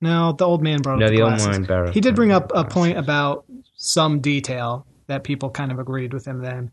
No, 0.00 0.32
the 0.32 0.46
old 0.46 0.62
man 0.62 0.80
brought 0.80 0.98
no 0.98 1.06
up 1.06 1.10
the, 1.10 1.16
the 1.16 1.22
old 1.22 1.30
glasses. 1.32 1.48
one 1.48 1.62
better. 1.64 1.90
He 1.90 2.00
did 2.00 2.14
bring 2.14 2.32
up 2.32 2.52
a 2.54 2.64
point 2.64 2.96
about 2.98 3.44
some 3.76 4.20
detail 4.20 4.86
that 5.06 5.24
people 5.24 5.50
kind 5.50 5.70
of 5.70 5.78
agreed 5.78 6.12
with 6.12 6.26
him 6.26 6.40
then. 6.40 6.72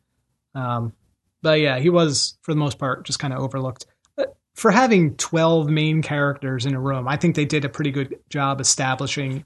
Um, 0.55 0.93
but 1.41 1.59
yeah, 1.59 1.79
he 1.79 1.89
was 1.89 2.37
for 2.41 2.53
the 2.53 2.59
most 2.59 2.79
part 2.79 3.05
just 3.05 3.19
kind 3.19 3.33
of 3.33 3.39
overlooked. 3.39 3.85
Uh, 4.17 4.25
For 4.55 4.71
having 4.71 5.15
12 5.15 5.69
main 5.69 6.01
characters 6.01 6.65
in 6.65 6.73
a 6.73 6.79
room, 6.79 7.07
I 7.07 7.17
think 7.17 7.35
they 7.35 7.45
did 7.45 7.65
a 7.65 7.69
pretty 7.69 7.91
good 7.91 8.17
job 8.29 8.61
establishing 8.61 9.45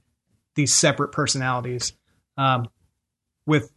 these 0.55 0.73
separate 0.73 1.11
personalities. 1.11 1.93
Um, 2.37 2.69
with, 3.45 3.71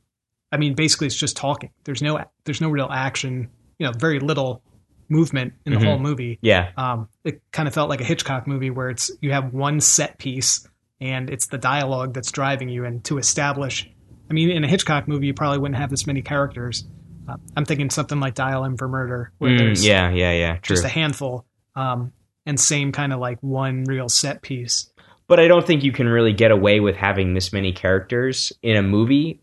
I 0.52 0.58
mean, 0.58 0.74
basically 0.74 1.06
it's 1.06 1.16
just 1.16 1.36
talking. 1.36 1.70
There's 1.84 2.02
no, 2.02 2.22
there's 2.44 2.60
no 2.60 2.68
real 2.68 2.88
action. 2.90 3.48
You 3.78 3.86
know, 3.86 3.92
very 3.92 4.20
little 4.20 4.62
movement 5.08 5.52
in 5.66 5.72
the 5.74 5.78
Mhm. 5.78 5.84
whole 5.84 5.98
movie 5.98 6.38
Yeah, 6.42 6.70
um, 6.76 7.08
it 7.24 7.42
kind 7.52 7.68
of 7.68 7.74
felt 7.74 7.88
like 7.88 8.00
a 8.00 8.04
Hitchcock 8.04 8.46
movie 8.46 8.70
where 8.70 8.88
it's 8.90 9.10
you 9.20 9.32
have 9.32 9.52
one 9.52 9.80
set 9.80 10.18
piece 10.18 10.66
and 11.00 11.28
it's 11.30 11.46
the 11.48 11.58
dialogue 11.58 12.14
that's 12.14 12.30
driving 12.32 12.68
you. 12.68 12.84
And 12.84 13.04
to 13.04 13.18
establish, 13.18 13.88
I 14.30 14.32
mean, 14.32 14.50
in 14.50 14.64
a 14.64 14.68
Hitchcock 14.68 15.06
movie, 15.08 15.26
you 15.26 15.34
probably 15.34 15.58
wouldn't 15.58 15.78
have 15.78 15.90
this 15.90 16.06
many 16.06 16.22
characters. 16.22 16.84
Uh, 17.28 17.36
I'm 17.56 17.64
thinking 17.64 17.90
something 17.90 18.20
like 18.20 18.34
Dial 18.34 18.64
M 18.64 18.76
for 18.76 18.88
Murder, 18.88 19.32
where 19.38 19.52
Mm, 19.52 19.58
there's 19.58 19.86
yeah, 19.86 20.10
yeah, 20.10 20.32
yeah. 20.32 20.56
True. 20.56 20.76
just 20.76 20.84
a 20.84 20.88
handful, 20.88 21.46
um, 21.74 22.12
and 22.46 22.58
same 22.60 22.92
kind 22.92 23.12
of 23.12 23.18
like 23.20 23.38
one 23.40 23.84
real 23.84 24.08
set 24.08 24.42
piece. 24.42 24.90
But 25.26 25.40
I 25.40 25.48
don't 25.48 25.66
think 25.66 25.82
you 25.84 25.92
can 25.92 26.06
really 26.06 26.34
get 26.34 26.50
away 26.50 26.80
with 26.80 26.96
having 26.96 27.32
this 27.32 27.50
many 27.52 27.72
characters 27.72 28.52
in 28.62 28.76
a 28.76 28.82
movie. 28.82 29.40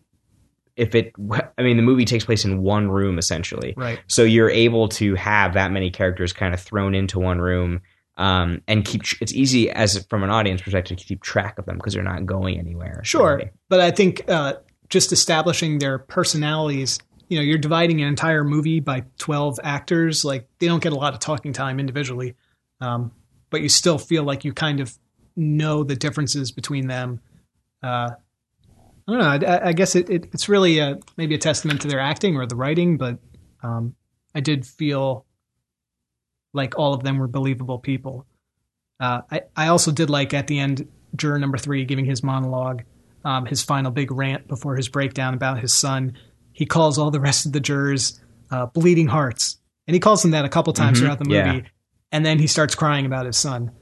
If 0.76 0.94
it, 0.94 1.12
I 1.58 1.62
mean, 1.62 1.76
the 1.76 1.82
movie 1.82 2.04
takes 2.06 2.24
place 2.24 2.44
in 2.44 2.62
one 2.62 2.88
room 2.90 3.18
essentially, 3.18 3.74
Right. 3.76 4.00
so 4.06 4.22
you're 4.22 4.48
able 4.50 4.88
to 4.90 5.14
have 5.16 5.52
that 5.54 5.70
many 5.70 5.90
characters 5.90 6.32
kind 6.32 6.54
of 6.54 6.60
thrown 6.60 6.94
into 6.94 7.18
one 7.18 7.40
room, 7.40 7.82
um, 8.16 8.62
and 8.68 8.84
keep. 8.84 9.02
It's 9.20 9.32
easy 9.34 9.70
as 9.70 10.04
from 10.06 10.22
an 10.22 10.30
audience 10.30 10.60
perspective 10.62 10.98
to 10.98 11.04
keep 11.04 11.22
track 11.22 11.58
of 11.58 11.66
them 11.66 11.76
because 11.76 11.94
they're 11.94 12.02
not 12.02 12.24
going 12.26 12.58
anywhere. 12.58 13.00
Sure, 13.04 13.36
really. 13.36 13.50
but 13.68 13.80
I 13.80 13.90
think 13.90 14.22
uh, 14.28 14.54
just 14.88 15.12
establishing 15.12 15.78
their 15.78 15.98
personalities. 15.98 16.98
You 17.28 17.38
know, 17.38 17.42
you're 17.42 17.58
dividing 17.58 18.02
an 18.02 18.08
entire 18.08 18.44
movie 18.44 18.80
by 18.80 19.04
12 19.18 19.58
actors. 19.64 20.24
Like 20.24 20.48
they 20.58 20.66
don't 20.68 20.82
get 20.82 20.92
a 20.92 20.96
lot 20.96 21.14
of 21.14 21.20
talking 21.20 21.52
time 21.54 21.80
individually, 21.80 22.34
um, 22.80 23.12
but 23.50 23.62
you 23.62 23.68
still 23.70 23.96
feel 23.98 24.22
like 24.24 24.44
you 24.44 24.52
kind 24.52 24.80
of 24.80 24.96
know 25.36 25.82
the 25.84 25.96
differences 25.96 26.50
between 26.52 26.88
them. 26.88 27.20
Uh, 27.82 28.10
I 29.08 29.12
don't 29.12 29.18
know. 29.42 29.48
I, 29.48 29.68
I 29.68 29.72
guess 29.72 29.94
it, 29.96 30.08
it, 30.10 30.26
it's 30.32 30.48
really 30.48 30.78
a, 30.78 30.98
maybe 31.16 31.34
a 31.34 31.38
testament 31.38 31.80
to 31.82 31.88
their 31.88 32.00
acting 32.00 32.36
or 32.36 32.46
the 32.46 32.56
writing, 32.56 32.96
but 32.96 33.18
um, 33.62 33.94
I 34.34 34.40
did 34.40 34.64
feel 34.66 35.26
like 36.54 36.78
all 36.78 36.94
of 36.94 37.02
them 37.02 37.18
were 37.18 37.28
believable 37.28 37.78
people. 37.78 38.26
Uh, 39.00 39.22
I, 39.30 39.40
I 39.56 39.66
also 39.68 39.90
did 39.90 40.10
like 40.10 40.34
at 40.34 40.46
the 40.46 40.58
end, 40.58 40.88
juror 41.16 41.38
number 41.38 41.58
three 41.58 41.84
giving 41.84 42.04
his 42.04 42.22
monologue, 42.22 42.82
um, 43.24 43.46
his 43.46 43.62
final 43.62 43.90
big 43.90 44.10
rant 44.12 44.46
before 44.48 44.76
his 44.76 44.88
breakdown 44.88 45.34
about 45.34 45.58
his 45.60 45.72
son. 45.74 46.16
He 46.52 46.66
calls 46.66 46.98
all 46.98 47.10
the 47.10 47.20
rest 47.20 47.46
of 47.46 47.52
the 47.52 47.60
jurors 47.60 48.20
uh, 48.50 48.66
bleeding 48.66 49.08
hearts. 49.08 49.58
And 49.86 49.94
he 49.94 50.00
calls 50.00 50.22
them 50.22 50.30
that 50.32 50.44
a 50.44 50.48
couple 50.48 50.72
times 50.72 50.98
Mhm, 50.98 51.02
throughout 51.02 51.18
the 51.18 51.24
movie. 51.24 51.36
yeah. 51.36 51.60
And 52.12 52.24
then 52.24 52.38
he 52.38 52.46
starts 52.46 52.74
crying 52.74 53.06
about 53.06 53.26
his 53.26 53.36
son. 53.36 53.72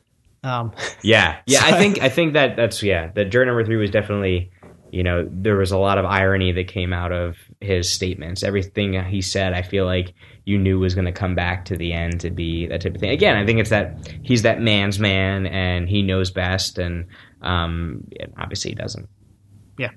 Um, 0.43 0.73
Yeah, 1.03 1.39
yeah. 1.47 1.61
I 1.65 1.73
think 1.79 2.01
I 2.01 2.09
think 2.09 2.33
that 2.35 2.57
that's 2.57 2.83
yeah. 2.83 3.11
The 3.13 3.25
juror 3.25 3.45
number 3.45 3.65
three 3.65 3.77
was 3.77 3.91
definitely, 3.91 4.51
you 4.93 5.03
know, 5.03 5.29
there 5.31 5.57
was 5.57 5.71
a 5.73 5.79
lot 5.79 5.99
of 5.99 6.05
irony 6.05 6.53
that 6.53 6.69
came 6.69 6.93
out 6.93 7.13
of 7.13 7.37
his 7.61 7.89
statements. 7.89 8.43
Everything 8.43 9.03
he 9.05 9.23
said, 9.23 9.53
I 9.53 9.63
feel 9.63 9.87
like 9.87 10.15
you 10.45 10.59
knew 10.59 10.79
was 10.79 10.95
going 10.95 11.07
to 11.07 11.13
come 11.13 11.35
back 11.35 11.65
to 11.67 11.77
the 11.77 11.93
end 11.93 12.21
to 12.21 12.31
be 12.31 12.67
that 12.67 12.81
type 12.81 12.95
of 12.95 13.01
thing. 13.01 13.11
Again, 13.11 13.37
I 13.37 13.47
think 13.47 13.61
it's 13.61 13.71
that 13.71 14.11
he's 14.23 14.43
that 14.43 14.61
man's 14.61 14.99
man 14.99 15.47
and 15.47 15.89
he 15.89 16.03
knows 16.03 16.31
best, 16.31 16.79
and 16.79 17.07
um, 17.41 18.09
obviously 18.37 18.73
he 18.73 18.75
doesn't. 18.75 19.09
Yeah. 19.79 19.91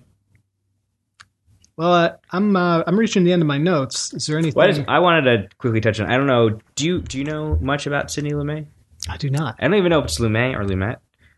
Well, 1.76 1.94
uh, 1.94 2.14
I'm 2.32 2.56
uh, 2.56 2.84
I'm 2.86 2.98
reaching 2.98 3.24
the 3.24 3.34
end 3.34 3.42
of 3.42 3.48
my 3.48 3.58
notes. 3.58 4.14
Is 4.14 4.28
there 4.28 4.38
anything? 4.38 4.70
Is, 4.70 4.82
I 4.88 5.00
wanted 5.00 5.24
to 5.24 5.56
quickly 5.58 5.82
touch 5.82 6.00
on. 6.00 6.10
I 6.10 6.18
don't 6.18 6.28
know. 6.28 6.60
Do 6.76 6.86
you 6.86 7.02
do 7.02 7.18
you 7.18 7.24
know 7.24 7.58
much 7.60 7.88
about 7.88 8.12
Sidney 8.12 8.32
Lumet? 8.32 8.68
I 9.10 9.18
do 9.18 9.30
not. 9.30 9.56
I 9.60 9.64
don't 9.64 9.76
even 9.76 9.90
know 9.90 10.00
if 10.00 10.06
it's 10.06 10.20
Lumet 10.20 10.56
or 10.56 10.64
Lumet. 10.64 10.98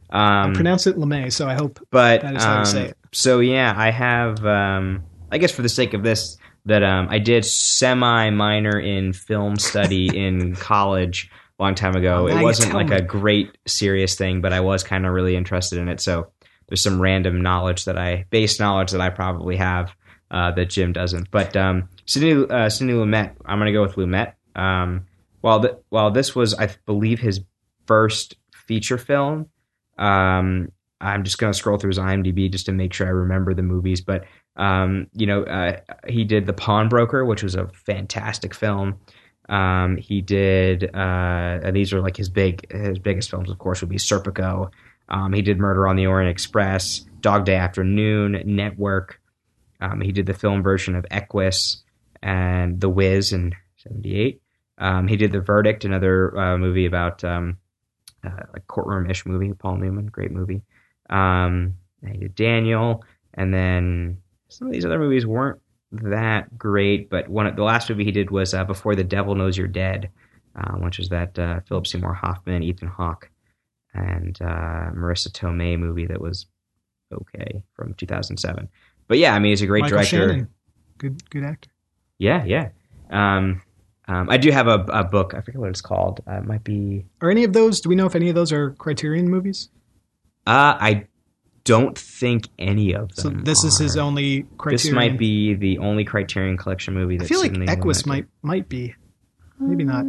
Um, 0.09 0.53
pronounce 0.53 0.87
it 0.87 0.97
LeMay, 0.97 1.31
so 1.31 1.47
I 1.47 1.53
hope. 1.55 1.79
but 1.91 2.21
That 2.21 2.35
is 2.35 2.43
how 2.43 2.59
um, 2.59 2.65
say 2.65 2.85
it. 2.89 2.97
so 3.11 3.39
yeah, 3.39 3.73
I 3.75 3.91
have. 3.91 4.45
Um, 4.45 5.03
I 5.31 5.37
guess 5.37 5.51
for 5.51 5.61
the 5.61 5.69
sake 5.69 5.93
of 5.93 6.03
this, 6.03 6.37
that 6.65 6.83
um, 6.83 7.07
I 7.09 7.19
did 7.19 7.45
semi 7.45 8.29
minor 8.29 8.79
in 8.79 9.13
film 9.13 9.57
study 9.57 10.07
in 10.25 10.55
college 10.55 11.29
a 11.59 11.63
long 11.63 11.75
time 11.75 11.95
ago. 11.95 12.27
Now 12.27 12.37
it 12.39 12.43
wasn't 12.43 12.73
like 12.73 12.89
me. 12.89 12.97
a 12.97 13.01
great 13.01 13.57
serious 13.65 14.15
thing, 14.15 14.41
but 14.41 14.53
I 14.53 14.59
was 14.59 14.83
kind 14.83 15.05
of 15.05 15.13
really 15.13 15.35
interested 15.35 15.79
in 15.79 15.89
it. 15.89 16.01
So 16.01 16.31
there's 16.67 16.81
some 16.81 17.01
random 17.01 17.41
knowledge 17.41 17.85
that 17.85 17.97
I, 17.97 18.25
base 18.29 18.59
knowledge 18.59 18.91
that 18.91 19.01
I 19.01 19.09
probably 19.09 19.55
have 19.57 19.93
uh, 20.31 20.51
that 20.51 20.69
Jim 20.69 20.93
doesn't. 20.93 21.29
But 21.31 21.55
um, 21.55 21.89
Sidney 22.05 22.45
uh, 22.49 22.69
Sidney 22.69 22.93
Lumet, 22.93 23.35
I'm 23.45 23.59
going 23.59 23.67
to 23.67 23.73
go 23.73 23.81
with 23.81 23.95
Lumet. 23.95 24.33
Um, 24.55 25.05
while 25.41 25.61
th- 25.61 25.75
while 25.89 26.11
this 26.11 26.35
was, 26.35 26.53
I 26.55 26.69
believe, 26.85 27.19
his 27.19 27.41
first 27.85 28.35
feature 28.51 28.97
film. 28.97 29.47
Um, 29.97 30.71
I'm 31.01 31.23
just 31.23 31.37
going 31.37 31.51
to 31.51 31.57
scroll 31.57 31.77
through 31.77 31.89
his 31.89 31.99
IMDb 31.99 32.51
just 32.51 32.65
to 32.67 32.71
make 32.71 32.93
sure 32.93 33.07
I 33.07 33.11
remember 33.11 33.53
the 33.53 33.63
movies. 33.63 34.01
But 34.01 34.25
um, 34.55 35.07
you 35.13 35.27
know, 35.27 35.43
uh, 35.43 35.79
he 36.07 36.23
did 36.23 36.45
The 36.45 36.53
Pawnbroker, 36.53 37.25
which 37.25 37.43
was 37.43 37.55
a 37.55 37.67
fantastic 37.67 38.53
film. 38.53 38.99
Um, 39.49 39.97
he 39.97 40.21
did. 40.21 40.95
Uh, 40.95 41.71
these 41.71 41.93
are 41.93 42.01
like 42.01 42.17
his 42.17 42.29
big, 42.29 42.71
his 42.71 42.99
biggest 42.99 43.29
films. 43.29 43.49
Of 43.49 43.57
course, 43.57 43.81
would 43.81 43.89
be 43.89 43.97
Serpico. 43.97 44.71
Um, 45.09 45.33
he 45.33 45.41
did 45.41 45.59
Murder 45.59 45.87
on 45.87 45.97
the 45.97 46.07
Orient 46.07 46.31
Express, 46.31 47.05
Dog 47.19 47.45
Day 47.45 47.55
Afternoon, 47.55 48.41
Network. 48.45 49.21
Um, 49.79 50.01
he 50.01 50.11
did 50.11 50.25
the 50.25 50.33
film 50.33 50.63
version 50.63 50.95
of 50.95 51.05
Equus 51.11 51.83
and 52.23 52.79
The 52.79 52.89
Wiz 52.89 53.33
in 53.33 53.53
'78. 53.77 54.41
Um, 54.77 55.07
he 55.07 55.15
did 55.15 55.31
The 55.31 55.41
Verdict, 55.41 55.85
another 55.85 56.35
uh, 56.37 56.57
movie 56.57 56.85
about 56.85 57.23
um, 57.23 57.57
uh, 58.25 58.45
a 58.53 58.59
courtroom-ish 58.61 59.25
movie. 59.25 59.53
Paul 59.53 59.77
Newman, 59.77 60.07
great 60.07 60.31
movie. 60.31 60.61
Um, 61.09 61.75
he 62.05 62.17
did 62.17 62.35
Daniel, 62.35 63.03
and 63.33 63.53
then 63.53 64.17
some 64.49 64.67
of 64.67 64.73
these 64.73 64.85
other 64.85 64.99
movies 64.99 65.25
weren't 65.25 65.59
that 65.91 66.57
great. 66.57 67.09
But 67.09 67.29
one 67.29 67.47
of 67.47 67.55
the 67.55 67.63
last 67.63 67.89
movie 67.89 68.05
he 68.05 68.11
did 68.11 68.31
was 68.31 68.53
uh, 68.53 68.63
Before 68.63 68.95
the 68.95 69.03
Devil 69.03 69.35
Knows 69.35 69.57
You're 69.57 69.67
Dead, 69.67 70.09
uh, 70.55 70.73
which 70.73 70.99
is 70.99 71.09
that 71.09 71.37
uh, 71.37 71.61
Philip 71.67 71.87
Seymour 71.87 72.13
Hoffman, 72.13 72.63
Ethan 72.63 72.87
Hawke, 72.87 73.29
and 73.93 74.37
uh, 74.41 74.91
Marisa 74.91 75.29
Tomei 75.29 75.77
movie 75.79 76.05
that 76.05 76.21
was 76.21 76.45
okay 77.13 77.63
from 77.73 77.93
2007. 77.95 78.67
But 79.07 79.17
yeah, 79.17 79.33
I 79.33 79.39
mean, 79.39 79.51
he's 79.51 79.61
a 79.61 79.67
great 79.67 79.81
Michael 79.81 79.97
director. 79.97 80.29
Shannon, 80.29 80.47
good 80.97 81.29
good 81.29 81.43
actor. 81.43 81.69
Yeah, 82.17 82.43
yeah. 82.45 82.69
Um, 83.09 83.61
um, 84.07 84.29
I 84.29 84.37
do 84.37 84.51
have 84.51 84.67
a, 84.67 84.85
a 84.89 85.03
book. 85.03 85.33
I 85.33 85.41
forget 85.41 85.59
what 85.59 85.69
it's 85.69 85.81
called. 85.81 86.21
Uh, 86.27 86.35
it 86.35 86.45
might 86.45 86.63
be. 86.63 87.05
Are 87.21 87.29
any 87.31 87.43
of 87.43 87.53
those? 87.53 87.81
Do 87.81 87.89
we 87.89 87.95
know 87.95 88.05
if 88.05 88.15
any 88.15 88.29
of 88.29 88.35
those 88.35 88.51
are 88.51 88.71
Criterion 88.71 89.29
movies? 89.29 89.69
Uh, 90.45 90.77
I 90.79 91.07
don't 91.63 91.97
think 91.97 92.49
any 92.59 92.93
of 92.93 93.15
them. 93.15 93.37
So 93.37 93.43
this 93.43 93.63
is 93.63 93.77
his 93.79 93.97
only 93.97 94.43
Criterion. 94.57 94.77
This 94.77 94.91
might 94.91 95.17
be 95.17 95.55
the 95.55 95.79
only 95.79 96.05
Criterion 96.05 96.57
Collection 96.57 96.93
movie. 96.93 97.19
I 97.19 97.25
feel 97.25 97.41
like 97.41 97.57
Equus 97.67 98.05
might 98.05 98.27
might 98.41 98.69
be. 98.69 98.93
Maybe 99.59 99.83
not. 99.83 100.05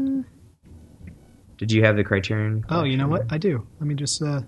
Did 1.56 1.72
you 1.72 1.84
have 1.84 1.96
the 1.96 2.04
Criterion? 2.04 2.64
Oh, 2.68 2.84
you 2.84 2.98
know 2.98 3.08
what? 3.08 3.26
I 3.30 3.38
do. 3.38 3.66
Let 3.80 3.86
me 3.86 3.94
just. 3.94 4.20
uh 4.22 4.42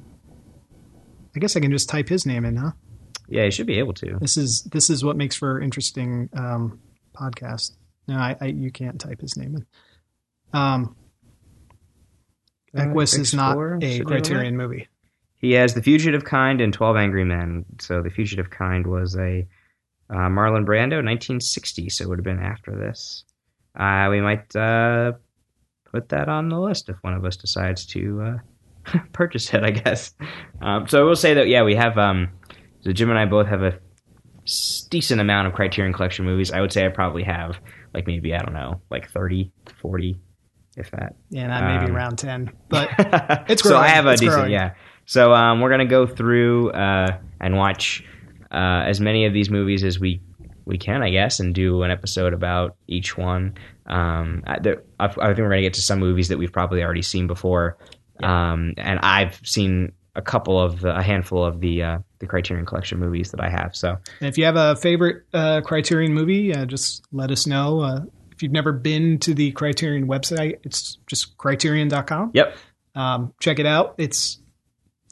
I 1.37 1.41
guess 1.41 1.57
I 1.57 1.61
can 1.61 1.71
just 1.71 1.89
type 1.89 2.09
his 2.09 2.27
name 2.27 2.45
in, 2.45 2.57
huh? 2.57 2.73
Yeah, 3.29 3.45
you 3.45 3.51
should 3.51 3.67
be 3.67 3.79
able 3.79 3.93
to. 3.95 4.19
This 4.21 4.37
is 4.37 4.63
this 4.73 4.91
is 4.91 5.05
what 5.05 5.17
makes 5.17 5.37
for 5.37 5.61
interesting 5.61 6.29
um, 6.37 6.81
podcast. 7.15 7.77
No, 8.09 8.17
I, 8.17 8.37
I 8.41 8.47
you 8.47 8.71
can't 8.73 9.01
type 9.01 9.21
his 9.21 9.37
name 9.37 9.55
in. 9.57 9.67
Um, 10.59 10.97
Uh, 12.77 12.83
Equus 12.83 13.15
is 13.15 13.35
not 13.35 13.57
a 13.57 13.81
Sidney 13.81 14.01
Criterion 14.05 14.57
movie. 14.57 14.89
He 15.37 15.53
has 15.53 15.75
The 15.75 15.83
Fugitive 15.83 16.25
Kind 16.25 16.61
and 16.61 16.73
Twelve 16.73 16.97
Angry 16.97 17.25
Men. 17.25 17.65
So 17.81 18.03
The 18.03 18.11
Fugitive 18.11 18.51
Kind 18.51 18.87
was 18.87 19.15
a 19.17 19.47
uh, 20.11 20.15
Marlon 20.29 20.65
Brando, 20.65 21.05
1960. 21.05 21.91
So 21.91 22.05
it 22.05 22.09
would 22.09 22.19
have 22.19 22.25
been 22.25 22.41
after 22.41 22.75
this. 22.75 23.25
Uh, 23.79 24.09
we 24.11 24.21
might 24.21 24.55
uh, 24.57 25.13
put 25.93 26.09
that 26.09 26.29
on 26.29 26.49
the 26.49 26.59
list 26.59 26.89
if 26.89 26.97
one 27.03 27.15
of 27.15 27.25
us 27.25 27.37
decides 27.37 27.87
to 27.87 28.23
uh, 28.23 28.99
purchase 29.13 29.53
it. 29.53 29.63
I 29.63 29.71
guess. 29.71 30.15
Um, 30.63 30.89
so 30.89 31.01
I 31.01 31.05
will 31.05 31.15
say 31.17 31.35
that 31.35 31.49
yeah, 31.49 31.63
we 31.63 31.75
have. 31.75 31.99
Um, 31.99 32.31
so 32.81 32.93
Jim 32.93 33.11
and 33.11 33.19
I 33.19 33.27
both 33.27 33.47
have 33.49 33.63
a 33.63 33.79
decent 34.89 35.21
amount 35.21 35.47
of 35.47 35.53
Criterion 35.53 35.93
Collection 35.93 36.25
movies. 36.25 36.51
I 36.53 36.61
would 36.63 36.73
say 36.73 36.87
I 36.87 36.89
probably 36.89 37.23
have 37.23 37.59
like 37.95 38.07
maybe 38.07 38.35
I 38.35 38.39
don't 38.39 38.55
know, 38.55 38.81
like 38.91 39.11
30, 39.11 39.51
40, 39.81 40.21
if 40.77 40.91
that. 40.93 41.17
Yeah, 41.31 41.47
maybe 41.79 41.91
Um, 41.91 41.97
around 41.97 42.19
ten, 42.19 42.53
but 42.69 42.89
It's 43.49 43.63
so 43.63 43.77
I 43.77 43.89
have 43.89 44.07
a 44.07 44.11
It's 44.13 44.21
decent 44.21 44.37
growing. 44.37 44.53
yeah. 44.53 44.75
So 45.07 45.33
um, 45.33 45.61
we're 45.61 45.71
gonna 45.71 45.87
go 45.87 46.07
through 46.07 46.71
uh, 46.71 47.19
and 47.41 47.57
watch 47.57 48.05
uh, 48.53 48.83
as 48.87 49.01
many 49.01 49.27
of 49.27 49.33
these 49.33 49.51
movies 49.51 49.83
as 49.85 49.99
we 49.99 50.21
we 50.65 50.77
can, 50.79 51.03
I 51.03 51.09
guess, 51.11 51.41
and 51.41 51.55
do 51.55 51.83
an 51.83 51.91
episode 51.91 52.35
about 52.35 52.77
each 52.87 53.17
one. 53.17 53.55
Um, 53.87 54.43
I, 54.47 54.57
I, 55.01 55.07
I 55.07 55.09
think 55.09 55.39
we're 55.39 55.49
gonna 55.49 55.63
get 55.63 55.75
to 55.75 55.81
some 55.83 55.99
movies 55.99 56.29
that 56.29 56.37
we've 56.39 56.53
probably 56.53 56.83
already 56.85 57.01
seen 57.03 57.27
before, 57.27 57.79
um, 58.23 58.75
and 58.77 58.99
I've 59.03 59.41
seen 59.45 59.93
a 60.19 60.23
couple 60.23 60.61
of 60.61 60.81
the, 60.81 60.95
a 60.99 61.03
handful 61.03 61.45
of 61.45 61.61
the 61.61 61.83
uh, 61.83 61.99
the 62.19 62.27
Criterion 62.27 62.67
Collection 62.67 62.99
movies 62.99 63.31
that 63.31 63.41
I 63.41 63.49
have. 63.49 63.75
So 63.75 63.97
if 64.21 64.37
you 64.37 64.45
have 64.45 64.57
a 64.57 64.77
favorite 64.77 65.23
uh, 65.33 65.61
Criterion 65.63 66.13
movie, 66.13 66.53
uh, 66.53 66.67
just 66.67 67.07
let 67.13 67.31
us 67.31 67.47
know. 67.47 67.81
Uh, 67.81 68.01
if 68.33 68.43
you've 68.43 68.53
never 68.53 68.73
been 68.73 69.19
to 69.21 69.33
the 69.35 69.53
Criterion 69.53 70.07
website, 70.07 70.59
it's 70.65 70.99
just 71.07 71.37
Criterion.com. 71.39 72.33
yep, 72.35 72.57
Um, 72.95 73.33
check 73.41 73.59
it 73.59 73.67
out. 73.67 73.95
It's 73.99 74.39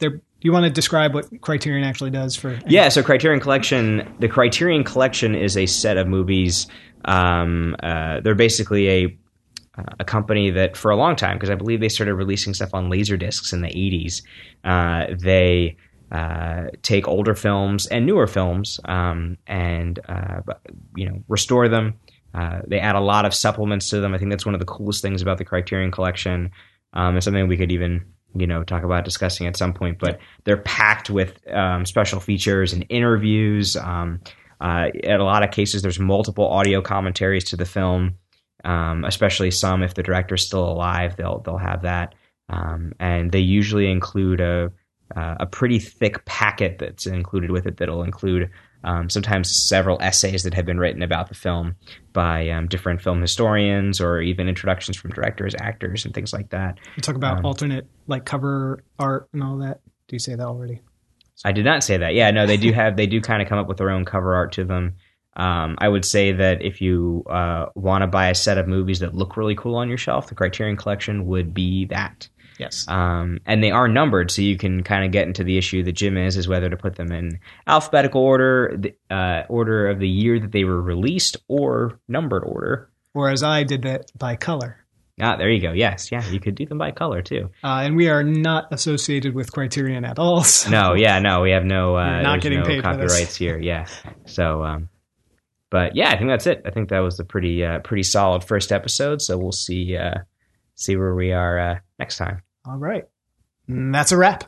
there. 0.00 0.20
You 0.42 0.52
want 0.52 0.64
to 0.64 0.70
describe 0.70 1.14
what 1.14 1.40
Criterion 1.40 1.82
actually 1.84 2.10
does 2.10 2.36
for? 2.36 2.58
Yeah, 2.68 2.88
so 2.88 3.02
Criterion 3.02 3.40
Collection, 3.40 4.14
the 4.20 4.28
Criterion 4.28 4.84
Collection 4.84 5.34
is 5.34 5.56
a 5.56 5.66
set 5.66 5.96
of 5.96 6.06
movies. 6.06 6.66
Um, 7.04 7.74
uh, 7.82 8.20
they're 8.20 8.34
basically 8.34 8.88
a 8.88 9.18
a 9.98 10.04
company 10.04 10.50
that 10.50 10.76
for 10.76 10.90
a 10.90 10.96
long 10.96 11.16
time, 11.16 11.36
because 11.36 11.50
I 11.50 11.54
believe 11.54 11.80
they 11.80 11.88
started 11.88 12.14
releasing 12.14 12.54
stuff 12.54 12.72
on 12.72 12.88
laser 12.88 13.16
discs 13.16 13.52
in 13.52 13.60
the 13.60 13.68
80s. 13.68 14.22
Uh, 14.64 15.14
they 15.18 15.76
uh, 16.12 16.66
take 16.82 17.08
older 17.08 17.34
films 17.34 17.86
and 17.86 18.06
newer 18.06 18.26
films 18.26 18.78
um, 18.84 19.36
and 19.46 19.98
uh, 20.08 20.40
you 20.94 21.08
know 21.08 21.22
restore 21.28 21.68
them. 21.68 21.94
Uh, 22.34 22.60
they 22.66 22.78
add 22.78 22.94
a 22.94 23.00
lot 23.00 23.24
of 23.24 23.34
supplements 23.34 23.88
to 23.90 24.00
them. 24.00 24.14
I 24.14 24.18
think 24.18 24.30
that's 24.30 24.46
one 24.46 24.54
of 24.54 24.60
the 24.60 24.66
coolest 24.66 25.02
things 25.02 25.22
about 25.22 25.38
the 25.38 25.44
Criterion 25.44 25.90
Collection. 25.90 26.50
Um, 26.92 27.16
it's 27.16 27.24
something 27.24 27.48
we 27.48 27.56
could 27.56 27.72
even 27.72 28.04
you 28.34 28.46
know 28.46 28.62
talk 28.62 28.82
about 28.82 29.04
discussing 29.04 29.46
at 29.46 29.56
some 29.56 29.72
point. 29.72 29.98
But 29.98 30.20
they're 30.44 30.58
packed 30.58 31.10
with 31.10 31.46
um, 31.52 31.84
special 31.84 32.20
features 32.20 32.72
and 32.72 32.86
interviews. 32.88 33.76
Um, 33.76 34.20
uh, 34.60 34.88
in 34.94 35.20
a 35.20 35.24
lot 35.24 35.42
of 35.42 35.50
cases, 35.50 35.82
there's 35.82 35.98
multiple 35.98 36.48
audio 36.48 36.80
commentaries 36.80 37.44
to 37.44 37.56
the 37.56 37.66
film, 37.66 38.14
um, 38.66 39.04
especially 39.04 39.50
some 39.50 39.82
if 39.82 39.94
the 39.94 40.02
director's 40.02 40.44
still 40.44 40.68
alive. 40.68 41.16
They'll 41.16 41.38
they'll 41.40 41.56
have 41.56 41.82
that, 41.82 42.14
um, 42.48 42.92
and 42.98 43.30
they 43.32 43.40
usually 43.40 43.90
include 43.90 44.40
a 44.40 44.72
uh, 45.16 45.36
a 45.40 45.46
pretty 45.46 45.78
thick 45.78 46.24
packet 46.24 46.78
that's 46.78 47.06
included 47.06 47.50
with 47.52 47.66
it. 47.66 47.76
That'll 47.76 48.02
include 48.02 48.50
um, 48.82 49.08
sometimes 49.08 49.68
several 49.68 49.98
essays 50.02 50.42
that 50.42 50.54
have 50.54 50.66
been 50.66 50.78
written 50.78 51.02
about 51.02 51.28
the 51.28 51.34
film 51.34 51.76
by 52.12 52.48
um, 52.50 52.66
different 52.66 53.00
film 53.00 53.20
historians, 53.20 54.00
or 54.00 54.20
even 54.20 54.48
introductions 54.48 54.96
from 54.96 55.12
directors, 55.12 55.54
actors, 55.60 56.04
and 56.04 56.12
things 56.12 56.32
like 56.32 56.50
that. 56.50 56.78
You 56.96 57.02
talk 57.02 57.16
about 57.16 57.38
Um, 57.38 57.46
alternate 57.46 57.86
like 58.08 58.24
cover 58.24 58.82
art 58.98 59.28
and 59.32 59.42
all 59.42 59.58
that. 59.58 59.80
Do 60.08 60.16
you 60.16 60.20
say 60.20 60.34
that 60.34 60.46
already? 60.46 60.82
I 61.44 61.52
did 61.52 61.64
not 61.64 61.84
say 61.84 61.98
that. 61.98 62.14
Yeah, 62.14 62.30
no, 62.32 62.46
they 62.46 62.56
do 62.56 62.72
have 62.72 62.96
they 62.96 63.06
do 63.06 63.20
kind 63.20 63.42
of 63.42 63.48
come 63.48 63.58
up 63.58 63.68
with 63.68 63.76
their 63.76 63.90
own 63.90 64.04
cover 64.04 64.34
art 64.34 64.52
to 64.52 64.64
them. 64.64 64.94
Um, 65.36 65.76
I 65.78 65.88
would 65.88 66.04
say 66.04 66.32
that 66.32 66.62
if 66.62 66.80
you 66.80 67.24
uh, 67.28 67.66
want 67.74 68.02
to 68.02 68.06
buy 68.06 68.28
a 68.28 68.34
set 68.34 68.58
of 68.58 68.66
movies 68.66 69.00
that 69.00 69.14
look 69.14 69.36
really 69.36 69.54
cool 69.54 69.76
on 69.76 69.88
your 69.88 69.98
shelf, 69.98 70.28
the 70.28 70.34
Criterion 70.34 70.76
Collection 70.76 71.26
would 71.26 71.52
be 71.52 71.84
that. 71.86 72.28
Yes. 72.58 72.86
Um, 72.88 73.38
and 73.44 73.62
they 73.62 73.70
are 73.70 73.86
numbered, 73.86 74.30
so 74.30 74.40
you 74.40 74.56
can 74.56 74.82
kind 74.82 75.04
of 75.04 75.10
get 75.10 75.26
into 75.26 75.44
the 75.44 75.58
issue 75.58 75.82
that 75.82 75.92
Jim 75.92 76.16
is 76.16 76.38
is 76.38 76.48
whether 76.48 76.70
to 76.70 76.76
put 76.76 76.96
them 76.96 77.12
in 77.12 77.38
alphabetical 77.66 78.22
order, 78.22 78.74
the, 78.78 78.94
uh, 79.14 79.42
order 79.48 79.88
of 79.88 79.98
the 79.98 80.08
year 80.08 80.40
that 80.40 80.52
they 80.52 80.64
were 80.64 80.80
released, 80.80 81.36
or 81.48 82.00
numbered 82.08 82.44
order. 82.44 82.90
Whereas 83.12 83.42
I 83.42 83.62
did 83.64 83.82
that 83.82 84.10
by 84.18 84.36
color. 84.36 84.86
Ah, 85.20 85.36
there 85.36 85.50
you 85.50 85.62
go. 85.62 85.72
Yes, 85.72 86.12
yeah, 86.12 86.26
you 86.28 86.38
could 86.38 86.54
do 86.54 86.66
them 86.66 86.76
by 86.76 86.90
color 86.90 87.22
too. 87.22 87.50
Uh, 87.64 87.80
and 87.84 87.96
we 87.96 88.08
are 88.08 88.22
not 88.22 88.70
associated 88.70 89.34
with 89.34 89.50
Criterion 89.50 90.04
at 90.04 90.18
all. 90.18 90.44
So. 90.44 90.70
No, 90.70 90.94
yeah, 90.94 91.18
no, 91.18 91.40
we 91.40 91.50
have 91.52 91.64
no, 91.64 91.96
uh, 91.96 92.20
not 92.22 92.40
getting 92.40 92.60
no 92.60 92.66
paid 92.66 92.82
copyrights 92.82 93.36
here. 93.36 93.58
Yeah, 93.58 93.86
so, 94.26 94.62
um, 94.64 94.88
but 95.70 95.96
yeah, 95.96 96.10
I 96.10 96.16
think 96.16 96.30
that's 96.30 96.46
it. 96.46 96.62
I 96.64 96.70
think 96.70 96.88
that 96.90 97.00
was 97.00 97.18
a 97.20 97.24
pretty, 97.24 97.64
uh, 97.64 97.80
pretty 97.80 98.02
solid 98.02 98.44
first 98.44 98.72
episode. 98.72 99.22
So 99.22 99.38
we'll 99.38 99.52
see, 99.52 99.96
uh, 99.96 100.18
see 100.74 100.96
where 100.96 101.14
we 101.14 101.32
are 101.32 101.58
uh, 101.58 101.78
next 101.98 102.18
time. 102.18 102.42
All 102.66 102.76
right. 102.76 103.04
And 103.68 103.94
that's 103.94 104.12
a 104.12 104.16
wrap. 104.16 104.44